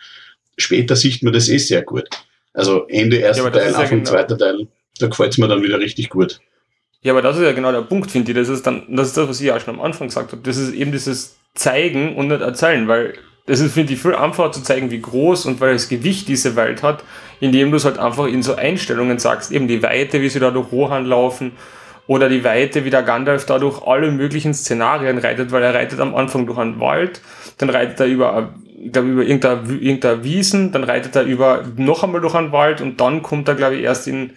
Später 0.56 0.96
sieht 0.96 1.22
man 1.22 1.32
das 1.32 1.48
eh 1.48 1.58
sehr 1.58 1.82
gut. 1.82 2.08
Also 2.52 2.86
Ende 2.88 3.16
erster 3.16 3.44
ja, 3.44 3.50
Teil, 3.50 3.68
Anfang 3.68 3.82
ja 3.82 3.88
genau. 3.90 4.04
zweiter 4.04 4.38
Teil, 4.38 4.68
da 4.98 5.06
gefällt 5.06 5.32
es 5.32 5.38
mir 5.38 5.48
dann 5.48 5.62
wieder 5.62 5.78
richtig 5.78 6.10
gut. 6.10 6.40
Ja, 7.02 7.12
aber 7.12 7.22
das 7.22 7.36
ist 7.36 7.42
ja 7.42 7.52
genau 7.52 7.72
der 7.72 7.82
Punkt, 7.82 8.10
finde 8.10 8.30
ich. 8.30 8.36
Das 8.36 8.48
ist 8.48 8.66
dann, 8.66 8.84
das 8.88 9.08
ist 9.08 9.16
das, 9.16 9.28
was 9.28 9.40
ich 9.40 9.50
auch 9.50 9.60
schon 9.60 9.74
am 9.74 9.80
Anfang 9.80 10.08
gesagt 10.08 10.32
habe. 10.32 10.42
Das 10.42 10.56
ist 10.56 10.72
eben 10.72 10.92
dieses 10.92 11.36
Zeigen 11.54 12.16
und 12.16 12.28
nicht 12.28 12.40
Erzählen, 12.40 12.86
weil 12.86 13.14
das 13.46 13.60
ist, 13.60 13.74
finde 13.74 13.92
ich, 13.92 14.00
viel 14.00 14.14
einfacher 14.14 14.52
zu 14.52 14.62
zeigen, 14.62 14.90
wie 14.90 15.00
groß 15.00 15.46
und 15.46 15.60
das 15.60 15.88
Gewicht 15.88 16.28
diese 16.28 16.54
Welt 16.56 16.82
hat, 16.82 17.04
indem 17.40 17.70
du 17.70 17.76
es 17.76 17.84
halt 17.84 17.98
einfach 17.98 18.26
in 18.26 18.42
so 18.42 18.54
Einstellungen 18.54 19.18
sagst, 19.18 19.50
eben 19.50 19.66
die 19.66 19.82
Weite, 19.82 20.20
wie 20.20 20.28
sie 20.28 20.40
da 20.40 20.50
durch 20.50 20.70
Rohan 20.70 21.06
laufen, 21.06 21.52
oder 22.06 22.28
die 22.28 22.44
Weite, 22.44 22.84
wie 22.84 22.90
der 22.90 23.02
Gandalf 23.02 23.46
da 23.46 23.58
durch 23.58 23.86
alle 23.86 24.10
möglichen 24.10 24.54
Szenarien 24.54 25.18
reitet, 25.18 25.52
weil 25.52 25.62
er 25.62 25.74
reitet 25.74 26.00
am 26.00 26.14
Anfang 26.14 26.46
durch 26.46 26.58
einen 26.58 26.80
Wald, 26.80 27.20
dann 27.58 27.70
reitet 27.70 28.00
er 28.00 28.06
über, 28.06 28.54
ich 28.66 28.92
glaube, 28.92 29.08
über 29.08 29.22
irgendeine, 29.22 29.62
irgendeine 29.72 30.24
Wiesen, 30.24 30.72
dann 30.72 30.84
reitet 30.84 31.14
er 31.14 31.22
über 31.22 31.64
noch 31.76 32.02
einmal 32.02 32.20
durch 32.20 32.34
einen 32.34 32.52
Wald 32.52 32.80
und 32.80 33.00
dann 33.00 33.22
kommt 33.22 33.48
er, 33.48 33.54
glaube 33.54 33.76
ich, 33.76 33.84
erst 33.84 34.08
in, 34.08 34.32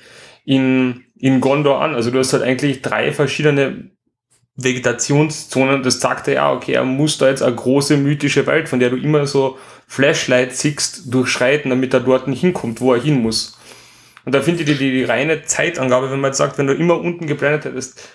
in, 0.45 1.05
in 1.17 1.41
Gondor 1.41 1.81
an. 1.81 1.95
Also 1.95 2.11
du 2.11 2.19
hast 2.19 2.33
halt 2.33 2.43
eigentlich 2.43 2.81
drei 2.81 3.11
verschiedene 3.11 3.89
Vegetationszonen. 4.55 5.83
Das 5.83 5.99
sagt 5.99 6.27
er 6.27 6.33
ja, 6.33 6.53
okay, 6.53 6.73
er 6.73 6.83
muss 6.83 7.17
da 7.17 7.29
jetzt 7.29 7.41
eine 7.41 7.55
große 7.55 7.97
mythische 7.97 8.47
Welt, 8.47 8.69
von 8.69 8.79
der 8.79 8.89
du 8.89 8.97
immer 8.97 9.27
so 9.27 9.57
Flashlight 9.87 10.55
siehst, 10.55 11.13
durchschreiten, 11.13 11.69
damit 11.69 11.93
er 11.93 11.99
dort 11.99 12.27
hinkommt, 12.27 12.81
wo 12.81 12.93
er 12.93 13.01
hin 13.01 13.21
muss. 13.21 13.57
Und 14.25 14.33
da 14.33 14.41
finde 14.41 14.61
ich 14.61 14.67
die, 14.67 14.75
die, 14.75 14.91
die 14.91 15.03
reine 15.03 15.43
Zeitangabe, 15.43 16.11
wenn 16.11 16.19
man 16.19 16.29
jetzt 16.29 16.37
sagt, 16.37 16.57
wenn 16.57 16.67
du 16.67 16.73
immer 16.73 16.99
unten 16.99 17.27
geblendet 17.27 17.65
hättest, 17.65 18.09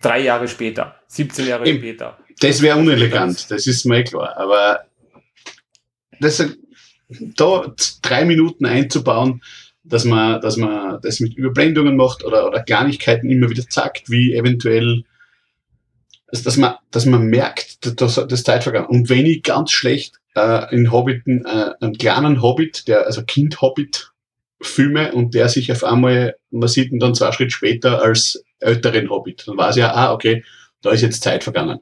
drei 0.00 0.20
Jahre 0.20 0.46
später, 0.46 0.96
17 1.08 1.46
Jahre 1.46 1.66
Eben, 1.66 1.78
später. 1.78 2.18
Das 2.40 2.62
wäre 2.62 2.78
unelegant, 2.78 3.50
das 3.50 3.66
ist 3.66 3.84
mir 3.84 4.04
klar. 4.04 4.36
Aber 4.36 4.84
das, 6.20 6.44
da 7.08 7.74
drei 8.02 8.24
Minuten 8.24 8.66
einzubauen, 8.66 9.42
dass 9.82 10.04
man, 10.04 10.40
dass 10.40 10.56
man 10.56 11.00
das 11.02 11.20
mit 11.20 11.34
Überblendungen 11.36 11.96
macht 11.96 12.24
oder, 12.24 12.46
oder 12.46 12.62
Kleinigkeiten 12.62 13.30
immer 13.30 13.48
wieder 13.48 13.66
zeigt, 13.68 14.10
wie 14.10 14.34
eventuell, 14.34 15.04
also 16.28 16.44
dass 16.44 16.56
man, 16.56 16.74
dass 16.90 17.06
man 17.06 17.26
merkt, 17.26 18.00
dass 18.00 18.14
das 18.14 18.42
Zeit 18.44 18.62
vergangen. 18.62 18.86
Und 18.86 19.08
wenn 19.08 19.26
ich 19.26 19.42
ganz 19.42 19.70
schlecht 19.72 20.16
äh, 20.34 20.74
in 20.74 20.92
Hobbiten, 20.92 21.44
äh, 21.44 21.72
einen 21.80 21.96
kleinen 21.96 22.42
Hobbit, 22.42 22.86
der, 22.86 23.06
also 23.06 23.22
Kind-Hobbit, 23.22 24.12
filme 24.60 25.12
und 25.12 25.34
der 25.34 25.48
sich 25.48 25.70
auf 25.70 25.84
einmal, 25.84 26.34
man 26.50 26.68
sieht 26.68 26.90
ihn 26.90 26.98
dann 26.98 27.14
zwei 27.14 27.30
Schritte 27.32 27.52
später 27.52 28.02
als 28.02 28.42
älteren 28.58 29.08
Hobbit, 29.08 29.44
dann 29.46 29.56
weiß 29.56 29.76
ich 29.76 29.80
ja, 29.80 29.94
ah, 29.94 30.12
okay, 30.12 30.44
da 30.82 30.90
ist 30.90 31.02
jetzt 31.02 31.22
Zeit 31.22 31.44
vergangen. 31.44 31.78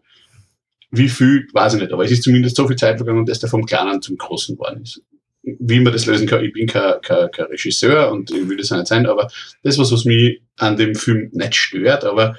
Wie 0.91 1.09
viel, 1.09 1.47
weiß 1.53 1.75
ich 1.75 1.81
nicht, 1.81 1.93
aber 1.93 2.05
es 2.05 2.11
ist 2.11 2.23
zumindest 2.23 2.57
so 2.57 2.69
viel 2.69 2.77
Zeit 2.77 2.99
vergangen, 2.99 3.27
dass 3.27 3.41
der 3.41 3.49
vom 3.49 3.65
Kleinen 3.65 4.03
zum 4.03 4.17
Großen 4.17 4.57
geworden 4.57 4.83
ist 4.83 5.03
wie 5.47 5.81
man 5.81 5.93
das 5.93 6.07
lösen 6.07 6.27
kann, 6.27 6.45
ich 6.45 6.53
bin 6.53 6.67
kein, 6.67 7.01
kein, 7.03 7.31
kein 7.31 7.47
Regisseur 7.47 8.11
und 8.11 8.31
ich 8.31 8.49
will 8.49 8.57
das 8.57 8.73
auch 8.73 8.79
nicht 8.79 8.89
sein, 8.89 9.07
aber 9.07 9.31
das 9.63 9.79
was, 9.79 9.93
was 9.93 10.05
mich 10.05 10.43
an 10.57 10.77
dem 10.77 10.95
Film 10.95 11.31
nicht 11.33 11.55
stört, 11.55 12.05
aber 12.05 12.37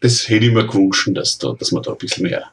das 0.00 0.28
hätte 0.28 0.46
ich 0.46 0.52
mir 0.52 0.66
gewünscht, 0.66 1.08
dass, 1.12 1.38
da, 1.38 1.54
dass 1.58 1.72
man 1.72 1.82
da 1.82 1.92
ein 1.92 1.98
bisschen 1.98 2.24
mehr 2.24 2.50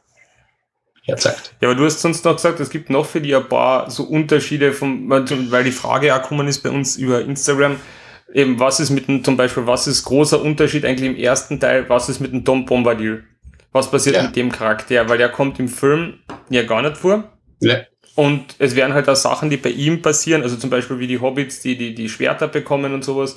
herzeigt. 1.03 1.53
Ja, 1.61 1.69
aber 1.69 1.77
du 1.77 1.85
hast 1.85 2.01
sonst 2.01 2.25
noch 2.25 2.35
gesagt, 2.35 2.59
es 2.59 2.69
gibt 2.69 2.89
noch 2.89 3.05
für 3.05 3.21
die 3.21 3.35
ein 3.35 3.47
paar 3.47 3.89
so 3.91 4.03
Unterschiede, 4.03 4.73
vom, 4.73 5.09
weil 5.09 5.63
die 5.63 5.71
Frage 5.71 6.15
auch 6.15 6.21
gekommen 6.21 6.47
ist 6.47 6.63
bei 6.63 6.71
uns 6.71 6.97
über 6.97 7.21
Instagram, 7.21 7.77
eben 8.33 8.59
was 8.59 8.79
ist 8.79 8.89
mit 8.89 9.07
dem, 9.07 9.23
zum 9.23 9.37
Beispiel, 9.37 9.67
was 9.67 9.87
ist 9.87 10.03
großer 10.05 10.41
Unterschied 10.41 10.85
eigentlich 10.85 11.09
im 11.09 11.15
ersten 11.15 11.59
Teil, 11.59 11.87
was 11.89 12.09
ist 12.09 12.19
mit 12.19 12.33
dem 12.33 12.43
Tom 12.43 12.65
Bombadil? 12.65 13.23
Was 13.71 13.91
passiert 13.91 14.15
ja. 14.15 14.23
mit 14.23 14.35
dem 14.35 14.51
Charakter? 14.51 15.09
Weil 15.09 15.17
der 15.17 15.29
kommt 15.29 15.59
im 15.59 15.67
Film 15.67 16.19
ja 16.49 16.63
gar 16.63 16.81
nicht 16.81 16.97
vor. 16.97 17.25
Ja. 17.59 17.81
Und 18.15 18.55
es 18.57 18.75
werden 18.75 18.93
halt 18.93 19.09
auch 19.09 19.17
Sachen, 19.17 19.49
die 19.49 19.57
bei 19.57 19.69
ihm 19.69 20.01
passieren, 20.01 20.41
also 20.43 20.55
zum 20.55 20.69
Beispiel 20.69 20.99
wie 20.99 21.07
die 21.07 21.19
Hobbits, 21.19 21.59
die 21.59 21.77
die, 21.77 21.93
die 21.93 22.07
Schwerter 22.07 22.47
bekommen 22.47 22.93
und 22.93 23.03
sowas, 23.03 23.35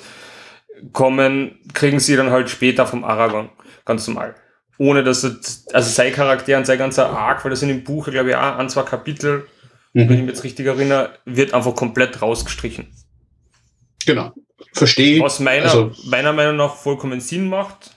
kommen, 0.93 1.59
kriegen 1.73 1.99
sie 1.99 2.15
dann 2.15 2.31
halt 2.31 2.49
später 2.49 2.87
vom 2.87 3.03
Aragorn. 3.03 3.49
Ganz 3.89 4.07
normal. 4.07 4.35
Ohne 4.77 5.03
dass 5.03 5.23
es, 5.23 5.65
also 5.73 5.89
sein 5.89 6.13
Charakter 6.13 6.55
und 6.59 6.67
sein 6.67 6.77
ganzer 6.77 7.09
Arc, 7.09 7.43
weil 7.43 7.49
das 7.49 7.63
in 7.63 7.69
dem 7.69 7.83
Buch, 7.83 8.07
glaube 8.07 8.29
ich, 8.29 8.35
auch 8.35 8.59
an 8.59 8.69
zwei 8.69 8.83
Kapitel, 8.83 9.47
mhm. 9.93 10.01
wenn 10.01 10.11
ich 10.11 10.19
mich 10.19 10.27
jetzt 10.27 10.43
richtig 10.43 10.67
erinnere, 10.67 11.17
wird 11.25 11.55
einfach 11.55 11.73
komplett 11.73 12.21
rausgestrichen. 12.21 12.85
Genau. 14.05 14.31
Verstehe. 14.73 15.19
Was 15.21 15.39
meiner, 15.39 15.63
also, 15.63 15.91
meiner 16.05 16.33
Meinung 16.33 16.57
nach 16.57 16.75
vollkommen 16.75 17.19
Sinn 17.19 17.49
macht. 17.49 17.95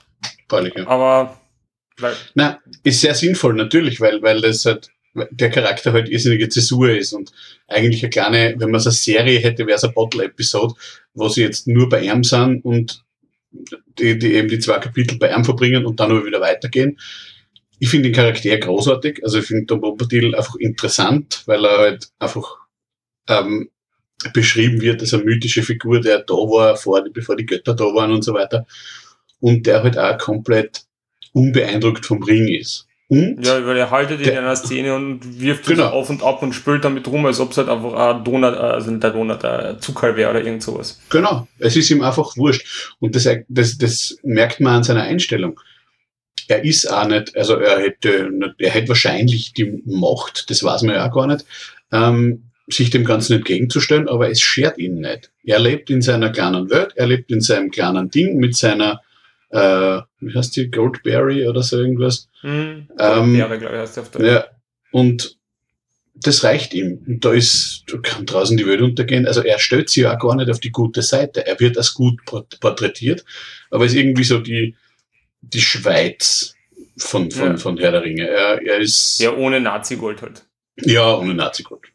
Freilich, 0.49 0.73
ja. 0.75 0.87
Aber, 0.87 1.39
weil. 1.99 2.15
Na, 2.33 2.59
ist 2.85 3.03
sehr 3.03 3.15
sinnvoll, 3.15 3.53
natürlich, 3.53 4.01
weil, 4.01 4.23
weil 4.23 4.41
das 4.41 4.65
halt 4.65 4.89
der 5.31 5.51
Charakter 5.51 5.93
halt 5.93 6.09
irrsinnige 6.09 6.49
Zäsur 6.49 6.89
ist 6.89 7.13
und 7.13 7.33
eigentlich 7.69 8.03
eine 8.03 8.09
kleine, 8.09 8.55
wenn 8.57 8.71
man 8.71 8.81
es 8.81 8.87
eine 8.87 8.95
Serie 8.95 9.41
hätte, 9.41 9.67
wäre 9.67 9.77
es 9.77 9.85
eine 9.85 9.93
Bottle-Episode, 9.93 10.73
wo 11.13 11.29
sie 11.29 11.43
jetzt 11.43 11.69
nur 11.69 11.91
bei 11.91 12.01
ihm 12.01 12.25
sind 12.25 12.65
und 12.65 13.05
die, 13.99 14.19
die 14.19 14.35
eben 14.35 14.49
die 14.49 14.59
zwei 14.59 14.79
Kapitel 14.79 15.19
bei 15.19 15.35
ihm 15.35 15.45
verbringen 15.45 15.87
und 15.87 16.01
dann 16.01 16.11
aber 16.11 16.25
wieder 16.25 16.41
weitergehen. 16.41 16.99
Ich 17.79 17.89
finde 17.89 18.09
den 18.09 18.15
Charakter 18.15 18.57
großartig, 18.57 19.23
also 19.25 19.39
ich 19.39 19.47
finde 19.47 19.67
Tom 19.67 19.81
Bombadil 19.81 20.35
einfach 20.35 20.55
interessant, 20.57 21.43
weil 21.47 21.65
er 21.65 21.79
halt 21.79 22.09
einfach 22.19 22.59
ähm, 23.29 23.71
beschrieben 24.33 24.81
wird 24.81 25.01
als 25.01 25.15
eine 25.15 25.25
mythische 25.25 25.63
Figur, 25.63 26.01
der 26.01 26.21
da 26.21 26.35
war, 26.35 26.77
vor, 26.77 27.03
bevor 27.13 27.37
die 27.37 27.47
Götter 27.47 27.75
da 27.75 27.85
waren 27.85 28.13
und 28.13 28.23
so 28.23 28.35
weiter. 28.35 28.67
Und 29.41 29.67
der 29.67 29.83
halt 29.83 29.99
auch 29.99 30.19
komplett 30.19 30.83
unbeeindruckt 31.33 32.07
vom 32.07 32.23
Ring 32.23 32.47
ist. 32.47 32.87
Und 33.13 33.45
ja, 33.45 33.67
weil 33.67 33.77
er 33.77 33.91
haltet 33.91 34.23
in 34.23 34.39
einer 34.39 34.57
Szene 34.57 34.95
und 34.95 35.39
wirft 35.39 35.67
genau. 35.67 35.89
auf 35.89 36.09
und 36.09 36.23
ab 36.23 36.43
und 36.43 36.55
spült 36.55 36.83
damit 36.83 37.07
rum, 37.09 37.27
als 37.27 37.41
ob 37.41 37.51
es 37.51 37.59
halt 37.59 37.69
einfach 37.69 37.93
ein 37.93 38.25
Donut, 38.25 38.55
also 38.55 38.91
nicht 38.91 39.03
der 39.03 39.11
Donut, 39.11 39.45
ein 39.45 39.79
Zucker 39.83 40.17
wäre 40.17 40.31
oder 40.31 40.43
irgend 40.43 40.63
sowas. 40.63 40.99
Genau, 41.11 41.47
es 41.59 41.77
ist 41.77 41.91
ihm 41.91 42.01
einfach 42.01 42.39
wurscht. 42.39 42.97
Und 43.01 43.15
das, 43.15 43.29
das, 43.51 43.77
das 43.77 44.17
merkt 44.23 44.61
man 44.61 44.77
an 44.77 44.83
seiner 44.83 45.03
Einstellung. 45.03 45.61
Er 46.49 46.65
ist 46.65 46.91
auch 46.91 47.07
nicht, 47.07 47.37
also 47.37 47.57
er 47.57 47.81
hätte, 47.81 48.31
er 48.57 48.71
hätte 48.71 48.89
wahrscheinlich 48.89 49.53
die 49.53 49.83
Macht, 49.85 50.49
das 50.49 50.65
weiß 50.65 50.81
man 50.81 50.95
ja 50.95 51.07
auch 51.07 51.15
gar 51.15 51.27
nicht, 51.27 51.45
ähm, 51.93 52.45
sich 52.67 52.89
dem 52.89 53.05
Ganzen 53.05 53.35
entgegenzustellen, 53.35 54.09
aber 54.09 54.31
es 54.31 54.41
schert 54.41 54.79
ihn 54.79 55.03
nicht. 55.03 55.31
Er 55.45 55.59
lebt 55.59 55.91
in 55.91 56.01
seiner 56.01 56.31
kleinen 56.31 56.71
Welt, 56.71 56.93
er 56.97 57.09
lebt 57.09 57.31
in 57.31 57.43
seinem 57.43 57.71
kleinen 57.71 58.11
Ding 58.11 58.39
mit 58.39 58.57
seiner 58.57 59.03
äh, 59.53 60.01
wie 60.21 60.35
heißt 60.35 60.57
die, 60.57 60.71
Goldberry 60.71 61.47
oder 61.47 61.63
so 61.63 61.79
irgendwas. 61.79 62.29
Mhm. 62.43 62.89
Ähm, 62.99 63.39
Goldberry, 63.39 63.59
glaube 63.59 63.75
ich, 63.75 63.81
heißt 63.81 63.97
die 63.97 64.01
auf 64.01 64.11
der 64.11 64.27
Ja, 64.27 64.45
und 64.91 65.39
das 66.15 66.45
reicht 66.45 66.75
ihm. 66.75 67.03
Und 67.07 67.25
da 67.25 67.33
ist, 67.33 67.85
da 67.89 67.99
kann 67.99 68.27
draußen 68.27 68.57
die 68.57 68.67
Welt 68.67 68.81
untergehen. 68.81 69.27
Also 69.27 69.43
er 69.43 69.59
stellt 69.59 69.91
sich 69.91 70.05
ja 70.05 70.15
auch 70.15 70.21
gar 70.21 70.37
nicht 70.37 70.51
auf 70.51 70.61
die 70.61 70.71
gute 70.71 71.03
Seite. 71.03 71.47
Er 71.47 71.59
wird 71.61 71.77
als 71.77 71.95
gut 71.95 72.21
porträtiert, 72.25 73.25
aber 73.71 73.85
ist 73.85 73.95
irgendwie 73.95 74.25
so 74.25 74.39
die, 74.39 74.77
die 75.41 75.61
Schweiz 75.61 76.55
von, 76.97 77.31
von, 77.31 77.53
ja. 77.53 77.57
von 77.57 77.79
Herr 77.79 77.93
der 77.93 78.05
Ringe. 78.05 78.29
Er, 78.29 78.63
er 78.63 78.79
ist. 78.79 79.21
Ja, 79.21 79.35
ohne 79.35 79.61
Nazi-Gold 79.61 80.23
halt. 80.23 80.45
Ja, 80.77 81.17
ohne 81.17 81.35
Nazi-Gott. 81.35 81.87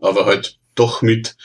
Aber 0.00 0.26
halt 0.26 0.58
doch 0.74 1.02
mit, 1.02 1.36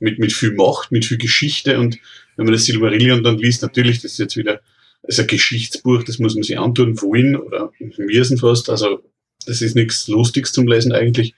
mit, 0.00 0.18
mit 0.18 0.32
viel 0.32 0.52
Macht, 0.52 0.90
mit 0.90 1.04
viel 1.04 1.18
Geschichte 1.18 1.78
und 1.78 1.98
wenn 2.36 2.46
man 2.46 2.54
das 2.54 2.64
Silmarillion 2.64 3.22
dann 3.22 3.36
liest, 3.36 3.62
natürlich, 3.62 4.00
das 4.00 4.12
ist 4.12 4.18
jetzt 4.18 4.36
wieder, 4.36 4.60
ist 5.08 5.20
ein 5.20 5.26
Geschichtsbuch, 5.26 6.02
das 6.04 6.18
muss 6.18 6.34
man 6.34 6.42
sich 6.42 6.58
antun, 6.58 7.00
wohin 7.00 7.34
oder 7.34 7.72
müssen 7.96 8.38
fast, 8.38 8.68
also 8.68 9.02
das 9.46 9.62
ist 9.62 9.74
nichts 9.74 10.06
Lustiges 10.06 10.52
zum 10.52 10.68
Lesen 10.68 10.92
eigentlich. 10.92 11.34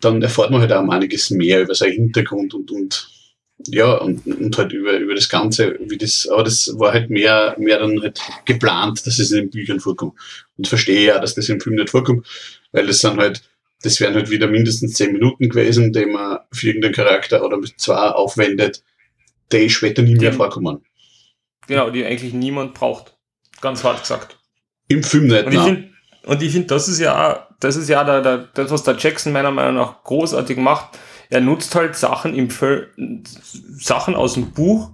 Dann 0.00 0.20
erfahrt 0.20 0.50
man 0.50 0.60
halt 0.60 0.72
auch 0.72 0.86
einiges 0.88 1.30
mehr 1.30 1.62
über 1.62 1.74
seinen 1.74 1.92
Hintergrund 1.92 2.52
und, 2.54 2.70
und 2.70 3.08
ja, 3.68 3.94
und, 3.94 4.26
und 4.26 4.58
halt 4.58 4.72
über, 4.72 4.98
über 4.98 5.14
das 5.14 5.28
Ganze, 5.28 5.78
wie 5.80 5.96
das, 5.96 6.28
aber 6.28 6.44
das 6.44 6.70
war 6.78 6.92
halt 6.92 7.10
mehr, 7.10 7.56
mehr 7.58 7.78
dann 7.78 8.02
halt 8.02 8.20
geplant, 8.44 9.06
dass 9.06 9.18
es 9.18 9.30
in 9.30 9.38
den 9.38 9.50
Büchern 9.50 9.80
vorkommt. 9.80 10.14
Und 10.58 10.68
verstehe 10.68 11.06
ja, 11.06 11.18
dass 11.18 11.34
das 11.34 11.48
im 11.48 11.60
Film 11.60 11.76
nicht 11.76 11.90
vorkommt, 11.90 12.26
weil 12.72 12.86
das 12.86 12.98
sind 12.98 13.18
halt, 13.18 13.42
das 13.82 14.00
wären 14.00 14.14
halt 14.14 14.30
wieder 14.30 14.48
mindestens 14.48 14.94
zehn 14.94 15.12
Minuten 15.12 15.48
gewesen, 15.48 15.92
die 15.92 16.06
man 16.06 16.40
für 16.52 16.66
irgendeinen 16.66 16.94
Charakter 16.94 17.44
oder 17.44 17.56
mit 17.56 17.74
zwei 17.78 17.94
aufwendet, 17.94 18.82
die 19.52 19.70
später 19.70 20.02
nie 20.02 20.16
mehr 20.16 20.30
ja. 20.30 20.36
vorkommen. 20.36 20.84
Genau, 21.72 21.90
die 21.90 22.04
eigentlich 22.04 22.32
niemand 22.32 22.74
braucht. 22.74 23.16
Ganz 23.60 23.84
hart 23.84 24.00
gesagt. 24.00 24.38
Im 24.88 25.02
Film 25.02 25.26
nicht, 25.26 25.46
Und 25.46 25.52
ich 25.52 25.60
finde, 25.60 25.90
und 26.24 26.42
ich 26.42 26.52
finde, 26.52 26.68
das 26.68 26.88
ist 26.88 26.98
ja, 26.98 27.48
das 27.60 27.76
ist 27.76 27.88
ja 27.88 28.04
der, 28.04 28.20
der, 28.20 28.38
das, 28.54 28.70
was 28.70 28.82
der 28.82 28.96
Jackson 28.96 29.32
meiner 29.32 29.50
Meinung 29.50 29.76
nach 29.76 30.02
großartig 30.04 30.58
macht 30.58 30.98
er 31.32 31.40
nutzt 31.40 31.74
halt 31.74 31.96
Sachen 31.96 32.34
im 32.34 32.50
Föl 32.50 32.88
Sachen 33.78 34.14
aus 34.14 34.34
dem 34.34 34.50
Buch, 34.50 34.90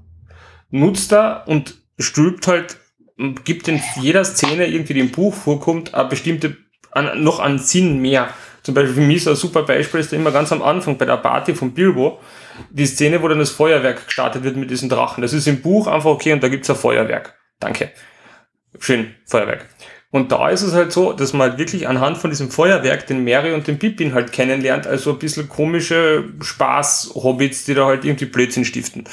nutzt 0.71 1.13
er 1.13 1.43
und 1.47 1.79
stülpt 1.99 2.47
halt, 2.47 2.77
gibt 3.45 3.67
in 3.67 3.83
jeder 4.01 4.25
Szene 4.25 4.69
irgendwie, 4.69 4.95
die 4.95 5.01
im 5.01 5.11
Buch 5.11 5.35
vorkommt, 5.35 5.95
eine 5.95 6.09
bestimmte, 6.09 6.57
an, 6.93 7.25
noch 7.25 7.41
an 7.41 7.59
Sinn 7.59 7.99
mehr. 7.99 8.29
Zum 8.63 8.73
Beispiel 8.73 8.95
für 8.95 9.01
mich 9.01 9.25
so 9.25 9.31
ein 9.31 9.37
super 9.37 9.65
Beispiel 9.65 9.99
ist 9.99 10.13
immer 10.13 10.31
ganz 10.31 10.53
am 10.53 10.63
Anfang 10.63 10.97
bei 10.97 11.07
der 11.07 11.17
Party 11.17 11.57
von 11.57 11.73
Bilbo, 11.73 12.21
die 12.71 12.87
Szene, 12.87 13.23
wo 13.23 13.29
dann 13.29 13.39
das 13.39 13.51
Feuerwerk 13.51 14.07
gestartet 14.07 14.45
wird 14.45 14.57
mit 14.57 14.71
diesen 14.71 14.89
Drachen. 14.89 15.23
Das 15.23 15.33
ist 15.33 15.47
im 15.47 15.61
Buch 15.61 15.87
einfach 15.87 16.11
okay 16.11 16.33
und 16.33 16.43
da 16.43 16.49
gibt's 16.49 16.71
ein 16.71 16.77
Feuerwerk. 16.77 17.35
Danke. 17.61 17.91
Schön, 18.79 19.15
Feuerwerk. 19.27 19.67
Und 20.11 20.33
da 20.33 20.49
ist 20.49 20.63
es 20.63 20.73
halt 20.73 20.91
so, 20.91 21.13
dass 21.13 21.35
man 21.35 21.51
halt 21.51 21.59
wirklich 21.59 21.87
anhand 21.87 22.17
von 22.17 22.31
diesem 22.31 22.51
Feuerwerk 22.51 23.07
den 23.07 23.25
Mary 23.25 23.53
und 23.53 23.67
den 23.67 23.79
Pippin 23.79 24.15
halt 24.15 24.33
kennenlernt, 24.33 24.87
also 24.87 25.13
ein 25.13 25.19
bisschen 25.19 25.49
komische 25.49 26.25
Spaß-Hobbits, 26.41 27.65
die 27.65 27.75
da 27.75 27.87
halt 27.87 28.05
irgendwie 28.05 28.25
Blödsinn 28.25 28.65
stiften. 28.65 29.05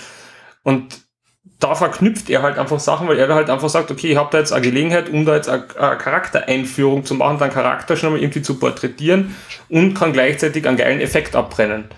Und 0.64 1.06
da 1.60 1.76
verknüpft 1.76 2.30
er 2.30 2.42
halt 2.42 2.58
einfach 2.58 2.80
Sachen, 2.80 3.08
weil 3.08 3.18
er 3.18 3.34
halt 3.34 3.50
einfach 3.50 3.70
sagt, 3.70 3.92
okay, 3.92 4.12
ich 4.12 4.18
habe 4.18 4.30
da 4.32 4.40
jetzt 4.40 4.54
eine 4.54 4.66
Gelegenheit, 4.66 5.10
um 5.10 5.26
da 5.26 5.36
jetzt 5.36 5.50
eine, 5.50 5.66
eine 5.78 5.98
Charaktereinführung 5.98 7.06
zu 7.06 7.16
machen, 7.16 7.40
dann 7.40 7.52
Charakter 7.52 7.98
schon 7.98 8.14
mal 8.14 8.20
irgendwie 8.20 8.42
zu 8.42 8.58
porträtieren 8.58 9.36
und 9.70 9.94
kann 9.94 10.14
gleichzeitig 10.14 10.68
einen 10.68 10.78
geilen 10.78 11.02
Effekt 11.02 11.36
abbrennen. 11.36 11.90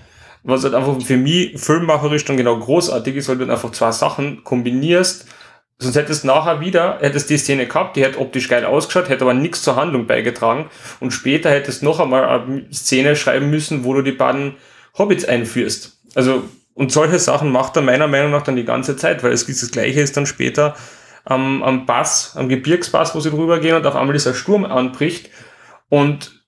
Was 0.47 0.63
halt 0.63 0.73
einfach 0.73 1.01
für 1.01 1.17
mich 1.17 1.59
filmmacherisch 1.59 2.23
dann 2.25 2.37
genau 2.37 2.57
großartig 2.57 3.17
ist, 3.17 3.27
weil 3.27 3.37
du 3.37 3.45
dann 3.45 3.55
einfach 3.55 3.71
zwei 3.71 3.91
Sachen 3.91 4.43
kombinierst, 4.43 5.25
Sonst 5.79 5.95
hättest 5.95 6.23
du 6.23 6.27
nachher 6.27 6.59
wieder, 6.59 6.97
hättest 7.01 7.29
die 7.29 7.37
Szene 7.37 7.67
gehabt, 7.67 7.95
die 7.95 8.03
hätte 8.03 8.19
optisch 8.19 8.47
geil 8.47 8.65
ausgeschaut, 8.65 9.09
hätte 9.09 9.23
aber 9.23 9.35
nichts 9.35 9.61
zur 9.61 9.75
Handlung 9.75 10.07
beigetragen. 10.07 10.71
Und 10.99 11.11
später 11.11 11.51
hättest 11.51 11.81
du 11.81 11.85
noch 11.85 11.99
einmal 11.99 12.27
eine 12.27 12.65
Szene 12.73 13.15
schreiben 13.15 13.51
müssen, 13.51 13.83
wo 13.83 13.93
du 13.93 14.01
die 14.01 14.11
beiden 14.11 14.55
Hobbits 14.97 15.25
einführst. 15.25 16.01
Also, 16.15 16.45
und 16.73 16.91
solche 16.91 17.19
Sachen 17.19 17.51
macht 17.51 17.75
er 17.75 17.83
meiner 17.83 18.07
Meinung 18.07 18.31
nach 18.31 18.41
dann 18.41 18.55
die 18.55 18.65
ganze 18.65 18.95
Zeit, 18.95 19.23
weil 19.23 19.31
es 19.31 19.45
das 19.45 19.69
Gleiche 19.69 20.01
ist 20.01 20.17
dann 20.17 20.25
später 20.25 20.75
am, 21.25 21.61
am 21.61 21.85
Pass, 21.85 22.33
am 22.35 22.49
Gebirgspass, 22.49 23.13
wo 23.13 23.19
sie 23.19 23.29
drüber 23.29 23.59
gehen 23.59 23.75
und 23.75 23.85
auf 23.85 23.95
einmal 23.95 24.13
dieser 24.13 24.33
Sturm 24.33 24.65
anbricht. 24.65 25.29
Und 25.89 26.43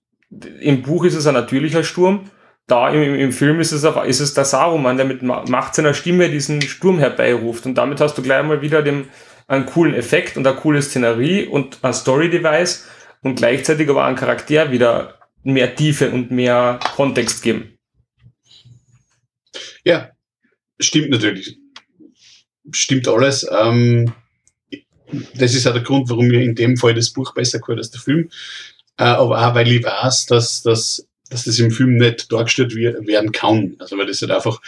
im 0.59 0.81
Buch 0.81 1.05
ist 1.05 1.15
es 1.15 1.27
ein 1.27 1.35
natürlicher 1.35 1.83
Sturm 1.83 2.31
da 2.69 2.89
im, 2.89 3.15
im 3.15 3.31
Film 3.31 3.59
ist 3.59 3.71
es, 3.71 3.83
auch, 3.83 4.03
ist 4.03 4.19
es 4.19 4.33
der 4.33 4.45
Saruman, 4.45 4.97
der 4.97 5.05
mit 5.05 5.21
Macht 5.21 5.75
seiner 5.75 5.93
Stimme 5.93 6.29
diesen 6.29 6.61
Sturm 6.61 6.99
herbeiruft. 6.99 7.65
Und 7.65 7.75
damit 7.75 7.99
hast 7.99 8.17
du 8.17 8.21
gleich 8.21 8.43
mal 8.43 8.61
wieder 8.61 8.81
den, 8.81 9.07
einen 9.47 9.65
coolen 9.65 9.95
Effekt 9.95 10.37
und 10.37 10.45
eine 10.45 10.55
coole 10.55 10.81
Szenerie 10.81 11.45
und 11.45 11.79
ein 11.81 11.93
Story-Device 11.93 12.87
und 13.21 13.35
gleichzeitig 13.35 13.89
aber 13.89 14.05
einen 14.05 14.15
Charakter 14.15 14.71
wieder 14.71 15.19
mehr 15.43 15.75
Tiefe 15.75 16.11
und 16.11 16.31
mehr 16.31 16.79
Kontext 16.95 17.41
geben. 17.41 17.77
Ja, 19.83 20.11
stimmt 20.79 21.09
natürlich. 21.09 21.57
Stimmt 22.71 23.07
alles. 23.07 23.47
Ähm, 23.51 24.13
das 25.35 25.55
ist 25.55 25.65
auch 25.65 25.73
der 25.73 25.81
Grund, 25.81 26.09
warum 26.09 26.27
mir 26.27 26.43
in 26.43 26.55
dem 26.55 26.77
Fall 26.77 26.93
das 26.93 27.09
Buch 27.09 27.33
besser 27.33 27.59
gefällt 27.59 27.79
als 27.79 27.89
der 27.91 28.01
Film. 28.01 28.29
Äh, 28.97 29.05
aber 29.05 29.47
auch, 29.47 29.55
weil 29.55 29.71
ich 29.71 29.83
weiß, 29.83 30.27
dass, 30.27 30.61
dass 30.61 31.08
dass 31.29 31.43
das 31.43 31.59
im 31.59 31.71
Film 31.71 31.97
nicht 31.97 32.31
dargestellt 32.31 32.75
werden 32.75 33.31
kann. 33.31 33.75
Also 33.79 33.97
weil 33.97 34.07
das 34.07 34.21
halt 34.21 34.31
einfach, 34.31 34.61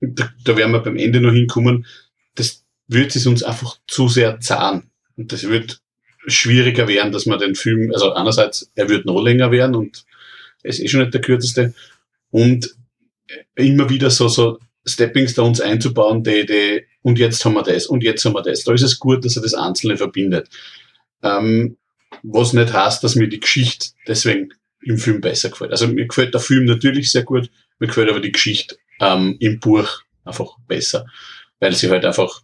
da, 0.00 0.32
da 0.44 0.56
werden 0.56 0.72
wir 0.72 0.80
beim 0.80 0.96
Ende 0.96 1.20
noch 1.20 1.32
hinkommen, 1.32 1.86
das 2.34 2.64
wird 2.88 3.14
es 3.16 3.26
uns 3.26 3.42
einfach 3.42 3.78
zu 3.86 4.08
sehr 4.08 4.40
zahn. 4.40 4.90
Und 5.16 5.32
das 5.32 5.48
wird 5.48 5.80
schwieriger 6.26 6.88
werden, 6.88 7.12
dass 7.12 7.26
man 7.26 7.38
den 7.38 7.54
Film, 7.54 7.92
also 7.92 8.12
einerseits, 8.12 8.70
er 8.74 8.88
wird 8.88 9.06
noch 9.06 9.22
länger 9.22 9.50
werden 9.50 9.74
und 9.74 10.04
es 10.62 10.78
ist 10.78 10.90
schon 10.90 11.00
nicht 11.00 11.14
der 11.14 11.20
kürzeste. 11.20 11.74
Und 12.30 12.74
immer 13.54 13.88
wieder 13.88 14.10
so, 14.10 14.28
so 14.28 14.58
Stepping 14.84 15.28
Stones 15.28 15.60
einzubauen, 15.60 16.22
die, 16.22 16.46
die, 16.46 16.84
und 17.02 17.18
jetzt 17.18 17.44
haben 17.44 17.54
wir 17.54 17.62
das, 17.62 17.86
und 17.86 18.04
jetzt 18.04 18.24
haben 18.24 18.34
wir 18.34 18.42
das. 18.42 18.64
Da 18.64 18.72
ist 18.72 18.82
es 18.82 18.98
gut, 18.98 19.24
dass 19.24 19.36
er 19.36 19.42
das 19.42 19.54
Einzelne 19.54 19.96
verbindet. 19.96 20.48
Ähm, 21.22 21.76
was 22.22 22.52
nicht 22.52 22.72
heißt, 22.72 23.02
dass 23.02 23.16
mir 23.16 23.28
die 23.28 23.40
Geschichte 23.40 23.88
deswegen 24.06 24.52
im 24.86 24.98
Film 24.98 25.20
besser 25.20 25.50
gefällt. 25.50 25.72
Also 25.72 25.88
mir 25.88 26.06
gefällt 26.06 26.32
der 26.32 26.40
Film 26.40 26.64
natürlich 26.64 27.10
sehr 27.10 27.24
gut, 27.24 27.50
mir 27.78 27.88
gefällt 27.88 28.08
aber 28.08 28.20
die 28.20 28.32
Geschichte 28.32 28.76
ähm, 29.00 29.36
im 29.40 29.58
Buch 29.58 30.02
einfach 30.24 30.56
besser, 30.66 31.06
weil 31.60 31.74
sie 31.74 31.90
halt 31.90 32.04
einfach 32.04 32.42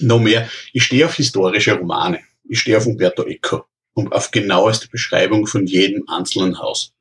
noch 0.00 0.20
mehr, 0.20 0.48
ich 0.72 0.84
stehe 0.84 1.06
auf 1.06 1.14
historische 1.14 1.74
Romane, 1.74 2.20
ich 2.48 2.60
stehe 2.60 2.76
auf 2.76 2.86
Umberto 2.86 3.24
Eco 3.24 3.64
und 3.94 4.12
auf 4.12 4.30
genaueste 4.30 4.88
Beschreibung 4.88 5.46
von 5.46 5.66
jedem 5.66 6.08
einzelnen 6.08 6.58
Haus. 6.58 6.92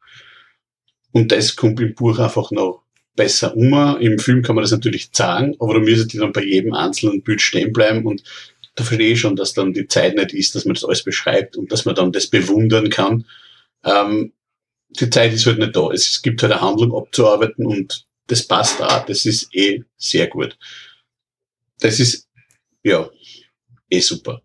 Und 1.12 1.32
das 1.32 1.56
kommt 1.56 1.80
im 1.80 1.96
Buch 1.96 2.20
einfach 2.20 2.52
noch 2.52 2.84
besser 3.16 3.56
um. 3.56 3.98
Im 4.00 4.20
Film 4.20 4.44
kann 4.44 4.56
man 4.56 4.64
das 4.64 4.72
natürlich 4.72 5.10
sagen, 5.12 5.56
aber 5.60 5.76
da 5.76 5.80
müssen 5.80 6.08
die 6.08 6.18
dann 6.18 6.32
bei 6.32 6.44
jedem 6.44 6.74
einzelnen 6.74 7.22
Bild 7.22 7.42
stehen 7.42 7.74
bleiben 7.74 8.06
und 8.06 8.24
da 8.76 8.84
verstehe 8.84 9.14
ich 9.14 9.20
schon, 9.20 9.36
dass 9.36 9.54
dann 9.54 9.74
die 9.74 9.88
Zeit 9.88 10.16
nicht 10.16 10.34
ist, 10.34 10.56
dass 10.56 10.66
man 10.66 10.76
das 10.76 10.86
alles 10.86 11.04
beschreibt 11.04 11.58
und 11.58 11.72
dass 11.72 11.86
man 11.86 11.96
dann 11.96 12.14
das 12.14 12.28
bewundern 12.28 12.90
kann, 12.90 13.26
ähm, 13.84 14.34
die 14.90 15.10
Zeit 15.10 15.34
ist 15.34 15.46
halt 15.46 15.60
nicht 15.60 15.76
da. 15.76 15.90
Es 15.92 16.22
gibt 16.22 16.42
halt 16.44 16.52
eine 16.52 16.62
Handlung 16.62 16.96
abzuarbeiten 16.96 17.66
und 17.66 18.06
das 18.28 18.46
passt 18.48 18.82
auch. 18.82 19.06
Das 19.06 19.26
ist 19.26 19.54
eh 19.56 19.84
sehr 19.98 20.28
gut. 20.28 20.58
Das 21.80 22.00
ist, 22.00 22.28
ja, 22.84 23.10
eh 23.90 24.00
super. 24.00 24.42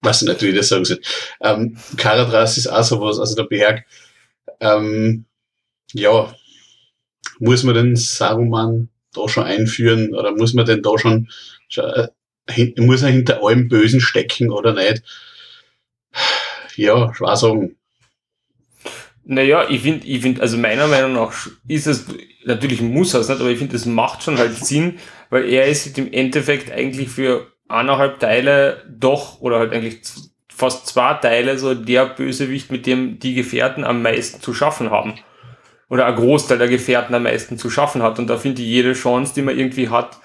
Was 0.00 0.22
ich 0.22 0.28
nicht, 0.28 0.42
wie 0.42 0.48
ich 0.48 0.56
das 0.56 0.68
sagen 0.68 0.84
soll. 0.84 1.00
Ähm, 1.40 1.76
Karadras 1.96 2.56
ist 2.56 2.66
auch 2.66 2.82
sowas, 2.82 3.18
also 3.18 3.34
der 3.34 3.44
Berg, 3.44 3.84
ähm, 4.60 5.24
ja, 5.92 6.34
muss 7.38 7.62
man 7.62 7.74
den 7.74 7.96
Saruman 7.96 8.88
da 9.12 9.28
schon 9.28 9.44
einführen 9.44 10.14
oder 10.14 10.32
muss 10.32 10.54
man 10.54 10.66
den 10.66 10.82
da 10.82 10.96
schon, 10.98 11.28
schon 11.68 11.84
äh, 11.84 12.08
muss 12.76 13.02
er 13.02 13.08
hinter 13.08 13.42
allem 13.42 13.68
Bösen 13.68 14.00
stecken 14.00 14.50
oder 14.50 14.72
nicht? 14.72 15.02
Ja, 16.76 17.12
schwer 17.14 17.36
sagen. 17.36 17.76
Naja, 19.32 19.66
ich 19.68 19.82
finde, 19.82 20.04
ich 20.08 20.22
finde, 20.22 20.42
also 20.42 20.58
meiner 20.58 20.88
Meinung 20.88 21.12
nach 21.12 21.32
ist 21.68 21.86
es, 21.86 22.04
natürlich 22.44 22.80
muss 22.80 23.14
er 23.14 23.20
es 23.20 23.28
nicht, 23.28 23.40
aber 23.40 23.50
ich 23.50 23.58
finde, 23.58 23.76
es 23.76 23.86
macht 23.86 24.24
schon 24.24 24.38
halt 24.38 24.56
Sinn, 24.56 24.98
weil 25.30 25.48
er 25.48 25.68
ist 25.68 25.96
im 25.96 26.12
Endeffekt 26.12 26.72
eigentlich 26.72 27.10
für 27.10 27.46
eineinhalb 27.68 28.18
Teile 28.18 28.82
doch, 28.88 29.40
oder 29.40 29.60
halt 29.60 29.72
eigentlich 29.72 30.00
fast 30.48 30.88
zwei 30.88 31.14
Teile 31.14 31.56
so 31.58 31.74
der 31.74 32.06
Bösewicht, 32.06 32.72
mit 32.72 32.86
dem 32.86 33.20
die 33.20 33.34
Gefährten 33.34 33.84
am 33.84 34.02
meisten 34.02 34.42
zu 34.42 34.52
schaffen 34.52 34.90
haben. 34.90 35.14
Oder 35.88 36.06
ein 36.06 36.16
Großteil 36.16 36.58
der 36.58 36.66
Gefährten 36.66 37.14
am 37.14 37.22
meisten 37.22 37.56
zu 37.56 37.70
schaffen 37.70 38.02
hat. 38.02 38.18
Und 38.18 38.26
da 38.26 38.36
finde 38.36 38.62
ich 38.62 38.68
jede 38.68 38.94
Chance, 38.94 39.32
die 39.36 39.42
man 39.42 39.56
irgendwie 39.56 39.90
hat, 39.90 40.18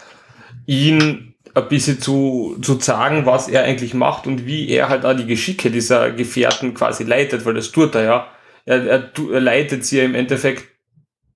ihn 0.65 1.35
ein 1.53 1.67
bisschen 1.67 2.01
zu, 2.01 2.57
zu 2.59 2.79
sagen, 2.79 3.27
was 3.27 3.49
er 3.49 3.65
eigentlich 3.65 3.93
macht 3.93 4.25
und 4.25 4.47
wie 4.47 4.67
er 4.67 4.89
halt 4.89 5.05
auch 5.05 5.15
die 5.15 5.27
Geschicke 5.27 5.69
dieser 5.69 6.09
Gefährten 6.09 6.73
quasi 6.73 7.03
leitet, 7.03 7.45
weil 7.45 7.53
das 7.53 7.71
tut 7.71 7.93
er 7.93 8.03
ja 8.03 8.27
er, 8.65 8.85
er, 8.85 9.11
er 9.31 9.41
leitet 9.41 9.85
sie 9.85 9.97
ja 9.97 10.03
im 10.03 10.15
Endeffekt 10.15 10.65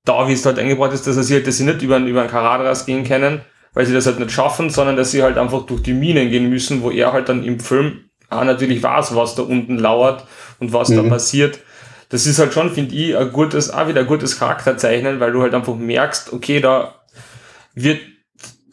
da, 0.05 0.27
wie 0.27 0.34
es 0.34 0.45
halt 0.45 0.59
eingebracht 0.59 0.93
ist, 0.93 1.05
dass 1.05 1.17
er 1.17 1.23
sie 1.23 1.36
halt, 1.36 1.47
dass 1.47 1.57
sie 1.57 1.65
nicht 1.65 1.82
über, 1.82 1.97
über 1.97 2.21
einen 2.21 2.30
Karadras 2.30 2.86
gehen 2.86 3.03
können, 3.03 3.41
weil 3.73 3.86
sie 3.86 3.93
das 3.93 4.07
halt 4.07 4.19
nicht 4.19 4.32
schaffen, 4.32 4.69
sondern 4.69 4.97
dass 4.97 5.11
sie 5.11 5.21
halt 5.21 5.38
einfach 5.38 5.65
durch 5.65 5.84
die 5.84 5.93
Minen 5.93 6.30
gehen 6.30 6.49
müssen, 6.49 6.82
wo 6.82 6.89
er 6.89 7.13
halt 7.13 7.30
dann 7.30 7.43
im 7.43 7.59
Film 7.59 8.09
auch 8.30 8.43
natürlich 8.43 8.82
weiß, 8.82 9.15
was 9.15 9.36
da 9.36 9.43
unten 9.43 9.77
lauert 9.77 10.25
und 10.59 10.73
was 10.73 10.89
mhm. 10.89 10.95
da 10.95 11.03
passiert. 11.03 11.59
Das 12.09 12.25
ist 12.25 12.39
halt 12.39 12.53
schon, 12.53 12.71
finde 12.71 12.95
ich, 12.95 13.15
ein 13.15 13.32
gutes, 13.32 13.69
auch 13.69 13.88
wieder 13.88 14.01
ein 14.01 14.07
gutes 14.07 14.39
Charakterzeichnen, 14.39 15.19
weil 15.19 15.32
du 15.32 15.41
halt 15.41 15.53
einfach 15.53 15.75
merkst, 15.75 16.34
okay, 16.34 16.59
da 16.59 16.95
wird, 17.75 18.01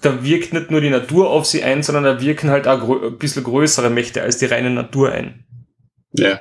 da 0.01 0.25
wirkt 0.25 0.55
nicht 0.55 0.71
nur 0.71 0.81
die 0.81 0.91
Natur 0.91 1.29
auf 1.29 1.45
sie 1.45 1.63
ein, 1.63 1.83
sondern 1.83 2.05
da 2.05 2.21
wirken 2.21 2.49
halt 2.49 2.67
auch 2.67 2.89
ein 2.89 3.19
bisschen 3.19 3.45
größere 3.45 3.91
Mächte 3.91 4.23
als 4.23 4.39
die 4.39 4.47
reine 4.47 4.71
Natur 4.71 5.13
ein. 5.13 5.45
Ja. 6.13 6.41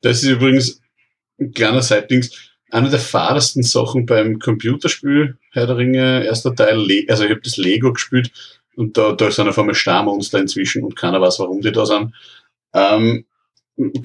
Das 0.00 0.22
ist 0.22 0.28
übrigens 0.30 0.80
ein 1.40 1.52
kleiner 1.52 1.82
Seitdings. 1.82 2.30
Eine 2.70 2.90
der 2.90 3.00
fadesten 3.00 3.64
Sachen 3.64 4.06
beim 4.06 4.38
Computerspiel 4.38 5.36
Herr 5.52 5.66
der 5.66 5.76
Ringe, 5.76 6.24
erster 6.24 6.54
Teil, 6.54 6.86
also 7.08 7.24
ich 7.24 7.30
habe 7.30 7.40
das 7.42 7.56
Lego 7.56 7.92
gespielt 7.92 8.30
und 8.76 8.96
da, 8.96 9.12
da 9.12 9.30
sind 9.30 9.48
auf 9.48 9.58
einmal 9.58 9.74
Starmonster 9.74 10.38
inzwischen 10.38 10.84
und 10.84 10.96
keiner 10.96 11.20
weiß, 11.20 11.40
warum 11.40 11.60
die 11.60 11.72
da 11.72 11.84
sind. 11.84 12.14
Ähm, 12.72 13.24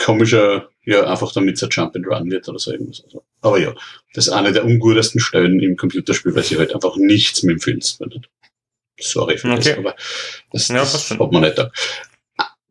komischer, 0.04 0.70
ja, 0.86 1.06
einfach 1.06 1.32
damit 1.34 1.58
es 1.58 1.64
ein 1.64 1.70
Jump 1.72 1.96
and 1.96 2.08
Run 2.08 2.32
wird 2.32 2.48
oder 2.50 2.58
so 2.58 2.72
irgendwas. 2.72 3.04
Also, 3.04 3.24
aber 3.42 3.60
ja, 3.60 3.74
das 4.14 4.28
ist 4.28 4.34
eine 4.34 4.52
der 4.52 4.66
ungutesten 4.66 5.22
Stellen 5.22 5.60
im 5.60 5.78
Computerspiel, 5.78 6.36
weil 6.36 6.44
sie 6.44 6.58
halt 6.58 6.74
einfach 6.74 6.96
nichts 6.98 7.44
mit 7.44 7.58
dem 7.58 7.62
Film 7.62 7.82
verbindet. 7.82 8.30
Sorry 9.00 9.38
für 9.38 9.50
okay. 9.50 9.58
das, 9.58 9.78
aber 9.78 9.96
das, 10.52 10.68
ja, 10.70 10.76
das 10.76 11.12
hat 11.12 11.32
man 11.32 11.42
nicht 11.42 11.58
da. 11.58 11.70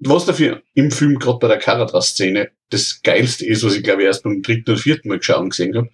Was 0.07 0.27
dafür 0.27 0.63
im 0.75 0.91
Film, 0.91 1.19
gerade 1.19 1.39
bei 1.39 1.49
der 1.49 1.59
Karadras-Szene, 1.59 2.51
das 2.71 3.01
Geilste 3.03 3.47
ist, 3.47 3.65
was 3.65 3.75
ich 3.75 3.83
glaube 3.83 4.03
ich 4.03 4.07
erst 4.07 4.23
beim 4.23 4.43
dritten 4.43 4.71
oder 4.71 4.81
vierten 4.81 5.09
Mal 5.09 5.19
geschaut 5.19 5.41
und 5.41 5.51
gesehen 5.51 5.77
habe, 5.77 5.89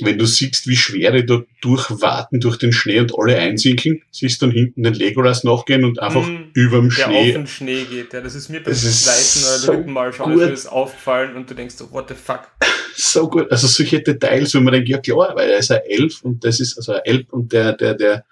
wenn 0.00 0.18
du 0.18 0.26
siehst, 0.26 0.66
wie 0.66 0.76
schwer 0.76 1.12
die 1.12 1.24
da 1.24 1.42
durchwarten 1.60 2.40
durch 2.40 2.56
den 2.56 2.72
Schnee 2.72 2.98
und 2.98 3.16
alle 3.16 3.38
einsinken, 3.38 4.02
siehst 4.10 4.42
du 4.42 4.46
dann 4.46 4.54
hinten 4.54 4.82
den 4.82 4.94
Legolas 4.94 5.44
nachgehen 5.44 5.84
und 5.84 6.00
einfach 6.00 6.26
mm, 6.26 6.50
überm 6.54 6.88
der 6.88 7.04
Schnee. 7.04 7.28
auf 7.28 7.34
den 7.34 7.46
Schnee 7.46 7.84
geht. 7.84 8.12
Ja, 8.12 8.20
das 8.20 8.34
ist 8.34 8.48
mir 8.48 8.60
beim 8.60 8.74
zweiten 8.74 9.44
oder 9.46 9.58
so 9.58 9.72
dritten 9.72 9.92
Mal 9.92 10.12
schon 10.12 10.36
das 10.36 10.66
aufgefallen 10.66 11.36
und 11.36 11.48
du 11.48 11.54
denkst 11.54 11.76
so, 11.76 11.92
what 11.92 12.08
the 12.08 12.14
fuck. 12.14 12.48
So 12.96 13.28
gut. 13.28 13.50
Also 13.50 13.66
solche 13.66 14.00
Details, 14.00 14.54
wenn 14.54 14.64
man 14.64 14.72
denkt, 14.72 14.88
ja 14.88 14.98
klar, 14.98 15.34
weil 15.36 15.50
er 15.50 15.58
ist 15.58 15.70
ein 15.70 15.82
Elf 15.86 16.22
und 16.22 16.44
das 16.44 16.60
ist, 16.60 16.76
also 16.76 16.92
ein 16.92 17.02
Elb 17.04 17.32
und 17.32 17.52
der, 17.52 17.74
der, 17.74 17.94
der 17.94 18.24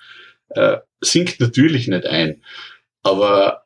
äh, 0.50 0.78
sinkt 1.00 1.40
natürlich 1.40 1.86
nicht 1.86 2.06
ein. 2.06 2.42
Aber 3.02 3.61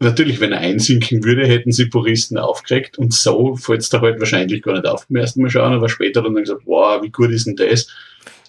Natürlich, 0.00 0.40
wenn 0.40 0.52
er 0.52 0.58
einsinken 0.58 1.22
würde, 1.22 1.46
hätten 1.46 1.70
sie 1.70 1.86
Puristen 1.86 2.36
aufgeregt 2.36 2.98
und 2.98 3.14
so 3.14 3.54
fällt 3.56 3.80
es 3.80 3.90
da 3.90 4.00
halt 4.00 4.18
wahrscheinlich 4.18 4.62
gar 4.62 4.72
nicht 4.72 4.86
auf 4.86 5.06
beim 5.06 5.16
ersten 5.16 5.40
Mal 5.40 5.50
schauen, 5.50 5.72
aber 5.72 5.88
später 5.88 6.22
dann 6.22 6.34
gesagt, 6.34 6.62
wow, 6.64 7.00
wie 7.02 7.10
gut 7.10 7.30
ist 7.30 7.46
denn 7.46 7.56
das? 7.56 7.88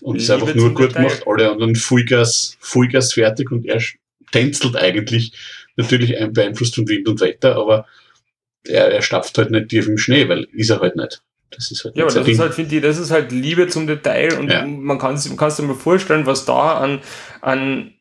Und 0.01 0.17
es 0.17 0.23
ist 0.23 0.31
einfach 0.31 0.53
nur 0.55 0.73
gut 0.73 0.93
gemacht, 0.93 1.23
alle 1.25 1.51
anderen 1.51 1.75
Vollgas, 1.75 2.57
Vollgas 2.59 3.13
fertig 3.13 3.51
und 3.51 3.65
er 3.65 3.81
tänzelt 4.31 4.75
eigentlich, 4.75 5.33
natürlich 5.77 6.15
beeinflusst 6.31 6.75
von 6.75 6.87
Wind 6.87 7.07
und 7.07 7.21
Wetter, 7.21 7.55
aber 7.55 7.85
er, 8.67 8.91
er 8.91 9.01
stapft 9.01 9.37
halt 9.37 9.51
nicht 9.51 9.69
tief 9.69 9.87
im 9.87 9.97
Schnee, 9.97 10.27
weil 10.27 10.47
ist 10.51 10.71
er 10.71 10.79
halt 10.79 10.95
nicht. 10.95 11.21
Das 11.51 11.71
ist 11.71 11.85
halt 11.85 11.95
ja, 11.95 12.05
aber 12.05 12.13
das 12.13 12.27
ist 12.27 12.39
halt, 12.39 12.53
finde 12.53 12.75
ich, 12.75 12.81
das 12.81 12.97
ist 12.97 13.11
halt 13.11 13.31
Liebe 13.31 13.67
zum 13.67 13.87
Detail 13.87 14.37
und 14.39 14.51
ja. 14.51 14.65
man 14.65 14.97
kann 14.97 15.17
sich 15.17 15.31
mal 15.31 15.75
vorstellen, 15.75 16.25
was 16.25 16.45
da 16.45 16.79
an, 16.79 17.01
an 17.41 17.93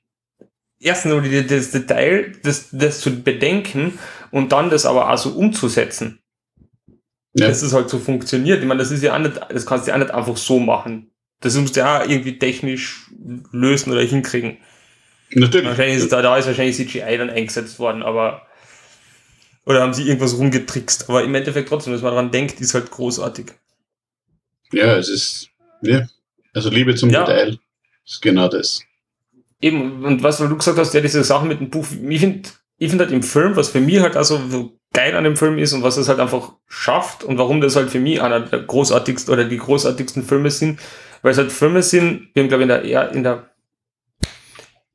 erstens 0.84 1.48
das 1.48 1.70
Detail, 1.70 2.32
das, 2.42 2.68
das 2.70 3.00
zu 3.00 3.22
bedenken 3.22 3.98
und 4.30 4.52
dann 4.52 4.70
das 4.70 4.86
aber 4.86 5.10
auch 5.10 5.18
so 5.18 5.30
umzusetzen. 5.30 6.20
Ja. 7.36 7.48
Dass 7.48 7.62
es 7.62 7.72
halt 7.72 7.90
so 7.90 7.98
funktioniert. 7.98 8.60
Ich 8.60 8.66
meine, 8.66 8.78
das 8.78 8.92
ist 8.92 9.02
ja 9.02 9.14
auch 9.14 9.18
nicht, 9.18 9.40
das 9.48 9.66
kannst 9.66 9.86
du 9.86 9.90
ja 9.90 9.96
auch 9.96 10.00
nicht 10.00 10.12
einfach 10.12 10.36
so 10.36 10.60
machen. 10.60 11.10
Das 11.40 11.56
musst 11.56 11.74
du 11.74 11.80
ja 11.80 12.00
auch 12.00 12.08
irgendwie 12.08 12.38
technisch 12.38 13.10
lösen 13.50 13.92
oder 13.92 14.02
hinkriegen. 14.02 14.58
Natürlich. 15.30 15.66
Wahrscheinlich 15.66 15.96
ist 15.96 16.12
da, 16.12 16.22
da 16.22 16.36
ist 16.36 16.46
wahrscheinlich 16.46 16.76
CGI 16.76 17.18
dann 17.18 17.30
eingesetzt 17.30 17.80
worden, 17.80 18.04
aber 18.04 18.46
oder 19.66 19.80
haben 19.80 19.94
sie 19.94 20.06
irgendwas 20.06 20.36
rumgetrickst. 20.38 21.08
Aber 21.08 21.24
im 21.24 21.34
Endeffekt 21.34 21.68
trotzdem, 21.68 21.92
dass 21.92 22.02
man 22.02 22.12
daran 22.12 22.30
denkt, 22.30 22.60
ist 22.60 22.74
halt 22.74 22.90
großartig. 22.90 23.46
Ja, 24.70 24.96
es 24.96 25.08
ist, 25.08 25.48
ja, 25.82 26.06
also 26.52 26.70
Liebe 26.70 26.94
zum 26.94 27.10
ja. 27.10 27.24
Detail 27.24 27.58
ist 28.04 28.22
genau 28.22 28.48
das 28.48 28.82
eben, 29.64 30.04
und 30.04 30.22
was 30.22 30.38
du 30.38 30.56
gesagt 30.56 30.78
hast, 30.78 30.94
ja, 30.94 31.00
diese 31.00 31.24
Sachen 31.24 31.48
mit 31.48 31.60
dem 31.60 31.70
Buch, 31.70 31.86
ich 32.08 32.20
finde 32.20 32.48
ich 32.76 32.90
finde 32.90 33.04
halt 33.04 33.14
im 33.14 33.22
Film, 33.22 33.56
was 33.56 33.68
für 33.70 33.80
mich 33.80 34.00
halt 34.00 34.16
also 34.16 34.40
so 34.48 34.72
geil 34.92 35.16
an 35.16 35.24
dem 35.24 35.36
Film 35.36 35.58
ist 35.58 35.72
und 35.72 35.82
was 35.82 35.96
es 35.96 36.08
halt 36.08 36.20
einfach 36.20 36.52
schafft 36.68 37.24
und 37.24 37.38
warum 37.38 37.60
das 37.60 37.76
halt 37.76 37.90
für 37.90 38.00
mich 38.00 38.20
einer 38.20 38.40
der 38.40 38.60
großartigsten 38.60 39.32
oder 39.32 39.44
die 39.44 39.58
großartigsten 39.58 40.22
Filme 40.24 40.50
sind, 40.50 40.80
weil 41.22 41.32
es 41.32 41.38
halt 41.38 41.52
Filme 41.52 41.82
sind, 41.82 42.28
wir 42.34 42.42
haben 42.42 42.48
glaube 42.48 42.64
ich 42.64 42.70
in 42.70 42.92
der, 42.92 43.12
in 43.12 43.22
der 43.22 43.50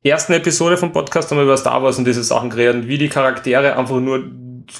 ersten 0.03 0.33
Episode 0.33 0.77
vom 0.77 0.91
Podcast 0.91 1.31
haben 1.31 1.37
wir 1.37 1.43
über 1.43 1.57
Star 1.57 1.81
Wars 1.81 1.97
und 1.97 2.05
diese 2.05 2.23
Sachen 2.23 2.49
geredet, 2.49 2.87
wie 2.87 2.97
die 2.97 3.09
Charaktere 3.09 3.75
einfach 3.77 3.99
nur 3.99 4.29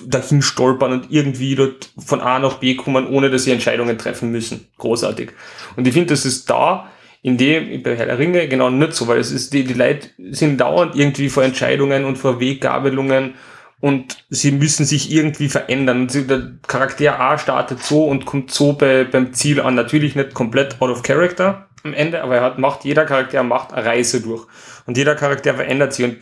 dahin 0.06 0.42
stolpern 0.42 0.92
und 0.92 1.08
irgendwie 1.10 1.56
dort 1.56 1.92
von 1.98 2.22
A 2.22 2.38
nach 2.40 2.56
B 2.56 2.76
kommen, 2.76 3.08
ohne 3.08 3.30
dass 3.30 3.46
sie 3.46 3.52
Entscheidungen 3.52 3.98
treffen 3.98 4.30
müssen. 4.30 4.68
Großartig. 4.78 5.32
Und 5.76 5.88
ich 5.88 5.94
finde, 5.94 6.10
das 6.10 6.26
ist 6.26 6.50
da 6.50 6.92
in 7.22 7.38
dem, 7.38 7.84
bei 7.84 7.96
Herr 7.96 8.06
der 8.06 8.20
Ringe 8.20 8.48
genau 8.48 8.70
nicht 8.70 8.94
so, 8.94 9.08
weil 9.08 9.20
es 9.20 9.32
ist, 9.32 9.54
die, 9.54 9.64
die 9.64 9.74
Leute 9.74 10.10
sind 10.32 10.60
dauernd 10.60 10.96
irgendwie 10.96 11.30
vor 11.30 11.44
Entscheidungen 11.44 12.06
und 12.06 12.18
vor 12.18 12.40
Weggabelungen 12.40 13.34
und 13.82 14.26
sie 14.30 14.52
müssen 14.52 14.86
sich 14.86 15.12
irgendwie 15.12 15.50
verändern. 15.50 16.08
Der 16.08 16.54
Charakter 16.68 17.20
A 17.20 17.38
startet 17.38 17.82
so 17.82 18.06
und 18.06 18.26
kommt 18.26 18.52
so 18.52 18.74
bei, 18.74 19.06
beim 19.06 19.34
Ziel 19.34 19.62
an. 19.62 19.76
Natürlich 19.76 20.16
nicht 20.16 20.34
komplett 20.34 20.82
out 20.82 20.90
of 20.90 21.04
character 21.04 21.70
am 21.84 21.94
Ende, 21.94 22.22
aber 22.22 22.36
er 22.36 22.42
hat, 22.42 22.60
macht, 22.60 22.84
jeder 22.84 23.06
Charakter 23.06 23.42
macht 23.44 23.74
eine 23.74 23.86
Reise 23.86 24.22
durch. 24.22 24.46
Und 24.86 24.98
jeder 24.98 25.16
Charakter 25.16 25.54
verändert 25.54 25.94
sich. 25.94 26.06
Und, 26.06 26.18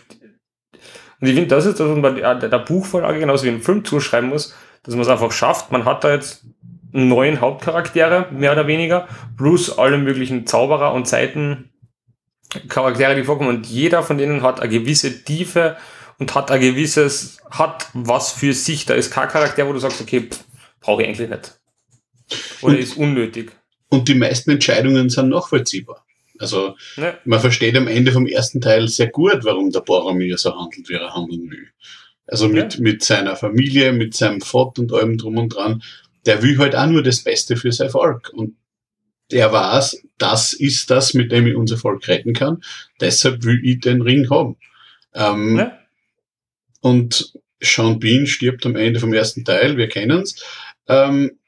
und 1.19 1.27
ich 1.27 1.33
finde, 1.33 1.47
das 1.47 1.65
ist 1.65 1.79
das, 1.79 1.89
was 1.89 1.97
man 1.97 2.15
der, 2.15 2.35
der 2.35 2.59
Buchvorlage 2.59 3.19
genauso 3.19 3.45
wie 3.45 3.49
im 3.49 3.61
Film 3.61 3.83
zuschreiben 3.83 4.29
muss, 4.29 4.55
dass 4.83 4.93
man 4.93 5.01
es 5.01 5.09
einfach 5.09 5.31
schafft. 5.31 5.71
Man 5.71 5.85
hat 5.85 6.03
da 6.03 6.13
jetzt 6.13 6.45
neuen 6.91 7.41
Hauptcharaktere, 7.41 8.27
mehr 8.31 8.53
oder 8.53 8.67
weniger, 8.67 9.07
plus 9.37 9.77
alle 9.77 9.97
möglichen 9.97 10.47
Zauberer 10.47 10.93
und 10.93 11.07
Seitencharaktere, 11.07 13.15
die 13.15 13.23
vorkommen. 13.23 13.49
Und 13.49 13.67
jeder 13.67 14.03
von 14.03 14.17
denen 14.17 14.41
hat 14.41 14.59
eine 14.59 14.71
gewisse 14.71 15.23
Tiefe 15.23 15.77
und 16.19 16.35
hat 16.35 16.51
ein 16.51 16.61
gewisses, 16.61 17.39
hat 17.49 17.89
was 17.93 18.31
für 18.31 18.53
sich. 18.53 18.85
Da 18.85 18.93
ist 18.93 19.11
kein 19.11 19.27
Charakter, 19.27 19.67
wo 19.67 19.73
du 19.73 19.79
sagst, 19.79 20.01
okay, 20.01 20.29
brauche 20.81 21.03
ich 21.03 21.07
eigentlich 21.07 21.29
nicht. 21.29 21.59
Oder 22.61 22.73
und, 22.73 22.79
ist 22.79 22.97
unnötig. 22.97 23.51
Und 23.89 24.07
die 24.07 24.15
meisten 24.15 24.51
Entscheidungen 24.51 25.09
sind 25.09 25.29
nachvollziehbar. 25.29 26.03
Also 26.39 26.75
ne. 26.97 27.17
man 27.25 27.39
versteht 27.39 27.75
am 27.75 27.87
Ende 27.87 28.11
vom 28.11 28.27
ersten 28.27 28.61
Teil 28.61 28.87
sehr 28.87 29.07
gut, 29.07 29.39
warum 29.43 29.71
der 29.71 29.81
Boromir 29.81 30.37
so 30.37 30.55
handelt, 30.55 30.87
wie 30.89 30.93
er 30.93 31.13
handeln 31.13 31.49
will. 31.49 31.67
Also 32.27 32.49
mit, 32.49 32.75
ja. 32.75 32.81
mit 32.81 33.03
seiner 33.03 33.35
Familie, 33.35 33.93
mit 33.93 34.13
seinem 34.13 34.41
Vater 34.41 34.81
und 34.81 34.93
allem 34.93 35.17
drum 35.17 35.37
und 35.37 35.49
dran 35.49 35.81
der 36.27 36.43
will 36.43 36.57
halt 36.57 36.75
auch 36.75 36.87
nur 36.87 37.01
das 37.01 37.23
Beste 37.23 37.55
für 37.55 37.71
sein 37.71 37.89
Volk. 37.89 38.29
Und 38.33 38.57
der 39.31 39.51
weiß, 39.51 40.03
das 40.17 40.53
ist 40.53 40.91
das, 40.91 41.13
mit 41.13 41.31
dem 41.31 41.47
ich 41.47 41.55
unser 41.55 41.77
Volk 41.77 42.07
retten 42.07 42.33
kann. 42.33 42.61
Deshalb 42.99 43.43
will 43.43 43.59
ich 43.63 43.79
den 43.79 44.01
Ring 44.01 44.29
haben. 44.29 44.57
Ähm, 45.13 45.57
ja. 45.57 45.79
Und 46.81 47.33
Sean 47.61 47.99
Bean 47.99 48.27
stirbt 48.27 48.65
am 48.65 48.75
Ende 48.75 48.99
vom 48.99 49.13
ersten 49.13 49.43
Teil, 49.43 49.77
wir 49.77 49.89
kennen's. 49.89 50.43
Ähm, 50.87 51.39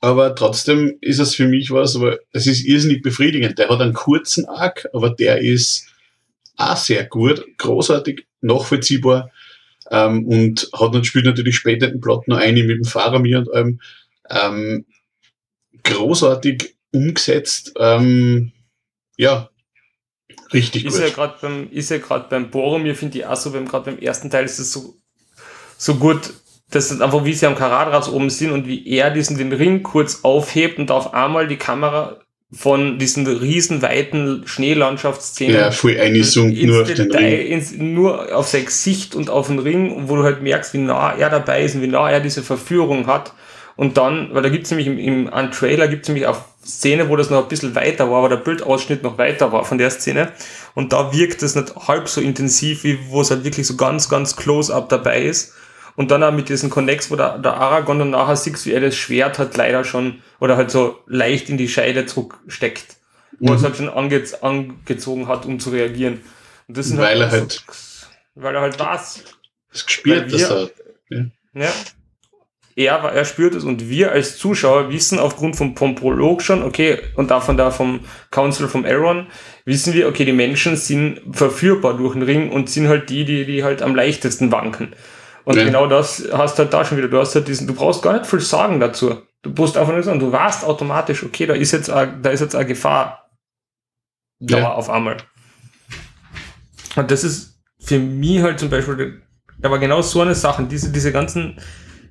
aber 0.00 0.34
trotzdem 0.34 0.96
ist 1.00 1.18
es 1.18 1.34
für 1.34 1.48
mich 1.48 1.70
was, 1.70 1.96
aber 1.96 2.18
es 2.32 2.46
ist 2.46 2.64
irrsinnig 2.64 3.02
befriedigend. 3.02 3.58
Der 3.58 3.68
hat 3.68 3.80
einen 3.80 3.94
kurzen 3.94 4.44
Arc, 4.46 4.88
aber 4.92 5.10
der 5.10 5.38
ist 5.38 5.88
auch 6.56 6.76
sehr 6.76 7.04
gut, 7.04 7.44
großartig, 7.58 8.26
nachvollziehbar 8.40 9.30
ähm, 9.90 10.26
und 10.26 10.68
hat 10.72 10.94
dann 10.94 11.04
spielt 11.04 11.24
natürlich 11.24 11.56
später 11.56 11.88
den 11.88 12.00
Plot 12.00 12.28
noch 12.28 12.38
eine 12.38 12.62
mit 12.62 12.78
dem 12.78 12.84
Faramir 12.84 13.38
und 13.38 13.52
allem. 13.52 13.80
Ähm, 14.30 14.84
großartig 15.84 16.76
umgesetzt. 16.92 17.72
Ähm, 17.78 18.52
ja, 19.16 19.48
richtig 20.52 20.84
ist 20.84 20.94
gut. 20.94 21.02
Ja 21.02 21.10
grad 21.10 21.40
beim, 21.40 21.70
ist 21.70 21.90
ja 21.90 21.98
gerade 21.98 22.26
beim 22.28 22.50
Boromir, 22.50 22.94
finde 22.94 23.18
ich 23.18 23.26
auch 23.26 23.36
so, 23.36 23.50
gerade 23.50 23.90
beim 23.90 23.98
ersten 23.98 24.30
Teil 24.30 24.44
ist 24.44 24.58
es 24.58 24.72
so, 24.72 24.96
so 25.76 25.94
gut, 25.96 26.34
dass 26.70 26.90
es 26.90 27.00
einfach, 27.00 27.24
wie 27.24 27.32
sie 27.32 27.46
am 27.46 27.56
Karadras 27.56 28.10
oben 28.10 28.30
sind 28.30 28.52
und 28.52 28.66
wie 28.66 28.86
er 28.86 29.10
diesen 29.10 29.38
den 29.38 29.52
Ring 29.52 29.82
kurz 29.82 30.20
aufhebt 30.22 30.78
und 30.78 30.90
auf 30.90 31.14
einmal 31.14 31.48
die 31.48 31.56
Kamera 31.56 32.20
von 32.50 32.98
diesen 32.98 33.26
riesen 33.26 33.82
weiten 33.82 34.42
Schneelandschaftsszenen. 34.46 35.54
Ja, 35.54 35.70
voll 35.70 35.98
eingesunken 35.98 36.66
nur 36.66 36.82
auf 36.82 36.88
Detail, 36.88 37.06
den 37.06 37.18
Ring. 37.18 37.46
Ins, 37.46 37.72
nur 37.72 38.34
auf 38.34 38.48
sein 38.48 38.64
Gesicht 38.64 39.14
und 39.14 39.28
auf 39.28 39.48
den 39.48 39.58
Ring, 39.58 40.08
wo 40.08 40.16
du 40.16 40.22
halt 40.22 40.42
merkst, 40.42 40.72
wie 40.72 40.78
nah 40.78 41.12
er 41.12 41.28
dabei 41.28 41.62
ist 41.62 41.74
und 41.74 41.82
wie 41.82 41.88
nah 41.88 42.10
er 42.10 42.20
diese 42.20 42.42
Verführung 42.42 43.06
hat. 43.06 43.34
Und 43.76 43.96
dann, 43.96 44.30
weil 44.32 44.42
da 44.42 44.48
gibt's 44.48 44.70
nämlich 44.70 44.88
im, 44.88 44.98
im 44.98 45.28
im 45.28 45.50
Trailer 45.52 45.88
gibt's 45.88 46.08
nämlich 46.08 46.26
auch 46.26 46.40
Szene, 46.64 47.08
wo 47.08 47.16
das 47.16 47.30
noch 47.30 47.42
ein 47.42 47.48
bisschen 47.48 47.74
weiter 47.74 48.10
war, 48.10 48.18
aber 48.18 48.30
der 48.30 48.36
Bildausschnitt 48.38 49.02
noch 49.02 49.18
weiter 49.18 49.52
war 49.52 49.64
von 49.64 49.78
der 49.78 49.90
Szene. 49.90 50.32
Und 50.74 50.92
da 50.92 51.12
wirkt 51.12 51.42
es 51.42 51.54
nicht 51.54 51.76
halb 51.86 52.08
so 52.08 52.20
intensiv, 52.20 52.82
wie 52.82 52.98
wo 53.08 53.20
es 53.20 53.30
halt 53.30 53.44
wirklich 53.44 53.66
so 53.66 53.76
ganz, 53.76 54.08
ganz 54.08 54.36
close-up 54.36 54.88
dabei 54.88 55.22
ist. 55.22 55.52
Und 55.98 56.12
dann 56.12 56.22
auch 56.22 56.30
mit 56.30 56.48
diesen 56.48 56.70
Connex, 56.70 57.10
wo 57.10 57.16
der, 57.16 57.38
der 57.38 57.54
Aragorn 57.54 57.98
dann 57.98 58.10
nachher 58.10 58.38
er 58.72 58.80
das 58.80 58.94
Schwert 58.94 59.40
halt 59.40 59.56
leider 59.56 59.82
schon, 59.82 60.22
oder 60.38 60.56
halt 60.56 60.70
so 60.70 61.00
leicht 61.08 61.50
in 61.50 61.58
die 61.58 61.68
Scheide 61.68 62.06
zurücksteckt. 62.06 62.98
Wo 63.40 63.46
mhm. 63.46 63.50
er 63.50 63.56
es 63.56 63.64
halt 63.64 63.76
schon 63.78 63.88
ange, 63.88 64.22
angezogen 64.40 65.26
hat, 65.26 65.44
um 65.44 65.58
zu 65.58 65.70
reagieren. 65.70 66.20
Und 66.68 66.76
das 66.76 66.86
sind 66.86 66.98
weil 66.98 67.18
halt, 67.18 67.20
er 67.20 67.30
halt, 67.32 67.50
so, 67.50 68.06
weil 68.36 68.54
er 68.54 68.60
halt 68.60 68.78
was. 68.78 69.24
Es 69.72 69.86
gespürt, 69.86 70.32
dass 70.32 70.42
er, 70.42 70.70
ja. 71.08 71.24
ja. 71.54 71.72
Er, 72.76 72.98
er 72.98 73.24
spürt 73.24 73.56
es 73.56 73.64
und 73.64 73.90
wir 73.90 74.12
als 74.12 74.38
Zuschauer 74.38 74.92
wissen 74.92 75.18
aufgrund 75.18 75.56
vom, 75.56 75.76
vom 75.76 75.96
Prolog 75.96 76.42
schon, 76.42 76.62
okay, 76.62 77.00
und 77.16 77.32
davon 77.32 77.56
da 77.56 77.72
vom 77.72 78.04
Council 78.30 78.68
vom 78.68 78.84
Aaron, 78.84 79.26
wissen 79.64 79.94
wir, 79.94 80.06
okay, 80.06 80.24
die 80.24 80.32
Menschen 80.32 80.76
sind 80.76 81.22
verführbar 81.32 81.96
durch 81.96 82.12
den 82.12 82.22
Ring 82.22 82.52
und 82.52 82.70
sind 82.70 82.86
halt 82.86 83.10
die, 83.10 83.24
die, 83.24 83.46
die 83.46 83.64
halt 83.64 83.82
am 83.82 83.96
leichtesten 83.96 84.52
wanken. 84.52 84.94
Und 85.48 85.56
ja. 85.56 85.64
genau 85.64 85.86
das 85.86 86.28
hast 86.30 86.58
du 86.58 86.64
halt 86.64 86.74
da 86.74 86.84
schon 86.84 86.98
wieder. 86.98 87.08
Du 87.08 87.18
hast 87.18 87.34
halt 87.34 87.48
diesen, 87.48 87.66
du 87.66 87.72
brauchst 87.72 88.02
gar 88.02 88.12
nicht 88.12 88.26
viel 88.26 88.38
sagen 88.38 88.80
dazu. 88.80 89.22
Du 89.40 89.48
musst 89.48 89.78
einfach 89.78 89.94
nur 89.94 90.02
sagen, 90.02 90.20
du 90.20 90.30
warst 90.30 90.62
automatisch, 90.62 91.24
okay, 91.24 91.46
da 91.46 91.54
ist 91.54 91.72
jetzt, 91.72 91.88
a, 91.88 92.04
da 92.04 92.28
ist 92.28 92.40
jetzt 92.40 92.54
eine 92.54 92.66
Gefahr 92.66 93.30
da 94.40 94.58
ja. 94.58 94.72
auf 94.74 94.90
einmal. 94.90 95.16
Und 96.96 97.10
das 97.10 97.24
ist 97.24 97.58
für 97.80 97.98
mich 97.98 98.42
halt 98.42 98.60
zum 98.60 98.68
Beispiel, 98.68 99.22
aber 99.62 99.78
genau 99.78 100.02
so 100.02 100.20
eine 100.20 100.34
Sache, 100.34 100.64
diese, 100.64 100.92
diese 100.92 101.12
ganzen 101.12 101.58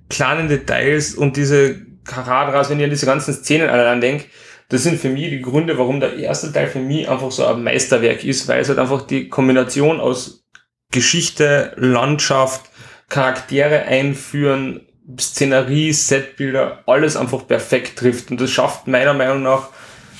kleinen 0.09 0.47
Details 0.47 1.13
und 1.13 1.37
diese 1.37 1.79
Karadras, 2.05 2.71
wenn 2.71 2.79
ich 2.79 2.85
an 2.85 2.89
diese 2.89 3.05
ganzen 3.05 3.35
Szenen 3.35 3.69
allein 3.69 4.01
denke, 4.01 4.25
das 4.69 4.81
sind 4.81 4.99
für 4.99 5.09
mich 5.09 5.29
die 5.29 5.43
Gründe, 5.43 5.77
warum 5.77 5.99
der 5.99 6.15
erste 6.15 6.51
Teil 6.51 6.65
für 6.65 6.79
mich 6.79 7.07
einfach 7.07 7.29
so 7.29 7.45
ein 7.45 7.63
Meisterwerk 7.63 8.23
ist, 8.23 8.47
weil 8.47 8.61
es 8.61 8.69
halt 8.69 8.79
einfach 8.79 9.05
die 9.05 9.29
Kombination 9.29 9.99
aus 9.99 10.43
Geschichte, 10.91 11.73
Landschaft, 11.75 12.71
Charaktere 13.09 13.83
einführen, 13.83 14.81
Szenerie, 15.19 15.93
Setbilder, 15.93 16.83
alles 16.85 17.15
einfach 17.15 17.47
perfekt 17.47 17.99
trifft. 17.99 18.31
Und 18.31 18.41
das 18.41 18.51
schafft 18.51 18.87
meiner 18.87 19.13
Meinung 19.13 19.43
nach 19.43 19.69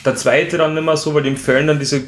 der 0.05 0.15
zweite 0.15 0.57
dann 0.57 0.73
nicht 0.73 0.83
mehr 0.83 0.95
so, 0.95 1.13
weil 1.13 1.23
dem 1.23 1.35
fehlen 1.35 1.67
dann 1.67 1.79
diese 1.79 2.03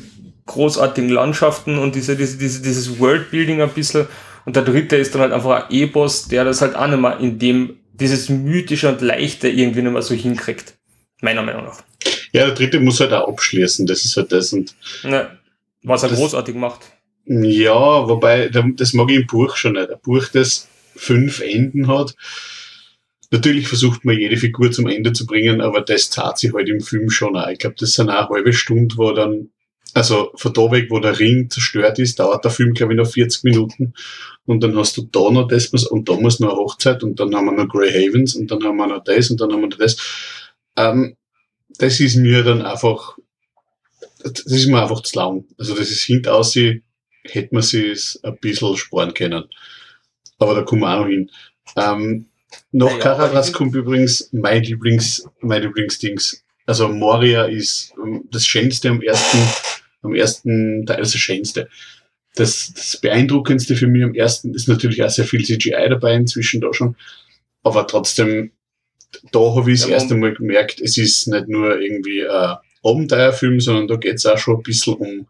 großartigen 0.45 1.09
Landschaften 1.09 1.77
und 1.77 1.95
diese, 1.95 2.15
diese, 2.15 2.37
diese, 2.37 2.61
dieses 2.61 2.99
Worldbuilding 2.99 3.61
ein 3.61 3.69
bisschen. 3.69 4.07
Und 4.45 4.55
der 4.55 4.63
dritte 4.63 4.95
ist 4.95 5.13
dann 5.13 5.21
halt 5.21 5.33
einfach 5.33 5.65
ein 5.65 5.75
E-Boss, 5.75 6.27
der 6.27 6.45
das 6.45 6.61
halt 6.61 6.75
auch 6.75 6.87
nicht 6.87 6.99
mehr 6.99 7.19
in 7.19 7.37
dem, 7.37 7.77
dieses 7.93 8.29
mythische 8.29 8.87
und 8.87 9.01
leichte 9.01 9.49
irgendwie 9.49 9.81
nicht 9.81 9.91
mehr 9.91 10.01
so 10.01 10.15
hinkriegt. 10.15 10.75
Meiner 11.21 11.43
Meinung 11.43 11.65
nach. 11.65 11.83
Ja, 12.31 12.45
der 12.45 12.55
dritte 12.55 12.79
muss 12.79 12.99
halt 13.01 13.11
auch 13.11 13.27
abschließen, 13.27 13.85
das 13.85 14.05
ist 14.05 14.15
halt 14.15 14.31
das. 14.31 14.53
Und 14.53 14.75
ja, 15.03 15.29
was 15.83 16.03
er 16.03 16.09
großartig 16.09 16.55
macht. 16.55 16.81
Ja, 17.31 18.09
wobei, 18.09 18.49
das 18.49 18.93
mag 18.93 19.11
ich 19.11 19.17
im 19.17 19.27
Buch 19.27 19.55
schon 19.55 19.73
nicht. 19.73 19.91
Ein 19.91 20.01
Buch, 20.01 20.25
das 20.33 20.67
fünf 20.95 21.41
Enden 21.41 21.87
hat. 21.87 22.15
Natürlich 23.29 23.67
versucht 23.67 24.03
man 24.03 24.17
jede 24.17 24.35
Figur 24.35 24.71
zum 24.71 24.87
Ende 24.87 25.13
zu 25.13 25.27
bringen, 25.27 25.61
aber 25.61 25.81
das 25.81 26.09
tat 26.09 26.39
sich 26.39 26.51
halt 26.53 26.67
im 26.69 26.81
Film 26.81 27.11
schon 27.11 27.37
auch. 27.37 27.47
Ich 27.49 27.59
glaube, 27.59 27.75
das 27.77 27.93
sind 27.93 28.09
auch 28.09 28.31
eine 28.31 28.37
halbe 28.37 28.51
Stunde, 28.51 28.97
wo 28.97 29.11
dann, 29.11 29.51
also 29.93 30.31
von 30.37 30.53
da 30.53 30.71
weg, 30.71 30.87
wo 30.89 30.97
der 30.97 31.19
Ring 31.19 31.51
zerstört 31.51 31.99
ist, 31.99 32.17
dauert 32.19 32.43
der 32.43 32.49
Film, 32.49 32.73
glaube 32.73 32.93
ich, 32.93 32.97
noch 32.97 33.07
40 33.07 33.43
Minuten. 33.43 33.93
Und 34.47 34.63
dann 34.63 34.75
hast 34.75 34.97
du 34.97 35.03
da 35.03 35.29
noch 35.29 35.47
das, 35.47 35.67
und 35.67 36.09
da 36.09 36.15
muss 36.15 36.39
noch 36.39 36.49
eine 36.49 36.57
Hochzeit, 36.57 37.03
und 37.03 37.19
dann 37.19 37.35
haben 37.35 37.45
wir 37.45 37.51
noch 37.51 37.69
Grey 37.69 37.91
Havens, 37.91 38.33
und 38.33 38.49
dann 38.49 38.63
haben 38.63 38.77
wir 38.77 38.87
noch 38.87 39.03
das, 39.03 39.29
und 39.29 39.39
dann 39.39 39.53
haben 39.53 39.61
wir 39.61 39.67
noch 39.69 39.77
das. 39.77 39.97
Ähm, 40.75 41.15
das 41.77 41.99
ist 41.99 42.15
mir 42.15 42.41
dann 42.43 42.63
einfach, 42.63 43.19
das 44.23 44.47
ist 44.47 44.65
mir 44.67 44.81
einfach 44.81 45.03
zu 45.03 45.15
lang. 45.15 45.45
Also 45.59 45.75
das 45.75 45.91
ist 45.91 46.01
hintaus, 46.01 46.55
hätte 47.33 47.53
man 47.53 47.63
sich 47.63 47.85
es 47.85 48.19
ein 48.23 48.37
bisschen 48.37 48.77
sparen 48.77 49.13
können. 49.13 49.45
Aber 50.37 50.55
da 50.55 50.61
kommen 50.61 50.81
wir 50.81 50.93
auch 50.93 51.01
noch 51.01 51.07
hin. 51.07 51.29
Ähm, 51.75 52.25
noch 52.71 52.91
naja, 52.91 52.99
Caracas 52.99 53.53
kommt 53.53 53.75
übrigens 53.75 54.29
mein 54.31 54.63
Lieblings, 54.63 55.27
mein 55.41 55.61
Lieblingsdings. 55.61 56.43
Also 56.65 56.87
Moria 56.87 57.45
ist 57.45 57.93
ähm, 58.03 58.25
das 58.31 58.45
Schönste 58.45 58.89
am 58.89 59.01
ersten, 59.01 59.39
am 60.01 60.15
ersten 60.15 60.85
Teil, 60.85 60.97
das 60.97 61.13
Schönste. 61.15 61.69
Das, 62.35 62.71
das 62.73 62.97
Beeindruckendste 63.01 63.75
für 63.75 63.87
mich 63.87 64.03
am 64.03 64.13
ersten 64.13 64.53
ist 64.53 64.67
natürlich 64.67 65.03
auch 65.03 65.09
sehr 65.09 65.25
viel 65.25 65.43
CGI 65.43 65.89
dabei 65.89 66.13
inzwischen 66.13 66.61
da 66.61 66.73
schon. 66.73 66.95
Aber 67.63 67.85
trotzdem, 67.87 68.51
da 69.31 69.39
habe 69.39 69.71
ich 69.71 69.81
das 69.81 69.89
ja, 69.89 69.95
erste 69.95 70.15
Mal 70.15 70.33
gemerkt, 70.33 70.79
es 70.79 70.97
ist 70.97 71.27
nicht 71.27 71.47
nur 71.47 71.79
irgendwie 71.79 72.25
ein 72.27 72.57
Abenteuerfilm, 72.83 73.59
sondern 73.59 73.87
da 73.87 73.95
geht 73.95 74.15
es 74.15 74.25
auch 74.25 74.37
schon 74.37 74.57
ein 74.57 74.63
bisschen 74.63 74.93
um, 74.95 75.27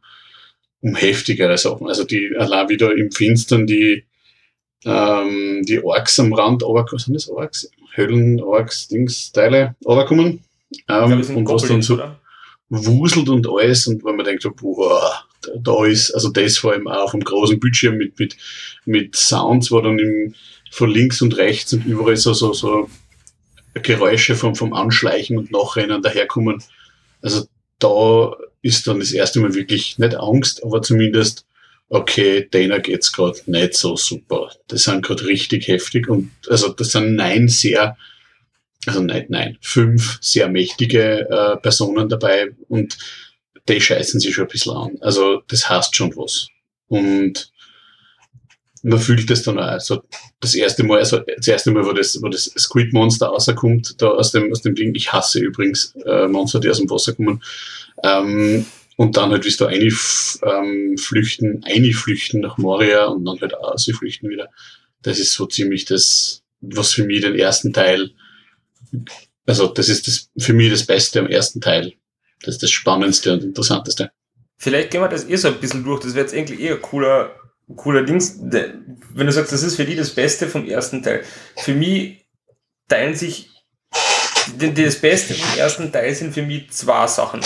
um 0.82 0.96
heftigere 0.96 1.58
Sachen. 1.58 1.88
Also 1.88 2.04
die 2.04 2.32
allein 2.38 2.70
wieder 2.70 2.96
im 2.96 3.12
Finstern 3.12 3.68
die, 3.68 4.06
ähm, 4.86 5.64
die 5.68 5.84
Orks 5.84 6.20
am 6.20 6.34
Rand, 6.34 6.64
aber 6.64 6.86
was 6.92 7.04
sind 7.04 7.14
das 7.14 7.30
Orks? 7.30 7.70
Höllen, 7.96 8.42
Orks, 8.42 8.88
Dings, 8.88 9.32
Teile 9.32 9.76
runterkommen. 9.86 10.42
Ähm, 10.88 11.36
und 11.36 11.50
was 11.50 11.64
dann 11.64 11.82
so 11.82 11.96
oder? 11.96 12.20
wuselt 12.70 13.30
und 13.30 13.48
alles 13.50 13.88
und 13.88 14.04
wenn 14.06 14.16
man 14.16 14.26
denkt, 14.26 14.44
so, 14.44 14.52
boah, 14.52 15.24
da 15.58 15.86
ist, 15.86 16.12
also 16.12 16.30
das 16.30 16.58
vor 16.58 16.74
allem 16.74 16.88
auch 16.88 17.06
auf 17.06 17.12
dem 17.12 17.22
großen 17.22 17.60
Bildschirm 17.60 17.98
mit, 17.98 18.20
mit, 18.20 18.38
mit 18.86 19.16
Sounds, 19.16 19.72
wo 19.72 19.82
dann 19.82 19.98
im, 19.98 20.36
von 20.72 20.90
links 20.90 21.22
und 21.22 21.36
rechts 21.38 21.74
und 21.74 21.86
überall 21.86 22.18
so, 22.18 22.34
so, 22.34 22.54
so 22.54 22.90
Geräusche 23.74 24.36
vom, 24.36 24.56
vom 24.56 24.74
Anschleichen 24.74 25.38
und 25.38 25.52
Nachrennen 25.52 26.02
daherkommen. 26.02 26.62
Also 27.22 27.48
da 27.80 28.36
ist 28.62 28.88
dann 28.88 29.00
das 29.00 29.12
erste 29.12 29.40
Mal 29.40 29.54
wirklich 29.54 29.98
nicht 29.98 30.16
Angst, 30.16 30.64
aber 30.64 30.82
zumindest, 30.82 31.46
okay, 31.90 32.48
denen 32.54 32.82
geht's 32.82 33.12
gerade 33.12 33.40
nicht 33.46 33.74
so 33.76 33.96
super. 33.96 34.52
Das 34.68 34.84
sind 34.84 35.04
gerade 35.04 35.26
richtig 35.26 35.68
heftig 35.68 36.08
und 36.10 36.32
also 36.50 36.70
das 36.70 36.92
sind 36.92 37.16
nein 37.16 37.48
sehr, 37.48 37.98
also 38.86 39.02
nein, 39.02 39.26
nein, 39.30 39.58
fünf 39.62 40.20
sehr 40.22 40.50
mächtige 40.50 41.28
äh, 41.30 41.58
Personen 41.58 42.10
dabei 42.10 42.52
und 42.68 42.98
die 43.68 43.80
scheißen 43.80 44.20
sich 44.20 44.34
schon 44.36 44.46
ein 44.46 44.52
bisschen 44.52 44.76
an. 44.76 44.98
Also 45.02 45.42
das 45.48 45.70
heißt 45.70 45.96
schon 45.96 46.16
was. 46.16 46.48
Und 46.88 47.52
man 48.84 49.00
fühlt 49.00 49.30
das 49.30 49.44
dann 49.44 49.60
auch. 49.60 49.64
Also 49.64 50.04
das 50.40 50.56
erste 50.56 50.84
Mal, 50.84 51.00
also 51.00 51.20
das 51.38 51.48
erste 51.48 51.72
Mal, 51.72 51.86
wo 51.86 51.92
das, 51.94 52.22
wo 52.22 52.30
das 52.30 52.46
Squid 52.58 52.94
Monster 52.94 53.28
rauskommt, 53.28 54.02
da 54.02 54.10
aus 54.10 54.32
dem, 54.32 54.52
aus 54.52 54.62
dem 54.62 54.76
Ding, 54.76 54.94
ich 54.96 55.12
hasse 55.12 55.40
übrigens 55.40 55.96
äh, 56.06 56.28
Monster, 56.28 56.60
die 56.60 56.70
aus 56.70 56.80
dem 56.80 56.90
Wasser 56.90 57.14
kommen. 57.14 57.44
Ähm, 58.04 58.66
und 58.98 59.16
dann 59.16 59.32
halt, 59.32 59.46
wie 59.46 59.56
du 59.56 59.66
einflüchten, 59.66 61.48
ähm, 61.48 61.64
einflüchten 61.64 62.42
nach 62.42 62.58
Moria 62.58 63.06
und 63.06 63.24
dann 63.26 63.40
halt 63.40 63.56
auch 63.56 63.78
sie 63.78 63.94
flüchten 63.94 64.30
wieder. 64.30 64.50
Das 65.02 65.20
ist 65.20 65.34
so 65.34 65.46
ziemlich 65.46 65.86
das, 65.86 66.44
was 66.60 66.92
für 66.92 67.06
mich 67.06 67.22
den 67.22 67.36
ersten 67.36 67.72
Teil, 67.72 68.12
also 69.46 69.68
das 69.68 69.88
ist 69.88 70.08
das, 70.08 70.30
für 70.38 70.54
mich 70.54 70.70
das 70.70 70.86
Beste 70.86 71.20
am 71.20 71.28
ersten 71.28 71.62
Teil. 71.62 71.94
Das 72.42 72.56
ist 72.56 72.64
das 72.64 72.72
Spannendste 72.72 73.34
und 73.34 73.44
Interessanteste. 73.44 74.12
Vielleicht 74.58 74.92
gehen 74.92 75.02
wir 75.02 75.08
das 75.08 75.30
eh 75.30 75.38
so 75.38 75.48
ein 75.48 75.60
bisschen 75.60 75.86
durch. 75.86 76.02
Das 76.02 76.14
wäre 76.14 76.26
jetzt 76.26 76.36
eigentlich 76.36 76.60
eher 76.60 76.78
cooler, 76.78 77.34
cooler 77.76 78.04
Dings. 78.04 78.40
Wenn 78.42 79.26
du 79.26 79.32
sagst, 79.32 79.52
das 79.52 79.64
ist 79.64 79.76
für 79.76 79.86
die 79.86 79.96
das 79.96 80.12
Beste 80.12 80.48
vom 80.48 80.68
ersten 80.68 81.04
Teil. 81.04 81.24
Für 81.58 81.74
mich 81.74 82.26
teilen 82.88 83.16
sich, 83.16 83.50
das 84.58 84.96
Beste 84.96 85.34
vom 85.34 85.58
ersten 85.58 85.92
Teil 85.92 86.14
sind 86.16 86.34
für 86.34 86.42
mich 86.42 86.72
zwei 86.72 87.08
Sachen. 87.08 87.42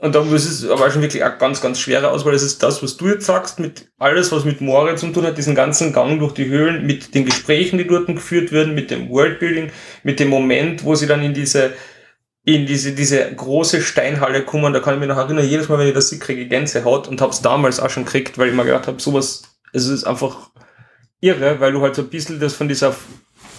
Und 0.00 0.14
dann 0.14 0.34
ist 0.34 0.46
es 0.46 0.68
aber 0.68 0.90
schon 0.90 1.02
wirklich 1.02 1.22
eine 1.22 1.36
ganz, 1.36 1.60
ganz 1.60 1.78
schwere 1.78 2.10
Auswahl. 2.10 2.32
Das 2.32 2.42
ist 2.42 2.62
das, 2.62 2.82
was 2.82 2.96
du 2.96 3.08
jetzt 3.08 3.26
sagst, 3.26 3.60
mit 3.60 3.88
alles, 3.98 4.32
was 4.32 4.46
mit 4.46 4.62
Moria 4.62 4.96
zu 4.96 5.08
tun 5.08 5.26
hat, 5.26 5.36
diesen 5.36 5.54
ganzen 5.54 5.92
Gang 5.92 6.18
durch 6.18 6.32
die 6.32 6.46
Höhlen, 6.46 6.86
mit 6.86 7.14
den 7.14 7.26
Gesprächen, 7.26 7.76
die 7.76 7.86
dort 7.86 8.06
geführt 8.06 8.50
werden, 8.50 8.74
mit 8.74 8.90
dem 8.90 9.10
Worldbuilding, 9.10 9.70
mit 10.02 10.18
dem 10.18 10.28
Moment, 10.28 10.84
wo 10.84 10.94
sie 10.94 11.06
dann 11.06 11.22
in 11.22 11.34
diese, 11.34 11.74
in 12.44 12.66
diese, 12.66 12.92
diese 12.92 13.34
große 13.34 13.82
Steinhalle 13.82 14.44
kommen. 14.44 14.72
Da 14.72 14.80
kann 14.80 14.94
ich 14.94 15.00
mich 15.00 15.08
noch 15.08 15.16
erinnern, 15.16 15.46
jedes 15.46 15.68
Mal, 15.68 15.78
wenn 15.78 15.88
ich 15.88 15.94
das 15.94 16.08
sehe, 16.08 16.18
kriege 16.18 16.42
ich 16.42 16.48
Gänsehaut 16.48 17.08
und 17.08 17.20
hab's 17.20 17.42
damals 17.42 17.80
auch 17.80 17.90
schon 17.90 18.04
gekriegt, 18.04 18.38
weil 18.38 18.48
ich 18.48 18.54
mir 18.54 18.64
gedacht 18.64 18.86
habe, 18.86 19.00
sowas, 19.00 19.42
es 19.72 19.86
ist 19.86 20.04
einfach 20.04 20.50
irre, 21.20 21.60
weil 21.60 21.72
du 21.72 21.82
halt 21.82 21.94
so 21.94 22.02
ein 22.02 22.08
bisschen 22.08 22.40
das 22.40 22.54
von 22.54 22.68
dieser 22.68 22.94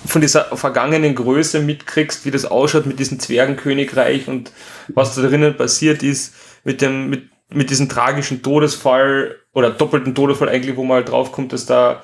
von 0.05 0.21
dieser 0.21 0.45
vergangenen 0.57 1.13
Größe 1.13 1.59
mitkriegst, 1.59 2.25
wie 2.25 2.31
das 2.31 2.45
ausschaut 2.45 2.87
mit 2.87 2.99
diesem 2.99 3.19
Zwergenkönigreich 3.19 4.27
und 4.27 4.51
was 4.87 5.15
da 5.15 5.21
drinnen 5.21 5.55
passiert 5.55 6.01
ist, 6.01 6.33
mit 6.63 6.81
dem, 6.81 7.09
mit, 7.09 7.29
mit 7.49 7.69
diesem 7.69 7.87
tragischen 7.87 8.41
Todesfall 8.41 9.35
oder 9.53 9.69
doppelten 9.69 10.15
Todesfall 10.15 10.49
eigentlich, 10.49 10.75
wo 10.75 10.83
man 10.83 10.97
halt 10.97 11.09
draufkommt, 11.09 11.53
dass 11.53 11.67
da 11.67 12.03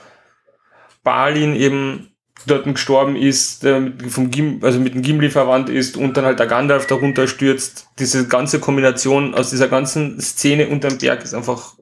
Balin 1.03 1.55
eben 1.55 2.11
dort 2.45 2.65
gestorben 2.65 3.15
ist, 3.15 3.65
vom 4.09 4.31
Gim, 4.31 4.59
also 4.63 4.79
mit 4.79 4.93
dem 4.93 5.01
Gimli 5.01 5.29
verwandt 5.29 5.69
ist 5.69 5.97
und 5.97 6.15
dann 6.15 6.25
halt 6.25 6.39
der 6.39 6.47
Gandalf 6.47 6.87
darunter 6.87 7.27
stürzt. 7.27 7.87
Diese 7.99 8.27
ganze 8.27 8.59
Kombination 8.59 9.33
aus 9.33 9.49
dieser 9.49 9.67
ganzen 9.67 10.19
Szene 10.21 10.67
unterm 10.67 10.97
Berg 10.97 11.23
ist 11.23 11.33
einfach 11.33 11.75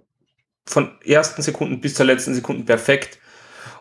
von 0.66 0.90
ersten 1.06 1.42
Sekunden 1.42 1.82
bis 1.82 1.94
zur 1.94 2.06
letzten 2.06 2.34
Sekunden 2.34 2.66
perfekt. 2.66 3.20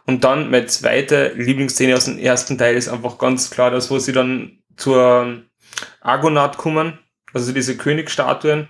Und 0.06 0.24
dann 0.24 0.50
meine 0.50 0.66
zweite 0.66 1.32
Lieblingsszene 1.34 1.96
aus 1.96 2.04
dem 2.04 2.18
ersten 2.18 2.58
Teil 2.58 2.76
ist 2.76 2.88
einfach 2.88 3.18
ganz 3.18 3.50
klar 3.50 3.70
das, 3.70 3.90
wo 3.90 3.98
sie 3.98 4.12
dann 4.12 4.58
zur 4.76 5.42
Argonaut 6.00 6.58
kommen, 6.58 6.98
also 7.32 7.52
diese 7.52 7.76
Königstatuen, 7.76 8.68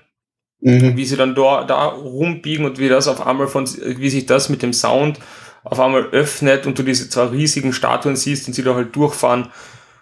mhm. 0.61 0.97
wie 0.97 1.05
sie 1.05 1.17
dann 1.17 1.35
da, 1.35 1.65
da 1.65 1.87
rumbiegen 1.87 2.65
und 2.65 2.79
wie 2.79 2.89
das 2.89 3.09
auf 3.09 3.27
einmal 3.27 3.49
von, 3.49 3.67
wie 3.67 4.11
sich 4.11 4.27
das 4.27 4.49
mit 4.49 4.63
dem 4.63 4.73
Sound 4.73 5.19
auf 5.65 5.81
einmal 5.81 6.05
öffnet 6.11 6.67
und 6.67 6.79
du 6.79 6.83
diese 6.83 7.09
zwei 7.09 7.25
riesigen 7.25 7.73
Statuen 7.73 8.17
siehst 8.17 8.47
und 8.47 8.55
sie 8.55 8.63
da 8.63 8.75
halt 8.75 8.95
durchfahren 8.95 9.51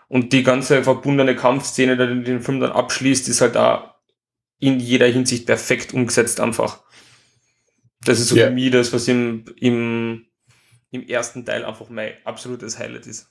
und 0.09 0.33
die 0.33 0.43
ganze 0.43 0.83
verbundene 0.83 1.35
Kampfszene, 1.35 1.97
die 1.97 2.25
den 2.25 2.43
Film 2.43 2.61
dann 2.61 2.73
abschließt, 2.73 3.29
ist 3.29 3.41
halt 3.41 3.55
da 3.55 3.97
in 4.59 4.79
jeder 4.79 5.07
Hinsicht 5.07 5.47
perfekt 5.47 5.95
umgesetzt 5.95 6.41
einfach. 6.41 6.83
Das 8.05 8.21
ist 8.21 8.29
so 8.29 8.37
yeah. 8.37 8.49
für 8.49 8.53
mich 8.53 8.71
das, 8.71 8.93
was 8.93 9.09
im, 9.09 9.45
im 9.57 10.27
im 10.93 11.09
ersten 11.09 11.45
Teil 11.45 11.65
einfach 11.65 11.89
mein 11.89 12.13
absolutes 12.25 12.79
Highlight 12.79 13.07
ist. 13.07 13.29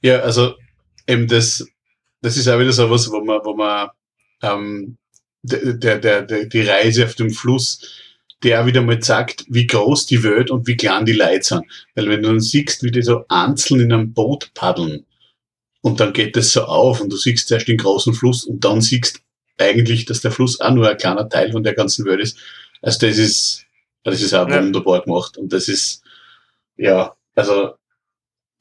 Ja, 0.00 0.20
also 0.20 0.56
eben 1.06 1.26
das, 1.26 1.66
das 2.22 2.36
ist 2.36 2.48
auch 2.48 2.58
wieder 2.58 2.72
so 2.72 2.88
was, 2.88 3.10
wo 3.10 3.22
man, 3.22 3.40
wo 3.44 3.54
man 3.54 3.90
ähm, 4.42 4.96
der, 5.42 5.98
der, 5.98 6.22
der, 6.22 6.46
die 6.46 6.62
Reise 6.62 7.04
auf 7.04 7.16
dem 7.16 7.30
Fluss, 7.30 8.01
der 8.42 8.62
auch 8.62 8.66
wieder 8.66 8.82
mal 8.82 9.02
sagt, 9.02 9.44
wie 9.48 9.66
groß 9.66 10.06
die 10.06 10.22
Welt 10.22 10.50
und 10.50 10.66
wie 10.66 10.76
klein 10.76 11.06
die 11.06 11.12
Leute 11.12 11.42
sind. 11.42 11.64
Weil 11.94 12.08
wenn 12.08 12.22
du 12.22 12.28
dann 12.28 12.40
siehst, 12.40 12.82
wie 12.82 12.90
die 12.90 13.02
so 13.02 13.24
einzeln 13.28 13.80
in 13.80 13.92
einem 13.92 14.12
Boot 14.12 14.52
paddeln, 14.54 15.06
und 15.82 15.98
dann 16.00 16.12
geht 16.12 16.36
es 16.36 16.52
so 16.52 16.62
auf 16.62 17.00
und 17.00 17.12
du 17.12 17.16
siehst 17.16 17.48
zuerst 17.48 17.68
den 17.68 17.76
großen 17.76 18.14
Fluss 18.14 18.44
und 18.44 18.64
dann 18.64 18.80
siehst 18.80 19.20
eigentlich, 19.58 20.04
dass 20.06 20.20
der 20.20 20.30
Fluss 20.30 20.60
auch 20.60 20.72
nur 20.72 20.88
ein 20.88 20.96
kleiner 20.96 21.28
Teil 21.28 21.52
von 21.52 21.62
der 21.62 21.74
ganzen 21.74 22.06
Welt 22.06 22.20
ist. 22.20 22.38
Also 22.80 23.06
das 23.06 23.18
ist, 23.18 23.66
das 24.04 24.22
ist 24.22 24.32
auch 24.32 24.48
ja. 24.48 24.62
wunderbar 24.62 25.02
gemacht 25.02 25.36
und 25.36 25.52
das 25.52 25.68
ist, 25.68 26.02
ja, 26.76 27.14
also 27.34 27.74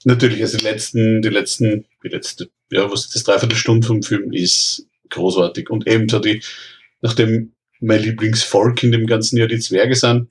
natürlich, 0.03 0.41
also 0.41 0.57
die 0.57 0.63
letzten, 0.63 1.21
die 1.21 1.29
letzten, 1.29 1.85
die 2.03 2.09
letzte, 2.09 2.49
ja, 2.71 2.91
was 2.91 3.09
das 3.09 3.23
Dreiviertelstunde 3.23 3.85
vom 3.85 4.03
Film 4.03 4.33
ist 4.33 4.87
großartig 5.09 5.69
und 5.69 5.87
eben 5.87 6.09
so 6.09 6.19
die, 6.19 6.41
nachdem 7.01 7.53
mein 7.81 8.01
Lieblingsvolk 8.01 8.83
in 8.83 8.91
dem 8.91 9.07
ganzen 9.07 9.37
Jahr 9.37 9.47
die 9.47 9.59
Zwerge 9.59 9.95
sind, 9.95 10.29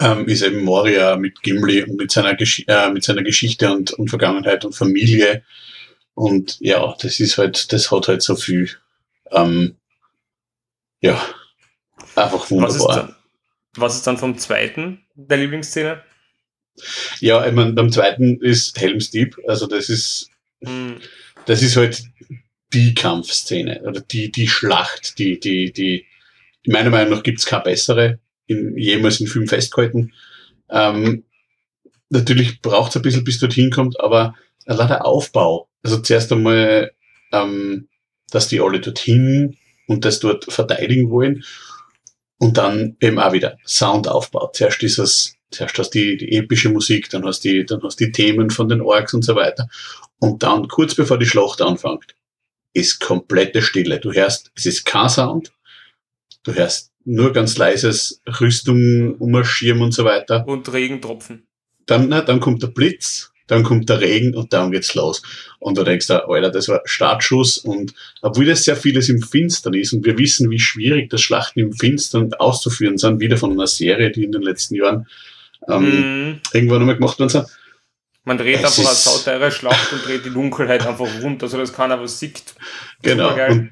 ähm, 0.00 0.26
ist 0.28 0.42
eben 0.42 0.62
Moria 0.62 1.16
mit 1.16 1.42
Gimli 1.42 1.82
und 1.82 1.96
mit 1.96 2.10
seiner, 2.10 2.34
Gesch 2.34 2.64
äh, 2.68 2.90
mit 2.90 3.04
seiner 3.04 3.22
Geschichte 3.22 3.72
und, 3.72 3.90
und 3.92 4.08
Vergangenheit 4.08 4.64
und 4.64 4.74
Familie. 4.74 5.42
Und 6.14 6.56
ja, 6.60 6.94
das 7.00 7.20
ist 7.20 7.38
halt, 7.38 7.72
das 7.72 7.90
hat 7.90 8.08
halt 8.08 8.22
so 8.22 8.36
viel, 8.36 8.70
ähm, 9.32 9.76
ja, 11.00 11.20
einfach 12.14 12.50
wunderbar. 12.50 12.74
Was 12.74 12.76
ist, 12.76 12.96
dann, 12.96 13.16
was 13.76 13.94
ist 13.96 14.06
dann 14.06 14.18
vom 14.18 14.38
zweiten 14.38 15.04
der 15.14 15.38
Lieblingsszene? 15.38 16.02
Ja, 17.18 17.44
ich 17.44 17.52
meine, 17.52 17.72
beim 17.72 17.90
zweiten 17.90 18.40
ist 18.40 18.80
Helm's 18.80 19.10
Deep, 19.10 19.36
also 19.48 19.66
das 19.66 19.88
ist, 19.88 20.30
hm. 20.62 21.00
das 21.46 21.62
ist 21.62 21.76
halt 21.76 22.04
die 22.72 22.94
Kampfszene 22.94 23.82
oder 23.82 24.00
die, 24.00 24.30
die 24.30 24.46
Schlacht, 24.46 25.18
die, 25.18 25.40
die, 25.40 25.72
die, 25.72 26.06
meiner 26.66 26.90
Meinung 26.90 27.14
nach 27.14 27.22
gibt's 27.22 27.46
keine 27.46 27.64
bessere 27.64 28.18
in, 28.46 28.76
jemals 28.76 29.20
in 29.20 29.26
Film 29.26 29.46
festgehalten. 29.46 30.12
Ähm, 30.70 31.24
natürlich 32.10 32.60
braucht 32.62 32.90
es 32.90 32.96
ein 32.96 33.02
bisschen, 33.02 33.24
bis 33.24 33.38
dorthin 33.38 33.70
kommt, 33.70 34.00
aber 34.00 34.34
allein 34.66 34.88
der 34.88 35.06
Aufbau, 35.06 35.68
also 35.82 35.98
zuerst 35.98 36.32
einmal, 36.32 36.92
ähm, 37.32 37.88
dass 38.30 38.48
die 38.48 38.60
alle 38.60 38.80
dorthin 38.80 39.56
und 39.86 40.04
das 40.04 40.20
dort 40.20 40.44
verteidigen 40.52 41.10
wollen 41.10 41.44
und 42.38 42.56
dann 42.56 42.96
eben 43.00 43.18
auch 43.18 43.32
wieder 43.32 43.58
Soundaufbau. 43.66 44.50
Zuerst 44.52 44.82
dieses, 44.82 45.36
zuerst 45.50 45.78
hast 45.78 45.90
die, 45.90 46.16
die 46.16 46.32
epische 46.32 46.68
Musik, 46.68 47.10
dann 47.10 47.24
hast 47.24 47.40
die, 47.40 47.64
dann 47.64 47.82
hast 47.82 48.00
die 48.00 48.12
Themen 48.12 48.50
von 48.50 48.68
den 48.68 48.80
Orks 48.80 49.14
und 49.14 49.24
so 49.24 49.34
weiter. 49.34 49.68
Und 50.18 50.42
dann, 50.42 50.68
kurz 50.68 50.94
bevor 50.94 51.18
die 51.18 51.26
Schlacht 51.26 51.60
anfängt, 51.62 52.14
ist 52.72 53.00
komplette 53.00 53.62
Stille. 53.62 53.98
Du 53.98 54.12
hörst, 54.12 54.52
es 54.54 54.66
ist 54.66 54.84
kein 54.84 55.08
Sound. 55.08 55.52
Du 56.48 56.54
hörst 56.54 56.92
nur 57.04 57.34
ganz 57.34 57.58
leises 57.58 58.22
Rüstung 58.40 59.16
ummarschieren 59.16 59.82
und 59.82 59.92
so 59.92 60.06
weiter. 60.06 60.48
Und 60.48 60.72
Regentropfen. 60.72 61.46
Dann, 61.84 62.08
na, 62.08 62.22
dann 62.22 62.40
kommt 62.40 62.62
der 62.62 62.68
Blitz, 62.68 63.32
dann 63.48 63.64
kommt 63.64 63.90
der 63.90 64.00
Regen 64.00 64.34
und 64.34 64.54
dann 64.54 64.70
geht's 64.70 64.94
los. 64.94 65.20
Und 65.58 65.76
du 65.76 65.84
denkst 65.84 66.06
da, 66.06 66.20
Alter, 66.20 66.50
das 66.50 66.68
war 66.68 66.80
Startschuss 66.86 67.58
und 67.58 67.92
obwohl 68.22 68.46
das 68.46 68.64
sehr 68.64 68.76
vieles 68.76 69.10
im 69.10 69.20
Finstern 69.20 69.74
ist 69.74 69.92
und 69.92 70.06
wir 70.06 70.16
wissen, 70.16 70.48
wie 70.48 70.58
schwierig 70.58 71.10
das 71.10 71.20
Schlachten 71.20 71.60
im 71.60 71.74
Finstern 71.74 72.32
auszuführen 72.32 72.96
sind, 72.96 73.20
wieder 73.20 73.36
von 73.36 73.52
einer 73.52 73.66
Serie, 73.66 74.10
die 74.10 74.24
in 74.24 74.32
den 74.32 74.42
letzten 74.42 74.74
Jahren 74.74 75.06
ähm, 75.68 76.30
mm. 76.30 76.40
irgendwann 76.54 76.80
einmal 76.80 76.96
gemacht 76.96 77.18
worden 77.18 77.28
sind. 77.28 77.46
Man 78.24 78.38
dreht 78.38 78.62
es 78.62 78.64
einfach 78.64 78.90
eine 78.90 78.96
sauteure 78.96 79.50
Schlacht 79.50 79.92
und 79.92 80.06
dreht 80.06 80.24
die 80.24 80.30
Dunkelheit 80.30 80.86
einfach 80.86 81.08
runter, 81.22 81.46
sodass 81.46 81.74
keiner 81.74 82.00
was 82.00 82.18
sieht. 82.18 82.54
Genau. 83.02 83.34
Und 83.50 83.70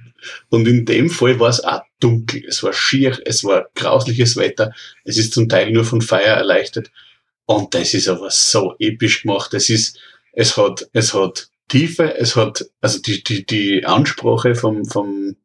und 0.50 0.66
in 0.66 0.84
dem 0.84 1.10
Fall 1.10 1.38
war 1.40 1.48
es 1.48 1.62
auch 1.62 1.82
dunkel, 2.00 2.44
es 2.46 2.62
war 2.62 2.72
schier, 2.72 3.18
es 3.24 3.44
war 3.44 3.68
grausliches 3.74 4.36
Wetter, 4.36 4.72
es 5.04 5.18
ist 5.18 5.32
zum 5.32 5.48
Teil 5.48 5.70
nur 5.70 5.84
von 5.84 6.02
Feuer 6.02 6.34
erleichtert. 6.36 6.90
Und 7.46 7.74
das 7.74 7.94
ist 7.94 8.08
aber 8.08 8.30
so 8.30 8.74
episch 8.78 9.22
gemacht. 9.22 9.54
Es 9.54 9.70
ist, 9.70 10.00
es 10.32 10.56
hat, 10.56 10.88
es 10.92 11.14
hat 11.14 11.48
Tiefe, 11.68 12.16
es 12.16 12.36
hat, 12.36 12.64
also 12.80 13.00
die, 13.00 13.22
die, 13.22 13.46
die 13.46 13.84
Ansprache 13.84 14.54
vom, 14.54 14.84
vom, 14.84 15.36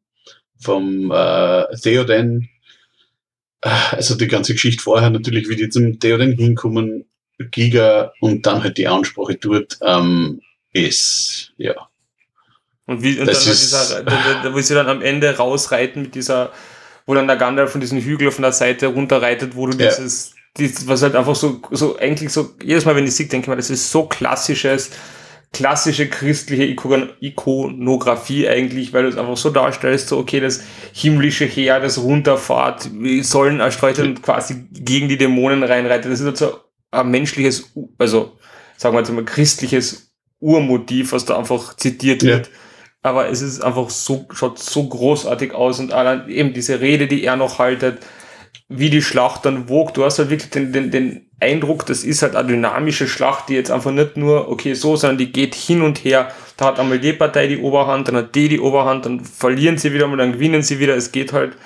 vom 0.58 1.10
äh, 1.10 1.76
Theoden, 1.76 2.48
äh, 3.62 3.70
also 3.92 4.16
die 4.16 4.28
ganze 4.28 4.52
Geschichte 4.52 4.82
vorher 4.82 5.10
natürlich, 5.10 5.48
wie 5.48 5.56
die 5.56 5.68
zum 5.68 5.98
Theoden 5.98 6.36
hinkommen, 6.36 7.06
Giga 7.50 8.12
und 8.20 8.46
dann 8.46 8.62
halt 8.62 8.78
die 8.78 8.88
Ansprache 8.88 9.36
dort, 9.36 9.78
ähm, 9.82 10.42
ist, 10.72 11.52
ja, 11.56 11.88
und, 12.92 13.02
wie, 13.02 13.18
und 13.18 13.26
dann 13.26 13.34
dieser, 13.34 14.02
da, 14.02 14.14
da, 14.42 14.54
wo 14.54 14.60
sie 14.60 14.74
dann 14.74 14.88
am 14.88 15.02
Ende 15.02 15.36
rausreiten 15.36 16.02
mit 16.02 16.14
dieser, 16.14 16.52
wo 17.06 17.14
dann 17.14 17.26
der 17.26 17.36
Gandalf 17.36 17.72
von 17.72 17.80
diesem 17.80 18.00
Hügel 18.00 18.30
von 18.30 18.42
der 18.42 18.52
Seite 18.52 18.86
runterreitet, 18.86 19.56
wo 19.56 19.66
du 19.66 19.76
ja. 19.76 19.88
dieses, 19.88 20.34
dieses, 20.56 20.86
was 20.86 21.02
halt 21.02 21.16
einfach 21.16 21.34
so, 21.34 21.60
so 21.70 21.98
eigentlich 21.98 22.30
so, 22.30 22.54
jedes 22.62 22.84
Mal, 22.84 22.94
wenn 22.96 23.06
ich 23.06 23.14
sehe, 23.14 23.26
denke 23.26 23.44
ich 23.44 23.48
mal, 23.48 23.56
das 23.56 23.70
ist 23.70 23.90
so 23.90 24.04
klassisches, 24.04 24.90
klassische 25.52 26.08
christliche 26.08 26.64
Ikon 26.64 27.10
Ikonografie 27.20 28.48
eigentlich, 28.48 28.92
weil 28.92 29.02
du 29.02 29.08
es 29.08 29.18
einfach 29.18 29.36
so 29.36 29.50
darstellst, 29.50 30.08
so 30.08 30.18
okay, 30.18 30.40
das 30.40 30.62
himmlische 30.92 31.44
Heer, 31.44 31.80
das 31.80 31.98
runterfahrt, 31.98 32.90
sollen 33.20 33.60
erstreut 33.60 33.98
und 33.98 34.22
quasi 34.22 34.66
gegen 34.72 35.08
die 35.08 35.18
Dämonen 35.18 35.62
reinreitet. 35.62 36.10
Das 36.10 36.20
ist 36.20 36.26
halt 36.26 36.36
so 36.38 36.60
ein 36.90 37.10
menschliches, 37.10 37.70
also 37.98 38.38
sagen 38.76 38.94
wir 38.94 39.00
jetzt 39.00 39.12
mal 39.12 39.24
christliches 39.24 40.12
Urmotiv, 40.40 41.12
was 41.12 41.24
da 41.24 41.38
einfach 41.38 41.76
zitiert 41.76 42.22
wird. 42.24 42.50
Aber 43.02 43.28
es 43.28 43.42
ist 43.42 43.62
einfach 43.62 43.90
so, 43.90 44.26
schaut 44.32 44.58
so 44.58 44.88
großartig 44.88 45.54
aus 45.54 45.80
und 45.80 45.92
allein 45.92 46.28
eben 46.28 46.52
diese 46.52 46.80
Rede, 46.80 47.08
die 47.08 47.24
er 47.24 47.36
noch 47.36 47.58
haltet, 47.58 47.98
wie 48.68 48.90
die 48.90 49.02
Schlacht 49.02 49.44
dann 49.44 49.68
wogt. 49.68 49.96
Du 49.96 50.04
hast 50.04 50.18
halt 50.18 50.30
wirklich 50.30 50.50
den, 50.50 50.72
den, 50.72 50.90
den 50.90 51.26
Eindruck, 51.40 51.84
das 51.86 52.04
ist 52.04 52.22
halt 52.22 52.36
eine 52.36 52.48
dynamische 52.48 53.08
Schlacht, 53.08 53.48
die 53.48 53.54
jetzt 53.54 53.70
einfach 53.70 53.90
nicht 53.90 54.16
nur, 54.16 54.48
okay, 54.48 54.74
so, 54.74 54.94
sondern 54.96 55.18
die 55.18 55.32
geht 55.32 55.54
hin 55.54 55.82
und 55.82 55.98
her. 56.04 56.30
Da 56.56 56.66
hat 56.66 56.78
einmal 56.78 57.00
die 57.00 57.12
Partei 57.12 57.48
die 57.48 57.58
Oberhand, 57.58 58.08
dann 58.08 58.16
hat 58.16 58.34
die 58.34 58.48
die 58.48 58.60
Oberhand, 58.60 59.04
dann 59.04 59.24
verlieren 59.24 59.78
sie 59.78 59.92
wieder 59.92 60.06
mal, 60.06 60.16
dann 60.16 60.32
gewinnen 60.32 60.62
sie 60.62 60.78
wieder. 60.78 60.94
Es 60.94 61.10
geht 61.10 61.32
halt 61.32 61.56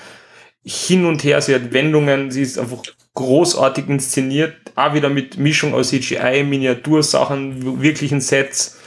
hin 0.65 1.05
und 1.05 1.23
her, 1.23 1.41
sie 1.43 1.55
hat 1.55 1.73
Wendungen, 1.73 2.31
sie 2.31 2.43
ist 2.43 2.59
einfach 2.59 2.83
großartig 3.15 3.89
inszeniert, 3.89 4.55
auch 4.75 4.95
wieder 4.95 5.09
mit 5.09 5.39
Mischung 5.39 5.75
aus 5.75 5.91
CGI, 5.91 6.45
Miniatursachen, 6.45 7.81
wirklichen 7.83 8.21
Sets 8.21 8.79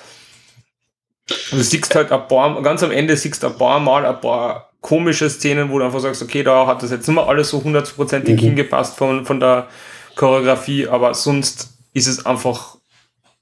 und 1.52 1.60
du 1.60 1.64
siehst 1.64 1.94
halt 1.96 2.12
ein 2.12 2.28
paar, 2.28 2.62
ganz 2.62 2.84
am 2.84 2.92
Ende 2.92 3.16
siehst 3.16 3.44
du 3.44 3.48
ein 3.48 3.58
paar 3.58 3.80
Mal 3.80 4.06
ein 4.06 4.20
paar 4.20 4.72
komische 4.82 5.30
Szenen, 5.30 5.70
wo 5.70 5.80
du 5.80 5.86
einfach 5.86 6.00
sagst, 6.00 6.22
okay, 6.22 6.44
da 6.44 6.66
hat 6.68 6.84
das 6.84 6.92
jetzt 6.92 7.08
nicht 7.08 7.16
mehr 7.16 7.28
alles 7.28 7.50
so 7.50 7.64
hundertprozentig 7.64 8.36
mhm. 8.36 8.46
hingepasst 8.46 8.98
von, 8.98 9.26
von 9.26 9.40
der 9.40 9.68
Choreografie, 10.16 10.88
aber 10.88 11.14
sonst 11.14 11.70
ist 11.94 12.08
es 12.08 12.26
einfach, 12.26 12.78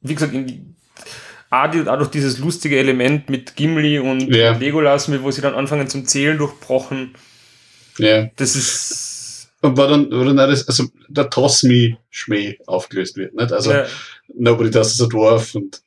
wie 0.02 0.16
gesagt, 0.16 0.34
in 0.34 0.76
durch 1.50 2.10
dieses 2.10 2.40
lustige 2.40 2.78
Element 2.78 3.30
mit 3.30 3.56
Gimli 3.56 4.00
und 4.00 4.34
ja. 4.34 4.52
Legolas, 4.58 5.10
wo 5.22 5.32
sie 5.32 5.42
dann 5.42 5.56
anfangen 5.56 5.88
zum 5.88 6.06
Zählen 6.06 6.38
durchbrochen. 6.38 7.14
Ja. 7.98 8.30
Das 8.36 8.56
ist. 8.56 9.50
Und 9.62 9.78
war 9.78 9.88
dann, 9.88 10.12
war 10.12 10.26
dann 10.26 10.40
auch 10.40 10.48
das, 10.48 10.68
also 10.68 10.86
der 11.08 11.30
Toss-Me-Schmäh 11.30 12.58
aufgelöst 12.68 13.18
wird, 13.18 13.34
nicht? 13.34 13.52
Also, 13.52 13.72
ja. 13.72 13.86
nobody 14.36 14.70
does 14.70 15.02
a 15.02 15.08
dwarf 15.08 15.56
und 15.56 15.82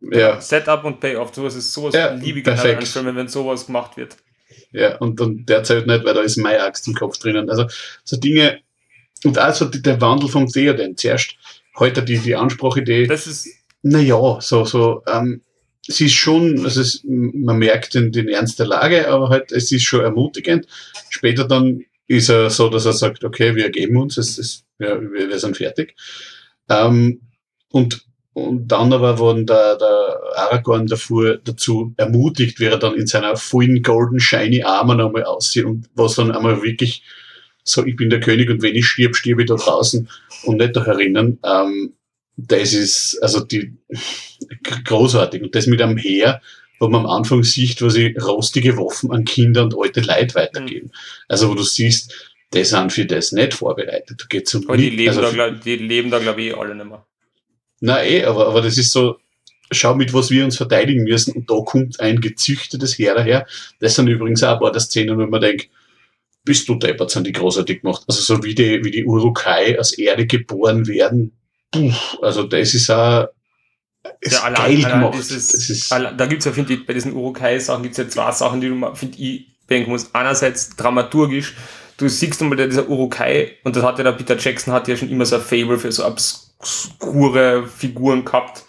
ja. 0.00 0.40
Setup 0.40 0.84
und 0.84 1.00
Payoff, 1.00 1.34
sowas 1.34 1.54
ist 1.54 1.72
sowas 1.72 1.94
ja, 1.94 2.12
liebe 2.12 2.42
generell 2.42 2.76
an 2.76 2.86
Filmen, 2.86 3.16
wenn 3.16 3.28
sowas 3.28 3.66
gemacht 3.66 3.96
wird. 3.96 4.16
Ja, 4.72 4.96
und, 4.98 5.20
und 5.20 5.48
derzeit 5.48 5.86
nicht, 5.86 6.04
weil 6.04 6.14
da 6.14 6.20
ist 6.20 6.36
meine 6.36 6.62
Axt 6.62 6.86
im 6.86 6.94
Kopf 6.94 7.18
drinnen. 7.18 7.50
Also 7.50 7.66
so 8.04 8.16
Dinge, 8.16 8.60
und 9.24 9.38
also 9.38 9.66
der 9.66 10.00
Wandel 10.00 10.28
vom 10.28 10.46
Theoden. 10.46 10.96
Zuerst 10.96 11.36
heute 11.78 12.02
die, 12.02 12.18
die 12.18 12.34
Ansprachidee. 12.34 13.06
Das 13.06 13.26
ist. 13.26 13.48
Naja, 13.82 14.38
so, 14.40 14.64
so, 14.64 15.02
ähm, 15.06 15.42
es 15.88 16.00
ist 16.00 16.12
schon, 16.12 16.64
also 16.64 16.82
es, 16.82 17.02
man 17.04 17.58
merkt 17.58 17.94
den, 17.94 18.12
den 18.12 18.28
Ernst 18.28 18.58
der 18.58 18.66
Lage, 18.66 19.08
aber 19.08 19.30
halt, 19.30 19.52
es 19.52 19.72
ist 19.72 19.84
schon 19.84 20.02
ermutigend. 20.02 20.66
Später 21.08 21.48
dann 21.48 21.84
ist 22.06 22.28
er 22.28 22.50
so, 22.50 22.68
dass 22.68 22.84
er 22.84 22.92
sagt, 22.92 23.24
okay, 23.24 23.54
wir 23.54 23.64
ergeben 23.64 23.96
uns, 23.96 24.18
es, 24.18 24.36
es, 24.36 24.64
ja, 24.78 25.00
wir, 25.00 25.28
wir 25.28 25.38
sind 25.38 25.56
fertig. 25.56 25.96
Ähm, 26.68 27.22
und 27.70 28.04
und 28.32 28.68
dann 28.68 28.92
aber 28.92 29.18
wurden 29.18 29.46
der, 29.46 29.76
der 29.76 30.20
Aragorn 30.36 30.86
davor, 30.86 31.36
dazu 31.36 31.92
ermutigt, 31.96 32.60
wie 32.60 32.66
er 32.66 32.78
dann 32.78 32.94
in 32.94 33.06
seiner 33.06 33.36
vollen 33.36 33.82
golden 33.82 34.20
shiny 34.20 34.62
Armor 34.62 34.94
nochmal 34.94 35.24
aussieht 35.24 35.64
und 35.64 35.88
was 35.94 36.14
dann 36.14 36.30
einmal 36.30 36.62
wirklich 36.62 37.02
so, 37.64 37.84
ich 37.84 37.96
bin 37.96 38.10
der 38.10 38.20
König 38.20 38.48
und 38.48 38.62
wenn 38.62 38.74
ich 38.74 38.86
stirb, 38.86 39.16
stirb 39.16 39.40
ich 39.40 39.46
da 39.46 39.56
draußen 39.56 40.08
und 40.44 40.56
nicht 40.58 40.76
da 40.76 40.84
herinnen. 40.84 41.38
Ähm, 41.44 41.94
das 42.36 42.72
ist 42.72 43.18
also 43.20 43.40
die 43.40 43.76
großartig. 44.84 45.42
Und 45.42 45.54
das 45.54 45.66
mit 45.66 45.82
einem 45.82 45.98
Heer, 45.98 46.40
wo 46.78 46.88
man 46.88 47.04
am 47.04 47.10
Anfang 47.10 47.42
sieht, 47.42 47.82
wo 47.82 47.88
sie 47.88 48.16
rostige 48.16 48.76
Waffen 48.78 49.12
an 49.12 49.24
Kinder 49.24 49.64
und 49.64 49.74
alte 49.78 50.00
Leute 50.00 50.34
weitergeben. 50.34 50.86
Mhm. 50.86 50.98
Also 51.28 51.50
wo 51.50 51.54
du 51.54 51.62
siehst, 51.62 52.14
die 52.54 52.64
sind 52.64 52.92
für 52.92 53.04
das 53.04 53.32
nicht 53.32 53.54
vorbereitet. 53.54 54.20
Du 54.20 54.26
gehst 54.28 54.48
zum 54.48 54.66
Aber 54.66 54.76
die 54.76 54.90
leben, 54.90 55.16
also, 55.16 55.36
da, 55.36 55.50
die 55.50 55.76
leben 55.76 56.10
da, 56.10 56.18
glaube 56.18 56.42
ich, 56.42 56.56
alle 56.56 56.74
nicht 56.74 56.88
mehr. 56.88 57.06
Na 57.80 58.04
eh, 58.04 58.24
aber, 58.24 58.46
aber 58.48 58.62
das 58.62 58.78
ist 58.78 58.92
so, 58.92 59.18
schau 59.72 59.94
mit 59.94 60.12
was 60.12 60.30
wir 60.30 60.44
uns 60.44 60.56
verteidigen 60.56 61.04
müssen 61.04 61.32
und 61.32 61.50
da 61.50 61.60
kommt 61.64 62.00
ein 62.00 62.20
gezüchtetes 62.20 62.98
Heer 62.98 63.14
daher. 63.14 63.46
Das 63.80 63.94
sind 63.94 64.08
übrigens 64.08 64.42
auch 64.42 64.54
ein 64.54 64.60
paar 64.60 64.72
der 64.72 64.80
Szenen, 64.80 65.18
wo 65.18 65.26
man 65.26 65.40
denkt, 65.40 65.68
bist 66.44 66.68
du 66.68 66.74
deppert, 66.74 67.10
sind 67.10 67.26
die 67.26 67.32
großartig 67.32 67.82
gemacht. 67.82 68.04
Also 68.08 68.20
so 68.22 68.42
wie 68.42 68.54
die, 68.54 68.84
wie 68.84 68.90
die 68.90 69.04
Urukai 69.04 69.78
aus 69.78 69.92
Erde 69.92 70.26
geboren 70.26 70.86
werden. 70.86 71.32
Puh, 71.70 71.92
also 72.22 72.44
das 72.44 72.74
ist 72.74 72.90
auch, 72.90 73.28
ist 74.20 74.32
ja, 74.32 74.42
allein, 74.42 74.54
geil 74.54 74.84
allein 74.84 75.00
gemacht. 75.00 75.14
Dieses, 75.18 75.48
das 75.48 75.70
ist 75.70 75.92
allein, 75.92 76.16
da 76.16 76.26
gibt's 76.26 76.46
ja, 76.46 76.52
finde 76.52 76.72
ich, 76.72 76.86
bei 76.86 76.94
diesen 76.94 77.14
Urukai-Sachen 77.14 77.82
gibt's 77.82 77.98
ja 77.98 78.08
zwei 78.08 78.32
Sachen, 78.32 78.60
die 78.60 78.68
du, 78.68 78.94
finde 78.94 79.18
ich, 79.18 79.46
denken 79.68 79.90
musst. 79.90 80.14
Einerseits 80.14 80.74
dramaturgisch, 80.76 81.54
du 81.96 82.08
siehst 82.08 82.40
einmal 82.42 82.56
dieser 82.68 82.88
Urukai, 82.88 83.58
und 83.62 83.76
das 83.76 83.84
hat 83.84 83.98
ja 83.98 84.04
der 84.04 84.12
Peter 84.12 84.36
Jackson 84.36 84.72
hat 84.72 84.88
ja 84.88 84.96
schon 84.96 85.10
immer 85.10 85.26
so 85.26 85.36
ein 85.36 85.42
Favor 85.42 85.78
für 85.78 85.92
so 85.92 86.02
obskure 86.60 87.66
Figuren 87.66 88.24
gehabt. 88.24 88.64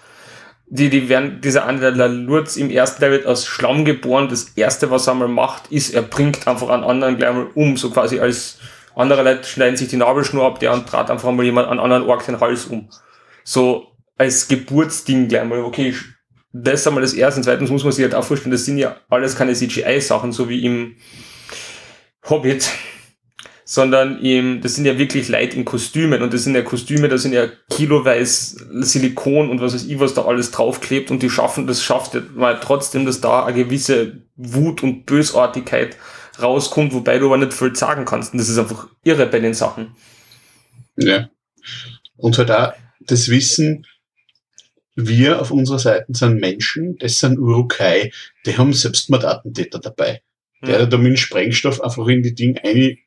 Die, 0.67 0.89
die 0.89 1.09
werden, 1.09 1.41
dieser 1.41 1.65
eine, 1.65 1.91
der 1.91 2.07
Lurz 2.07 2.55
im 2.55 2.69
ersten 2.69 3.01
wird 3.01 3.25
aus 3.25 3.45
Schlamm 3.45 3.83
geboren. 3.83 4.29
Das 4.29 4.53
erste, 4.55 4.89
was 4.89 5.07
er 5.07 5.15
mal 5.15 5.27
macht, 5.27 5.67
ist, 5.69 5.93
er 5.93 6.01
bringt 6.01 6.47
einfach 6.47 6.69
einen 6.69 6.85
anderen 6.85 7.17
gleich 7.17 7.33
mal 7.33 7.47
um, 7.53 7.75
so 7.75 7.89
quasi 7.91 8.19
als 8.19 8.57
andere 8.95 9.23
Leute 9.23 9.43
schneiden 9.47 9.77
sich 9.77 9.89
die 9.89 9.97
Nabelschnur 9.97 10.45
ab, 10.45 10.59
der 10.59 10.73
und 10.73 10.87
trat 10.87 11.11
einfach 11.11 11.31
mal 11.31 11.43
jemand 11.43 11.67
an 11.67 11.79
anderen 11.79 12.03
Ork 12.03 12.25
den 12.25 12.39
Hals 12.39 12.65
um. 12.65 12.89
So 13.43 13.87
als 14.17 14.47
Geburtsding 14.47 15.27
gleich 15.27 15.43
mal, 15.45 15.59
okay, 15.59 15.93
das 16.53 16.81
ist 16.81 16.87
einmal 16.87 17.01
das 17.01 17.13
erste. 17.13 17.39
Und 17.39 17.43
zweitens 17.43 17.69
muss 17.69 17.83
man 17.83 17.91
sich 17.91 18.03
halt 18.03 18.15
auch 18.15 18.23
vorstellen, 18.23 18.51
das 18.51 18.65
sind 18.65 18.77
ja 18.77 18.97
alles 19.09 19.35
keine 19.35 19.53
CGI-Sachen, 19.53 20.31
so 20.31 20.47
wie 20.47 20.65
im 20.65 20.95
Hobbit, 22.29 22.69
sondern 23.71 24.19
im, 24.21 24.59
das 24.59 24.75
sind 24.75 24.83
ja 24.83 24.97
wirklich 24.97 25.29
Leute 25.29 25.55
in 25.55 25.63
Kostümen 25.63 26.21
und 26.21 26.33
das 26.33 26.43
sind 26.43 26.55
ja 26.55 26.61
Kostüme, 26.61 27.07
da 27.07 27.17
sind 27.17 27.31
ja 27.31 27.47
kiloweise 27.69 28.83
Silikon 28.83 29.49
und 29.49 29.61
was 29.61 29.73
weiß 29.73 29.85
ich, 29.85 29.97
was 29.97 30.13
da 30.13 30.25
alles 30.25 30.51
draufklebt 30.51 31.09
und 31.09 31.23
die 31.23 31.29
schaffen, 31.29 31.67
das 31.67 31.81
schafft 31.81 32.13
ja 32.13 32.21
mal 32.35 32.59
trotzdem, 32.59 33.05
dass 33.05 33.21
da 33.21 33.45
eine 33.45 33.55
gewisse 33.55 34.23
Wut 34.35 34.83
und 34.83 35.05
Bösartigkeit 35.05 35.95
rauskommt, 36.41 36.91
wobei 36.91 37.17
du 37.17 37.27
aber 37.27 37.37
nicht 37.37 37.53
viel 37.53 37.73
sagen 37.73 38.03
kannst 38.03 38.33
und 38.33 38.39
das 38.39 38.49
ist 38.49 38.57
einfach 38.57 38.89
irre 39.05 39.25
bei 39.25 39.39
den 39.39 39.53
Sachen. 39.53 39.95
Ja. 40.97 41.29
Und 42.17 42.37
halt 42.37 42.51
auch 42.51 42.73
das 42.99 43.29
Wissen, 43.29 43.87
wir 44.95 45.39
auf 45.39 45.49
unserer 45.49 45.79
Seite 45.79 46.07
sind 46.09 46.41
Menschen, 46.41 46.97
das 46.97 47.19
sind 47.19 47.39
Urukai, 47.39 48.11
die 48.45 48.57
haben 48.57 48.73
Selbstmordattentäter 48.73 49.79
dabei. 49.79 50.23
Der 50.61 50.77
mhm. 50.77 50.81
hat 50.81 50.91
da 50.91 50.97
mit 50.97 51.17
Sprengstoff 51.17 51.79
einfach 51.79 52.05
in 52.07 52.21
die 52.21 52.35
Dinge 52.35 52.61
ein, 52.65 52.97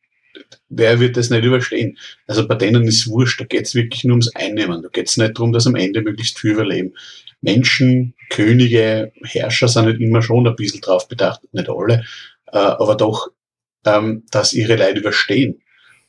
wer 0.68 1.00
wird 1.00 1.16
das 1.16 1.30
nicht 1.30 1.44
überstehen? 1.44 1.98
Also 2.26 2.46
bei 2.46 2.54
denen 2.54 2.86
ist 2.86 3.06
wurscht, 3.08 3.40
da 3.40 3.44
geht's 3.44 3.74
wirklich 3.74 4.04
nur 4.04 4.14
ums 4.14 4.34
Einnehmen. 4.34 4.82
Da 4.82 4.88
geht's 4.88 5.16
nicht 5.16 5.36
darum, 5.36 5.52
dass 5.52 5.66
am 5.66 5.76
Ende 5.76 6.02
möglichst 6.02 6.38
viel 6.38 6.52
überleben. 6.52 6.94
Menschen, 7.40 8.14
Könige, 8.30 9.12
Herrscher 9.22 9.68
sind 9.68 9.86
nicht 9.86 10.00
immer 10.00 10.22
schon 10.22 10.46
ein 10.46 10.56
bisschen 10.56 10.80
drauf 10.80 11.08
bedacht, 11.08 11.40
nicht 11.52 11.68
alle, 11.68 12.04
äh, 12.52 12.58
aber 12.58 12.96
doch, 12.96 13.28
ähm, 13.84 14.24
dass 14.30 14.54
ihre 14.54 14.76
Leid 14.76 14.96
überstehen. 14.96 15.60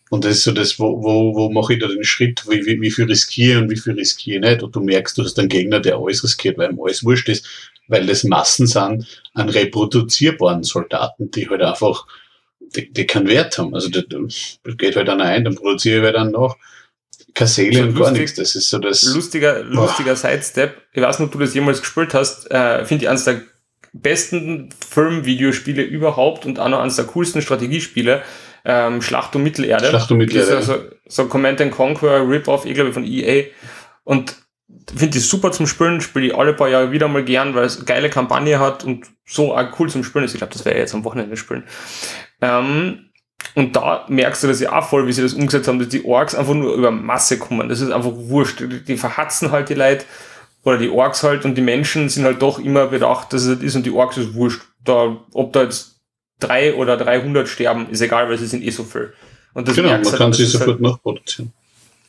Und 0.10 0.24
das 0.24 0.38
ist 0.38 0.44
so 0.44 0.52
das, 0.52 0.80
wo, 0.80 1.04
wo, 1.04 1.36
wo 1.36 1.52
mache 1.52 1.74
ich 1.74 1.80
da 1.80 1.88
den 1.88 2.04
Schritt, 2.04 2.44
wie, 2.48 2.66
wie, 2.66 2.80
wie 2.80 2.92
viel 2.92 3.06
riskiere 3.06 3.60
und 3.60 3.70
wie 3.70 3.78
viel 3.78 3.94
riskiere 3.94 4.38
ich 4.38 4.50
nicht. 4.50 4.64
Und 4.64 4.76
du 4.76 4.80
merkst, 4.80 5.18
du 5.18 5.24
hast 5.24 5.38
einen 5.40 5.50
Gegner, 5.50 5.80
der 5.80 5.98
alles 5.98 6.24
riskiert, 6.24 6.58
weil 6.58 6.72
ihm 6.72 6.80
alles 6.80 7.04
wurscht 7.04 7.28
ist, 7.28 7.74
weil 7.88 8.06
das 8.06 8.24
Massen 8.24 8.68
sind 8.68 9.06
an 9.34 9.50
reproduzierbaren 9.50 10.64
Soldaten, 10.64 11.32
die 11.32 11.50
halt 11.50 11.62
einfach, 11.62 12.08
die, 12.76 12.92
die 12.92 13.06
keinen 13.06 13.28
Wert 13.28 13.58
haben. 13.58 13.74
Also 13.74 13.90
das, 13.90 14.06
das 14.64 14.78
geht 14.78 14.96
halt 14.96 15.08
dann 15.08 15.22
ein, 15.22 15.44
dann 15.44 15.56
produziere 15.56 16.00
ich 16.00 16.04
halt 16.04 16.16
dann 16.16 16.32
noch. 16.32 16.58
Keine 17.34 17.50
Seele 17.50 17.84
und 17.84 18.00
gar 18.00 18.12
nichts. 18.12 18.36
Das 18.36 18.56
ist 18.56 18.70
so 18.70 18.80
das. 18.80 19.04
Lustiger, 19.14 19.62
lustiger 19.64 20.16
Sidestep. 20.16 20.82
Ich 20.94 21.02
weiß 21.02 21.20
nicht, 21.20 21.28
ob 21.28 21.34
du 21.34 21.40
das 21.40 21.54
jemals 21.54 21.82
gespielt 21.82 22.14
hast. 22.14 22.50
Äh, 22.50 22.86
Finde 22.86 23.04
ich 23.04 23.10
eines 23.10 23.26
der 23.26 23.42
besten 23.92 24.70
Filmvideospiele 24.90 25.84
überhaupt 25.84 26.46
und 26.46 26.60
auch 26.60 26.70
noch 26.70 26.80
eines 26.80 26.96
der 26.96 27.06
coolsten 27.06 27.42
Strategiespiele 27.42 28.24
ähm, 28.66 29.02
Schlacht 29.02 29.36
um 29.36 29.44
Mittelerde. 29.44 29.88
Schlacht 29.88 30.12
um 30.12 30.18
Mittelerde. 30.18 30.62
So, 30.62 30.78
so 31.08 31.28
Command 31.28 31.62
and 31.62 31.72
Conquer, 31.72 32.28
Rip-Off, 32.28 32.66
ich 32.66 32.74
glaube 32.74 32.94
von 32.94 33.06
EA. 33.06 33.46
Und 34.04 34.36
finde 34.96 35.18
ich 35.18 35.28
super 35.28 35.52
zum 35.52 35.68
Spielen, 35.68 36.02
spiele 36.02 36.28
ich 36.28 36.36
alle 36.36 36.54
paar 36.54 36.70
Jahre 36.70 36.92
wieder 36.92 37.08
mal 37.08 37.24
gern, 37.24 37.54
weil 37.54 37.66
es 37.66 37.78
eine 37.78 37.86
geile 37.86 38.10
Kampagne 38.10 38.60
hat 38.60 38.84
und 38.84 39.06
so 39.26 39.56
auch 39.56 39.80
cool 39.80 39.90
zum 39.90 40.04
Spielen 40.04 40.26
ist. 40.26 40.34
Ich 40.34 40.40
glaube, 40.40 40.54
das 40.54 40.66
ich 40.66 40.74
jetzt 40.74 40.96
am 40.96 41.04
Wochenende 41.04 41.38
spielen. 41.38 41.64
Ähm, 42.42 43.10
und 43.54 43.76
da 43.76 44.06
merkst 44.10 44.44
du 44.44 44.48
das 44.48 44.60
ja 44.60 44.78
auch 44.78 44.88
voll, 44.88 45.08
wie 45.08 45.14
sie 45.14 45.22
das 45.22 45.34
umgesetzt 45.34 45.68
haben, 45.68 45.80
dass 45.80 45.90
die 45.90 46.04
Orks 46.04 46.36
einfach 46.36 46.54
nur 46.54 46.74
über 46.74 46.92
Masse 46.92 47.38
kommen. 47.38 47.70
Das 47.70 47.80
ist 47.80 47.92
einfach 47.92 48.12
wurscht. 48.14 48.62
Die, 48.88 48.98
verhatzen 48.98 49.52
halt 49.52 49.70
die 49.70 49.76
Leute 49.76 50.06
oder 50.64 50.78
die 50.78 50.90
Orks 50.90 51.24
halt 51.24 51.46
und 51.46 51.56
die 51.56 51.62
Menschen 51.62 52.10
sind 52.10 52.26
halt 52.26 52.42
doch 52.42 52.60
immer 52.60 52.88
bedacht, 52.88 53.32
dass 53.32 53.44
es 53.44 53.56
das 53.56 53.64
ist 53.64 53.76
und 53.76 53.86
die 53.86 53.92
Orks 53.92 54.18
ist 54.18 54.34
wurscht. 54.34 54.62
Da, 54.84 55.18
ob 55.34 55.54
da 55.54 55.64
jetzt 55.64 56.02
drei 56.40 56.74
oder 56.74 56.98
300 56.98 57.48
sterben, 57.48 57.90
ist 57.90 58.02
egal, 58.02 58.30
weil 58.30 58.38
sie 58.38 58.48
sind 58.48 58.64
eh 58.64 58.72
so 58.72 58.84
viel. 58.84 59.14
Und 59.54 59.68
das 59.68 59.76
genau, 59.76 59.90
man 59.90 60.06
halt, 60.06 60.18
kann 60.18 60.34
sie 60.34 60.46
sofort 60.46 60.72
halt, 60.72 60.82
nachproduzieren. 60.82 61.54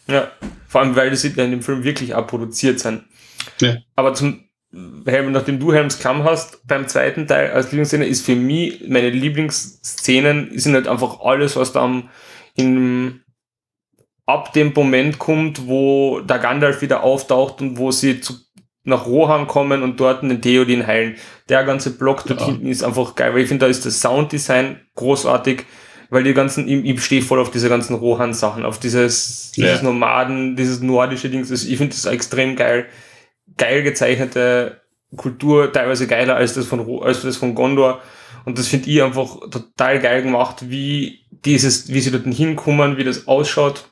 Ja, 0.09 0.31
vor 0.69 0.81
allem, 0.81 0.97
weil 0.97 1.15
sie 1.17 1.29
in 1.29 1.51
dem 1.51 1.63
Film 1.63 1.85
wirklich 1.85 2.15
auch 2.15 2.27
produziert 2.27 2.81
sind. 2.81 3.05
Ja. 3.61 3.77
Aber 3.95 4.15
zum 4.15 4.46
Helm, 5.07 5.33
nachdem 5.33 5.59
du 5.59 5.73
Helms 5.73 5.99
Kamm 5.99 6.25
hast, 6.25 6.67
beim 6.67 6.89
zweiten 6.89 7.27
Teil 7.27 7.51
als 7.51 7.67
Lieblingsszene 7.67 8.07
ist 8.07 8.25
für 8.25 8.37
mich, 8.37 8.85
meine 8.89 9.11
Lieblingsszenen 9.11 10.59
sind 10.59 10.75
halt 10.75 10.89
einfach 10.89 11.21
alles, 11.21 11.57
was 11.57 11.73
da 11.73 12.03
in, 12.55 13.23
ab 14.27 14.53
dem 14.53 14.73
Moment 14.75 15.19
kommt, 15.19 15.67
wo 15.67 16.21
der 16.21 16.39
Gandalf 16.39 16.83
wieder 16.83 17.03
auftaucht 17.03 17.61
und 17.61 17.79
wo 17.79 17.91
sie 17.91 18.21
zu 18.21 18.35
nach 18.87 19.07
Rohan 19.07 19.49
kommen 19.49 19.83
und 19.83 19.99
dort 19.99 20.23
den 20.23 20.41
Theodin 20.41 20.87
heilen. 20.87 21.17
Der 21.49 21.65
ganze 21.65 21.91
Block 21.91 22.25
dort 22.25 22.41
ja. 22.41 22.47
hinten 22.47 22.69
ist 22.69 22.85
einfach 22.85 23.17
geil, 23.17 23.35
weil 23.35 23.41
ich 23.43 23.49
finde, 23.49 23.67
da 23.67 23.71
ist 23.71 23.85
das 23.85 24.01
Sounddesign 24.01 24.81
großartig, 24.95 25.65
weil 26.09 26.23
die 26.23 26.35
ganzen, 26.35 26.69
ich, 26.69 26.85
ich 26.85 27.05
stehe 27.05 27.21
voll 27.21 27.41
auf 27.41 27.51
diese 27.51 27.69
ganzen 27.69 27.95
Rohan-Sachen, 27.97 28.65
auf 28.65 28.79
dieses, 28.79 29.51
dieses 29.57 29.79
ja. 29.79 29.83
Nomaden, 29.83 30.55
dieses 30.55 30.81
nordische 30.81 31.29
Ding. 31.29 31.43
Ich 31.43 31.77
finde 31.77 31.89
das 31.89 32.05
extrem 32.05 32.55
geil. 32.55 32.87
Geil 33.59 33.83
gezeichnete 33.83 34.81
Kultur, 35.17 35.73
teilweise 35.73 36.07
geiler 36.07 36.37
als 36.37 36.55
das 36.55 36.67
von, 36.67 37.03
als 37.03 37.23
das 37.23 37.37
von 37.37 37.55
Gondor. 37.55 38.01
Und 38.45 38.59
das 38.59 38.69
finde 38.69 38.91
ich 38.91 39.03
einfach 39.03 39.41
total 39.51 40.01
geil 40.01 40.23
gemacht, 40.23 40.71
wie 40.71 41.21
dieses, 41.45 41.93
wie 41.93 42.01
sie 42.01 42.11
dort 42.11 42.27
hinkommen, 42.27 42.97
wie 42.97 43.05
das 43.05 43.27
ausschaut. 43.29 43.91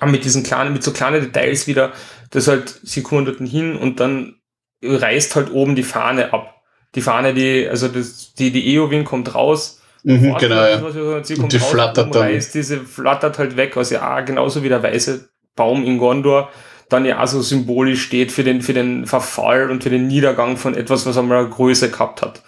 Aber 0.00 0.10
mit 0.10 0.24
diesen 0.24 0.42
kleinen, 0.42 0.72
mit 0.72 0.82
so 0.82 0.92
kleinen 0.92 1.20
Details 1.20 1.66
wieder, 1.66 1.92
das 2.30 2.48
halt, 2.48 2.80
sie 2.82 3.02
kommen 3.02 3.26
dort 3.26 3.38
hin 3.38 3.76
und 3.76 4.00
dann 4.00 4.36
reißt 4.82 5.36
halt 5.36 5.50
oben 5.52 5.76
die 5.76 5.82
Fahne 5.82 6.32
ab. 6.32 6.62
Die 6.94 7.00
Fahne, 7.00 7.34
die, 7.34 7.66
also 7.68 7.88
das, 7.88 8.34
die, 8.34 8.50
die 8.50 8.74
Eowyn 8.74 9.04
kommt 9.04 9.34
raus. 9.34 9.80
Mhm, 10.04 10.36
genau, 10.38 10.64
ja. 10.66 11.24
sie 11.24 11.36
kommt 11.36 11.52
die 11.52 11.56
raus, 11.56 11.70
flattert 11.70 12.14
dann. 12.14 12.22
Reißt, 12.22 12.54
diese 12.54 12.80
flattert 12.80 13.38
halt 13.38 13.56
weg, 13.56 13.76
was 13.76 13.90
ja 13.90 14.16
auch 14.16 14.24
genauso 14.24 14.62
wie 14.62 14.68
der 14.68 14.82
weiße 14.82 15.28
Baum 15.56 15.84
in 15.84 15.98
Gondor 15.98 16.50
dann 16.94 17.04
ja 17.04 17.20
auch 17.20 17.26
so 17.26 17.42
symbolisch 17.42 18.02
steht 18.02 18.30
für 18.32 18.44
den, 18.44 18.62
für 18.62 18.72
den 18.72 19.06
Verfall 19.06 19.70
und 19.70 19.82
für 19.82 19.90
den 19.90 20.06
Niedergang 20.06 20.56
von 20.56 20.74
etwas, 20.74 21.04
was 21.06 21.18
einmal 21.18 21.38
eine 21.38 21.48
Größe 21.48 21.90
gehabt 21.90 22.22
hat. 22.22 22.42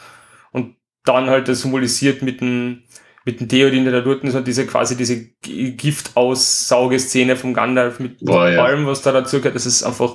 Und 0.52 0.76
dann 1.04 1.28
halt 1.28 1.48
das 1.48 1.62
symbolisiert 1.62 2.22
mit 2.22 2.40
dem, 2.40 2.84
mit 3.24 3.40
dem 3.40 3.48
Theodin, 3.48 3.84
der 3.84 3.92
da 3.92 4.00
dort 4.02 4.22
ist, 4.22 4.36
und 4.36 4.46
diese 4.46 4.66
quasi 4.66 4.96
diese 4.96 5.26
Giftaussauge-Szene 5.42 7.34
vom 7.34 7.54
Gandalf 7.54 7.98
mit 7.98 8.20
Boah, 8.20 8.48
ja. 8.48 8.64
allem, 8.64 8.86
was 8.86 9.02
da 9.02 9.10
dazu 9.10 9.38
gehört. 9.38 9.56
Das 9.56 9.66
ist 9.66 9.82
einfach, 9.82 10.14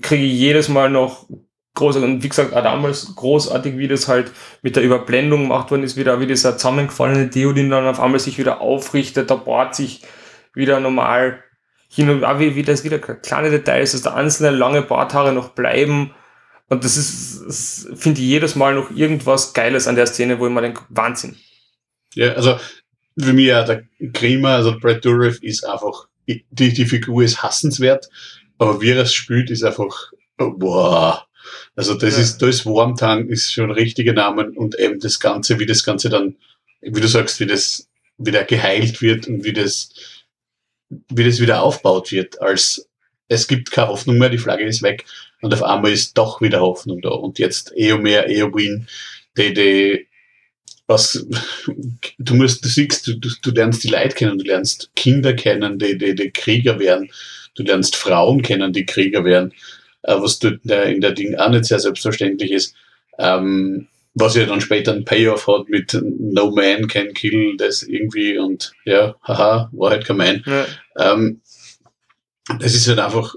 kriege 0.00 0.24
ich 0.24 0.32
jedes 0.32 0.70
Mal 0.70 0.88
noch 0.88 1.28
großartig. 1.74 2.10
Und 2.10 2.22
wie 2.22 2.28
gesagt, 2.30 2.54
auch 2.54 2.62
damals 2.62 3.14
großartig, 3.14 3.76
wie 3.76 3.88
das 3.88 4.08
halt 4.08 4.32
mit 4.62 4.76
der 4.76 4.82
Überblendung 4.82 5.42
gemacht 5.42 5.70
worden 5.70 5.82
ist, 5.82 5.98
wieder 5.98 6.20
wie 6.20 6.26
dieser 6.26 6.56
zusammengefallene 6.56 7.28
Theodin 7.28 7.68
dann 7.68 7.86
auf 7.86 8.00
einmal 8.00 8.18
sich 8.18 8.38
wieder 8.38 8.62
aufrichtet, 8.62 9.30
da 9.30 9.34
bohrt 9.34 9.74
sich 9.74 10.02
wieder 10.54 10.80
normal 10.80 11.42
hin 11.94 12.08
und 12.08 12.24
auch 12.24 12.38
wie, 12.38 12.54
wie 12.54 12.62
das 12.62 12.84
wieder 12.84 12.98
kleine 12.98 13.50
Details, 13.50 13.92
dass 13.92 14.02
da 14.02 14.14
einzelne 14.14 14.50
lange 14.50 14.80
Barthaare 14.80 15.32
noch 15.32 15.50
bleiben. 15.50 16.14
Und 16.68 16.84
das 16.84 16.96
ist, 16.96 17.44
das 17.46 17.88
finde 18.00 18.22
ich 18.22 18.26
jedes 18.26 18.54
Mal 18.54 18.74
noch 18.74 18.90
irgendwas 18.90 19.52
Geiles 19.52 19.86
an 19.86 19.96
der 19.96 20.06
Szene, 20.06 20.38
wo 20.38 20.46
ich 20.46 20.52
mir 20.52 20.62
denke, 20.62 20.82
Wahnsinn. 20.88 21.36
Ja, 22.14 22.32
also 22.32 22.58
für 23.18 23.34
mich 23.34 23.46
ja 23.46 23.62
der 23.64 23.84
Grima, 24.00 24.56
also 24.56 24.78
Brad 24.78 25.04
Dourif 25.04 25.42
ist 25.42 25.64
einfach, 25.64 26.08
die, 26.26 26.72
die 26.72 26.86
Figur 26.86 27.24
ist 27.24 27.42
hassenswert, 27.42 28.08
aber 28.56 28.80
wie 28.80 28.90
er 28.90 29.02
es 29.02 29.12
spielt, 29.12 29.50
ist 29.50 29.62
einfach, 29.62 30.12
oh, 30.38 30.50
boah. 30.50 31.26
Also 31.76 31.92
das 31.92 32.16
ja. 32.16 32.22
ist, 32.22 32.38
da 32.38 32.46
ist 32.46 32.64
Wormtang, 32.64 33.28
ist 33.28 33.52
schon 33.52 33.66
ein 33.66 33.72
richtiger 33.72 34.14
Name 34.14 34.50
und 34.52 34.78
eben 34.78 34.98
das 34.98 35.20
Ganze, 35.20 35.58
wie 35.58 35.66
das 35.66 35.84
Ganze 35.84 36.08
dann, 36.08 36.36
wie 36.80 37.00
du 37.00 37.08
sagst, 37.08 37.38
wie 37.40 37.46
das 37.46 37.88
wieder 38.16 38.44
geheilt 38.44 39.02
wird 39.02 39.26
und 39.26 39.44
wie 39.44 39.52
das, 39.52 39.90
wie 41.10 41.24
das 41.24 41.40
wieder 41.40 41.62
aufbaut 41.62 42.12
wird, 42.12 42.40
als 42.40 42.88
es 43.28 43.48
gibt 43.48 43.70
keine 43.70 43.88
Hoffnung 43.88 44.18
mehr, 44.18 44.28
die 44.28 44.38
Flagge 44.38 44.64
ist 44.64 44.82
weg 44.82 45.04
und 45.40 45.54
auf 45.54 45.62
einmal 45.62 45.92
ist 45.92 46.16
doch 46.18 46.40
wieder 46.40 46.60
Hoffnung 46.60 47.00
da. 47.00 47.10
Und 47.10 47.38
jetzt 47.38 47.72
Eomer, 47.74 48.28
Eowyn, 48.28 48.86
die, 49.36 49.54
die 49.54 50.08
was, 50.86 51.26
du 52.18 52.34
musst, 52.34 52.64
du 52.64 52.68
siehst, 52.68 53.06
du, 53.06 53.14
du 53.14 53.50
lernst 53.50 53.84
die 53.84 53.88
Leute 53.88 54.14
kennen, 54.14 54.38
du 54.38 54.44
lernst 54.44 54.90
Kinder 54.94 55.34
kennen, 55.34 55.78
die, 55.78 55.96
die, 55.96 56.14
die 56.14 56.30
Krieger 56.30 56.78
werden, 56.78 57.10
du 57.54 57.62
lernst 57.62 57.96
Frauen 57.96 58.42
kennen, 58.42 58.72
die 58.72 58.86
Krieger 58.86 59.24
werden, 59.24 59.52
äh, 60.02 60.14
was 60.16 60.38
dort 60.38 60.60
in 60.64 60.68
der, 60.68 60.84
in 60.86 61.14
Ding 61.14 61.34
auch 61.36 61.50
nicht 61.50 61.64
sehr 61.64 61.80
selbstverständlich 61.80 62.50
ist. 62.50 62.74
Ähm, 63.18 63.88
was 64.14 64.34
ja 64.34 64.44
dann 64.44 64.60
später 64.60 64.92
ein 64.92 65.04
Payoff 65.04 65.46
hat 65.46 65.68
mit 65.68 65.98
No 66.02 66.50
Man 66.50 66.86
Can 66.86 67.14
Kill 67.14 67.56
das 67.56 67.82
irgendwie 67.82 68.38
und 68.38 68.72
ja, 68.84 69.16
haha, 69.22 69.70
war 69.72 69.90
halt 69.90 70.04
kein 70.04 70.16
Man. 70.16 70.44
Ja. 70.46 70.66
Ähm, 70.98 71.40
das 72.58 72.74
ist 72.74 72.88
halt 72.88 72.98
einfach 72.98 73.34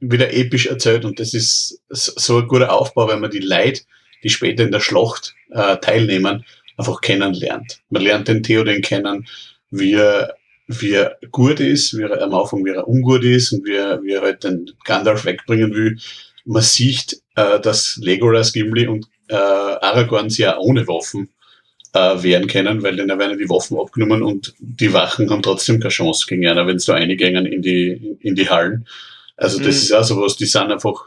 wieder 0.00 0.32
episch 0.32 0.66
erzählt 0.66 1.04
und 1.04 1.20
das 1.20 1.34
ist 1.34 1.80
so 1.88 2.38
ein 2.38 2.48
guter 2.48 2.72
Aufbau, 2.72 3.08
wenn 3.08 3.20
man 3.20 3.30
die 3.30 3.38
Leute, 3.38 3.82
die 4.22 4.28
später 4.28 4.64
in 4.64 4.72
der 4.72 4.80
Schlacht 4.80 5.34
äh, 5.50 5.76
teilnehmen, 5.78 6.44
einfach 6.76 7.00
kennenlernt. 7.00 7.80
Man 7.90 8.02
lernt 8.02 8.28
den 8.28 8.42
Theoden 8.42 8.82
kennen, 8.82 9.26
wie 9.70 9.94
er, 9.94 10.34
wie 10.66 10.92
er 10.92 11.16
gut 11.30 11.60
ist, 11.60 11.96
wie 11.96 12.02
er 12.02 12.22
am 12.22 12.34
Anfang 12.34 12.64
wie 12.64 12.70
er 12.70 12.88
ungut 12.88 13.24
ist 13.24 13.52
und 13.52 13.64
wie 13.64 13.76
er, 13.76 14.02
wie 14.02 14.12
er 14.12 14.22
halt 14.22 14.44
den 14.44 14.70
Gandalf 14.84 15.24
wegbringen 15.24 15.72
will. 15.72 15.96
Man 16.44 16.62
sieht, 16.62 17.22
äh, 17.36 17.60
dass 17.60 17.98
Legolas, 18.02 18.52
Gimli 18.52 18.86
und 18.86 19.06
äh, 19.28 19.34
Aragorn 19.34 20.30
sie 20.30 20.42
ja 20.42 20.58
ohne 20.58 20.86
Waffen 20.86 21.30
äh, 21.92 22.22
wehren 22.22 22.46
können, 22.46 22.82
weil 22.82 22.96
denen 22.96 23.18
werden 23.18 23.38
die 23.38 23.48
Waffen 23.48 23.78
abgenommen 23.78 24.22
und 24.22 24.54
die 24.58 24.92
Wachen 24.92 25.30
haben 25.30 25.42
trotzdem 25.42 25.80
keine 25.80 25.90
Chance 25.90 26.26
gegen 26.28 26.46
einer, 26.46 26.66
wenn 26.66 26.76
es 26.76 26.86
da 26.86 26.94
eingängen 26.94 27.46
in 27.46 27.62
die, 27.62 28.16
in 28.20 28.34
die 28.34 28.48
Hallen. 28.48 28.86
Also 29.36 29.58
das 29.58 29.66
mhm. 29.66 29.82
ist 29.82 29.92
auch 29.92 30.04
sowas, 30.04 30.36
die 30.36 30.46
sind 30.46 30.70
einfach 30.70 31.04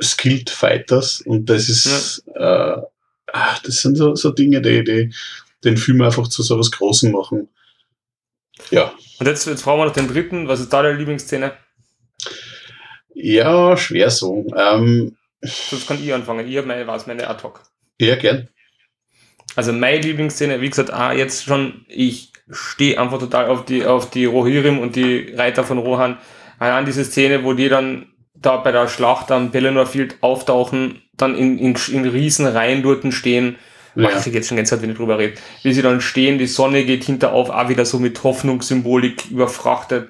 skilled 0.00 0.50
Fighters 0.50 1.20
und 1.20 1.48
das 1.48 1.68
ist, 1.68 2.24
ja. 2.34 2.74
äh, 2.74 2.82
ach, 3.32 3.58
das 3.60 3.82
sind 3.82 3.96
so, 3.96 4.14
so 4.14 4.30
Dinge, 4.30 4.60
die, 4.60 4.82
die 4.84 5.14
den 5.64 5.76
Film 5.76 6.02
einfach 6.02 6.28
zu 6.28 6.42
so 6.42 6.58
was 6.58 6.70
Großem 6.70 7.12
machen. 7.12 7.48
Ja. 8.70 8.92
Und 9.18 9.26
jetzt, 9.26 9.46
jetzt 9.46 9.62
fragen 9.62 9.80
wir 9.80 9.86
noch 9.86 9.92
den 9.92 10.08
dritten. 10.08 10.48
Was 10.48 10.60
ist 10.60 10.72
da 10.72 10.82
deine 10.82 10.98
Lieblingsszene? 10.98 11.52
Ja, 13.14 13.76
schwer 13.76 14.10
so. 14.10 14.46
Ähm, 14.56 15.16
Sonst 15.44 15.86
kann 15.86 16.02
ich 16.02 16.12
anfangen. 16.12 16.48
Ich 16.48 16.56
habe 16.56 16.66
meine, 16.66 16.86
was 16.86 17.06
meine 17.06 17.28
Ad-Hoc. 17.28 17.62
Ja, 18.00 18.16
gern. 18.16 18.48
Also 19.56 19.72
meine 19.72 20.00
Lieblingsszene, 20.00 20.60
wie 20.60 20.70
gesagt, 20.70 20.92
ah, 20.92 21.12
jetzt 21.12 21.44
schon, 21.44 21.84
ich 21.88 22.32
stehe 22.50 23.00
einfach 23.00 23.18
total 23.18 23.46
auf 23.46 23.64
die, 23.64 23.84
auf 23.84 24.10
die 24.10 24.24
Rohirrim 24.24 24.78
und 24.78 24.96
die 24.96 25.32
Reiter 25.34 25.64
von 25.64 25.78
Rohan. 25.78 26.18
An 26.58 26.86
diese 26.86 27.04
Szene, 27.04 27.44
wo 27.44 27.52
die 27.52 27.68
dann 27.68 28.06
da 28.34 28.56
bei 28.56 28.72
der 28.72 28.88
Schlacht 28.88 29.30
am 29.30 29.50
Pelennor 29.50 29.86
Field 29.86 30.16
auftauchen, 30.20 31.02
dann 31.16 31.34
in, 31.36 31.58
in, 31.58 31.76
in 31.92 32.04
Riesenreihen 32.04 32.82
dort 32.82 33.12
stehen. 33.12 33.56
Ja. 33.94 34.08
ich 34.10 34.16
krieg 34.16 34.34
jetzt 34.34 34.48
schon 34.48 34.56
ganz 34.56 34.72
wenn 34.72 34.90
ich 34.90 34.96
drüber 34.96 35.18
rede. 35.18 35.34
Wie 35.62 35.72
sie 35.72 35.82
dann 35.82 36.00
stehen, 36.00 36.38
die 36.38 36.48
Sonne 36.48 36.84
geht 36.84 37.04
hinterauf, 37.04 37.50
auch 37.50 37.68
wieder 37.68 37.84
so 37.84 37.98
mit 37.98 38.22
Hoffnungssymbolik 38.24 39.30
überfrachtet. 39.30 40.08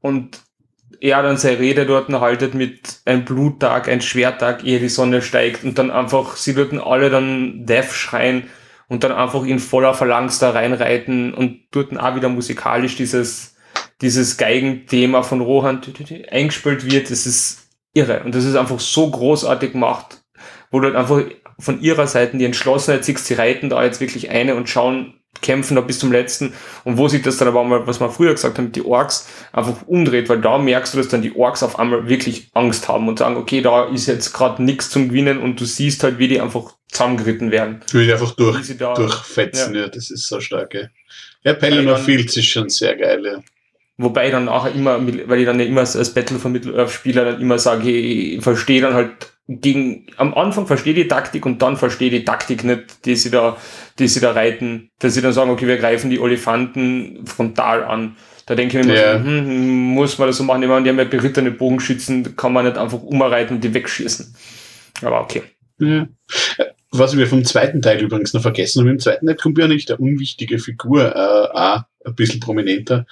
Und 0.00 0.40
er 1.00 1.22
dann 1.22 1.36
seine 1.36 1.58
Rede 1.58 1.86
dort 1.86 2.08
haltet 2.08 2.54
mit 2.54 3.00
ein 3.04 3.24
Bluttag, 3.24 3.88
ein 3.88 4.00
Schwertag, 4.00 4.64
ehe 4.64 4.80
die 4.80 4.88
Sonne 4.88 5.22
steigt 5.22 5.64
und 5.64 5.78
dann 5.78 5.90
einfach, 5.90 6.36
sie 6.36 6.56
würden 6.56 6.80
alle 6.80 7.10
dann 7.10 7.66
Death 7.66 7.92
schreien 7.92 8.44
und 8.88 9.04
dann 9.04 9.12
einfach 9.12 9.44
in 9.44 9.58
voller 9.58 9.94
Phalanx 9.94 10.38
da 10.38 10.50
reinreiten 10.50 11.34
und 11.34 11.60
dort 11.70 11.98
auch 11.98 12.16
wieder 12.16 12.28
musikalisch 12.28 12.96
dieses, 12.96 13.56
dieses 14.00 14.36
Geigenthema 14.36 15.22
von 15.22 15.40
Rohan 15.40 15.80
eingespielt 16.30 16.90
wird, 16.90 17.10
das 17.10 17.26
ist 17.26 17.68
irre. 17.92 18.22
Und 18.24 18.34
das 18.34 18.44
ist 18.44 18.56
einfach 18.56 18.80
so 18.80 19.10
großartig 19.10 19.72
gemacht, 19.72 20.22
wo 20.70 20.80
du 20.80 20.96
einfach 20.96 21.22
von 21.58 21.80
ihrer 21.80 22.06
Seite 22.06 22.36
die 22.36 22.44
Entschlossenheit 22.44 23.04
siehst, 23.04 23.26
sie 23.26 23.34
reiten 23.34 23.68
da 23.68 23.84
jetzt 23.84 24.00
wirklich 24.00 24.30
eine 24.30 24.54
und 24.54 24.68
schauen, 24.68 25.17
kämpfen 25.40 25.76
da 25.76 25.80
bis 25.80 25.98
zum 25.98 26.10
letzten 26.10 26.52
und 26.84 26.98
wo 26.98 27.08
sich 27.08 27.22
das 27.22 27.36
dann 27.36 27.48
aber 27.48 27.62
mal, 27.64 27.86
was 27.86 28.00
wir 28.00 28.10
früher 28.10 28.32
gesagt 28.32 28.58
haben, 28.58 28.66
mit 28.66 28.76
die 28.76 28.84
Orks 28.84 29.28
einfach 29.52 29.86
umdreht, 29.86 30.28
weil 30.28 30.40
da 30.40 30.58
merkst 30.58 30.94
du, 30.94 30.98
dass 30.98 31.08
dann 31.08 31.22
die 31.22 31.36
Orks 31.36 31.62
auf 31.62 31.78
einmal 31.78 32.08
wirklich 32.08 32.50
Angst 32.54 32.88
haben 32.88 33.08
und 33.08 33.20
sagen, 33.20 33.36
okay, 33.36 33.60
da 33.60 33.84
ist 33.84 34.06
jetzt 34.06 34.32
gerade 34.32 34.62
nichts 34.62 34.90
zum 34.90 35.08
Gewinnen 35.08 35.38
und 35.38 35.60
du 35.60 35.64
siehst 35.64 36.02
halt, 36.02 36.18
wie 36.18 36.28
die 36.28 36.40
einfach 36.40 36.74
zusammengeritten 36.88 37.50
werden. 37.50 37.80
Wie 37.92 38.06
die 38.06 38.12
einfach 38.12 38.32
durch, 38.32 38.76
da, 38.76 38.94
durchfetzen, 38.94 39.74
ja. 39.74 39.82
ja. 39.82 39.88
das 39.88 40.10
ist 40.10 40.26
so 40.26 40.40
stark. 40.40 40.74
Ja, 40.74 40.88
ja 41.44 41.54
Pelennor 41.54 41.98
Fields 41.98 42.36
ist 42.36 42.46
schon 42.46 42.68
sehr 42.68 42.96
geil, 42.96 43.22
ja. 43.24 43.42
Wobei 44.00 44.26
ich 44.26 44.32
dann 44.32 44.44
nachher 44.44 44.72
immer, 44.72 45.00
weil 45.28 45.40
ich 45.40 45.46
dann 45.46 45.58
ja 45.58 45.66
immer 45.66 45.80
als 45.80 46.14
Battle 46.14 46.38
von 46.38 46.52
Mittelöhr-Spieler 46.52 47.24
dann 47.24 47.40
immer 47.40 47.58
sage, 47.58 47.90
ich 47.90 48.42
verstehe 48.42 48.80
dann 48.80 48.94
halt 48.94 49.10
gegen, 49.48 50.06
am 50.18 50.34
Anfang 50.34 50.66
verstehe 50.66 50.94
die 50.94 51.08
Taktik 51.08 51.46
und 51.46 51.62
dann 51.62 51.76
verstehe 51.76 52.10
die 52.10 52.24
Taktik 52.24 52.62
nicht, 52.64 53.04
die 53.06 53.16
sie 53.16 53.30
da, 53.30 53.56
die 53.98 54.08
sie 54.08 54.20
da 54.20 54.32
reiten, 54.32 54.90
dass 54.98 55.14
sie 55.14 55.22
dann 55.22 55.32
sagen, 55.32 55.50
okay, 55.50 55.66
wir 55.66 55.76
greifen 55.76 56.10
die 56.10 56.20
Olifanten 56.20 57.26
frontal 57.26 57.84
an. 57.84 58.16
Da 58.46 58.54
denke 58.54 58.78
ich 58.78 58.86
mir 58.86 58.94
immer, 58.94 59.18
so, 59.18 59.24
hm, 59.24 59.74
muss 59.94 60.18
man 60.18 60.28
das 60.28 60.36
so 60.36 60.44
machen? 60.44 60.62
Ich 60.62 60.68
meine, 60.68 60.84
die 60.84 60.90
haben 60.90 60.98
ja 60.98 61.04
berittene 61.04 61.50
Bogenschützen, 61.50 62.36
kann 62.36 62.52
man 62.52 62.64
nicht 62.64 62.78
einfach 62.78 63.02
umreiten 63.02 63.56
und 63.56 63.64
die 63.64 63.74
wegschießen. 63.74 64.34
Aber 65.02 65.20
okay. 65.20 65.42
Ja. 65.78 66.08
Was 66.90 67.16
wir 67.16 67.26
vom 67.26 67.44
zweiten 67.44 67.82
Teil 67.82 68.02
übrigens 68.02 68.32
noch 68.32 68.42
vergessen 68.42 68.80
haben, 68.80 68.88
im 68.88 68.98
zweiten 68.98 69.26
Teil 69.26 69.36
kommt 69.36 69.58
ja 69.58 69.68
nicht 69.68 69.90
eine 69.90 69.98
unwichtige 69.98 70.58
Figur 70.58 71.14
äh, 71.14 71.58
auch 71.58 71.82
ein 72.04 72.14
bisschen 72.14 72.40
prominenter 72.40 73.06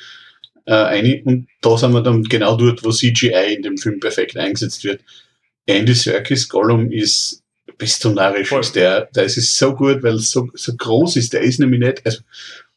äh, 0.65 0.75
ein. 0.75 1.23
Und 1.25 1.49
da 1.61 1.77
sind 1.77 1.93
wir 1.93 2.03
dann 2.03 2.23
genau 2.23 2.57
dort, 2.57 2.85
wo 2.85 2.91
CGI 2.91 3.55
in 3.55 3.63
dem 3.63 3.77
Film 3.77 4.01
perfekt 4.01 4.37
eingesetzt 4.37 4.85
wird. 4.85 5.03
Andy 5.67 5.95
Serkis 5.95 6.49
Gollum 6.49 6.91
ist 6.91 7.43
bestionisch. 7.79 8.49
Voll. 8.49 8.63
Der, 8.75 9.07
der 9.15 9.25
ist 9.25 9.57
so 9.57 9.75
gut, 9.75 10.03
weil 10.03 10.19
so, 10.19 10.49
so 10.55 10.75
groß 10.77 11.17
ist. 11.17 11.33
Der 11.33 11.41
ist 11.43 11.61
nämlich 11.61 11.81
nicht, 11.81 12.07
also 12.07 12.21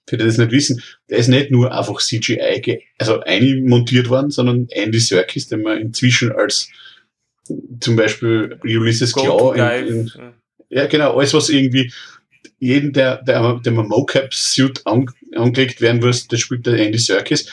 für 0.07 0.17
die 0.17 0.25
das 0.25 0.37
nicht 0.37 0.51
wissen, 0.51 0.81
der 1.09 1.19
ist 1.19 1.27
nicht 1.27 1.51
nur 1.51 1.71
einfach 1.71 1.99
CGI, 2.01 2.83
also 2.97 3.21
montiert 3.61 4.09
worden, 4.09 4.31
sondern 4.31 4.67
Andy 4.71 4.99
Serkis, 4.99 5.47
den 5.47 5.61
man 5.61 5.77
inzwischen 5.77 6.31
als 6.31 6.69
zum 7.79 7.95
Beispiel 7.95 8.59
Ulysses 8.63 9.13
Claw 9.13 9.55
in, 9.55 9.87
in, 9.87 10.11
ja 10.69 10.85
genau, 10.87 11.17
alles 11.17 11.33
was 11.33 11.49
irgendwie 11.49 11.91
jeden, 12.59 12.91
der, 12.93 13.21
der, 13.23 13.59
der 13.63 13.71
Mocap-Suit 13.71 14.85
an, 14.85 15.09
angelegt 15.35 15.81
werden 15.81 16.01
muss, 16.01 16.27
das 16.27 16.39
spielt 16.39 16.65
der 16.65 16.79
Andy 16.79 16.97
Serkis. 16.97 17.49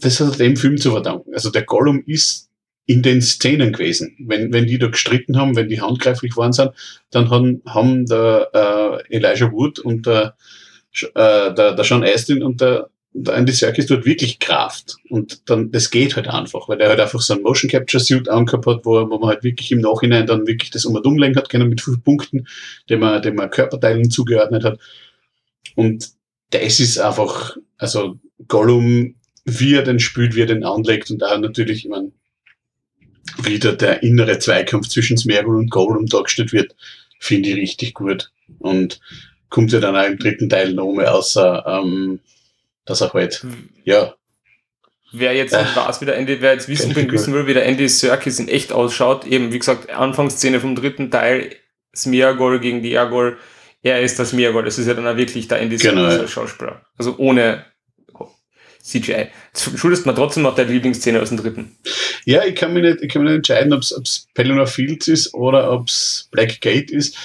Das 0.00 0.20
hat 0.20 0.32
er 0.32 0.36
dem 0.36 0.56
Film 0.56 0.76
zu 0.76 0.90
verdanken. 0.92 1.34
Also 1.34 1.50
der 1.50 1.64
Gollum 1.64 2.02
ist 2.06 2.45
in 2.86 3.02
den 3.02 3.20
Szenen 3.20 3.72
gewesen. 3.72 4.16
Wenn, 4.18 4.52
wenn 4.52 4.66
die 4.66 4.78
da 4.78 4.86
gestritten 4.86 5.36
haben, 5.36 5.56
wenn 5.56 5.68
die 5.68 5.80
handgreiflich 5.80 6.36
waren 6.36 6.52
sind, 6.52 6.70
dann 7.10 7.30
haben, 7.30 7.62
haben 7.66 8.06
der 8.06 9.02
äh, 9.10 9.16
Elijah 9.16 9.50
Wood 9.52 9.80
und 9.80 10.06
der, 10.06 10.36
äh, 11.14 11.52
der, 11.52 11.74
der 11.74 11.84
Sean 11.84 12.04
Astin 12.04 12.42
und 12.42 12.60
der, 12.60 12.88
der 13.12 13.34
Andy 13.34 13.52
Serkis 13.52 13.86
dort 13.86 14.06
wirklich 14.06 14.38
Kraft. 14.38 14.96
Und 15.08 15.50
dann, 15.50 15.72
das 15.72 15.90
geht 15.90 16.14
halt 16.14 16.28
einfach, 16.28 16.68
weil 16.68 16.80
er 16.80 16.90
halt 16.90 17.00
einfach 17.00 17.20
so 17.20 17.34
ein 17.34 17.42
Motion 17.42 17.70
Capture 17.70 18.02
Suit 18.02 18.28
angehabt 18.28 18.66
hat, 18.66 18.84
wo, 18.84 19.10
wo 19.10 19.18
man 19.18 19.30
halt 19.30 19.42
wirklich 19.42 19.72
im 19.72 19.80
Nachhinein 19.80 20.26
dann 20.26 20.46
wirklich 20.46 20.70
das 20.70 20.84
um 20.84 20.94
und 20.94 21.06
umlenken 21.06 21.38
hat 21.40 21.48
können 21.48 21.68
mit 21.68 21.80
fünf 21.80 22.04
Punkten, 22.04 22.46
dem 22.88 23.00
man, 23.00 23.20
dem 23.20 23.34
man 23.34 23.50
Körperteilen 23.50 24.10
zugeordnet 24.10 24.62
hat. 24.62 24.78
Und 25.74 26.10
das 26.50 26.78
ist 26.78 26.98
einfach, 26.98 27.56
also 27.78 28.20
Gollum, 28.46 29.16
wie 29.44 29.74
er 29.74 29.82
den 29.82 29.98
spielt, 29.98 30.36
wie 30.36 30.42
er 30.42 30.46
den 30.46 30.64
anlegt 30.64 31.10
und 31.10 31.18
da 31.18 31.36
natürlich, 31.38 31.84
ich 31.84 31.90
meine, 31.90 32.12
wieder 33.42 33.72
der 33.72 34.02
innere 34.02 34.38
Zweikampf 34.38 34.88
zwischen 34.88 35.16
Smeagol 35.16 35.56
und 35.56 35.70
Gollum 35.70 36.06
dargestellt 36.06 36.52
wird, 36.52 36.74
finde 37.18 37.50
ich 37.50 37.56
richtig 37.56 37.94
gut. 37.94 38.30
Und 38.58 39.00
kommt 39.48 39.72
ja 39.72 39.80
dann 39.80 39.96
auch 39.96 40.06
im 40.06 40.18
dritten 40.18 40.48
Teil 40.48 40.72
noch 40.72 40.92
mehr, 40.92 41.14
außer 41.14 41.64
ähm, 41.66 42.20
dass 42.84 43.00
er 43.00 43.12
halt, 43.12 43.42
hm. 43.42 43.68
ja. 43.84 44.14
Wer 45.12 45.34
jetzt 45.34 45.54
äh, 45.54 45.64
weiß, 45.74 46.00
wie 46.00 46.04
der 46.04 46.16
Andy, 46.16 46.40
wer 46.40 46.54
jetzt 46.54 46.68
wissen 46.68 46.94
will, 46.94 47.10
wissen 47.10 47.32
will, 47.32 47.46
wie 47.46 47.54
der 47.54 47.64
Andy 47.64 47.88
Serkis 47.88 48.38
in 48.38 48.48
echt 48.48 48.72
ausschaut, 48.72 49.26
eben 49.26 49.52
wie 49.52 49.58
gesagt, 49.58 49.90
Anfangsszene 49.90 50.60
vom 50.60 50.74
dritten 50.74 51.10
Teil, 51.10 51.54
Smeagol 51.94 52.60
gegen 52.60 52.82
Diagol, 52.82 53.38
er 53.82 54.02
ist 54.02 54.18
das 54.18 54.30
Smeagol, 54.30 54.64
das 54.64 54.78
ist 54.78 54.88
ja 54.88 54.94
dann 54.94 55.06
auch 55.06 55.16
wirklich 55.16 55.48
der 55.48 55.60
Andy 55.60 55.76
genau, 55.76 56.02
Serkis 56.02 56.20
als 56.20 56.30
Schauspieler. 56.30 56.84
Also 56.98 57.16
ohne 57.18 57.64
CGI. 58.86 59.28
Schuldest 59.54 60.06
man 60.06 60.14
trotzdem 60.14 60.44
noch 60.44 60.54
deine 60.54 60.70
Lieblingsszene 60.70 61.20
aus 61.20 61.30
dem 61.30 61.38
dritten? 61.38 61.76
Ja, 62.24 62.44
ich 62.44 62.54
kann 62.54 62.72
mich 62.72 62.84
nicht, 62.84 63.02
ich 63.02 63.12
kann 63.12 63.22
mich 63.22 63.30
nicht 63.30 63.38
entscheiden, 63.38 63.72
ob 63.72 63.82
es 63.82 64.28
Pelennor 64.34 64.68
Fields 64.68 65.08
ist 65.08 65.34
oder 65.34 65.72
ob 65.72 65.88
es 65.88 66.28
Black 66.30 66.60
Gate 66.60 66.90
ist. 66.90 67.16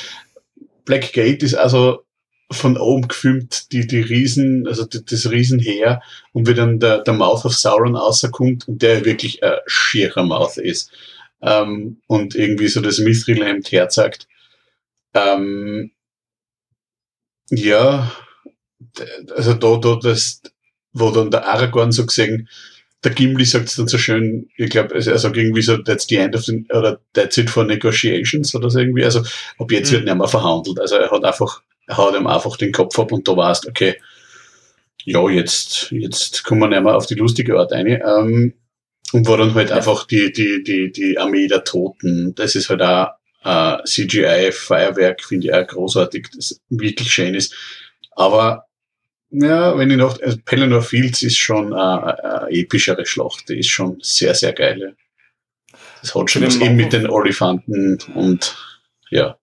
Black 0.85 1.13
Gate 1.13 1.43
ist 1.43 1.53
also 1.53 2.03
von 2.51 2.77
oben 2.77 3.07
gefilmt, 3.07 3.71
die, 3.71 3.85
die 3.85 4.01
Riesen, 4.01 4.67
also 4.67 4.85
die, 4.85 5.05
das 5.05 5.29
Riesenheer 5.29 6.01
und 6.33 6.47
wie 6.47 6.53
dann 6.53 6.79
der, 6.79 6.99
der 6.99 7.13
Mouth 7.13 7.45
of 7.45 7.55
Sauron 7.55 7.95
rauskommt 7.95 8.67
und 8.67 8.81
der 8.81 9.05
wirklich 9.05 9.43
ein 9.43 9.57
schierer 9.67 10.23
Mouth 10.23 10.57
ist. 10.57 10.91
Ähm, 11.41 12.01
und 12.07 12.35
irgendwie 12.35 12.67
so 12.67 12.81
das 12.81 12.97
Mithril-Hemd 12.97 13.71
herzagt. 13.71 14.27
Ähm, 15.13 15.91
ja, 17.49 18.11
also 19.35 19.53
da, 19.53 19.77
da, 19.77 19.99
das, 20.01 20.41
wo 20.93 21.11
dann 21.11 21.31
der 21.31 21.47
Aragorn 21.47 21.91
so 21.91 22.05
gesehen, 22.05 22.47
der 23.03 23.11
Gimli 23.11 23.45
sagt 23.45 23.69
es 23.69 23.75
dann 23.75 23.87
so 23.87 23.97
schön, 23.97 24.49
ich 24.57 24.69
glaube, 24.69 24.93
er 24.93 25.17
sagt 25.17 25.35
irgendwie 25.35 25.61
so, 25.61 25.77
that's 25.77 26.05
the 26.07 26.17
end 26.17 26.35
of 26.35 26.43
the, 26.43 26.63
oder 26.69 26.99
that's 27.13 27.37
it 27.37 27.49
for 27.49 27.63
negotiations 27.63 28.53
oder 28.53 28.69
so 28.69 28.79
irgendwie. 28.79 29.03
Also 29.03 29.23
ab 29.57 29.71
jetzt 29.71 29.89
mhm. 29.89 29.95
wird 29.95 30.05
nicht 30.05 30.17
mehr 30.17 30.27
verhandelt. 30.27 30.79
Also 30.79 30.95
er 30.95 31.09
hat 31.09 31.23
einfach, 31.23 31.61
er 31.87 31.97
hat 31.97 32.15
ihm 32.15 32.27
einfach 32.27 32.57
den 32.57 32.71
Kopf 32.71 32.97
ab 32.99 33.11
und 33.11 33.27
da 33.27 33.35
warst, 33.35 33.67
okay, 33.67 33.95
ja, 35.03 35.27
jetzt, 35.29 35.91
jetzt 35.91 36.43
kommen 36.43 36.61
wir 36.61 36.67
nicht 36.67 36.83
mehr 36.83 36.95
auf 36.95 37.07
die 37.07 37.15
lustige 37.15 37.57
Art 37.57 37.71
rein. 37.71 37.87
Ähm, 37.87 38.53
und 39.13 39.27
war 39.27 39.37
dann 39.37 39.55
halt 39.55 39.71
ja. 39.71 39.77
einfach 39.77 40.05
die, 40.05 40.31
die, 40.31 40.63
die, 40.63 40.91
die 40.91 41.17
Armee 41.17 41.47
der 41.47 41.63
Toten. 41.63 42.33
Das 42.35 42.55
ist 42.55 42.69
halt 42.69 42.81
auch 42.81 43.09
äh, 43.43 43.83
CGI-Feuerwerk, 43.83 45.23
finde 45.23 45.47
ich 45.47 45.53
auch 45.53 45.65
großartig, 45.65 46.27
das 46.35 46.61
wirklich 46.69 47.11
schön 47.11 47.33
ist. 47.33 47.53
Aber 48.11 48.67
ja, 49.31 49.77
wenn 49.77 49.89
ich 49.89 49.97
noch, 49.97 50.21
also 50.21 50.37
Pelennor 50.43 50.81
Fields 50.81 51.23
ist 51.23 51.37
schon 51.37 51.73
eine, 51.73 52.23
eine 52.23 52.51
epischere 52.51 53.05
Schlacht, 53.05 53.47
die 53.47 53.59
ist 53.59 53.69
schon 53.69 53.97
sehr, 54.01 54.35
sehr 54.35 54.53
geil. 54.53 54.95
Das 56.01 56.13
hat 56.13 56.29
schon 56.29 56.43
was 56.43 56.57
eben 56.57 56.75
mit 56.75 56.93
den 56.93 57.09
Olifanten 57.09 57.97
und 58.13 58.57
ja. 59.09 59.37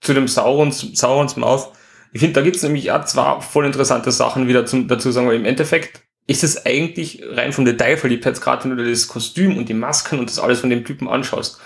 Zu 0.00 0.14
dem 0.14 0.28
Saurons, 0.28 0.80
Saurons 0.94 1.36
Mouth. 1.36 1.72
Ich 2.12 2.20
finde, 2.20 2.34
da 2.34 2.42
gibt 2.42 2.56
es 2.56 2.62
nämlich 2.62 2.92
auch 2.92 3.04
zwei 3.04 3.40
voll 3.40 3.66
interessante 3.66 4.12
Sachen 4.12 4.46
wieder 4.46 4.64
zum, 4.64 4.86
dazu 4.88 5.10
sagen, 5.10 5.26
weil 5.26 5.36
im 5.36 5.44
Endeffekt 5.44 6.02
ist 6.28 6.44
es 6.44 6.64
eigentlich 6.64 7.22
rein 7.24 7.52
vom 7.52 7.64
Detailverliebtheitsgrad, 7.64 8.64
wenn 8.64 8.76
du 8.76 8.84
dir 8.84 8.90
das 8.90 9.08
Kostüm 9.08 9.56
und 9.56 9.68
die 9.68 9.74
Masken 9.74 10.18
und 10.18 10.28
das 10.28 10.38
alles 10.38 10.60
von 10.60 10.70
dem 10.70 10.84
Typen 10.84 11.08
anschaust, 11.08 11.60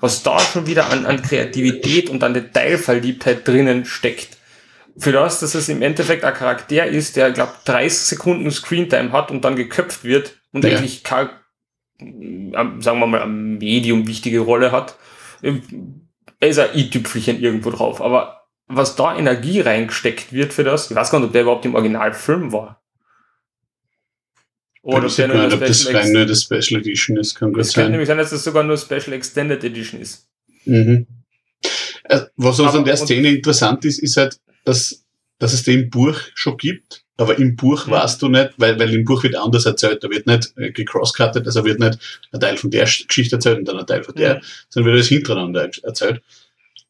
was 0.00 0.22
da 0.22 0.38
schon 0.38 0.66
wieder 0.66 0.90
an, 0.90 1.06
an 1.06 1.22
Kreativität 1.22 2.10
und 2.10 2.22
an 2.24 2.34
Detailverliebtheit 2.34 3.46
drinnen 3.46 3.84
steckt. 3.84 4.36
Für 4.98 5.12
das, 5.12 5.40
dass 5.40 5.54
es 5.54 5.68
im 5.68 5.82
Endeffekt 5.82 6.24
ein 6.24 6.34
Charakter 6.34 6.86
ist, 6.86 7.16
der, 7.16 7.30
glaube 7.30 7.52
30 7.64 7.98
Sekunden 7.98 8.50
Screentime 8.50 9.12
hat 9.12 9.30
und 9.30 9.44
dann 9.44 9.56
geköpft 9.56 10.04
wird 10.04 10.38
und 10.52 10.64
ja. 10.64 10.70
eigentlich 10.70 11.04
keine, 11.04 11.30
sagen 11.98 13.00
wir 13.00 13.06
mal, 13.06 13.22
eine 13.22 13.32
medium 13.32 14.06
wichtige 14.06 14.40
Rolle 14.40 14.72
hat. 14.72 14.96
Er 15.42 16.48
ist 16.48 16.58
ein 16.58 16.70
i-Tüpfelchen 16.74 17.40
irgendwo 17.40 17.70
drauf, 17.70 18.00
aber 18.00 18.46
was 18.68 18.96
da 18.96 19.16
Energie 19.16 19.60
reingesteckt 19.60 20.32
wird 20.32 20.52
für 20.52 20.64
das, 20.64 20.90
ich 20.90 20.96
weiß 20.96 21.10
gar 21.10 21.18
nicht, 21.18 21.26
ob 21.26 21.32
der 21.32 21.42
überhaupt 21.42 21.64
im 21.64 21.74
Originalfilm 21.74 22.52
war. 22.52 22.82
Oder 24.82 25.06
ob 25.06 25.16
der 25.16 25.28
nur 25.28 25.52
ob 25.52 25.60
das 25.60 25.92
rein 25.92 26.12
nur 26.12 26.26
das 26.26 26.44
Special 26.44 26.80
Edition 26.80 27.16
ist, 27.16 27.34
kann 27.34 27.52
gut 27.52 27.64
sein. 27.64 27.68
Es 27.68 27.74
kann 27.74 27.90
nämlich 27.90 28.06
sein, 28.06 28.18
dass 28.18 28.30
das 28.30 28.44
sogar 28.44 28.62
nur 28.62 28.76
Special 28.76 29.12
Extended 29.12 29.62
Edition 29.62 30.00
ist. 30.00 30.28
Mhm. 30.64 31.06
Äh, 32.04 32.20
was 32.36 32.60
also 32.60 32.78
an 32.78 32.84
der 32.84 32.96
Szene 32.96 33.30
interessant 33.30 33.84
ist, 33.84 33.98
ist 33.98 34.16
halt, 34.16 34.38
dass, 34.66 35.04
dass 35.38 35.54
es 35.54 35.62
den 35.62 35.88
Buch 35.88 36.18
schon 36.34 36.58
gibt, 36.58 37.04
aber 37.16 37.38
im 37.38 37.56
Buch 37.56 37.86
mhm. 37.86 37.92
weißt 37.92 38.20
du 38.20 38.28
nicht, 38.28 38.50
weil, 38.58 38.78
weil 38.78 38.92
im 38.92 39.04
Buch 39.04 39.22
wird 39.22 39.36
anders 39.36 39.64
erzählt, 39.64 40.04
da 40.04 40.10
wird 40.10 40.26
nicht 40.26 40.52
äh, 40.56 40.70
gecrosscuttet, 40.70 41.46
also 41.46 41.64
wird 41.64 41.80
nicht 41.80 41.98
ein 42.32 42.40
Teil 42.40 42.56
von 42.58 42.70
der 42.70 42.84
Geschichte 42.84 43.36
erzählt 43.36 43.58
und 43.58 43.68
dann 43.68 43.78
ein 43.78 43.86
Teil 43.86 44.04
von 44.04 44.14
der, 44.14 44.36
mhm. 44.36 44.40
sondern 44.68 44.86
wird 44.86 44.96
alles 44.96 45.08
hintereinander 45.08 45.70
erzählt. 45.82 46.20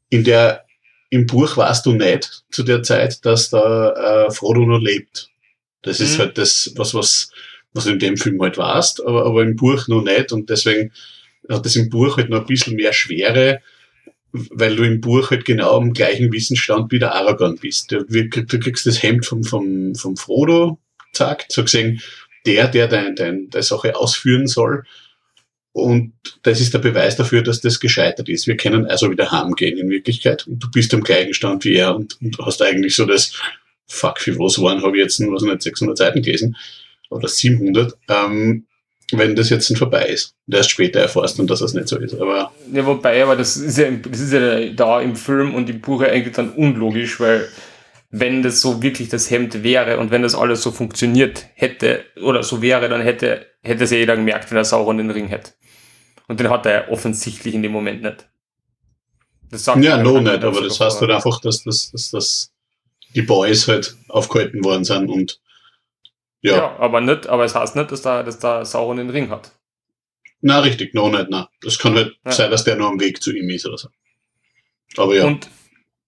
In 0.09 0.25
der 0.25 0.65
im 1.11 1.27
Buch 1.27 1.57
weißt 1.57 1.87
du 1.87 1.93
nicht 1.93 2.43
zu 2.51 2.65
der 2.65 2.83
Zeit, 2.83 3.25
dass 3.25 3.51
da 3.51 4.27
äh, 4.27 4.31
Frodo 4.33 4.67
noch 4.67 4.81
lebt. 4.81 5.31
Das 5.83 6.01
ist 6.01 6.17
mhm. 6.17 6.23
halt 6.23 6.39
das, 6.39 6.73
was, 6.75 6.95
was, 6.95 7.31
was 7.73 7.85
du 7.85 7.91
in 7.91 8.01
dem 8.01 8.17
Film 8.17 8.43
halt 8.43 8.59
weißt, 8.59 9.07
aber, 9.07 9.25
aber 9.25 9.43
im 9.43 9.55
Buch 9.55 9.87
noch 9.87 10.03
nicht 10.03 10.33
und 10.33 10.51
deswegen 10.51 10.93
hat 11.49 11.65
das 11.65 11.77
im 11.77 11.91
Buch 11.91 12.17
halt 12.17 12.31
noch 12.31 12.41
ein 12.41 12.47
bisschen 12.47 12.75
mehr 12.75 12.93
Schwere, 12.93 13.61
weil 14.51 14.77
du 14.77 14.85
im 14.85 15.01
Buch 15.01 15.31
halt 15.31 15.45
genau 15.45 15.77
am 15.77 15.93
gleichen 15.93 16.33
Wissensstand 16.33 16.93
wie 16.93 16.99
der 16.99 17.15
Aragorn 17.15 17.57
bist. 17.57 17.93
Du, 17.93 18.05
du 18.05 18.59
kriegst 18.59 18.87
das 18.87 19.03
Hemd 19.03 19.27
vom, 19.27 19.43
vom, 19.45 19.95
vom 19.95 20.17
Frodo, 20.17 20.79
zack, 21.13 21.47
so 21.49 21.63
gesehen, 21.63 22.01
der, 22.47 22.69
der 22.69 22.89
deine 22.89 23.15
dein, 23.15 23.51
deine 23.51 23.63
Sache 23.63 23.97
ausführen 23.97 24.47
soll, 24.47 24.85
und 25.77 26.15
das 26.43 26.63
ist 26.63 26.73
der 26.73 26.79
Beweis 26.79 27.17
dafür, 27.17 27.43
dass 27.43 27.61
das 27.61 27.81
gescheitert 27.81 28.31
ist. 28.31 28.47
Wir 28.47 28.57
können 28.57 28.87
also 28.87 29.11
wieder 29.11 29.31
heimgehen 29.31 29.77
in 29.77 29.91
Wirklichkeit. 29.91 30.47
Und 30.47 30.59
du 30.59 30.71
bist 30.71 30.95
am 30.95 31.03
gleichen 31.03 31.35
Stand 31.35 31.67
wie 31.67 31.75
er 31.75 31.95
und, 31.95 32.19
und 32.23 32.39
hast 32.39 32.63
eigentlich 32.63 32.97
so 32.97 33.05
das, 33.05 33.33
fuck, 33.87 34.19
für 34.19 34.39
was 34.39 34.59
waren, 34.59 34.83
habe 34.83 34.97
ich 34.97 35.03
jetzt, 35.03 35.21
was 35.21 35.43
nicht, 35.43 35.61
600 35.61 35.99
Seiten 35.99 36.23
gelesen. 36.23 36.57
Oder 37.11 37.29
700. 37.29 37.93
Ähm, 38.09 38.65
wenn 39.13 39.37
das 39.37 39.51
jetzt 39.51 39.77
vorbei 39.77 40.07
ist. 40.07 40.35
Und 40.47 40.55
erst 40.55 40.71
später 40.71 41.01
erfährst 41.01 41.39
du, 41.39 41.45
dass 41.45 41.61
das 41.61 41.75
nicht 41.75 41.89
so 41.89 41.99
ist. 41.99 42.15
Aber 42.15 42.53
ja, 42.73 42.87
wobei, 42.87 43.23
aber 43.23 43.37
das 43.37 43.57
ist 43.57 43.79
ja, 43.79 43.91
das 43.91 44.21
ist 44.21 44.33
ja 44.33 44.71
da 44.71 45.01
im 45.01 45.15
Film 45.15 45.55
und 45.55 45.71
im 45.71 45.81
Buch 45.81 46.03
eigentlich 46.03 46.35
dann 46.35 46.51
unlogisch, 46.53 47.21
weil 47.21 47.49
wenn 48.11 48.43
das 48.43 48.61
so 48.61 48.83
wirklich 48.83 49.09
das 49.09 49.31
Hemd 49.31 49.63
wäre 49.63 49.99
und 49.99 50.11
wenn 50.11 50.23
das 50.23 50.35
alles 50.35 50.63
so 50.63 50.73
funktioniert 50.73 51.47
hätte 51.55 52.05
oder 52.23 52.43
so 52.43 52.63
wäre, 52.63 52.89
dann 52.89 53.01
hätte, 53.01 53.47
hätte 53.63 53.85
es 53.85 53.91
ja 53.91 53.99
jeder 53.99 54.17
gemerkt, 54.17 54.51
wenn 54.51 54.59
er 54.59 54.65
Sauron 54.65 54.99
den 54.99 55.11
Ring 55.11 55.29
hätte. 55.29 55.53
Und 56.29 56.41
den 56.41 56.51
hat 56.51 56.67
er 56.67 56.91
offensichtlich 56.91 57.55
in 57.55 57.63
dem 57.63 57.73
Moment 57.73 58.03
nicht. 58.03 58.29
Das 59.51 59.65
sagt 59.65 59.85
ja, 59.85 59.97
noch 60.03 60.21
nicht, 60.21 60.43
aber 60.43 60.61
das 60.61 60.81
heißt 60.81 61.01
halt 61.01 61.11
einfach, 61.11 61.41
dass, 61.41 61.63
dass, 61.63 61.93
dass, 61.93 62.11
dass 62.11 62.53
die 63.15 63.23
Boys 63.23 63.69
halt 63.69 63.97
aufgehalten 64.09 64.65
worden 64.65 64.85
sind 64.85 65.09
und 65.09 65.41
ja. 66.41 66.57
ja. 66.57 66.77
aber 66.79 67.01
nicht, 67.01 67.27
aber 67.27 67.45
es 67.45 67.55
heißt 67.55 67.77
nicht, 67.77 67.91
dass 67.91 68.03
da, 68.03 68.23
dass 68.23 68.39
da 68.39 68.65
Sauron 68.65 68.99
den 68.99 69.11
Ring 69.11 69.31
hat. 69.31 69.53
Na, 70.41 70.61
richtig, 70.61 70.95
noch 70.95 71.11
nicht, 71.11 71.27
na. 71.29 71.49
Das 71.63 71.79
kann 71.79 71.95
halt 71.95 72.17
ja. 72.25 72.33
sein, 72.33 72.51
dass 72.51 72.65
der 72.65 72.77
nur 72.77 72.89
am 72.89 73.01
Weg 73.01 73.23
zu 73.23 73.35
ihm 73.35 73.49
ist 73.51 73.67
oder 73.67 73.79
so. 73.79 73.89
Aber 74.97 75.15
ja. 75.15 75.25
Und, 75.25 75.49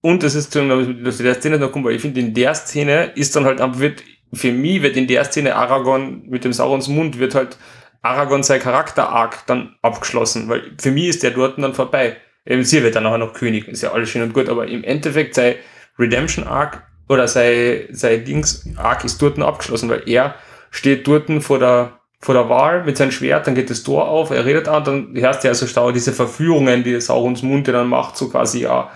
und 0.00 0.22
das 0.22 0.34
ist, 0.34 0.55
dass 0.55 1.18
der 1.18 1.34
Szene 1.34 1.59
noch 1.59 1.72
kommt, 1.72 1.84
weil 1.84 1.94
ich 1.94 2.02
finde, 2.02 2.20
in 2.20 2.34
der 2.34 2.55
Szene 2.55 3.12
ist 3.14 3.34
dann 3.34 3.44
halt, 3.44 3.60
wird, 3.78 4.02
für 4.32 4.52
mich 4.52 4.82
wird 4.82 4.96
in 4.96 5.06
der 5.06 5.24
Szene 5.24 5.55
Aragorn 5.55 6.22
mit 6.28 6.44
dem 6.44 6.52
Saurons 6.52 6.88
Mund 6.88 7.18
wird 7.18 7.34
halt 7.34 7.56
Aragorn 8.02 8.42
sein 8.42 8.60
Charakter-Arc 8.60 9.46
dann 9.46 9.76
abgeschlossen, 9.82 10.48
weil 10.48 10.72
für 10.80 10.90
mich 10.90 11.09
ist 11.09 11.22
der 11.22 11.32
dort 11.32 11.59
dann 11.59 11.74
vorbei. 11.74 12.16
Eben 12.46 12.64
sie 12.64 12.82
wird 12.82 12.94
dann 12.94 13.02
nachher 13.02 13.18
noch 13.18 13.34
König, 13.34 13.68
ist 13.68 13.82
ja 13.82 13.92
alles 13.92 14.09
schön 14.09 14.22
und 14.22 14.32
gut, 14.32 14.48
aber 14.48 14.66
im 14.68 14.84
Endeffekt 14.84 15.34
sein 15.34 15.56
Redemption-Arc 15.98 16.88
oder 17.09 17.28
sein, 17.28 17.86
sein 17.90 18.24
Dings-Arc 18.24 19.05
ist 19.05 19.20
dort 19.20 19.39
abgeschlossen, 19.39 19.89
weil 19.89 20.02
er 20.06 20.35
steht 20.70 21.06
dort 21.06 21.30
vor 21.43 21.59
der, 21.59 21.98
vor 22.20 22.35
der 22.35 22.48
Wahl 22.48 22.85
mit 22.85 22.97
seinem 22.97 23.12
Schwert, 23.12 23.47
dann 23.47 23.55
geht 23.55 23.70
das 23.70 23.82
Tor 23.82 24.09
auf, 24.09 24.30
er 24.30 24.44
redet 24.44 24.68
an, 24.68 24.85
dann 24.85 25.14
hörst 25.14 25.43
du 25.43 25.48
ja 25.48 25.55
so 25.55 25.66
stau 25.66 25.93
diese 25.93 26.12
Verführungen, 26.12 26.85
die 26.85 27.01
Saurons 27.01 27.43
Mund 27.43 27.68
dann 27.68 27.89
macht, 27.89 28.16
so 28.16 28.28
quasi, 28.28 28.62
ja, 28.62 28.90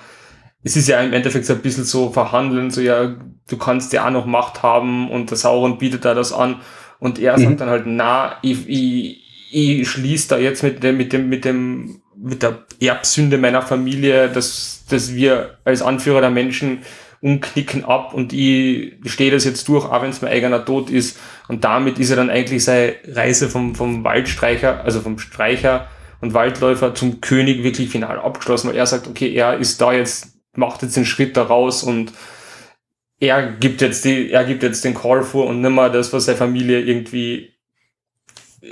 es 0.64 0.76
ist 0.76 0.89
ja 0.89 1.01
im 1.01 1.12
Endeffekt 1.12 1.47
so 1.47 1.55
ein 1.55 1.60
bisschen 1.60 1.84
so 1.84 2.10
verhandeln, 2.10 2.70
so 2.70 2.80
ja, 2.80 3.16
du 3.48 3.56
kannst 3.56 3.93
ja 3.93 4.06
auch 4.06 4.10
noch 4.10 4.26
Macht 4.26 4.62
haben 4.62 5.10
und 5.10 5.30
der 5.30 5.36
Sauron 5.36 5.78
bietet 5.78 6.05
da 6.05 6.14
das 6.14 6.32
an 6.32 6.60
und 6.98 7.18
er 7.18 7.39
mhm. 7.39 7.43
sagt 7.43 7.60
dann 7.60 7.70
halt, 7.70 7.84
na, 7.86 8.36
ich, 8.43 8.68
ich, 8.68 9.22
ich 9.51 9.89
schließe 9.89 10.28
da 10.28 10.39
jetzt 10.39 10.62
mit 10.62 10.82
dem, 10.82 10.97
mit 10.97 11.12
dem, 11.12 11.28
mit 11.28 11.44
dem, 11.44 12.02
mit 12.16 12.43
der 12.43 12.64
Erbsünde 12.80 13.39
meiner 13.39 13.62
Familie, 13.62 14.28
dass, 14.28 14.84
dass 14.89 15.14
wir 15.14 15.59
als 15.64 15.82
Anführer 15.82 16.20
der 16.20 16.30
Menschen 16.30 16.82
umknicken 17.23 17.85
ab 17.85 18.15
und 18.15 18.32
ich 18.32 18.94
stehe 19.07 19.31
das 19.31 19.44
jetzt 19.44 19.69
durch, 19.69 19.85
auch 19.85 20.03
wenn 20.03 20.11
es 20.11 20.20
mein 20.23 20.32
eigener 20.32 20.65
Tod 20.65 20.90
ist. 20.90 21.19
Und 21.47 21.62
damit 21.62 21.99
ist 22.01 22.11
er 22.11 22.16
dann 22.16 22.31
eigentlich 22.31 22.65
seine 22.65 22.97
Reise 23.07 23.49
vom, 23.49 23.77
vom 23.77 24.03
Waldstreicher, 24.03 24.85
also 24.85 25.01
vom 25.01 25.20
Streicher 25.20 25.89
und 26.20 26.35
Waldläufer 26.35 26.94
zum 26.94 27.20
König 27.20 27.62
wirklich 27.62 27.90
final 27.90 28.19
abgeschlossen, 28.19 28.69
weil 28.69 28.77
er 28.77 28.86
sagt, 28.86 29.07
okay, 29.07 29.32
er 29.32 29.59
ist 29.59 29.81
da 29.81 29.93
jetzt, 29.93 30.35
macht 30.57 30.82
jetzt 30.82 30.97
den 30.97 31.05
Schritt 31.05 31.36
da 31.36 31.44
raus 31.44 31.85
und 31.85 32.12
er 33.20 33.53
gibt 33.53 33.82
jetzt 33.82 34.05
die, 34.05 34.32
er 34.32 34.44
gibt 34.44 34.65
jetzt 34.65 34.85
den 34.85 34.94
Call 34.94 35.23
vor 35.23 35.47
und 35.47 35.61
nimmer 35.61 35.90
das, 35.90 36.12
was 36.12 36.24
seine 36.24 36.39
Familie 36.39 36.81
irgendwie, 36.81 37.53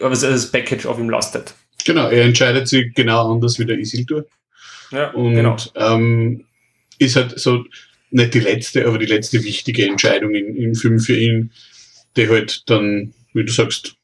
was 0.00 0.22
das 0.22 0.50
Package 0.50 0.86
auf 0.86 0.98
ihm 0.98 1.08
lastet. 1.08 1.54
Genau, 1.84 2.08
er 2.08 2.24
entscheidet 2.24 2.66
sich 2.66 2.92
genau 2.94 3.32
anders 3.32 3.60
wie 3.60 3.64
der 3.64 3.78
Isildur. 3.78 4.26
Ja, 4.90 5.10
und 5.12 5.34
genau. 5.34 5.56
ähm, 5.76 6.46
ist 6.98 7.14
halt 7.14 7.38
so 7.38 7.64
nicht 8.10 8.34
die 8.34 8.40
letzte, 8.40 8.86
aber 8.86 8.98
die 8.98 9.06
letzte 9.06 9.42
wichtige 9.44 9.86
Entscheidung 9.86 10.34
in, 10.34 10.56
im 10.56 10.74
Film 10.74 10.98
für 10.98 11.16
ihn, 11.16 11.52
die 12.16 12.28
halt 12.28 12.68
dann, 12.68 13.14
wie 13.32 13.44
du 13.44 13.52
sagst, 13.52 13.96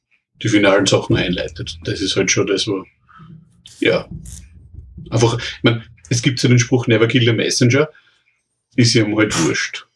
die 0.42 0.48
finalen 0.48 0.86
Sachen 0.86 1.16
einleitet. 1.16 1.78
Das 1.84 2.00
ist 2.00 2.16
halt 2.16 2.30
schon 2.30 2.46
das, 2.46 2.66
wo, 2.66 2.84
ja, 3.80 4.08
einfach, 5.10 5.38
ich 5.38 5.62
meine, 5.62 5.84
es 6.08 6.22
gibt 6.22 6.38
so 6.38 6.48
den 6.48 6.58
Spruch, 6.58 6.86
never 6.86 7.08
kill 7.08 7.24
the 7.24 7.32
messenger, 7.32 7.88
ist 8.76 8.94
ihm 8.94 9.16
halt 9.16 9.36
wurscht. 9.44 9.86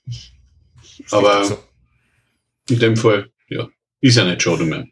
Aber 1.10 1.58
in 2.68 2.78
dem 2.78 2.96
Fall, 2.96 3.30
ja, 3.48 3.68
ist 4.00 4.16
ja 4.16 4.24
nicht 4.24 4.42
schade 4.42 4.64
mehr. 4.64 4.86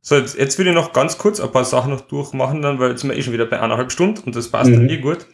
So, 0.00 0.16
jetzt, 0.16 0.36
jetzt 0.36 0.58
will 0.58 0.66
ich 0.66 0.74
noch 0.74 0.92
ganz 0.92 1.16
kurz 1.16 1.38
ein 1.38 1.52
paar 1.52 1.64
Sachen 1.64 1.92
noch 1.92 2.00
durchmachen, 2.02 2.62
dann, 2.62 2.78
weil 2.80 2.90
jetzt 2.90 3.02
sind 3.02 3.10
wir 3.10 3.16
eh 3.16 3.22
schon 3.22 3.32
wieder 3.32 3.46
bei 3.46 3.60
eineinhalb 3.60 3.92
Stunden 3.92 4.20
und 4.24 4.34
das 4.34 4.48
passt 4.48 4.70
mhm. 4.70 4.74
dann 4.74 4.88
eh 4.88 4.98
gut. 4.98 5.26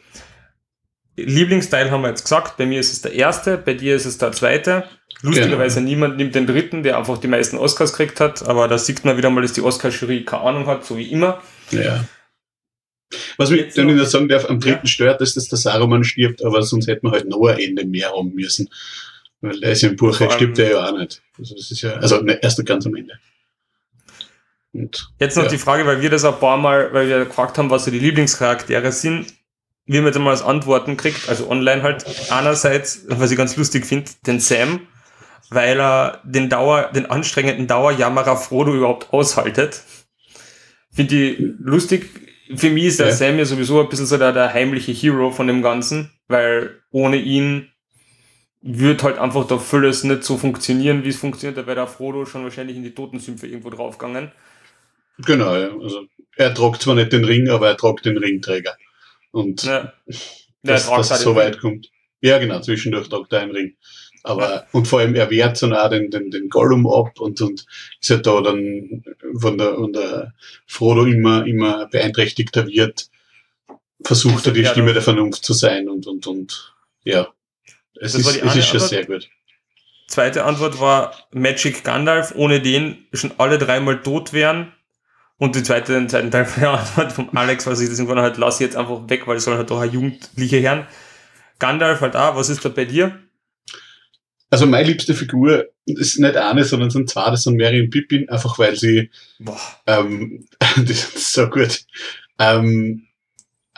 Lieblingsteil 1.24 1.90
haben 1.90 2.02
wir 2.02 2.08
jetzt 2.08 2.22
gesagt, 2.22 2.56
bei 2.56 2.66
mir 2.66 2.80
ist 2.80 2.92
es 2.92 3.02
der 3.02 3.12
erste, 3.12 3.58
bei 3.58 3.74
dir 3.74 3.96
ist 3.96 4.06
es 4.06 4.18
der 4.18 4.32
zweite. 4.32 4.84
Lustigerweise 5.22 5.80
genau. 5.80 5.90
niemand 5.90 6.16
nimmt 6.16 6.34
den 6.34 6.46
dritten, 6.46 6.82
der 6.82 6.96
einfach 6.96 7.18
die 7.18 7.26
meisten 7.26 7.56
Oscars 7.58 7.92
gekriegt 7.92 8.20
hat, 8.20 8.46
aber 8.46 8.68
da 8.68 8.78
sieht 8.78 9.04
man 9.04 9.16
wieder 9.16 9.30
mal, 9.30 9.42
dass 9.42 9.52
die 9.52 9.62
Oscar-Jury 9.62 10.24
keine 10.24 10.42
Ahnung 10.42 10.66
hat, 10.66 10.84
so 10.84 10.96
wie 10.96 11.10
immer. 11.10 11.42
Ja. 11.70 12.04
Was 13.36 13.50
mich 13.50 13.74
dann 13.74 13.94
noch 13.94 14.04
sagen 14.04 14.28
darf, 14.28 14.48
am 14.48 14.60
dritten 14.60 14.86
ja. 14.86 14.90
stört, 14.90 15.20
dass 15.20 15.34
das 15.34 15.48
der 15.48 15.58
Saruman 15.58 16.04
stirbt, 16.04 16.44
aber 16.44 16.62
sonst 16.62 16.86
hätte 16.86 17.00
man 17.02 17.12
halt 17.12 17.28
noch 17.28 17.44
ein 17.46 17.58
Ende 17.58 17.84
mehr 17.84 18.10
haben 18.10 18.32
müssen. 18.34 18.68
Weil 19.40 19.58
der 19.60 19.72
ist 19.72 19.82
im 19.82 19.96
Buch, 19.96 20.16
Vor 20.16 20.30
stirbt 20.30 20.58
der 20.58 20.70
ja 20.70 20.88
auch 20.88 20.96
nicht. 20.96 21.22
Also 21.38 21.54
das 21.54 21.70
ist 21.70 21.82
ja, 21.82 21.94
also 21.94 22.20
ne, 22.20 22.38
erst 22.42 22.64
ganz 22.66 22.86
am 22.86 22.94
Ende. 22.94 23.14
Und, 24.72 25.10
Jetzt 25.18 25.36
noch 25.36 25.44
ja. 25.44 25.50
die 25.50 25.58
Frage, 25.58 25.86
weil 25.86 26.02
wir 26.02 26.10
das 26.10 26.24
ein 26.24 26.38
paar 26.38 26.58
Mal, 26.58 26.92
weil 26.92 27.08
wir 27.08 27.24
gefragt 27.24 27.56
haben, 27.58 27.70
was 27.70 27.84
so 27.84 27.90
die 27.90 27.98
Lieblingscharaktere 27.98 28.92
sind. 28.92 29.32
Wir 29.88 30.00
haben 30.00 30.06
jetzt 30.06 30.18
mal 30.18 30.30
als 30.30 30.42
Antworten 30.42 30.98
kriegt, 30.98 31.30
also 31.30 31.50
online 31.50 31.82
halt. 31.82 32.04
Einerseits, 32.30 33.06
was 33.08 33.30
ich 33.30 33.38
ganz 33.38 33.56
lustig 33.56 33.86
finde, 33.86 34.10
den 34.26 34.38
Sam, 34.38 34.80
weil 35.48 35.80
er 35.80 36.20
den 36.24 36.50
Dauer, 36.50 36.90
den 36.94 37.06
anstrengenden 37.06 37.66
Dauerjammerer 37.66 38.36
Frodo 38.36 38.74
überhaupt 38.74 39.12
aushaltet. 39.14 39.82
Finde 40.92 41.14
ich 41.14 41.38
lustig. 41.58 42.04
Für 42.54 42.68
mich 42.68 42.84
ist 42.84 43.00
der 43.00 43.08
ja. 43.08 43.14
Sam 43.14 43.38
ja 43.38 43.46
sowieso 43.46 43.80
ein 43.80 43.88
bisschen 43.88 44.06
so 44.06 44.18
der, 44.18 44.32
der 44.32 44.52
heimliche 44.52 44.92
Hero 44.92 45.30
von 45.30 45.46
dem 45.46 45.62
Ganzen, 45.62 46.12
weil 46.28 46.82
ohne 46.90 47.16
ihn 47.16 47.70
wird 48.60 49.02
halt 49.02 49.18
einfach 49.18 49.46
da 49.46 49.58
vieles 49.58 50.04
nicht 50.04 50.22
so 50.22 50.36
funktionieren, 50.36 51.02
wie 51.02 51.08
es 51.08 51.16
funktioniert. 51.16 51.56
Da 51.56 51.66
wäre 51.66 51.76
der 51.76 51.86
Frodo 51.86 52.26
schon 52.26 52.44
wahrscheinlich 52.44 52.76
in 52.76 52.82
die 52.82 52.94
Totensümpfe 52.94 53.46
irgendwo 53.46 53.70
draufgegangen. 53.70 54.32
Genau, 55.24 55.56
ja. 55.56 55.70
Also 55.80 56.02
er 56.36 56.52
tragt 56.52 56.82
zwar 56.82 56.94
nicht 56.94 57.12
den 57.12 57.24
Ring, 57.24 57.48
aber 57.48 57.68
er 57.68 57.76
tragt 57.76 58.04
den 58.04 58.18
Ringträger. 58.18 58.76
Und 59.30 59.64
ja. 59.64 59.92
dass, 60.62 60.88
ja, 60.88 60.96
dass 60.96 61.10
es 61.10 61.20
so 61.20 61.34
weit 61.34 61.58
kommt. 61.58 61.90
Ja, 62.20 62.38
genau, 62.38 62.60
zwischendurch 62.60 63.08
tragt 63.08 63.32
er 63.32 63.40
einen 63.40 63.52
Ring. 63.52 63.76
Aber, 64.24 64.50
ja. 64.50 64.66
und 64.72 64.88
vor 64.88 65.00
allem, 65.00 65.14
er 65.14 65.30
wehrt 65.30 65.62
dann 65.62 65.72
auch 65.72 65.88
den, 65.88 66.10
den, 66.10 66.30
den 66.30 66.48
Gollum 66.48 66.86
ab 66.86 67.20
und, 67.20 67.40
und 67.40 67.64
ist 68.00 68.10
halt 68.10 68.26
da 68.26 68.40
dann 68.40 69.04
von 69.38 69.58
der, 69.58 69.74
von 69.74 69.92
der 69.92 70.34
Frodo 70.66 71.04
immer, 71.04 71.46
immer 71.46 71.86
beeinträchtigter 71.86 72.66
wird, 72.66 73.08
versucht 74.02 74.46
er 74.46 74.52
die 74.52 74.64
Stimme 74.64 74.92
der 74.92 75.02
Vernunft 75.02 75.44
zu 75.44 75.52
sein 75.52 75.88
und, 75.88 76.06
und, 76.06 76.26
und, 76.26 76.74
ja. 77.04 77.28
Es 78.00 78.12
das 78.12 78.26
ist, 78.26 78.42
es 78.42 78.56
ist 78.56 78.66
schon 78.68 78.80
sehr 78.80 79.06
gut. 79.06 79.28
Zweite 80.08 80.44
Antwort 80.44 80.80
war 80.80 81.14
Magic 81.32 81.84
Gandalf, 81.84 82.32
ohne 82.34 82.60
den 82.60 83.06
schon 83.12 83.32
alle 83.38 83.58
dreimal 83.58 84.02
tot 84.02 84.32
wären. 84.32 84.72
Und 85.38 85.54
die 85.54 85.62
zweite, 85.62 85.92
den 85.92 86.08
zweiten 86.08 86.32
Teil 86.32 86.44
von 86.44 86.62
der 86.62 86.72
Antwort 86.72 87.12
von 87.12 87.36
Alex, 87.36 87.66
was 87.66 87.80
ich 87.80 87.88
das 87.88 87.98
irgendwann 87.98 88.22
halt 88.22 88.36
lasse 88.36 88.64
jetzt 88.64 88.76
einfach 88.76 89.08
weg, 89.08 89.26
weil 89.26 89.36
es 89.36 89.44
soll 89.44 89.56
halt 89.56 89.70
doch 89.70 89.80
ein 89.80 89.92
jugendlicher 89.92 90.58
Herren. 90.58 90.86
Gandalf 91.60 92.00
halt 92.00 92.16
auch, 92.16 92.36
was 92.36 92.50
ist 92.50 92.64
da 92.64 92.68
bei 92.68 92.84
dir? 92.84 93.18
Also 94.50 94.66
meine 94.66 94.88
liebste 94.88 95.14
Figur 95.14 95.66
ist 95.84 96.18
nicht 96.18 96.36
eine, 96.36 96.64
sondern 96.64 96.90
sind 96.90 97.08
zwei, 97.08 97.30
das 97.30 97.44
sind 97.44 97.56
Mary 97.56 97.80
und 97.80 97.90
Pippin, 97.90 98.28
einfach 98.28 98.58
weil 98.58 98.76
sie, 98.76 99.10
Boah. 99.38 99.60
ähm, 99.86 100.44
die 100.76 100.92
sind 100.92 101.18
so 101.18 101.48
gut. 101.48 101.84
Ähm, 102.38 103.04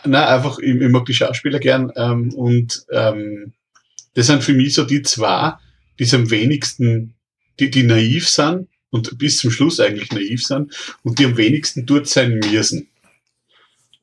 na, 0.05 0.28
einfach, 0.28 0.59
ich, 0.61 0.74
ich 0.77 0.89
mag 0.89 1.05
die 1.05 1.15
Schauspieler 1.15 1.59
gern 1.59 1.93
ähm, 1.97 2.32
und 2.35 2.87
ähm, 2.91 3.53
das 4.15 4.28
sind 4.28 4.43
für 4.43 4.55
mich 4.55 4.74
so 4.74 4.85
die 4.85 5.03
zwei, 5.03 5.55
die 5.99 6.15
am 6.15 6.31
wenigsten, 6.31 7.15
die, 7.59 7.69
die 7.69 7.82
naiv 7.82 8.28
sind 8.28 8.69
und 8.91 9.19
bis 9.19 9.39
zum 9.39 9.51
Schluss 9.51 9.81
eigentlich 9.81 10.12
naiv 10.12 10.45
sind 10.45 10.75
und 11.03 11.19
die 11.19 11.25
am 11.25 11.37
wenigsten 11.37 11.87
dort 11.87 12.09
sein 12.09 12.39
müssen. 12.39 12.89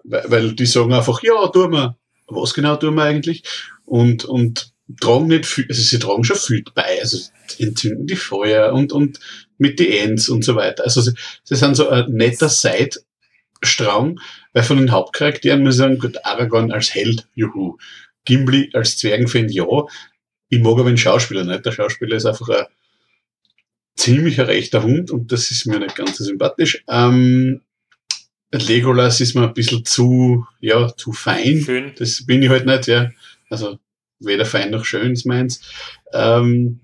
Weil, 0.04 0.54
die 0.54 0.66
sagen 0.66 0.94
einfach, 0.94 1.22
ja, 1.22 1.48
tun 1.48 1.72
wir. 1.72 1.98
Was 2.28 2.54
genau 2.54 2.76
tun 2.78 2.96
wir 2.96 3.04
eigentlich? 3.04 3.44
Und, 3.86 4.26
und 4.26 4.74
tragen 5.02 5.28
nicht 5.28 5.46
viel, 5.46 5.66
also 5.68 5.82
sie 5.82 6.00
tragen 6.00 6.24
schon 6.24 6.38
viel 6.38 6.64
bei, 6.74 7.00
also 7.02 7.18
entzünden 7.60 8.08
die 8.08 8.16
Feuer 8.16 8.74
und, 8.74 8.94
und 8.94 9.20
mit 9.58 9.80
die 9.80 9.98
Ends 9.98 10.30
und 10.30 10.44
so 10.44 10.56
weiter. 10.56 10.84
Also 10.84 11.02
sie, 11.02 11.14
sie 11.44 11.56
sind 11.56 11.76
so 11.76 11.90
ein 11.90 12.12
netter 12.12 12.50
Seitstrang, 12.50 14.20
weil 14.54 14.64
von 14.64 14.78
den 14.78 14.92
Hauptcharakteren 14.92 15.64
muss 15.64 15.76
ich 15.76 15.80
sagen, 15.80 16.00
gut, 16.00 16.24
Aragorn 16.26 16.72
als 16.72 16.94
Held, 16.94 17.28
juhu. 17.36 17.78
Gimli 18.26 18.70
als 18.74 18.98
Zwergenfan, 18.98 19.50
ja. 19.50 19.66
Ich 20.50 20.62
mag 20.62 20.74
aber 20.74 20.90
den 20.90 20.98
Schauspieler 20.98 21.44
nicht. 21.44 21.66
Der 21.66 21.72
Schauspieler 21.72 22.18
ist 22.18 22.26
einfach 22.26 22.50
ein 22.50 22.66
ziemlicher 23.98 24.48
rechter 24.48 24.84
Hund 24.84 25.12
und 25.12 25.32
das 25.32 25.52
ist 25.52 25.66
mir 25.66 25.80
nicht 25.80 25.96
ganz 25.96 26.18
so 26.18 26.24
sympathisch. 26.24 26.84
Ähm, 26.88 27.62
Legolas 28.52 29.20
ist 29.20 29.36
mir 29.36 29.44
ein 29.44 29.54
bisschen 29.54 29.84
zu, 29.84 30.46
ja, 30.62 30.96
zu 30.96 31.12
fein. 31.12 31.62
Schön. 31.62 31.92
Das 31.98 32.26
bin 32.26 32.42
ich 32.42 32.50
halt 32.50 32.66
nicht, 32.66 32.88
ja. 32.88 33.12
Also 33.50 33.78
weder 34.20 34.46
fein 34.46 34.72
noch 34.72 34.86
schön 34.86 35.12
ist 35.12 35.26
meins. 35.26 35.62
Ähm, 36.14 36.80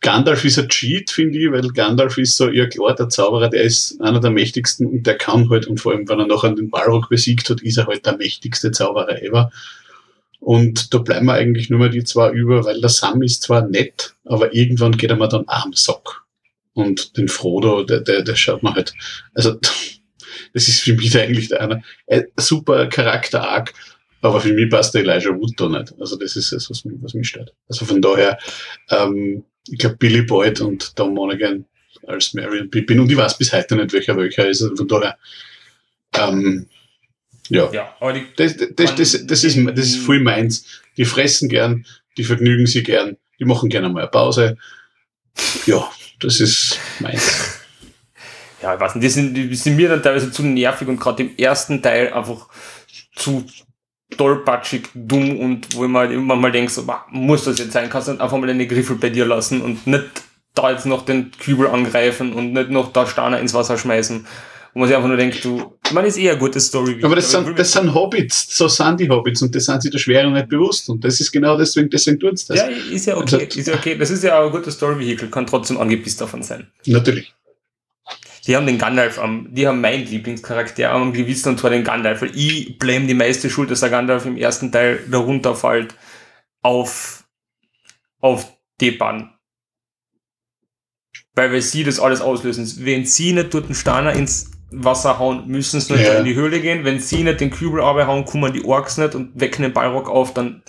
Gandalf 0.00 0.44
ist 0.44 0.58
ein 0.58 0.68
Cheat, 0.68 1.10
finde 1.10 1.38
ich, 1.38 1.50
weil 1.50 1.68
Gandalf 1.68 2.18
ist 2.18 2.36
so, 2.36 2.50
ja 2.50 2.66
klar, 2.66 2.94
der 2.94 3.08
Zauberer, 3.08 3.48
der 3.48 3.62
ist 3.62 4.00
einer 4.00 4.20
der 4.20 4.30
mächtigsten 4.30 4.86
und 4.86 5.06
der 5.06 5.16
kann 5.16 5.48
halt, 5.48 5.66
und 5.66 5.80
vor 5.80 5.92
allem, 5.92 6.08
wenn 6.08 6.20
er 6.20 6.26
noch 6.26 6.44
an 6.44 6.56
den 6.56 6.70
Balrog 6.70 7.08
besiegt 7.08 7.48
hat, 7.50 7.62
ist 7.62 7.78
er 7.78 7.86
halt 7.86 8.04
der 8.04 8.16
mächtigste 8.16 8.70
Zauberer 8.70 9.22
ever. 9.22 9.50
Und 10.38 10.92
da 10.92 10.98
bleiben 10.98 11.26
wir 11.26 11.34
eigentlich 11.34 11.70
nur 11.70 11.78
mal 11.78 11.90
die 11.90 12.04
zwei 12.04 12.30
über, 12.30 12.64
weil 12.64 12.80
der 12.80 12.90
Sam 12.90 13.22
ist 13.22 13.42
zwar 13.42 13.66
nett, 13.66 14.14
aber 14.24 14.54
irgendwann 14.54 14.96
geht 14.96 15.10
er 15.10 15.16
mir 15.16 15.28
dann 15.28 15.44
am 15.46 15.72
Sack. 15.72 16.25
Und 16.76 17.16
den 17.16 17.28
Frodo, 17.28 17.84
der, 17.84 18.00
der, 18.00 18.20
der 18.20 18.36
schaut 18.36 18.62
man 18.62 18.74
halt, 18.74 18.92
also, 19.32 19.54
das 20.52 20.68
ist 20.68 20.82
für 20.82 20.92
mich 20.92 21.16
eigentlich 21.18 21.58
einer, 21.58 21.82
ein 22.06 22.26
super 22.36 22.86
Charakter-Arc, 22.86 23.72
aber 24.20 24.42
für 24.42 24.52
mich 24.52 24.68
passt 24.68 24.94
der 24.94 25.00
Elijah 25.00 25.34
Wood 25.34 25.54
da 25.56 25.70
nicht. 25.70 25.94
Also 25.98 26.16
das 26.16 26.36
ist 26.36 26.52
das, 26.52 26.68
was 26.68 26.84
mich, 26.84 26.98
was 27.00 27.14
mich 27.14 27.28
stört. 27.28 27.54
Also 27.66 27.86
von 27.86 28.02
daher, 28.02 28.38
ähm, 28.90 29.44
ich 29.66 29.78
glaube 29.78 29.96
Billy 29.96 30.20
Boyd 30.20 30.60
und 30.60 30.94
Tom 30.94 31.14
Monaghan 31.14 31.64
als 32.06 32.34
Marion 32.34 32.70
Pippin 32.70 33.00
und 33.00 33.10
ich 33.10 33.16
weiß 33.16 33.38
bis 33.38 33.54
heute 33.54 33.76
nicht, 33.76 33.94
welcher 33.94 34.18
welcher 34.18 34.46
ist. 34.46 34.62
Also 34.62 34.76
von 34.76 34.88
daher, 34.88 35.16
ähm, 36.18 36.66
ja. 37.48 37.72
ja 37.72 37.96
aber 38.00 38.12
die 38.12 38.26
das, 38.36 38.58
das, 38.58 38.68
das, 38.74 38.94
das, 38.96 39.26
das, 39.26 39.44
ist, 39.44 39.58
das 39.66 39.86
ist 39.86 39.96
voll 39.96 40.20
meins. 40.20 40.82
Die 40.98 41.06
fressen 41.06 41.48
gern, 41.48 41.86
die 42.18 42.24
vergnügen 42.24 42.66
sich 42.66 42.84
gern, 42.84 43.16
die 43.38 43.46
machen 43.46 43.70
gerne 43.70 43.88
mal 43.88 44.00
eine 44.00 44.10
Pause. 44.10 44.58
Ja, 45.64 45.90
das 46.20 46.40
ist 46.40 46.78
meins. 47.00 47.60
Ja, 48.62 48.72
ich 48.74 48.80
weiß 48.80 48.94
nicht, 48.94 49.04
die 49.04 49.08
sind, 49.10 49.34
die 49.34 49.54
sind 49.54 49.76
mir 49.76 49.90
dann 49.90 50.02
teilweise 50.02 50.32
zu 50.32 50.42
nervig 50.42 50.88
und 50.88 50.98
gerade 50.98 51.22
im 51.22 51.36
ersten 51.36 51.82
Teil 51.82 52.10
einfach 52.14 52.48
zu 53.14 53.44
tollpatschig, 54.16 54.88
dumm 54.94 55.38
und 55.38 55.76
wo 55.76 55.86
man 55.86 56.08
halt 56.08 56.12
immer 56.12 56.36
mal 56.36 56.50
denkt, 56.50 56.72
so, 56.72 56.86
muss 57.10 57.44
das 57.44 57.58
jetzt 57.58 57.72
sein? 57.72 57.90
Kannst 57.90 58.08
du 58.08 58.12
nicht 58.12 58.22
einfach 58.22 58.38
mal 58.38 58.48
eine 58.48 58.66
Griffel 58.66 58.96
bei 58.96 59.10
dir 59.10 59.26
lassen 59.26 59.60
und 59.60 59.86
nicht 59.86 60.06
da 60.54 60.70
jetzt 60.70 60.86
noch 60.86 61.04
den 61.04 61.32
Kübel 61.32 61.66
angreifen 61.66 62.32
und 62.32 62.54
nicht 62.54 62.70
noch 62.70 62.92
da 62.92 63.06
Steiner 63.06 63.40
ins 63.40 63.52
Wasser 63.52 63.76
schmeißen 63.76 64.26
wo 64.76 64.80
man 64.80 64.88
sich 64.88 64.96
einfach 64.96 65.08
nur 65.08 65.16
denkt, 65.16 65.42
du, 65.42 65.78
man 65.94 66.04
ist 66.04 66.18
eher 66.18 66.32
eine 66.32 66.38
gute 66.38 66.60
Story. 66.60 67.00
Aber 67.02 67.16
das, 67.16 67.30
sind, 67.30 67.58
das 67.58 67.72
sind 67.72 67.94
Hobbits, 67.94 68.54
so 68.54 68.68
sind 68.68 69.00
die 69.00 69.08
Hobbits 69.08 69.40
und 69.40 69.54
das 69.54 69.64
sind 69.64 69.80
sich 69.80 69.90
der 69.90 69.98
Schwere 69.98 70.30
nicht 70.30 70.50
bewusst 70.50 70.90
und 70.90 71.02
das 71.02 71.18
ist 71.18 71.32
genau 71.32 71.56
deswegen, 71.56 71.88
deswegen 71.88 72.20
tun 72.20 72.36
sie 72.36 72.48
das. 72.48 72.58
Ja, 72.58 72.66
ist 72.66 73.06
ja 73.06 73.16
okay, 73.16 73.46
also, 73.46 73.58
ist 73.58 73.68
ja 73.68 73.74
okay. 73.74 73.96
Das 73.96 74.10
ist 74.10 74.22
ja 74.22 74.38
auch 74.38 74.44
ein 74.48 74.52
gutes 74.52 74.74
Story-Vehicle, 74.74 75.30
kann 75.30 75.46
trotzdem 75.46 75.78
angepisst 75.78 76.20
davon 76.20 76.42
sein. 76.42 76.70
Natürlich. 76.84 77.34
Die 78.46 78.54
haben 78.54 78.66
den 78.66 78.76
Gandalf 78.76 79.18
am, 79.18 79.48
die 79.50 79.66
haben 79.66 79.80
meinen 79.80 80.04
Lieblingscharakter 80.04 80.92
am 80.92 81.14
gewissen 81.14 81.48
und 81.48 81.58
zwar 81.58 81.70
den 81.70 81.82
Gandalf, 81.82 82.20
weil 82.20 82.36
ich 82.36 82.78
blame 82.78 83.06
die 83.06 83.14
meiste 83.14 83.48
Schuld, 83.48 83.70
dass 83.70 83.80
der 83.80 83.88
Gandalf 83.88 84.26
im 84.26 84.36
ersten 84.36 84.72
Teil 84.72 85.00
darunter 85.10 85.54
fällt 85.54 85.94
auf, 86.60 87.24
auf 88.20 88.52
Depan. 88.78 89.30
Weil 91.34 91.52
wir 91.52 91.62
sie 91.62 91.82
das 91.82 91.98
alles 91.98 92.20
auslösen. 92.20 92.70
Wenn 92.84 93.06
sie 93.06 93.32
nicht 93.32 93.54
dort 93.54 93.64
einen 93.64 93.74
Steiner 93.74 94.12
ins 94.12 94.50
Wasser 94.84 95.18
hauen, 95.18 95.46
müssen 95.46 95.80
sie 95.80 95.94
nicht 95.94 96.06
ja. 96.06 96.18
in 96.18 96.24
die 96.24 96.34
Höhle 96.34 96.60
gehen. 96.60 96.84
Wenn 96.84 97.00
sie 97.00 97.22
nicht 97.22 97.40
den 97.40 97.50
Kübel 97.50 97.82
hauen, 97.82 98.24
kommen 98.24 98.52
die 98.52 98.64
Orks 98.64 98.98
nicht 98.98 99.14
und 99.14 99.38
wecken 99.40 99.62
den 99.62 99.72
Ballrock 99.72 100.08
auf, 100.08 100.34
dann 100.34 100.62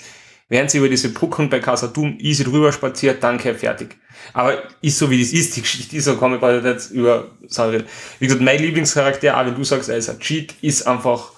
werden 0.49 0.69
sie 0.69 0.77
über 0.77 0.89
diese 0.89 1.11
Brücken 1.11 1.49
bei 1.49 1.59
Casadum 1.59 2.17
easy 2.19 2.43
drüber 2.43 2.71
spaziert, 2.71 3.21
danke, 3.21 3.53
fertig. 3.53 3.97
Aber 4.33 4.63
ist 4.81 4.97
so 4.97 5.09
wie 5.09 5.19
das 5.19 5.33
ist, 5.33 5.55
die 5.55 5.61
Geschichte 5.61 5.97
ist 5.97 6.05
so, 6.05 6.17
kann 6.17 6.33
ich 6.33 6.39
gerade 6.39 6.67
jetzt 6.67 6.91
über 6.91 7.31
sagen. 7.47 7.83
Wie 8.19 8.25
gesagt, 8.25 8.43
mein 8.43 8.61
Lieblingscharakter, 8.61 9.37
auch 9.37 9.45
wenn 9.45 9.55
du 9.55 9.63
sagst, 9.63 9.89
er 9.89 9.97
ist 9.97 10.09
ein 10.09 10.19
Cheat, 10.19 10.55
ist 10.61 10.87
einfach, 10.87 11.31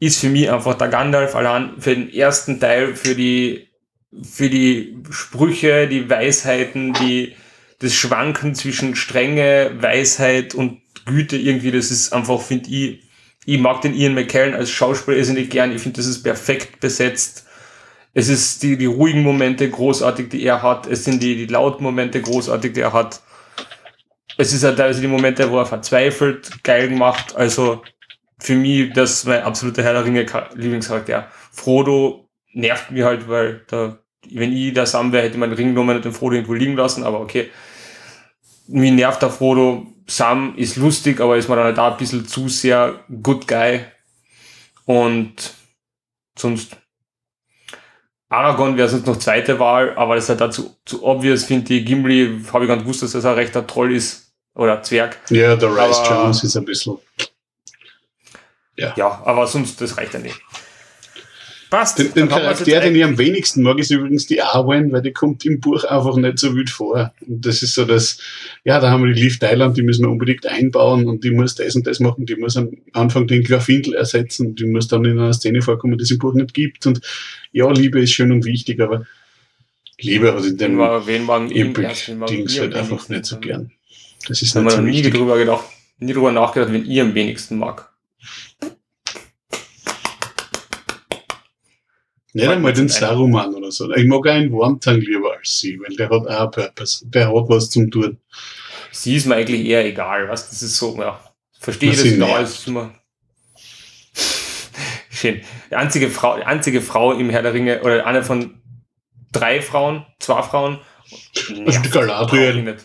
ist 0.00 0.20
für 0.20 0.28
mich 0.28 0.50
einfach 0.50 0.74
der 0.74 0.88
Gandalf 0.88 1.34
allein 1.36 1.72
für 1.78 1.94
den 1.94 2.12
ersten 2.12 2.58
Teil, 2.58 2.96
für 2.96 3.14
die, 3.14 3.68
für 4.22 4.50
die 4.50 4.98
Sprüche, 5.10 5.86
die 5.86 6.10
Weisheiten, 6.10 6.92
die, 6.94 7.34
das 7.78 7.94
Schwanken 7.94 8.56
zwischen 8.56 8.96
Strenge, 8.96 9.70
Weisheit 9.80 10.54
und 10.54 10.80
Güte 11.08 11.36
irgendwie, 11.36 11.72
das 11.72 11.90
ist 11.90 12.12
einfach, 12.12 12.40
finde 12.40 12.70
ich, 12.70 13.08
ich 13.44 13.58
mag 13.58 13.80
den 13.80 13.94
Ian 13.94 14.14
McKellen 14.14 14.54
als 14.54 14.70
Schauspieler 14.70 15.16
irrsinnig 15.16 15.48
gern. 15.48 15.74
Ich 15.74 15.82
finde, 15.82 15.96
das 15.96 16.06
ist 16.06 16.22
perfekt 16.22 16.80
besetzt. 16.80 17.46
Es 18.12 18.28
ist 18.28 18.62
die, 18.62 18.76
die 18.76 18.86
ruhigen 18.86 19.22
Momente 19.22 19.70
großartig, 19.70 20.28
die 20.28 20.44
er 20.44 20.62
hat. 20.62 20.86
Es 20.86 21.04
sind 21.04 21.22
die, 21.22 21.34
die 21.34 21.46
lauten 21.46 21.82
Momente 21.82 22.20
großartig, 22.20 22.74
die 22.74 22.80
er 22.80 22.92
hat. 22.92 23.22
Es 24.36 24.52
ist 24.52 24.64
halt 24.64 24.76
teilweise 24.76 25.00
die 25.00 25.08
Momente, 25.08 25.50
wo 25.50 25.58
er 25.58 25.66
verzweifelt, 25.66 26.62
geil 26.62 26.88
gemacht. 26.90 27.36
Also 27.36 27.82
für 28.38 28.54
mich, 28.54 28.92
das 28.92 29.12
ist 29.12 29.24
mein 29.24 29.42
absoluter 29.42 29.82
Herr 29.82 29.94
der 29.94 30.04
Ringe 30.04 30.26
Lieblingscharakter. 30.54 31.28
Frodo 31.50 32.28
nervt 32.52 32.90
mich 32.90 33.02
halt, 33.02 33.28
weil 33.28 33.64
da, 33.68 33.98
wenn 34.30 34.52
ich 34.52 34.74
da 34.74 34.84
Sam 34.84 35.12
wäre, 35.12 35.24
hätte 35.24 35.38
man 35.38 35.50
den 35.50 35.56
Ring 35.56 35.68
genommen 35.68 35.96
und 35.96 36.04
den 36.04 36.12
Frodo 36.12 36.34
irgendwo 36.34 36.54
liegen 36.54 36.76
lassen, 36.76 37.02
aber 37.02 37.20
okay. 37.20 37.48
Mich 38.66 38.92
nervt 38.92 39.22
der 39.22 39.30
Frodo 39.30 39.86
Sam 40.08 40.56
ist 40.56 40.76
lustig, 40.76 41.20
aber 41.20 41.36
ist 41.36 41.48
mir 41.48 41.56
dann 41.56 41.66
halt 41.66 41.78
auch 41.78 41.92
ein 41.92 41.98
bisschen 41.98 42.26
zu 42.26 42.48
sehr 42.48 43.04
good 43.22 43.46
guy. 43.46 43.84
Und 44.86 45.52
sonst 46.36 46.76
Aragorn 48.30 48.76
wäre 48.76 48.88
sonst 48.88 49.06
noch 49.06 49.18
zweite 49.18 49.58
Wahl, 49.58 49.94
aber 49.96 50.14
das 50.14 50.24
ist 50.24 50.30
halt 50.30 50.40
dazu 50.40 50.76
zu 50.84 51.04
obvious, 51.04 51.44
finde 51.44 51.74
ich. 51.74 51.84
Gimli 51.84 52.42
habe 52.52 52.64
ich 52.64 52.68
gar 52.68 52.76
nicht 52.76 52.84
gewusst, 52.84 53.02
dass 53.02 53.12
das 53.12 53.24
ein 53.24 53.34
rechter 53.34 53.66
Troll 53.66 53.94
ist. 53.94 54.32
Oder 54.54 54.82
Zwerg. 54.82 55.18
Ja, 55.30 55.54
der 55.54 55.70
Rice 55.70 56.02
Jones 56.08 56.42
ist 56.42 56.56
ein 56.56 56.64
bisschen. 56.64 56.98
Ja. 58.76 58.92
ja, 58.96 59.22
aber 59.24 59.46
sonst, 59.46 59.80
das 59.80 59.96
reicht 59.96 60.14
ja 60.14 60.20
nicht. 60.20 60.40
Passt. 61.70 61.98
Den, 61.98 62.14
den 62.14 62.28
Charakter, 62.28 62.64
den 62.64 62.96
ich 62.96 63.04
am 63.04 63.18
wenigsten 63.18 63.62
mag, 63.62 63.78
ist 63.78 63.90
übrigens 63.90 64.26
die 64.26 64.40
Arwen, 64.40 64.90
weil 64.90 65.02
die 65.02 65.12
kommt 65.12 65.44
im 65.44 65.60
Buch 65.60 65.84
einfach 65.84 66.16
nicht 66.16 66.38
so 66.38 66.54
wild 66.54 66.70
vor. 66.70 67.12
Und 67.26 67.44
das 67.44 67.62
ist 67.62 67.74
so 67.74 67.84
das, 67.84 68.18
ja, 68.64 68.80
da 68.80 68.90
haben 68.90 69.04
wir 69.04 69.12
die 69.12 69.20
Leaf 69.20 69.38
Thailand, 69.38 69.76
die 69.76 69.82
müssen 69.82 70.04
wir 70.04 70.10
unbedingt 70.10 70.46
einbauen 70.46 71.06
und 71.06 71.24
die 71.24 71.30
muss 71.30 71.54
das 71.56 71.76
und 71.76 71.86
das 71.86 72.00
machen, 72.00 72.24
die 72.24 72.36
muss 72.36 72.56
am 72.56 72.70
Anfang 72.94 73.26
den 73.26 73.42
Glorfindel 73.42 73.94
ersetzen, 73.94 74.54
die 74.54 74.64
muss 74.64 74.88
dann 74.88 75.04
in 75.04 75.18
einer 75.18 75.34
Szene 75.34 75.60
vorkommen, 75.60 75.98
die 75.98 76.04
es 76.04 76.10
im 76.10 76.18
Buch 76.18 76.32
nicht 76.32 76.54
gibt. 76.54 76.86
Und 76.86 77.00
ja, 77.52 77.70
Liebe 77.70 78.00
ist 78.00 78.12
schön 78.12 78.32
und 78.32 78.46
wichtig, 78.46 78.80
aber 78.80 79.06
Liebe 80.00 80.32
hat 80.32 80.44
in 80.44 80.56
dem 80.56 80.78
wen 80.78 81.24
mag 81.24 81.50
Epic-Dings 81.50 82.60
halt 82.60 82.74
einfach 82.74 83.08
nicht 83.08 83.26
so 83.26 83.38
gern. 83.38 83.72
Das 84.26 84.42
ist 84.42 84.54
wir 84.54 84.62
noch 84.62 84.80
nie 84.80 85.02
drüber 85.02 85.36
gedacht. 85.36 85.64
nie 85.98 86.12
drüber 86.12 86.32
nachgedacht, 86.32 86.72
wen 86.72 86.86
ihr 86.86 87.02
am 87.02 87.14
wenigsten 87.14 87.58
mag. 87.58 87.90
Nicht 92.38 92.48
einmal 92.48 92.72
den 92.72 92.84
ein. 92.84 92.88
Saruman 92.88 93.54
oder 93.54 93.70
so. 93.70 93.92
Ich 93.92 94.06
mag 94.06 94.20
auch 94.20 94.30
einen 94.30 94.52
Wormtang 94.52 95.00
lieber 95.00 95.36
als 95.36 95.58
sie, 95.60 95.78
weil 95.80 95.94
der 95.96 96.08
hat 96.08 96.26
auch 96.26 96.40
einen 96.40 96.50
Purpose. 96.50 97.06
Der 97.08 97.28
hat 97.28 97.48
was 97.48 97.70
zum 97.70 97.90
tun. 97.90 98.18
Sie 98.92 99.16
ist 99.16 99.26
mir 99.26 99.36
eigentlich 99.36 99.66
eher 99.66 99.84
egal, 99.84 100.28
was? 100.28 100.48
Das 100.48 100.62
ist 100.62 100.76
so, 100.76 100.96
ja. 100.98 101.20
Verstehe 101.58 101.90
das 101.90 102.02
genau. 102.02 102.26
nervt. 102.26 102.42
Ist 102.42 102.68
immer 102.68 102.94
Schön. 105.10 105.40
Die 105.70 105.74
einzige 105.74 106.10
Frau, 106.10 106.36
die 106.36 106.44
einzige 106.44 106.80
Frau 106.80 107.12
im 107.12 107.30
Herr 107.30 107.42
der 107.42 107.54
Ringe, 107.54 107.82
oder 107.82 108.06
eine 108.06 108.22
von 108.22 108.60
drei 109.32 109.60
Frauen, 109.60 110.06
zwei 110.20 110.42
Frauen. 110.42 110.78
Also 111.66 111.80
die 111.80 111.90
Galadriel. 111.90 112.76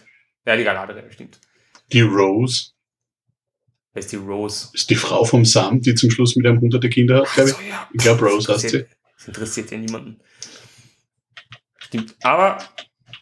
Ja, 0.46 0.56
die 0.56 0.64
Galadriel, 0.64 1.12
stimmt. 1.12 1.40
Die 1.92 2.02
Rose 2.02 2.74
Wer 3.94 4.00
ist 4.00 4.12
die 4.12 4.16
Rose? 4.16 4.70
ist 4.74 4.90
die 4.90 4.96
Frau 4.96 5.24
vom 5.24 5.46
Sam, 5.46 5.80
die 5.80 5.94
zum 5.94 6.10
Schluss 6.10 6.36
mit 6.36 6.48
einem 6.48 6.60
hunderte 6.60 6.90
Kinder 6.90 7.22
hat, 7.22 7.34
glaube 7.36 7.50
ich. 7.52 7.56
So, 7.56 7.62
ja. 7.62 7.88
Ich 7.94 8.02
glaube, 8.02 8.26
Rose 8.26 8.52
heißt 8.52 8.70
sie. 8.70 8.86
Das 9.24 9.30
interessiert 9.30 9.72
ja 9.72 9.78
niemanden. 9.78 10.20
Stimmt. 11.78 12.16
Aber, 12.24 12.58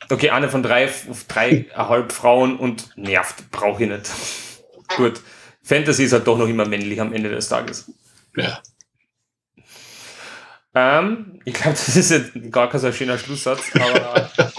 okay, 0.09 0.31
eine 0.31 0.49
von 0.49 0.63
drei, 0.63 0.89
dreieinhalb 1.27 2.11
Frauen 2.11 2.57
und 2.57 2.97
nervt, 2.97 3.51
brauche 3.51 3.83
ich 3.83 3.89
nicht. 3.89 4.09
Gut. 4.97 5.21
Fantasy 5.61 6.05
ist 6.05 6.13
halt 6.13 6.25
doch 6.25 6.37
noch 6.37 6.47
immer 6.47 6.67
männlich 6.67 6.99
am 6.99 7.13
Ende 7.13 7.29
des 7.29 7.49
Tages. 7.49 7.91
Ja. 8.35 8.61
Ähm, 10.73 11.39
ich 11.45 11.53
glaube, 11.53 11.71
das 11.85 11.95
ist 11.95 12.09
jetzt 12.09 12.31
gar 12.51 12.69
kein 12.69 12.81
so 12.81 12.91
schöner 12.91 13.17
Schlusssatz, 13.17 13.71
aber 13.75 14.31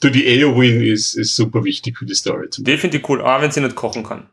Du, 0.00 0.10
die 0.10 0.26
Eowyn 0.28 0.80
ist, 0.80 1.14
ist 1.14 1.34
super 1.34 1.64
wichtig 1.64 1.98
für 1.98 2.06
die 2.06 2.14
Story. 2.14 2.48
Zum 2.50 2.64
die 2.64 2.78
finde 2.78 2.98
ich 2.98 3.08
cool, 3.08 3.20
auch 3.20 3.40
wenn 3.42 3.50
sie 3.50 3.60
nicht 3.60 3.74
kochen 3.74 4.04
kann. 4.04 4.28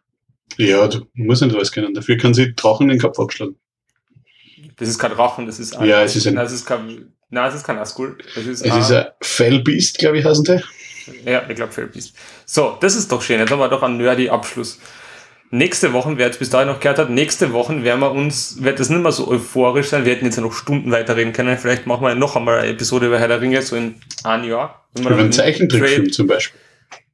ja, 0.57 0.88
du 0.88 1.07
musst 1.15 1.41
nicht 1.41 1.56
alles 1.56 1.72
können. 1.72 1.95
Dafür 1.95 2.18
kann 2.18 2.36
sie 2.36 2.53
Drachen 2.53 2.84
in 2.84 2.98
den 2.98 3.02
Kopf 3.02 3.19
abschlagen. 3.19 3.56
Das 4.77 4.89
ist 4.89 4.99
kein 4.99 5.11
Drachen, 5.11 5.45
das 5.45 5.60
ist 5.60 5.73
Ja, 5.81 6.03
es 6.03 6.15
ist 6.15 6.27
ein- 6.27 6.34
Nein, 6.35 6.45
es 6.45 6.52
ist 6.52 6.65
kein, 6.65 7.14
nein, 7.30 7.49
es 7.49 7.56
ist 7.56 7.64
kein 7.64 7.77
Asgul. 7.77 8.18
Es 8.35 8.45
ist, 8.45 8.65
Es 8.65 8.72
ein- 8.72 8.80
ist 8.81 8.91
ein 8.91 9.06
Fellbeast, 9.22 9.97
glaube 9.99 10.19
ich, 10.19 10.26
heißen 10.26 10.43
die. 10.43 11.30
Ja, 11.30 11.47
ich 11.47 11.56
glaube, 11.56 11.72
Felbeast. 11.72 12.15
So, 12.45 12.77
das 12.81 12.95
ist 12.95 13.11
doch 13.11 13.22
schön. 13.22 13.39
Jetzt 13.39 13.52
haben 13.52 13.60
wir 13.60 13.69
doch 13.69 13.84
einen 13.84 13.97
nerdy 13.97 14.30
Abschluss. 14.30 14.80
Nächste 15.52 15.93
Woche, 15.93 16.18
wer 16.18 16.26
jetzt 16.26 16.39
bis 16.39 16.49
dahin 16.49 16.68
noch 16.68 16.80
gehört 16.80 16.97
hat, 16.97 17.10
nächste 17.11 17.53
Woche 17.53 17.84
werden 17.84 17.99
wir 17.99 18.11
uns, 18.11 18.61
wird 18.64 18.80
das 18.80 18.89
nicht 18.89 19.02
mehr 19.02 19.11
so 19.11 19.27
euphorisch 19.27 19.88
sein. 19.89 20.03
Wir 20.03 20.14
hätten 20.14 20.26
jetzt 20.26 20.35
ja 20.35 20.41
noch 20.41 20.52
Stunden 20.53 20.91
weiterreden 20.91 21.31
können. 21.34 21.57
Vielleicht 21.60 21.85
machen 21.85 22.03
wir 22.06 22.15
noch 22.15 22.35
einmal 22.35 22.60
eine 22.60 22.69
Episode 22.72 23.06
über 23.07 23.19
Herr 23.19 23.27
der 23.27 23.39
Ringe, 23.41 23.61
so 23.61 23.76
in 23.76 23.95
einem 24.23 24.49
Jahr. 24.49 24.88
Wenn 24.95 25.06
Über 25.06 25.18
einen 25.19 25.31
Zeichentrickfilm 25.31 26.11
zum 26.11 26.26
Beispiel. 26.27 26.60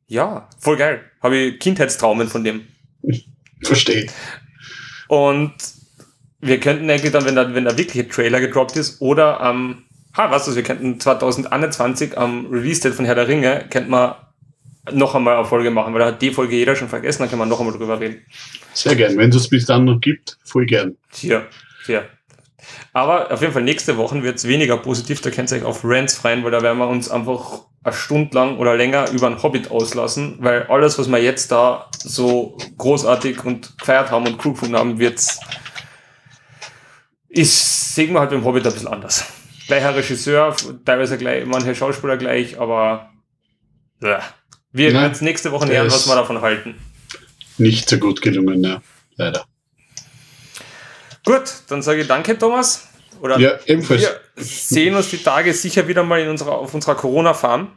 Ja, 0.07 0.47
voll 0.59 0.77
geil. 0.77 1.01
Habe 1.21 1.35
ich 1.38 1.59
Kindheitstraumen 1.59 2.27
von 2.29 2.43
dem. 2.45 2.65
Verstehe. 3.63 4.07
Und 5.07 5.53
wir 6.41 6.59
könnten 6.59 6.89
eigentlich 6.89 7.11
dann, 7.11 7.26
wenn 7.26 7.35
da, 7.35 7.53
wenn 7.53 7.65
da 7.65 7.77
wirkliche 7.77 8.07
Trailer 8.07 8.39
gedroppt 8.39 8.76
ist, 8.76 9.01
oder 9.01 9.39
am, 9.41 9.84
ha, 10.18 10.31
was 10.31 10.45
du, 10.45 10.55
wir 10.55 10.63
könnten 10.63 10.99
2021 10.99 12.18
am 12.18 12.47
Release-Date 12.51 12.93
von 12.93 13.05
Herr 13.05 13.15
der 13.15 13.27
Ringe, 13.27 13.65
könnten 13.69 13.91
wir 13.91 14.18
noch 14.91 15.13
einmal 15.13 15.35
eine 15.38 15.45
Folge 15.45 15.69
machen, 15.69 15.93
weil 15.93 15.99
da 15.99 16.07
hat 16.07 16.22
die 16.22 16.31
Folge 16.31 16.55
jeder 16.55 16.76
schon 16.76 16.89
vergessen, 16.89 17.22
dann 17.22 17.30
können 17.30 17.41
wir 17.41 17.45
noch 17.45 17.59
einmal 17.59 17.77
drüber 17.77 17.99
reden. 17.99 18.22
Sehr 18.73 18.95
gern. 18.95 19.15
Wenn 19.18 19.30
es 19.30 19.47
bis 19.47 19.65
dann 19.65 19.85
noch 19.85 20.01
gibt, 20.01 20.38
voll 20.43 20.65
gern. 20.65 20.97
Tja, 21.11 21.43
tja. 21.85 22.03
Aber 22.93 23.31
auf 23.31 23.41
jeden 23.41 23.53
Fall 23.53 23.63
nächste 23.63 23.97
Woche 23.97 24.22
wird 24.23 24.38
es 24.38 24.47
weniger 24.47 24.77
positiv, 24.77 25.22
da 25.22 25.30
könnt 25.30 25.51
ihr 25.51 25.57
euch 25.57 25.63
auf 25.63 25.81
Rants 25.84 26.15
freuen, 26.15 26.43
weil 26.43 26.51
da 26.51 26.61
werden 26.61 26.80
wir 26.80 26.88
uns 26.88 27.09
einfach 27.09 27.61
eine 27.84 27.93
Stunde 27.93 28.35
lang 28.35 28.57
oder 28.57 28.76
länger 28.76 29.09
über 29.11 29.27
einen 29.27 29.41
Hobbit 29.41 29.72
auslassen, 29.72 30.38
weil 30.39 30.63
alles, 30.63 30.99
was 30.99 31.07
wir 31.07 31.22
jetzt 31.22 31.51
da 31.51 31.89
so 31.97 32.57
großartig 32.77 33.43
und 33.43 33.77
gefeiert 33.77 34.11
haben 34.11 34.27
und 34.27 34.43
cool 34.45 34.53
gefunden 34.53 34.76
haben, 34.76 34.99
wird's 34.99 35.39
ist, 37.31 37.95
sehen 37.95 38.13
wir 38.13 38.19
halt 38.19 38.29
beim 38.29 38.43
Hobbit 38.43 38.65
ein 38.65 38.73
bisschen 38.73 38.87
anders. 38.87 39.25
Gleicher 39.67 39.95
Regisseur, 39.95 40.55
teilweise 40.85 41.17
gleich, 41.17 41.45
manche 41.45 41.73
Schauspieler 41.73 42.17
gleich, 42.17 42.59
aber 42.59 43.09
ja. 44.01 44.21
wir 44.71 44.93
werden 44.93 45.09
uns 45.09 45.21
nächste 45.21 45.51
Woche 45.51 45.67
lernen, 45.67 45.89
was 45.89 46.07
wir 46.07 46.15
davon 46.15 46.41
halten. 46.41 46.75
Nicht 47.57 47.89
so 47.89 47.97
gut 47.97 48.21
gelungen, 48.21 48.63
ja. 48.63 48.81
Leider. 49.15 49.45
Gut, 51.23 51.43
dann 51.69 51.81
sage 51.81 52.01
ich 52.01 52.07
danke, 52.07 52.37
Thomas. 52.37 52.87
Oder 53.21 53.37
Ja, 53.39 53.59
ebenfalls. 53.65 54.01
Wir 54.01 54.43
sehen 54.43 54.95
uns 54.95 55.09
die 55.09 55.19
Tage 55.19 55.53
sicher 55.53 55.87
wieder 55.87 56.03
mal 56.03 56.19
in 56.19 56.29
unserer, 56.29 56.53
auf 56.53 56.73
unserer 56.73 56.95
Corona-Farm. 56.95 57.71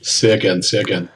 Sehr 0.00 0.36
gern, 0.38 0.62
sehr 0.62 0.82
gern. 0.82 1.08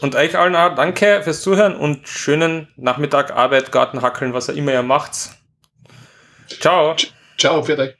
Und 0.00 0.14
euch 0.14 0.36
allen 0.36 0.54
auch 0.54 0.74
danke 0.74 1.20
fürs 1.22 1.42
Zuhören 1.42 1.74
und 1.74 2.06
schönen 2.08 2.68
Nachmittag, 2.76 3.32
Arbeit, 3.32 3.72
Garten, 3.72 4.02
Hackeln, 4.02 4.32
was 4.32 4.48
ihr 4.48 4.54
immer 4.54 4.72
ihr 4.72 4.82
macht. 4.82 5.30
Ciao. 6.48 6.96
Ciao, 7.36 7.62
euch. 7.62 7.97